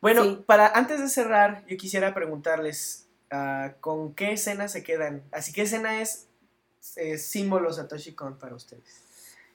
Bueno, 0.00 0.24
Sí. 0.24 0.42
para 0.46 0.68
antes 0.68 1.00
de 1.00 1.08
cerrar, 1.08 1.64
yo 1.66 1.76
quisiera 1.76 2.14
preguntarles 2.14 3.06
ah, 3.30 3.74
con 3.80 4.14
qué 4.14 4.32
escena 4.32 4.68
se 4.68 4.82
quedan. 4.82 5.22
Así 5.32 5.52
que 5.52 5.62
escena 5.62 6.00
es 6.00 6.26
eh, 6.96 7.18
símbolo 7.18 7.72
Satoshi 7.72 8.12
Kon 8.14 8.38
para 8.38 8.54
ustedes. 8.54 9.02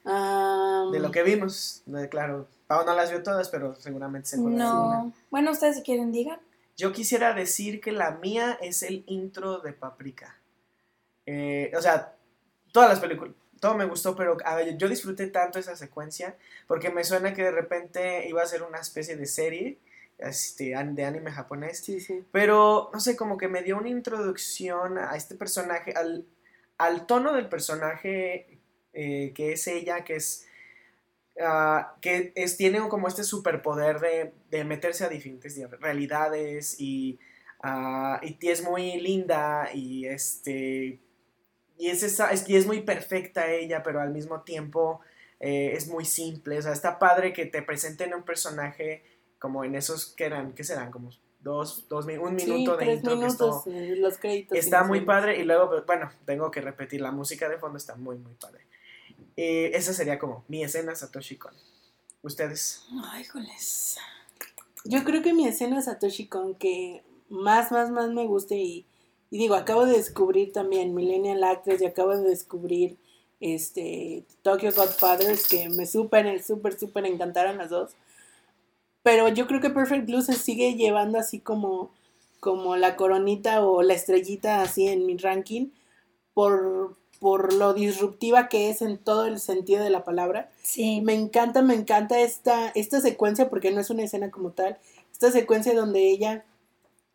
Ah, 0.06 0.86
De 0.92 1.00
lo 1.00 1.10
que 1.12 1.24
vimos, 1.24 1.84
claro, 2.12 2.48
Pau 2.68 2.86
no 2.86 2.96
las 2.96 3.10
vio 3.10 3.24
todas, 3.24 3.50
pero 3.50 3.76
seguramente 3.76 4.30
se 4.30 4.36
acuerda 4.38 4.58
de 4.58 4.64
una. 4.64 5.04
No. 5.04 5.14
Bueno, 5.32 5.52
ustedes 5.52 5.78
si 5.78 5.82
quieren 5.84 6.12
digan. 6.12 6.40
Yo 6.78 6.92
quisiera 6.92 7.34
decir 7.34 7.82
que 7.82 7.92
la 7.92 8.12
mía 8.12 8.58
es 8.62 8.84
el 8.84 9.04
intro 9.08 9.60
de 9.60 9.74
Paprika. 9.74 10.38
Eh, 11.26 11.72
o 11.76 11.82
sea, 11.82 12.14
todas 12.72 12.90
las 12.90 13.00
películas, 13.00 13.34
todo 13.60 13.76
me 13.76 13.86
gustó, 13.86 14.16
pero 14.16 14.38
a 14.46 14.56
ver, 14.56 14.78
yo 14.78 14.88
disfruté 14.88 15.28
tanto 15.28 15.58
esa 15.58 15.76
secuencia 15.76 16.36
porque 16.68 16.90
me 16.92 17.04
suena 17.04 17.34
que 17.34 17.44
de 17.44 17.52
repente 17.52 18.28
iba 18.28 18.44
a 18.44 18.48
ser 18.48 18.62
una 18.64 18.80
especie 18.80 19.16
de 19.16 19.26
serie 19.26 19.80
este, 20.18 20.76
de 20.76 21.06
anime 21.06 21.32
japonés. 21.32 21.80
Sí, 21.80 22.00
sí. 22.00 22.24
Pero, 22.32 22.90
no 22.94 23.00
sé, 23.00 23.16
como 23.16 23.38
que 23.38 23.48
me 23.48 23.64
dio 23.64 23.78
una 23.78 23.90
introducción 23.90 24.98
a 24.98 25.16
este 25.16 25.36
personaje, 25.36 25.94
al, 25.94 26.26
al 26.78 27.06
tono 27.08 27.34
del 27.34 27.50
personaje 27.50 28.60
eh, 28.94 29.34
que 29.36 29.54
es 29.54 29.68
ella, 29.68 30.04
que 30.04 30.16
es... 30.16 30.48
ah, 31.42 31.96
que 32.02 32.32
es, 32.36 32.58
tiene 32.58 32.80
como 32.90 33.08
este 33.08 33.24
superpoder 33.24 34.00
de, 34.00 34.34
de 34.50 34.64
meterse 34.64 35.06
a 35.06 35.10
diferentes 35.10 35.60
realidades 35.82 36.80
y, 36.80 37.20
ah, 37.62 38.20
y 38.24 38.38
es 38.50 38.64
muy 38.64 39.00
linda 39.02 39.70
y 39.74 40.06
este 40.08 41.00
y 41.78 41.90
es, 41.90 42.04
esa, 42.04 42.32
es, 42.32 42.48
y 42.50 42.56
es 42.56 42.66
muy 42.66 42.82
perfecta 42.82 43.52
ella, 43.52 43.84
pero 43.84 44.00
al 44.00 44.12
mismo 44.12 44.42
tiempo 44.44 45.02
eh, 45.40 45.74
es 45.74 45.88
muy 45.88 46.06
simple. 46.06 46.58
O 46.58 46.62
sea, 46.62 46.72
está 46.72 47.00
padre 47.00 47.34
que 47.34 47.46
te 47.46 47.62
presenten 47.62 48.14
un 48.14 48.24
personaje 48.24 49.04
como 49.40 49.64
en 49.64 49.76
esos 49.76 50.08
que 50.08 50.26
eran, 50.26 50.54
¿qué 50.54 50.64
serán? 50.64 50.92
Como 50.92 51.10
dos, 51.42 51.88
dos 51.90 52.06
un 52.06 52.12
Sí, 52.40 52.46
minuto 52.48 52.78
de 52.78 52.86
tres 52.86 52.98
intro 52.98 53.12
que 53.12 53.18
minutos, 53.18 53.58
esto- 53.58 53.70
eh, 53.72 53.96
los 53.98 54.18
créditos. 54.18 54.58
está 54.58 54.84
muy 54.84 55.02
padre 55.02 55.40
y 55.40 55.44
luego, 55.44 55.70
pues, 55.70 55.86
bueno, 55.86 56.12
tengo 56.26 56.50
que 56.52 56.62
repetir, 56.62 57.02
la 57.02 57.12
música 57.12 57.48
de 57.50 57.58
fondo 57.58 57.78
está 57.78 57.96
muy, 57.96 58.18
muy 58.18 58.34
padre. 58.34 58.66
Eh, 59.38 59.72
esa 59.74 59.94
sería 59.94 60.18
como 60.18 60.44
mi 60.48 60.64
escena 60.64 60.96
Satoshi 60.96 61.36
Kon. 61.38 61.54
¿Ustedes? 62.22 62.86
Ay, 63.12 63.24
joles. 63.26 63.98
Yo 64.86 65.04
creo 65.04 65.22
que 65.22 65.34
mi 65.34 65.48
escena 65.48 65.78
de 65.78 65.82
Satoshi 65.84 66.28
Kon 66.28 66.56
que 66.56 67.04
más, 67.30 67.72
más, 67.72 67.92
más 67.92 68.10
me 68.10 68.26
gusta 68.26 68.56
y, 68.56 68.86
y 69.30 69.38
digo, 69.38 69.56
acabo 69.56 69.86
de 69.86 69.98
descubrir 69.98 70.52
también 70.54 70.96
Millennial 70.96 71.44
Actress 71.44 71.82
y 71.82 71.86
acabo 71.86 72.16
de 72.18 72.28
descubrir 72.30 72.98
este 73.40 74.24
Tokyo 74.42 74.72
Godfathers 74.76 75.48
que 75.48 75.70
me 75.70 75.86
súper, 75.86 76.42
súper, 76.44 76.80
súper 76.80 77.06
encantaron 77.06 77.58
las 77.58 77.70
dos. 77.70 77.92
Pero 79.06 79.30
yo 79.30 79.46
creo 79.46 79.62
que 79.62 79.70
Perfect 79.70 80.08
Blue 80.08 80.24
se 80.24 80.34
sigue 80.34 80.74
llevando 80.74 81.20
así 81.20 81.40
como, 81.40 81.92
como 82.40 82.76
la 82.76 82.96
coronita 82.96 83.64
o 83.64 83.84
la 83.84 83.94
estrellita 83.94 84.64
así 84.64 84.88
en 84.88 85.06
mi 85.06 85.16
ranking 85.16 85.68
por, 86.34 86.98
por 87.20 87.54
lo 87.54 87.76
disruptiva 87.76 88.50
que 88.50 88.72
es 88.72 88.82
en 88.82 88.98
todo 88.98 89.28
el 89.28 89.40
sentido 89.40 89.84
de 89.84 89.92
la 89.92 90.04
palabra. 90.04 90.50
Sí. 90.64 91.02
Me 91.02 91.14
encanta, 91.14 91.62
me 91.62 91.76
encanta 91.76 92.20
esta, 92.20 92.70
esta 92.70 93.00
secuencia 93.00 93.48
porque 93.48 93.70
no 93.70 93.80
es 93.80 93.92
una 93.92 94.02
escena 94.02 94.32
como 94.32 94.54
tal. 94.54 94.80
Esta 95.12 95.32
secuencia 95.32 95.76
donde 95.76 96.10
ella 96.10 96.44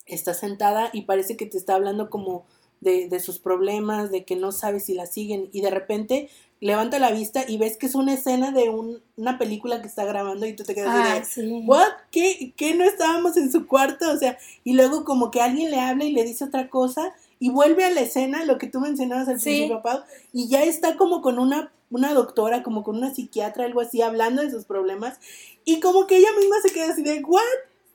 está 0.06 0.32
sentada 0.32 0.90
y 0.92 1.02
parece 1.02 1.36
que 1.36 1.46
te 1.46 1.58
está 1.58 1.74
hablando 1.74 2.08
como 2.08 2.46
de, 2.80 3.08
de 3.08 3.18
sus 3.18 3.40
problemas, 3.40 4.12
de 4.12 4.24
que 4.24 4.36
no 4.36 4.52
sabe 4.52 4.78
si 4.78 4.94
la 4.94 5.06
siguen 5.06 5.48
y 5.52 5.60
de 5.60 5.70
repente 5.70 6.30
levanta 6.60 6.98
la 6.98 7.10
vista 7.10 7.44
y 7.48 7.56
ves 7.56 7.76
que 7.78 7.86
es 7.86 7.94
una 7.94 8.12
escena 8.14 8.50
de 8.52 8.68
un- 8.68 9.02
una 9.16 9.38
película 9.38 9.80
que 9.80 9.88
está 9.88 10.04
grabando 10.04 10.44
y 10.46 10.54
tú 10.54 10.62
te 10.64 10.74
quedas 10.74 10.90
así 10.94 11.02
Ah, 11.06 11.14
de, 11.20 11.24
sí. 11.24 11.62
¿What? 11.66 11.88
¿Qué? 12.10 12.52
¿Qué 12.56 12.74
no 12.74 12.84
estábamos 12.84 13.36
en 13.38 13.50
su 13.50 13.66
cuarto? 13.66 14.10
O 14.10 14.16
sea, 14.18 14.38
y 14.62 14.74
luego 14.74 15.04
como 15.04 15.30
que 15.30 15.40
alguien 15.40 15.70
le 15.70 15.80
habla 15.80 16.04
y 16.04 16.12
le 16.12 16.22
dice 16.24 16.44
otra 16.44 16.68
cosa 16.68 17.14
y 17.38 17.48
vuelve 17.50 17.84
a 17.84 17.90
la 17.90 18.02
escena, 18.02 18.44
lo 18.44 18.58
que 18.58 18.66
tú 18.66 18.80
mencionabas 18.80 19.28
al 19.28 19.40
Sí. 19.40 19.44
principio, 19.50 19.80
Pau, 19.82 20.00
y 20.32 20.48
ya 20.48 20.62
está 20.62 20.96
como 20.98 21.22
con 21.22 21.38
una, 21.38 21.72
una 21.90 22.12
doctora, 22.12 22.62
como 22.62 22.84
con 22.84 22.96
una 22.98 23.14
psiquiatra, 23.14 23.64
algo 23.64 23.80
así, 23.80 24.02
hablando 24.02 24.42
de 24.42 24.50
sus 24.50 24.66
problemas, 24.66 25.18
y 25.64 25.80
como 25.80 26.06
que 26.06 26.18
ella 26.18 26.28
misma 26.38 26.56
se 26.62 26.70
queda 26.72 26.92
así 26.92 27.02
de, 27.02 27.22
¿what? 27.24 27.40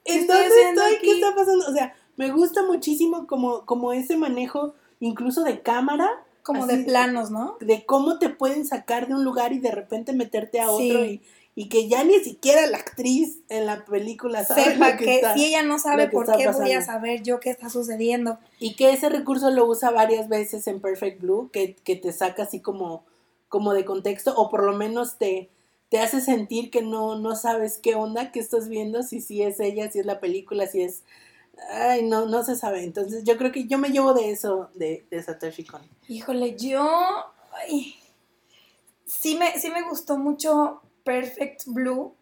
¿Qué 0.03 0.13
¿En 0.15 0.21
estoy 0.21 0.37
dónde 0.39 0.69
estoy? 0.69 0.95
aquí? 0.95 1.05
¿Qué 1.05 1.11
está 1.19 1.35
pasando? 1.35 1.67
O 1.67 1.71
sea, 1.71 1.95
me 2.17 2.31
gusta 2.31 2.63
muchísimo 2.63 3.27
como, 3.27 3.65
como 3.67 3.93
ese 3.93 4.17
manejo, 4.17 4.73
incluso 4.99 5.43
de 5.43 5.61
cámara, 5.61 6.09
Como 6.45 6.63
así- 6.65 6.77
de 6.77 6.83
planos, 6.85 7.31
¿no? 7.31 7.57
de 7.59 7.85
cómo 7.85 8.19
te 8.19 8.29
pueden 8.29 8.65
sacar 8.65 9.07
de 9.07 9.15
un 9.15 9.23
lugar 9.25 9.51
y 9.51 9.59
de 9.59 9.71
repente 9.71 10.13
meterte 10.13 10.61
a 10.61 10.69
otro 10.71 11.03
Sí. 11.03 11.21
y, 11.55 11.61
y 11.63 11.69
que 11.69 11.87
ya 11.87 12.03
ni 12.03 12.19
siquiera 12.19 12.67
la 12.67 12.77
actriz 12.77 13.39
en 13.49 13.65
la 13.65 13.83
película 13.85 14.43
sabe 14.45 14.63
Sepa 14.65 14.89
lo 14.91 14.97
que, 14.97 15.05
que 15.05 15.15
está. 15.15 15.33
si 15.33 15.45
ella 15.45 15.63
no 15.63 15.79
sabe 15.79 16.07
por 16.09 16.25
qué 16.25 16.31
voy 16.33 16.43
a 16.43 16.79
pasando. 16.79 16.81
saber 16.85 17.23
yo 17.23 17.39
qué 17.39 17.49
está 17.49 17.69
sucediendo. 17.69 18.37
Y 18.59 18.75
que 18.75 18.91
ese 18.91 19.09
recurso 19.09 19.49
lo 19.51 19.65
usa 19.65 19.89
varias 19.91 20.29
veces 20.29 20.67
en 20.67 20.79
Perfect 20.81 21.21
Blue, 21.21 21.49
que, 21.51 21.75
que 21.75 21.95
te 21.95 22.11
saca 22.13 22.43
así 22.43 22.59
como, 22.59 23.03
como 23.49 23.73
de 23.73 23.85
contexto, 23.85 24.33
o 24.35 24.49
por 24.49 24.63
lo 24.63 24.73
menos 24.73 25.17
te, 25.17 25.49
te 25.89 25.99
hace 25.99 26.19
sentir 26.19 26.71
que 26.71 26.81
no, 26.81 27.15
no 27.17 27.35
sabes 27.37 27.77
qué 27.77 27.95
onda 27.95 28.31
que 28.33 28.39
estás 28.41 28.67
viendo, 28.67 29.01
si 29.03 29.21
sí 29.21 29.41
es 29.41 29.59
ella, 29.61 29.89
si 29.89 29.99
es 29.99 30.05
la 30.05 30.19
película, 30.19 30.67
si 30.67 30.81
es... 30.81 31.03
Ay, 31.71 32.03
no, 32.03 32.25
no 32.25 32.43
se 32.43 32.55
sabe. 32.55 32.83
Entonces 32.83 33.23
yo 33.23 33.37
creo 33.37 33.51
que 33.51 33.65
yo 33.65 33.77
me 33.77 33.89
llevo 33.89 34.13
de 34.13 34.31
eso, 34.31 34.69
de, 34.75 35.05
de 35.09 35.23
Satoshi. 35.23 35.65
Híjole, 36.07 36.55
yo 36.55 36.85
ay, 37.53 37.95
sí 39.05 39.35
me, 39.35 39.57
sí 39.59 39.69
me 39.69 39.83
gustó 39.83 40.17
mucho 40.17 40.81
Perfect 41.03 41.63
Blue. 41.67 42.15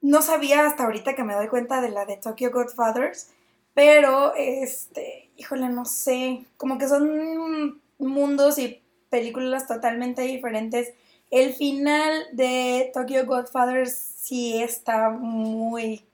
No 0.00 0.22
sabía 0.22 0.66
hasta 0.66 0.84
ahorita 0.84 1.14
que 1.14 1.24
me 1.24 1.34
doy 1.34 1.48
cuenta 1.48 1.80
de 1.80 1.90
la 1.90 2.04
de 2.04 2.16
Tokyo 2.16 2.50
Godfathers, 2.52 3.30
pero 3.74 4.34
este, 4.36 5.30
híjole, 5.36 5.68
no 5.68 5.84
sé, 5.84 6.44
como 6.56 6.78
que 6.78 6.88
son 6.88 7.80
mundos 7.98 8.58
y 8.58 8.82
películas 9.10 9.66
totalmente 9.66 10.22
diferentes 10.22 10.92
El 11.30 11.52
final 11.52 12.26
de 12.32 12.90
Tokyo 12.94 13.26
Godfathers 13.26 13.92
sí 13.92 14.62
está 14.62 15.10
muy... 15.10 16.07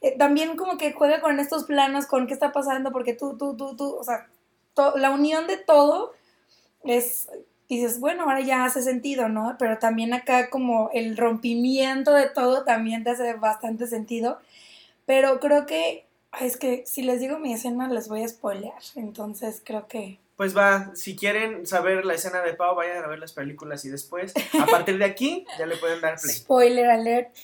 eh, 0.00 0.16
también 0.18 0.56
como 0.56 0.78
que 0.78 0.92
juega 0.92 1.20
con 1.20 1.40
estos 1.40 1.64
planos, 1.64 2.06
con 2.06 2.26
qué 2.26 2.34
está 2.34 2.52
pasando, 2.52 2.92
porque 2.92 3.14
tú, 3.14 3.36
tú, 3.36 3.56
tú, 3.56 3.76
tú, 3.76 3.96
o 3.96 4.04
sea, 4.04 4.26
to- 4.74 4.96
la 4.96 5.10
unión 5.10 5.46
de 5.46 5.56
todo 5.56 6.12
es, 6.84 7.28
dices, 7.68 8.00
bueno, 8.00 8.22
ahora 8.24 8.40
ya 8.40 8.64
hace 8.64 8.82
sentido, 8.82 9.28
¿no? 9.28 9.56
Pero 9.58 9.78
también 9.78 10.14
acá 10.14 10.50
como 10.50 10.90
el 10.94 11.16
rompimiento 11.16 12.12
de 12.12 12.28
todo 12.28 12.64
también 12.64 13.04
te 13.04 13.10
hace 13.10 13.34
bastante 13.34 13.86
sentido. 13.86 14.38
Pero 15.04 15.40
creo 15.40 15.66
que, 15.66 16.06
es 16.40 16.56
que 16.56 16.84
si 16.86 17.02
les 17.02 17.20
digo 17.20 17.38
mi 17.38 17.52
escena 17.52 17.88
les 17.88 18.08
voy 18.08 18.22
a 18.22 18.28
spoilear, 18.28 18.82
entonces 18.94 19.62
creo 19.64 19.86
que... 19.88 20.18
Pues 20.36 20.56
va, 20.56 20.92
si 20.94 21.16
quieren 21.16 21.66
saber 21.66 22.04
la 22.04 22.14
escena 22.14 22.42
de 22.42 22.54
Pau, 22.54 22.76
vayan 22.76 23.02
a 23.02 23.08
ver 23.08 23.18
las 23.18 23.32
películas 23.32 23.84
y 23.84 23.88
después, 23.88 24.32
a 24.60 24.66
partir 24.66 24.96
de 24.98 25.04
aquí, 25.04 25.44
ya 25.58 25.66
le 25.66 25.76
pueden 25.76 26.00
dar 26.00 26.16
play. 26.20 26.32
Spoiler 26.36 26.88
alert. 26.90 27.34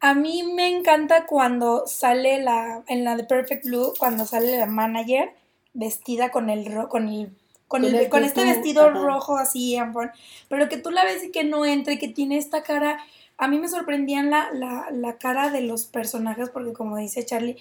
A 0.00 0.14
mí 0.14 0.42
me 0.42 0.68
encanta 0.68 1.26
cuando 1.26 1.86
sale 1.86 2.42
la, 2.42 2.82
en 2.88 3.04
la 3.04 3.16
de 3.16 3.24
Perfect 3.24 3.64
Blue, 3.66 3.92
cuando 3.98 4.24
sale 4.26 4.56
la 4.58 4.66
manager 4.66 5.34
vestida 5.74 6.30
con 6.30 6.48
el, 6.50 6.64
ro- 6.72 6.88
con 6.88 7.08
el, 7.08 7.36
con, 7.68 7.84
el- 7.84 8.08
con 8.08 8.24
este 8.24 8.40
tú- 8.42 8.46
vestido 8.48 8.82
ajá. 8.86 8.98
rojo 8.98 9.36
así, 9.36 9.76
pero 10.48 10.68
que 10.68 10.78
tú 10.78 10.90
la 10.90 11.04
ves 11.04 11.24
y 11.24 11.30
que 11.30 11.44
no 11.44 11.66
entra 11.66 11.92
y 11.92 11.98
que 11.98 12.08
tiene 12.08 12.38
esta 12.38 12.62
cara. 12.62 12.98
A 13.36 13.46
mí 13.48 13.58
me 13.58 13.68
sorprendían 13.68 14.30
la, 14.30 14.50
la, 14.52 14.86
la 14.90 15.16
cara 15.18 15.50
de 15.50 15.60
los 15.62 15.84
personajes 15.86 16.50
porque 16.50 16.72
como 16.72 16.96
dice 16.96 17.24
Charlie, 17.24 17.56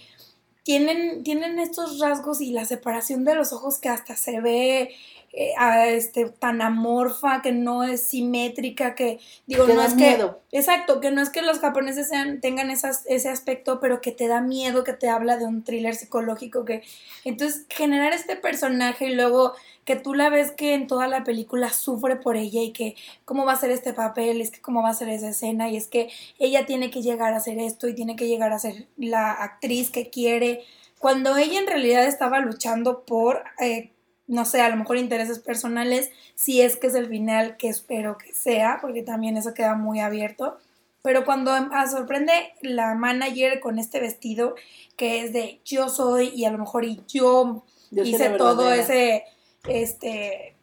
tienen, 0.63 1.23
tienen 1.23 1.59
estos 1.59 1.99
rasgos 1.99 2.41
y 2.41 2.51
la 2.51 2.65
separación 2.65 3.23
de 3.25 3.35
los 3.35 3.53
ojos 3.53 3.79
que 3.79 3.89
hasta 3.89 4.15
se 4.15 4.39
ve 4.41 4.91
eh, 5.33 5.53
este, 5.95 6.25
tan 6.29 6.61
amorfa, 6.61 7.41
que 7.41 7.51
no 7.51 7.83
es 7.83 8.03
simétrica, 8.03 8.95
que 8.95 9.19
digo, 9.45 9.65
Te 9.65 9.73
no 9.73 9.83
es 9.83 9.95
miedo. 9.95 10.41
que... 10.49 10.57
Exacto, 10.57 10.99
que 10.99 11.11
no 11.11 11.21
es 11.21 11.29
que 11.29 11.41
los 11.41 11.59
japoneses 11.59 12.09
sean, 12.09 12.41
tengan 12.41 12.71
esas, 12.71 13.05
ese 13.07 13.29
aspecto, 13.29 13.79
pero 13.79 14.01
que 14.01 14.11
te 14.11 14.27
da 14.27 14.41
miedo, 14.41 14.83
que 14.83 14.93
te 14.93 15.09
habla 15.09 15.37
de 15.37 15.45
un 15.45 15.63
thriller 15.63 15.95
psicológico, 15.95 16.65
que 16.65 16.83
entonces 17.23 17.65
generar 17.69 18.13
este 18.13 18.35
personaje 18.35 19.07
y 19.07 19.15
luego 19.15 19.53
que 19.85 19.95
tú 19.95 20.13
la 20.13 20.29
ves 20.29 20.51
que 20.51 20.73
en 20.75 20.87
toda 20.87 21.07
la 21.07 21.23
película 21.23 21.69
sufre 21.69 22.15
por 22.15 22.35
ella 22.35 22.61
y 22.61 22.71
que 22.71 22.95
cómo 23.25 23.45
va 23.45 23.53
a 23.53 23.59
ser 23.59 23.71
este 23.71 23.93
papel, 23.93 24.41
es 24.41 24.51
que 24.51 24.61
cómo 24.61 24.83
va 24.83 24.89
a 24.89 24.93
ser 24.93 25.09
esa 25.09 25.29
escena 25.29 25.69
y 25.69 25.77
es 25.77 25.87
que 25.87 26.09
ella 26.37 26.65
tiene 26.65 26.91
que 26.91 27.01
llegar 27.01 27.33
a 27.33 27.37
hacer 27.37 27.57
esto 27.59 27.87
y 27.87 27.95
tiene 27.95 28.15
que 28.15 28.27
llegar 28.27 28.51
a 28.51 28.59
ser 28.59 28.87
la 28.97 29.31
actriz 29.31 29.89
que 29.89 30.09
quiere, 30.09 30.63
cuando 30.99 31.37
ella 31.37 31.59
en 31.59 31.67
realidad 31.67 32.05
estaba 32.05 32.39
luchando 32.39 33.03
por, 33.03 33.43
eh, 33.59 33.91
no 34.29 34.45
sé, 34.45 34.61
a 34.61 34.69
lo 34.69 34.77
mejor 34.77 34.97
intereses 34.97 35.39
personales, 35.39 36.11
si 36.35 36.61
es 36.61 36.77
que 36.77 36.87
es 36.87 36.93
el 36.93 37.07
final 37.07 37.57
que 37.57 37.67
espero 37.67 38.17
que 38.17 38.31
sea, 38.31 38.77
porque 38.79 39.01
también 39.01 39.35
eso 39.37 39.55
queda 39.55 39.73
muy 39.73 39.99
abierto. 39.99 40.57
Pero 41.01 41.25
cuando 41.25 41.51
ah, 41.51 41.87
sorprende 41.87 42.31
la 42.61 42.93
manager 42.93 43.59
con 43.59 43.79
este 43.79 43.99
vestido 43.99 44.53
que 44.95 45.23
es 45.23 45.33
de 45.33 45.59
yo 45.65 45.89
soy 45.89 46.27
y 46.27 46.45
a 46.45 46.51
lo 46.51 46.59
mejor 46.59 46.85
y 46.85 47.01
yo 47.07 47.63
Yo 47.89 48.03
hice 48.03 48.29
todo 48.31 48.71
ese 48.71 49.23
este 49.67 50.55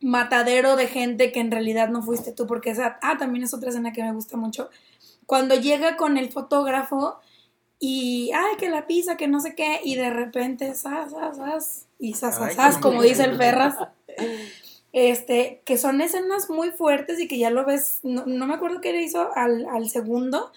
matadero 0.00 0.76
de 0.76 0.86
gente 0.86 1.32
que 1.32 1.40
en 1.40 1.50
realidad 1.50 1.88
no 1.88 2.02
fuiste 2.02 2.32
tú, 2.32 2.46
porque 2.46 2.70
esa, 2.70 2.98
ah, 3.00 3.16
también 3.18 3.44
es 3.44 3.54
otra 3.54 3.70
escena 3.70 3.94
que 3.94 4.02
me 4.02 4.12
gusta 4.12 4.36
mucho. 4.36 4.68
Cuando 5.24 5.54
llega 5.54 5.96
con 5.96 6.18
el 6.18 6.30
fotógrafo 6.30 7.18
y, 7.78 8.30
ay, 8.34 8.56
que 8.58 8.68
la 8.68 8.86
pisa, 8.86 9.16
que 9.16 9.28
no 9.28 9.40
sé 9.40 9.54
qué, 9.54 9.80
y 9.84 9.96
de 9.96 10.10
repente, 10.10 10.74
sas, 10.74 11.12
sas, 11.12 11.36
sas, 11.36 11.86
y 11.98 12.14
sas, 12.14 12.36
sas, 12.54 12.78
como 12.78 13.02
dice 13.02 13.24
el 13.24 13.36
Ferras. 13.36 13.76
Este, 14.92 15.60
que 15.66 15.76
son 15.76 16.00
escenas 16.00 16.48
muy 16.48 16.70
fuertes 16.70 17.20
y 17.20 17.28
que 17.28 17.36
ya 17.36 17.50
lo 17.50 17.66
ves, 17.66 17.98
no, 18.02 18.24
no 18.24 18.46
me 18.46 18.54
acuerdo 18.54 18.80
qué 18.80 18.94
le 18.94 19.02
hizo 19.02 19.28
al, 19.36 19.66
al 19.68 19.90
segundo, 19.90 20.50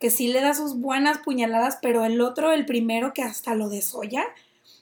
que 0.00 0.10
sí 0.10 0.26
le 0.26 0.40
da 0.40 0.52
sus 0.52 0.80
buenas 0.80 1.18
puñaladas, 1.18 1.78
pero 1.80 2.04
el 2.04 2.20
otro, 2.20 2.50
el 2.50 2.66
primero, 2.66 3.12
que 3.14 3.22
hasta 3.22 3.54
lo 3.54 3.68
desolla, 3.68 4.24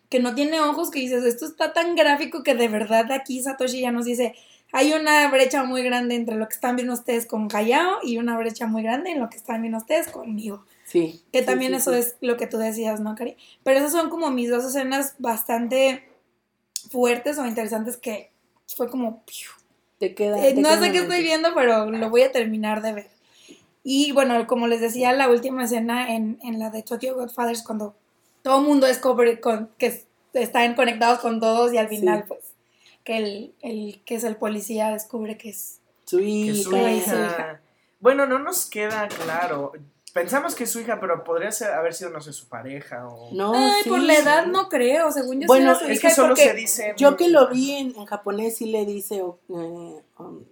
que 0.09 0.19
no 0.19 0.35
tiene 0.35 0.61
ojos, 0.61 0.91
que 0.91 1.01
dices, 1.01 1.25
esto 1.25 1.45
está 1.45 1.75
tan 1.75 1.95
gráfico 1.95 2.43
que 2.43 2.55
de 2.55 2.69
verdad 2.69 3.13
aquí 3.13 3.43
Satoshi 3.43 3.83
ya 3.83 3.93
nos 3.93 4.07
dice, 4.07 4.35
hay 4.73 4.95
una 4.95 5.29
brecha 5.31 5.65
muy 5.65 5.83
grande 5.83 6.15
entre 6.15 6.37
lo 6.37 6.49
que 6.49 6.55
están 6.55 6.77
viendo 6.77 6.95
ustedes 6.95 7.27
con 7.27 7.49
Hayao 7.55 7.99
y 8.03 8.17
una 8.17 8.39
brecha 8.39 8.67
muy 8.67 8.83
grande 8.83 9.11
en 9.11 9.21
lo 9.21 9.29
que 9.29 9.37
están 9.37 9.61
viendo 9.61 9.77
ustedes 9.77 10.09
conmigo. 10.09 10.65
Sí. 10.93 11.23
Que 11.33 11.41
sí, 11.41 11.47
también 11.47 11.73
sí, 11.73 11.79
eso 11.79 11.93
sí. 11.93 11.99
es 12.01 12.17
lo 12.21 12.37
que 12.37 12.47
tú 12.47 12.59
decías, 12.59 13.01
¿no, 13.01 13.15
Cari? 13.15 13.37
Pero 13.65 13.79
esas 13.79 13.93
son 13.93 14.11
como 14.11 14.31
mis 14.31 14.51
dos 14.51 14.65
escenas 14.65 15.15
bastante 15.19 16.07
fuertes 16.91 17.39
o 17.39 17.47
interesantes 17.47 17.97
que 17.97 18.31
fue 18.77 18.91
como... 18.91 19.23
¡piu! 19.25 19.49
Te 19.99 20.15
queda. 20.15 20.37
Eh, 20.47 20.55
te 20.55 20.61
no 20.61 20.69
queda 20.69 20.81
sé 20.81 20.93
qué 20.93 20.99
estoy 20.99 21.23
viendo, 21.23 21.55
pero 21.55 21.91
lo 21.91 22.11
voy 22.11 22.23
a 22.23 22.33
terminar 22.33 22.83
de 22.83 22.93
ver. 22.93 23.11
Y 23.85 24.13
bueno, 24.13 24.47
como 24.47 24.67
les 24.67 24.81
decía, 24.81 25.13
la 25.13 25.29
última 25.29 25.65
escena 25.65 26.15
en, 26.15 26.39
en 26.43 26.59
la 26.59 26.71
de 26.71 26.83
Tokyo 26.83 27.15
Godfathers, 27.15 27.63
cuando 27.63 27.95
todo 28.43 28.59
el 28.61 28.67
mundo 28.67 28.87
descubre 28.87 29.41
con, 29.41 29.71
que 29.79 30.05
están 30.35 30.75
conectados 30.75 31.21
con 31.21 31.41
todos 31.41 31.73
y 31.73 31.79
al 31.79 31.89
Sí. 31.89 31.97
final, 31.97 32.25
pues, 32.29 32.41
que 33.05 33.17
el, 33.17 33.55
el 33.63 34.03
que 34.05 34.17
es 34.17 34.25
el 34.25 34.37
policía 34.37 34.91
descubre 34.91 35.37
que 35.39 35.51
es... 35.51 35.79
Su 36.05 36.19
Que 36.19 36.25
hija. 36.25 36.91
hija. 36.91 37.05
su 37.05 37.17
hija. 37.17 37.61
Bueno, 38.01 38.27
no 38.27 38.39
nos 38.41 38.67
queda 38.69 39.09
claro. 39.09 39.73
Pensamos 40.13 40.55
que 40.55 40.65
es 40.65 40.71
su 40.71 40.81
hija, 40.81 40.99
pero 41.01 41.25
podría 41.25 41.51
ser, 41.53 41.73
haber 41.73 41.95
sido, 41.95 42.11
no 42.11 42.21
sé, 42.21 42.33
su 42.33 42.49
pareja 42.49 43.09
o... 43.09 43.33
No, 43.33 43.53
Ay, 43.55 43.83
sí, 43.83 43.89
por 43.89 44.01
la 44.01 44.15
sí. 44.15 44.23
edad 44.23 44.47
no 44.47 44.69
creo, 44.69 45.11
según 45.11 45.41
yo 45.41 45.47
Bueno, 45.47 45.75
su 45.75 45.87
Es 45.87 45.99
hija 45.99 46.09
que 46.09 46.15
solo 46.15 46.37
se 46.37 46.53
dice... 46.53 46.95
Yo 46.99 47.17
que 47.17 47.29
lo 47.29 47.49
vi 47.49 47.73
en, 47.77 47.95
en 47.97 48.05
japonés 48.05 48.57
sí 48.59 48.67
le 48.67 48.85
dice, 48.85 49.17
eh, 49.17 49.23
um, 49.49 50.03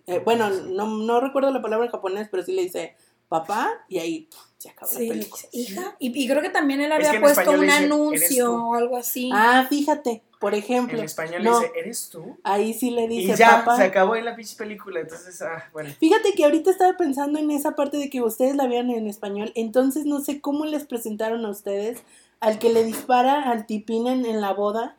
eh, 0.06 0.18
bueno, 0.24 0.48
no, 0.48 0.86
no 0.86 1.20
recuerdo 1.20 1.50
la 1.50 1.60
palabra 1.60 1.84
en 1.86 1.92
japonés, 1.92 2.28
pero 2.30 2.42
sí 2.42 2.52
le 2.52 2.62
dice 2.62 2.94
papá 3.28 3.70
y 3.88 3.98
ahí 3.98 4.28
se 4.56 4.70
acaba 4.70 4.90
Sí, 4.90 5.06
la 5.06 5.14
película. 5.14 5.42
hija. 5.52 5.96
Y, 5.98 6.24
y 6.24 6.28
creo 6.28 6.42
que 6.42 6.50
también 6.50 6.80
él 6.80 6.90
Es 6.92 6.96
había 6.96 7.10
que 7.12 7.20
puesto 7.20 7.50
un 7.52 7.60
le 7.60 7.66
dice, 7.66 7.76
"¿Eres 7.78 7.84
anuncio 7.92 8.46
tú?". 8.46 8.52
o 8.70 8.74
algo 8.74 8.96
así. 8.96 9.30
Ah, 9.32 9.66
fíjate, 9.68 10.22
por 10.40 10.54
ejemplo, 10.54 10.98
En 10.98 11.04
español 11.04 11.44
no. 11.44 11.60
le 11.60 11.66
dice, 11.68 11.78
¿eres 11.78 12.08
tú? 12.10 12.36
ahí 12.42 12.74
sí 12.74 12.90
le 12.90 13.04
Y 13.04 13.08
dice 13.26 13.36
ya, 13.36 13.58
papá. 13.60 13.76
se 13.76 13.84
acabó 13.84 14.14
ahí 14.14 14.22
la 14.22 14.34
pinche 14.34 14.56
película, 14.56 14.98
entonces, 15.00 15.40
ah, 15.42 15.68
bueno. 15.72 15.90
Fíjate 16.00 16.32
que 16.32 16.44
ahorita 16.44 16.70
estaba 16.70 16.96
pensando 16.96 17.38
en 17.38 17.50
esa 17.52 17.76
parte 17.76 17.98
de 17.98 18.10
que 18.10 18.22
ustedes 18.22 18.56
la 18.56 18.66
vean 18.66 18.90
en 18.90 19.06
español, 19.06 19.52
entonces 19.54 20.06
no 20.06 20.20
sé 20.20 20.40
cómo 20.40 20.64
les 20.64 20.84
presentaron 20.84 21.44
a 21.44 21.50
ustedes 21.50 22.02
al 22.40 22.58
que 22.58 22.72
le 22.72 22.82
dispara 22.84 23.50
al 23.50 23.66
tipín 23.66 24.06
en, 24.06 24.24
en 24.24 24.40
la 24.40 24.52
boda, 24.54 24.96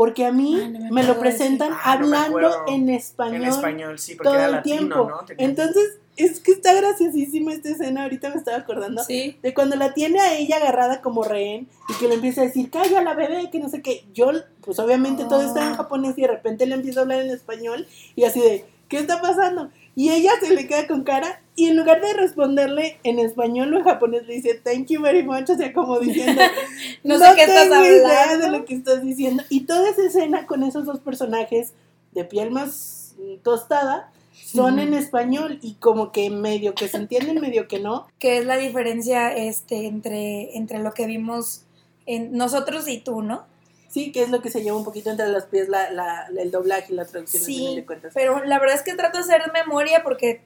porque 0.00 0.24
a 0.24 0.32
mí 0.32 0.58
Ay, 0.58 0.70
no 0.70 0.78
me 0.80 0.90
me, 0.92 1.02
lo 1.04 1.18
presentan 1.20 1.72
Ah, 1.74 1.92
hablando 1.92 2.40
en 2.68 2.88
español, 2.88 3.42
En 3.42 3.48
español, 3.50 3.98
sí, 3.98 4.14
porque 4.14 4.28
todo 4.28 4.34
era 4.36 4.46
el 4.46 4.52
latino, 4.52 4.76
tiempo. 4.78 5.10
¿no? 5.10 5.26
Tenía- 5.26 5.44
Entonces, 5.46 5.98
es 6.16 6.40
que 6.40 6.52
está 6.52 6.72
graciosísima 6.72 7.52
esta 7.52 7.68
escena, 7.68 8.04
ahorita 8.04 8.30
me 8.30 8.36
estaba 8.36 8.56
acordando. 8.56 9.04
Sí. 9.04 9.36
De 9.42 9.52
cuando 9.52 9.76
la 9.76 9.92
tiene 9.92 10.18
a 10.18 10.38
ella 10.38 10.56
agarrada 10.56 11.02
como 11.02 11.22
rehén 11.22 11.68
y 11.90 11.92
que 11.98 12.08
le 12.08 12.14
empieza 12.14 12.40
a 12.40 12.44
decir, 12.44 12.70
calla 12.70 13.02
la 13.02 13.12
bebé, 13.12 13.50
que 13.50 13.58
no 13.58 13.68
sé 13.68 13.82
qué. 13.82 14.06
Yo, 14.14 14.30
pues 14.62 14.78
obviamente 14.78 15.26
todo 15.26 15.42
está 15.42 15.66
en 15.66 15.72
Ah. 15.74 15.76
japonés 15.76 16.16
y 16.16 16.22
de 16.22 16.28
repente 16.28 16.64
le 16.64 16.76
empieza 16.76 17.00
a 17.00 17.02
hablar 17.02 17.20
en 17.20 17.30
español 17.32 17.86
y 18.16 18.24
así 18.24 18.40
de, 18.40 18.64
¿qué 18.88 19.00
está 19.00 19.20
pasando? 19.20 19.68
Y 19.96 20.10
ella 20.10 20.32
se 20.40 20.54
le 20.54 20.66
queda 20.66 20.86
con 20.86 21.02
cara 21.02 21.42
y 21.56 21.66
en 21.66 21.76
lugar 21.76 22.00
de 22.00 22.14
responderle 22.14 22.98
en 23.02 23.18
español 23.18 23.74
o 23.74 23.78
en 23.78 23.84
japonés 23.84 24.26
le 24.26 24.34
dice, 24.34 24.54
thank 24.54 24.86
you 24.86 25.02
very 25.02 25.22
much, 25.22 25.50
o 25.50 25.56
sea, 25.56 25.72
como 25.72 25.98
diciendo, 25.98 26.40
No 27.04 27.18
sé 27.18 27.24
qué 27.36 27.42
estás 27.42 27.66
idea 27.66 28.22
hablando". 28.22 28.46
de 28.46 28.58
lo 28.58 28.64
que 28.64 28.74
estás 28.74 29.02
diciendo. 29.02 29.42
Y 29.48 29.66
toda 29.66 29.90
esa 29.90 30.06
escena 30.06 30.46
con 30.46 30.62
esos 30.62 30.86
dos 30.86 31.00
personajes 31.00 31.72
de 32.12 32.24
piel 32.24 32.50
más 32.50 33.14
tostada 33.42 34.10
son 34.32 34.78
en 34.78 34.94
español 34.94 35.58
y 35.62 35.74
como 35.74 36.12
que 36.12 36.30
medio 36.30 36.74
que 36.74 36.88
se 36.88 36.96
entienden, 36.96 37.40
medio 37.40 37.68
que 37.68 37.80
no. 37.80 38.06
que 38.18 38.38
es 38.38 38.46
la 38.46 38.56
diferencia 38.56 39.34
este 39.34 39.86
entre, 39.86 40.56
entre 40.56 40.78
lo 40.78 40.92
que 40.92 41.06
vimos 41.06 41.62
en 42.06 42.32
nosotros 42.32 42.88
y 42.88 42.98
tú, 42.98 43.22
¿no? 43.22 43.44
Sí, 43.90 44.12
que 44.12 44.22
es 44.22 44.30
lo 44.30 44.40
que 44.40 44.50
se 44.50 44.62
lleva 44.62 44.76
un 44.76 44.84
poquito 44.84 45.10
entre 45.10 45.28
los 45.28 45.44
pies 45.44 45.68
la, 45.68 45.90
la, 45.90 46.28
el 46.38 46.50
doblaje 46.52 46.92
y 46.92 46.96
la 46.96 47.04
traducción. 47.04 47.42
Sí, 47.42 47.74
de 47.76 47.84
cuentas. 47.84 48.12
pero 48.14 48.44
la 48.44 48.58
verdad 48.60 48.76
es 48.76 48.82
que 48.82 48.94
trato 48.94 49.18
de 49.18 49.24
hacer 49.24 49.52
memoria 49.52 50.02
porque 50.04 50.40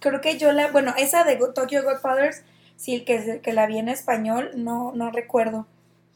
creo 0.00 0.20
que 0.22 0.38
yo 0.38 0.50
la, 0.52 0.68
bueno, 0.72 0.94
esa 0.96 1.24
de 1.24 1.36
Tokyo 1.54 1.82
Godfathers, 1.84 2.42
sí, 2.76 3.04
que, 3.04 3.40
que 3.42 3.52
la 3.52 3.66
vi 3.66 3.78
en 3.78 3.88
español, 3.90 4.50
no, 4.54 4.92
no 4.94 5.10
recuerdo. 5.10 5.66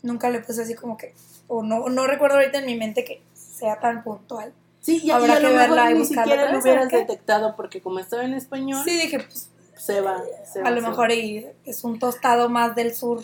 Nunca 0.02 0.30
le 0.30 0.40
puse 0.40 0.62
así 0.62 0.74
como 0.74 0.96
que, 0.96 1.14
o 1.48 1.62
no, 1.62 1.88
no 1.90 2.06
recuerdo 2.06 2.36
ahorita 2.38 2.58
en 2.58 2.66
mi 2.66 2.76
mente 2.76 3.04
que 3.04 3.20
sea 3.34 3.78
tan 3.80 4.02
puntual. 4.02 4.52
Sí, 4.80 5.00
y, 5.02 5.08
y 5.08 5.10
habrá 5.10 5.38
lo 5.40 5.48
que 5.48 5.54
mejor 5.54 5.68
verla 5.68 5.90
y 5.90 5.94
ni 5.98 6.04
siquiera 6.06 6.50
lo 6.50 6.58
hubieras 6.60 6.90
detectado 6.90 7.56
porque 7.56 7.80
como 7.82 7.98
estaba 7.98 8.24
en 8.24 8.34
español, 8.34 8.82
Sí, 8.84 8.90
dije, 8.98 9.18
pues 9.20 9.50
se 9.76 10.00
va. 10.00 10.22
se 10.50 10.62
va, 10.62 10.68
a 10.68 10.70
lo 10.70 10.76
se 10.78 10.82
va. 10.82 10.88
mejor 10.90 11.12
y 11.12 11.46
es 11.66 11.84
un 11.84 11.98
tostado 11.98 12.48
más 12.48 12.74
del 12.74 12.94
sur. 12.94 13.22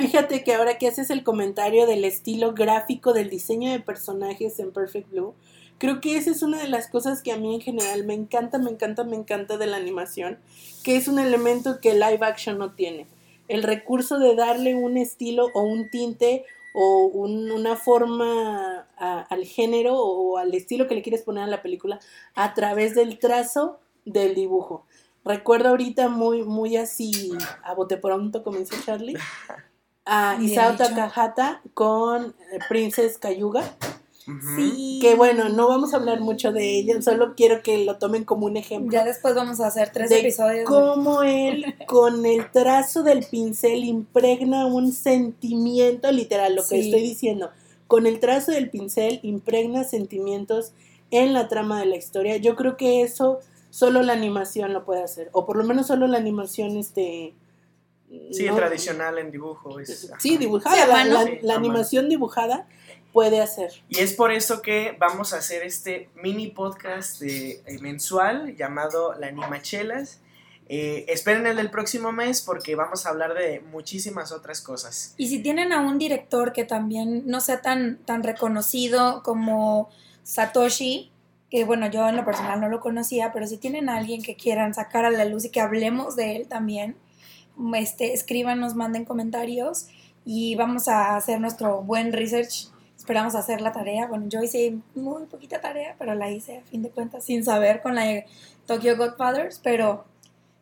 Fíjate 0.00 0.42
que 0.44 0.54
ahora 0.54 0.78
que 0.78 0.88
haces 0.88 1.10
el 1.10 1.22
comentario 1.22 1.86
del 1.86 2.04
estilo 2.04 2.54
gráfico 2.54 3.12
del 3.12 3.30
diseño 3.30 3.70
de 3.70 3.80
personajes 3.80 4.58
en 4.58 4.72
Perfect 4.72 5.10
Blue, 5.10 5.34
creo 5.78 6.00
que 6.00 6.16
esa 6.16 6.30
es 6.30 6.42
una 6.42 6.58
de 6.60 6.68
las 6.68 6.88
cosas 6.88 7.22
que 7.22 7.32
a 7.32 7.36
mí 7.36 7.54
en 7.54 7.60
general 7.60 8.04
me 8.04 8.14
encanta, 8.14 8.58
me 8.58 8.70
encanta, 8.70 9.04
me 9.04 9.16
encanta 9.16 9.58
de 9.58 9.66
la 9.66 9.76
animación, 9.76 10.38
que 10.82 10.96
es 10.96 11.08
un 11.08 11.18
elemento 11.18 11.80
que 11.80 11.94
live 11.94 12.20
action 12.22 12.58
no 12.58 12.72
tiene. 12.72 13.06
El 13.48 13.62
recurso 13.62 14.18
de 14.18 14.34
darle 14.34 14.74
un 14.74 14.96
estilo 14.96 15.48
o 15.54 15.62
un 15.62 15.90
tinte 15.90 16.44
o 16.74 17.06
un- 17.06 17.50
una 17.52 17.76
forma 17.76 18.86
al 18.98 19.44
género 19.44 19.98
o 19.98 20.36
al 20.38 20.52
estilo 20.54 20.88
que 20.88 20.94
le 20.94 21.02
quieres 21.02 21.22
poner 21.22 21.44
a 21.44 21.46
la 21.46 21.62
película 21.62 22.00
a 22.34 22.54
través 22.54 22.94
del 22.94 23.18
trazo 23.18 23.78
del 24.04 24.34
dibujo. 24.34 24.84
Recuerdo 25.26 25.70
ahorita 25.70 26.08
muy, 26.08 26.42
muy 26.44 26.76
así, 26.76 27.32
a 27.64 27.74
bote 27.74 27.96
pronto, 27.96 28.42
como 28.44 28.58
dice 28.58 28.76
Charlie, 28.86 29.16
a 30.04 30.38
Isao. 30.40 30.76
Takahata 30.76 31.60
con 31.74 32.26
eh, 32.52 32.58
Princess 32.68 33.18
Cayuga. 33.18 33.76
Sí. 34.56 34.98
Que 35.00 35.14
bueno, 35.14 35.48
no 35.48 35.68
vamos 35.68 35.94
a 35.94 35.98
hablar 35.98 36.20
mucho 36.20 36.50
de 36.52 36.78
ella, 36.78 37.00
solo 37.00 37.34
quiero 37.36 37.62
que 37.62 37.84
lo 37.84 37.96
tomen 37.98 38.24
como 38.24 38.46
un 38.46 38.56
ejemplo. 38.56 38.90
Ya 38.92 39.04
después 39.04 39.34
vamos 39.36 39.60
a 39.60 39.68
hacer 39.68 39.90
tres 39.92 40.10
de 40.10 40.20
episodios. 40.20 40.58
de- 40.58 40.64
cómo 40.64 41.22
él 41.22 41.76
con 41.86 42.26
el 42.26 42.50
trazo 42.50 43.04
del 43.04 43.24
pincel 43.24 43.84
impregna 43.84 44.66
un 44.66 44.90
sentimiento 44.92 46.10
literal, 46.10 46.56
lo 46.56 46.66
que 46.66 46.80
estoy 46.80 47.02
diciendo. 47.02 47.50
Con 47.86 48.06
el 48.06 48.18
trazo 48.18 48.50
del 48.50 48.68
pincel 48.68 49.20
impregna 49.22 49.84
sentimientos 49.84 50.72
en 51.12 51.32
la 51.32 51.46
trama 51.46 51.78
de 51.78 51.86
la 51.86 51.96
historia. 51.96 52.36
Yo 52.36 52.56
creo 52.56 52.76
que 52.76 53.02
eso 53.02 53.38
solo 53.76 54.00
la 54.02 54.14
animación 54.14 54.72
lo 54.72 54.84
puede 54.86 55.02
hacer, 55.02 55.28
o 55.32 55.44
por 55.44 55.56
lo 55.58 55.64
menos 55.64 55.86
solo 55.88 56.06
la 56.06 56.16
animación 56.16 56.78
este 56.78 57.34
Sí, 58.32 58.46
no- 58.46 58.56
tradicional 58.56 59.18
en 59.18 59.30
dibujo. 59.30 59.78
es- 59.80 60.08
Sí, 60.18 60.30
ajá. 60.34 60.38
dibujada, 60.38 61.02
Sí, 61.04 61.10
la, 61.10 61.24
Sí, 61.24 61.50
animación 61.50 62.08
dibujada 62.08 62.66
puede 63.12 63.40
hacer. 63.42 63.72
Y 63.90 63.98
es 63.98 64.14
por 64.14 64.30
eso 64.32 64.62
que 64.62 64.96
vamos 64.98 65.34
a 65.34 65.38
hacer 65.38 65.62
este 65.62 66.08
mini 66.22 66.46
podcast 66.48 67.20
de- 67.20 67.62
eh, 67.66 67.78
mensual 67.80 68.56
llamado 68.56 69.12
La 69.18 69.26
Animachelas. 69.26 70.20
Eh, 70.68 71.04
esperen 71.08 71.46
el 71.46 71.56
del 71.56 71.70
próximo 71.70 72.12
mes 72.12 72.40
porque 72.42 72.74
vamos 72.76 73.04
a 73.06 73.10
hablar 73.10 73.34
de 73.34 73.60
muchísimas 73.60 74.32
otras 74.32 74.60
cosas. 74.62 75.14
Y 75.18 75.28
si 75.28 75.40
tienen 75.42 75.72
a 75.72 75.80
un 75.82 75.98
director 75.98 76.52
que 76.54 76.64
también 76.64 77.24
no 77.26 77.40
sea 77.40 77.60
tan, 77.60 77.98
tan 78.06 78.22
reconocido 78.22 79.22
como 79.22 79.90
Satoshi, 80.22 81.10
que 81.50 81.64
bueno, 81.64 81.88
yo 81.88 82.08
en 82.08 82.16
lo 82.16 82.24
personal 82.24 82.60
no 82.60 82.68
lo 82.68 82.80
conocía, 82.80 83.32
pero 83.32 83.46
si 83.46 83.58
tienen 83.58 83.88
a 83.88 83.96
alguien 83.96 84.22
que 84.22 84.34
quieran 84.34 84.74
sacar 84.74 85.04
a 85.04 85.10
la 85.10 85.24
luz 85.24 85.44
y 85.44 85.50
que 85.50 85.60
hablemos 85.60 86.16
de 86.16 86.36
él 86.36 86.48
también, 86.48 86.96
este, 87.74 88.12
escríbanos, 88.12 88.74
manden 88.74 89.04
comentarios 89.04 89.88
y 90.24 90.56
vamos 90.56 90.88
a 90.88 91.16
hacer 91.16 91.40
nuestro 91.40 91.82
buen 91.82 92.12
research. 92.12 92.68
Esperamos 92.96 93.34
hacer 93.34 93.60
la 93.60 93.72
tarea. 93.72 94.06
Bueno, 94.08 94.26
yo 94.28 94.42
hice 94.42 94.78
muy 94.94 95.26
poquita 95.26 95.60
tarea, 95.60 95.94
pero 95.98 96.14
la 96.14 96.30
hice 96.30 96.58
a 96.58 96.62
fin 96.62 96.82
de 96.82 96.90
cuentas 96.90 97.24
sin 97.24 97.44
saber 97.44 97.80
con 97.80 97.94
la 97.94 98.24
Tokyo 98.66 98.96
Godfathers, 98.96 99.60
pero 99.62 100.04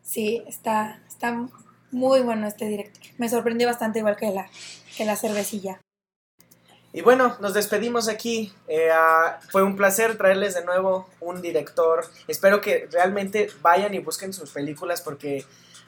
sí, 0.02 0.43
está, 0.47 1.01
está 1.09 1.48
muy 1.90 2.20
bueno 2.20 2.47
este 2.47 2.69
director. 2.69 3.02
Me 3.16 3.28
sorprendió 3.28 3.66
bastante 3.66 4.01
igual 4.01 4.16
que 4.16 4.31
la, 4.31 4.48
que 4.97 5.05
la 5.05 5.16
cervecilla. 5.16 5.81
Y 6.95 7.03
bueno, 7.03 7.37
nos 7.41 7.55
despedimos 7.55 8.07
aquí. 8.09 8.55
Eh, 8.69 8.89
ah, 8.93 9.41
fue 9.51 9.65
un 9.65 9.75
placer 9.75 10.16
traerles 10.16 10.55
de 10.55 10.65
nuevo 10.65 11.11
un 11.19 11.43
director. 11.43 12.07
Espero 12.29 12.61
que 12.61 12.89
realmente 12.93 13.51
vayan 13.62 13.95
y 13.95 13.99
busquen 13.99 14.33
sus 14.33 14.51
películas 14.51 15.03
porque 15.03 15.45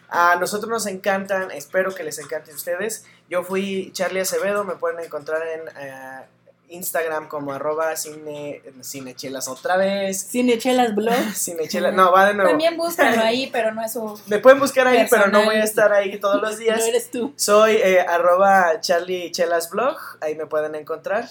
a 0.09 0.35
nosotros 0.35 0.69
nos 0.69 0.87
encantan. 0.87 1.53
Espero 1.53 1.95
que 1.95 2.03
les 2.03 2.19
encante 2.19 2.51
a 2.51 2.55
ustedes. 2.57 3.05
Yo 3.31 3.45
fui 3.45 3.93
Charlie 3.93 4.19
Acevedo. 4.19 4.65
Me 4.65 4.74
pueden 4.74 4.99
encontrar 4.99 5.47
en 5.47 5.61
eh, 5.78 6.27
Instagram 6.68 7.28
como 7.28 7.52
arroba 7.52 7.94
cine, 7.97 8.62
cinechelas 8.82 9.48
otra 9.48 9.76
vez. 9.76 10.28
Cinechelas 10.30 10.94
Blog. 10.94 11.14
Cinechelas. 11.34 11.94
No, 11.94 12.12
va 12.12 12.26
de 12.26 12.34
nuevo. 12.34 12.51
También 12.51 12.76
búscanlo 12.76 13.22
ahí, 13.22 13.48
pero 13.52 13.72
no 13.72 13.84
es 13.84 13.93
su... 13.93 14.20
Me 14.26 14.38
pueden 14.38 14.59
buscar 14.59 14.86
ahí, 14.86 15.06
pero 15.10 15.28
no 15.28 15.44
voy 15.44 15.56
a 15.56 15.64
estar 15.64 15.93
ahí 15.93 16.18
todos 16.18 16.40
los 16.43 16.52
No 16.56 16.59
días. 16.59 16.84
eres 16.86 17.10
tú. 17.10 17.32
Soy 17.36 17.76
eh, 17.76 18.01
arroba 18.01 18.80
Charlie 18.80 19.30
Chelas 19.30 19.70
Blog. 19.70 19.97
Ahí 20.20 20.34
me 20.34 20.47
pueden 20.47 20.74
encontrar. 20.74 21.28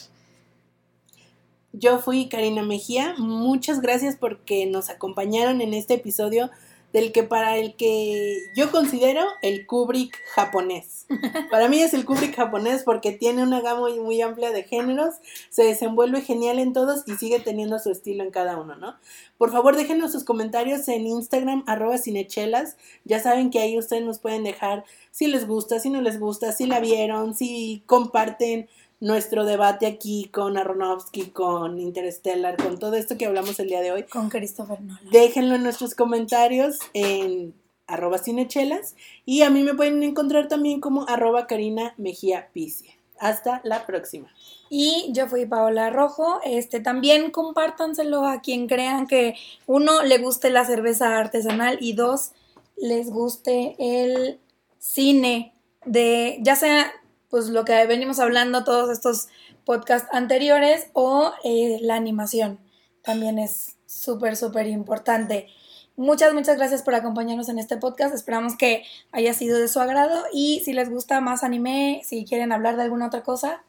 Yo 1.73 1.99
fui 1.99 2.29
Karina 2.29 2.63
Mejía. 2.63 3.15
Muchas 3.17 3.81
gracias 3.81 4.15
porque 4.15 4.65
nos 4.65 4.89
acompañaron 4.89 5.59
en 5.61 5.73
este 5.73 5.95
episodio 5.95 6.49
del 6.95 7.11
que 7.11 7.23
para 7.23 7.57
el 7.57 7.75
que 7.75 8.49
yo 8.55 8.71
considero 8.71 9.21
el 9.41 9.67
Kubrick 9.67 10.17
japonés. 10.33 11.07
Para 11.51 11.67
mí 11.67 11.81
es 11.81 11.93
el 11.93 12.05
Kubrick 12.05 12.33
japonés 12.33 12.83
porque 12.83 13.11
tiene 13.11 13.43
una 13.43 13.59
gama 13.59 13.81
muy, 13.81 13.99
muy 13.99 14.21
amplia 14.21 14.51
de 14.51 14.63
géneros, 14.63 15.15
se 15.49 15.63
desenvuelve 15.63 16.21
genial 16.21 16.57
en 16.57 16.71
todos 16.71 17.03
y 17.05 17.15
sigue 17.15 17.41
teniendo 17.41 17.79
su 17.79 17.91
estilo 17.91 18.23
en 18.23 18.31
cada 18.31 18.55
uno, 18.55 18.77
¿no? 18.77 18.95
Por 19.37 19.51
favor, 19.51 19.75
déjenos 19.75 20.13
sus 20.13 20.23
comentarios 20.23 20.87
en 20.87 21.05
Instagram, 21.05 21.65
arroba 21.67 21.97
cinechelas. 21.97 22.77
Ya 23.03 23.19
saben 23.19 23.49
que 23.49 23.59
ahí 23.59 23.77
ustedes 23.77 24.05
nos 24.05 24.19
pueden 24.19 24.45
dejar 24.45 24.85
si 25.11 25.27
les 25.27 25.45
gusta, 25.45 25.81
si 25.81 25.89
no 25.89 25.99
les 25.99 26.17
gusta, 26.17 26.53
si 26.53 26.65
la 26.65 26.79
vieron, 26.79 27.35
si 27.35 27.83
comparten 27.87 28.69
nuestro 28.99 29.45
debate 29.45 29.85
aquí 29.85 30.29
con 30.31 30.57
Aronofsky, 30.57 31.27
con 31.27 31.79
Interstellar, 31.79 32.57
con 32.57 32.79
todo 32.79 32.95
esto 32.95 33.17
que 33.17 33.25
hablamos 33.25 33.59
el 33.59 33.67
día 33.67 33.81
de 33.81 33.91
hoy. 33.91 34.03
Con 34.03 34.29
Christopher 34.29 34.81
Nolan. 34.81 35.09
Déjenlo 35.11 35.55
en 35.55 35.63
nuestros 35.63 35.95
comentarios 35.95 36.79
en 36.93 37.53
arroba 37.87 38.17
cinechelas 38.17 38.95
y 39.25 39.43
a 39.43 39.49
mí 39.49 39.63
me 39.63 39.75
pueden 39.75 40.01
encontrar 40.03 40.47
también 40.47 40.81
como 40.81 41.07
arroba 41.07 41.47
Karina 41.47 41.93
Mejía 41.97 42.49
Picia. 42.53 42.93
Hasta 43.19 43.61
la 43.63 43.85
próxima. 43.85 44.27
Y 44.69 45.09
yo 45.13 45.27
fui 45.27 45.45
Paola 45.45 45.89
Rojo. 45.89 46.41
Este, 46.43 46.81
también 46.81 47.31
compártanselo 47.31 48.25
a 48.25 48.41
quien 48.41 48.67
crean 48.67 49.07
que 49.07 49.35
uno 49.67 50.03
le 50.03 50.17
guste 50.17 50.49
la 50.49 50.65
cerveza 50.65 51.17
artesanal 51.17 51.77
y 51.79 51.93
dos 51.93 52.31
les 52.75 53.09
guste 53.09 53.75
el 53.79 54.39
cine 54.79 55.53
de 55.85 56.39
ya 56.41 56.55
sea 56.55 56.91
pues 57.35 57.49
lo 57.49 57.65
que 57.65 57.85
venimos 57.85 58.19
hablando 58.19 58.63
todos 58.63 58.89
estos 58.89 59.27
podcasts 59.65 60.07
anteriores 60.13 60.87
o 60.93 61.33
eh, 61.43 61.79
la 61.81 61.95
animación 61.95 62.61
también 63.03 63.39
es 63.39 63.75
súper 63.85 64.37
súper 64.37 64.67
importante. 64.67 65.49
Muchas, 65.97 66.33
muchas 66.33 66.55
gracias 66.55 66.81
por 66.81 66.95
acompañarnos 66.95 67.49
en 67.49 67.59
este 67.59 67.75
podcast. 67.75 68.15
Esperamos 68.15 68.55
que 68.55 68.85
haya 69.11 69.33
sido 69.33 69.59
de 69.59 69.67
su 69.67 69.81
agrado 69.81 70.23
y 70.31 70.61
si 70.63 70.71
les 70.71 70.89
gusta 70.89 71.19
más 71.19 71.43
anime, 71.43 72.01
si 72.05 72.23
quieren 72.23 72.53
hablar 72.53 72.77
de 72.77 72.83
alguna 72.83 73.07
otra 73.07 73.23
cosa, 73.23 73.65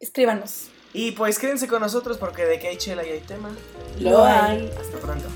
escríbanos. 0.00 0.70
Y 0.92 1.12
pues 1.12 1.38
quédense 1.38 1.68
con 1.68 1.82
nosotros 1.82 2.18
porque 2.18 2.44
de 2.46 2.58
que 2.58 2.66
hay 2.66 2.78
chela 2.78 3.06
y 3.06 3.10
hay 3.10 3.20
tema. 3.20 3.50
Lo 4.00 4.24
hay. 4.24 4.72
Hasta 4.76 4.98
pronto. 4.98 5.28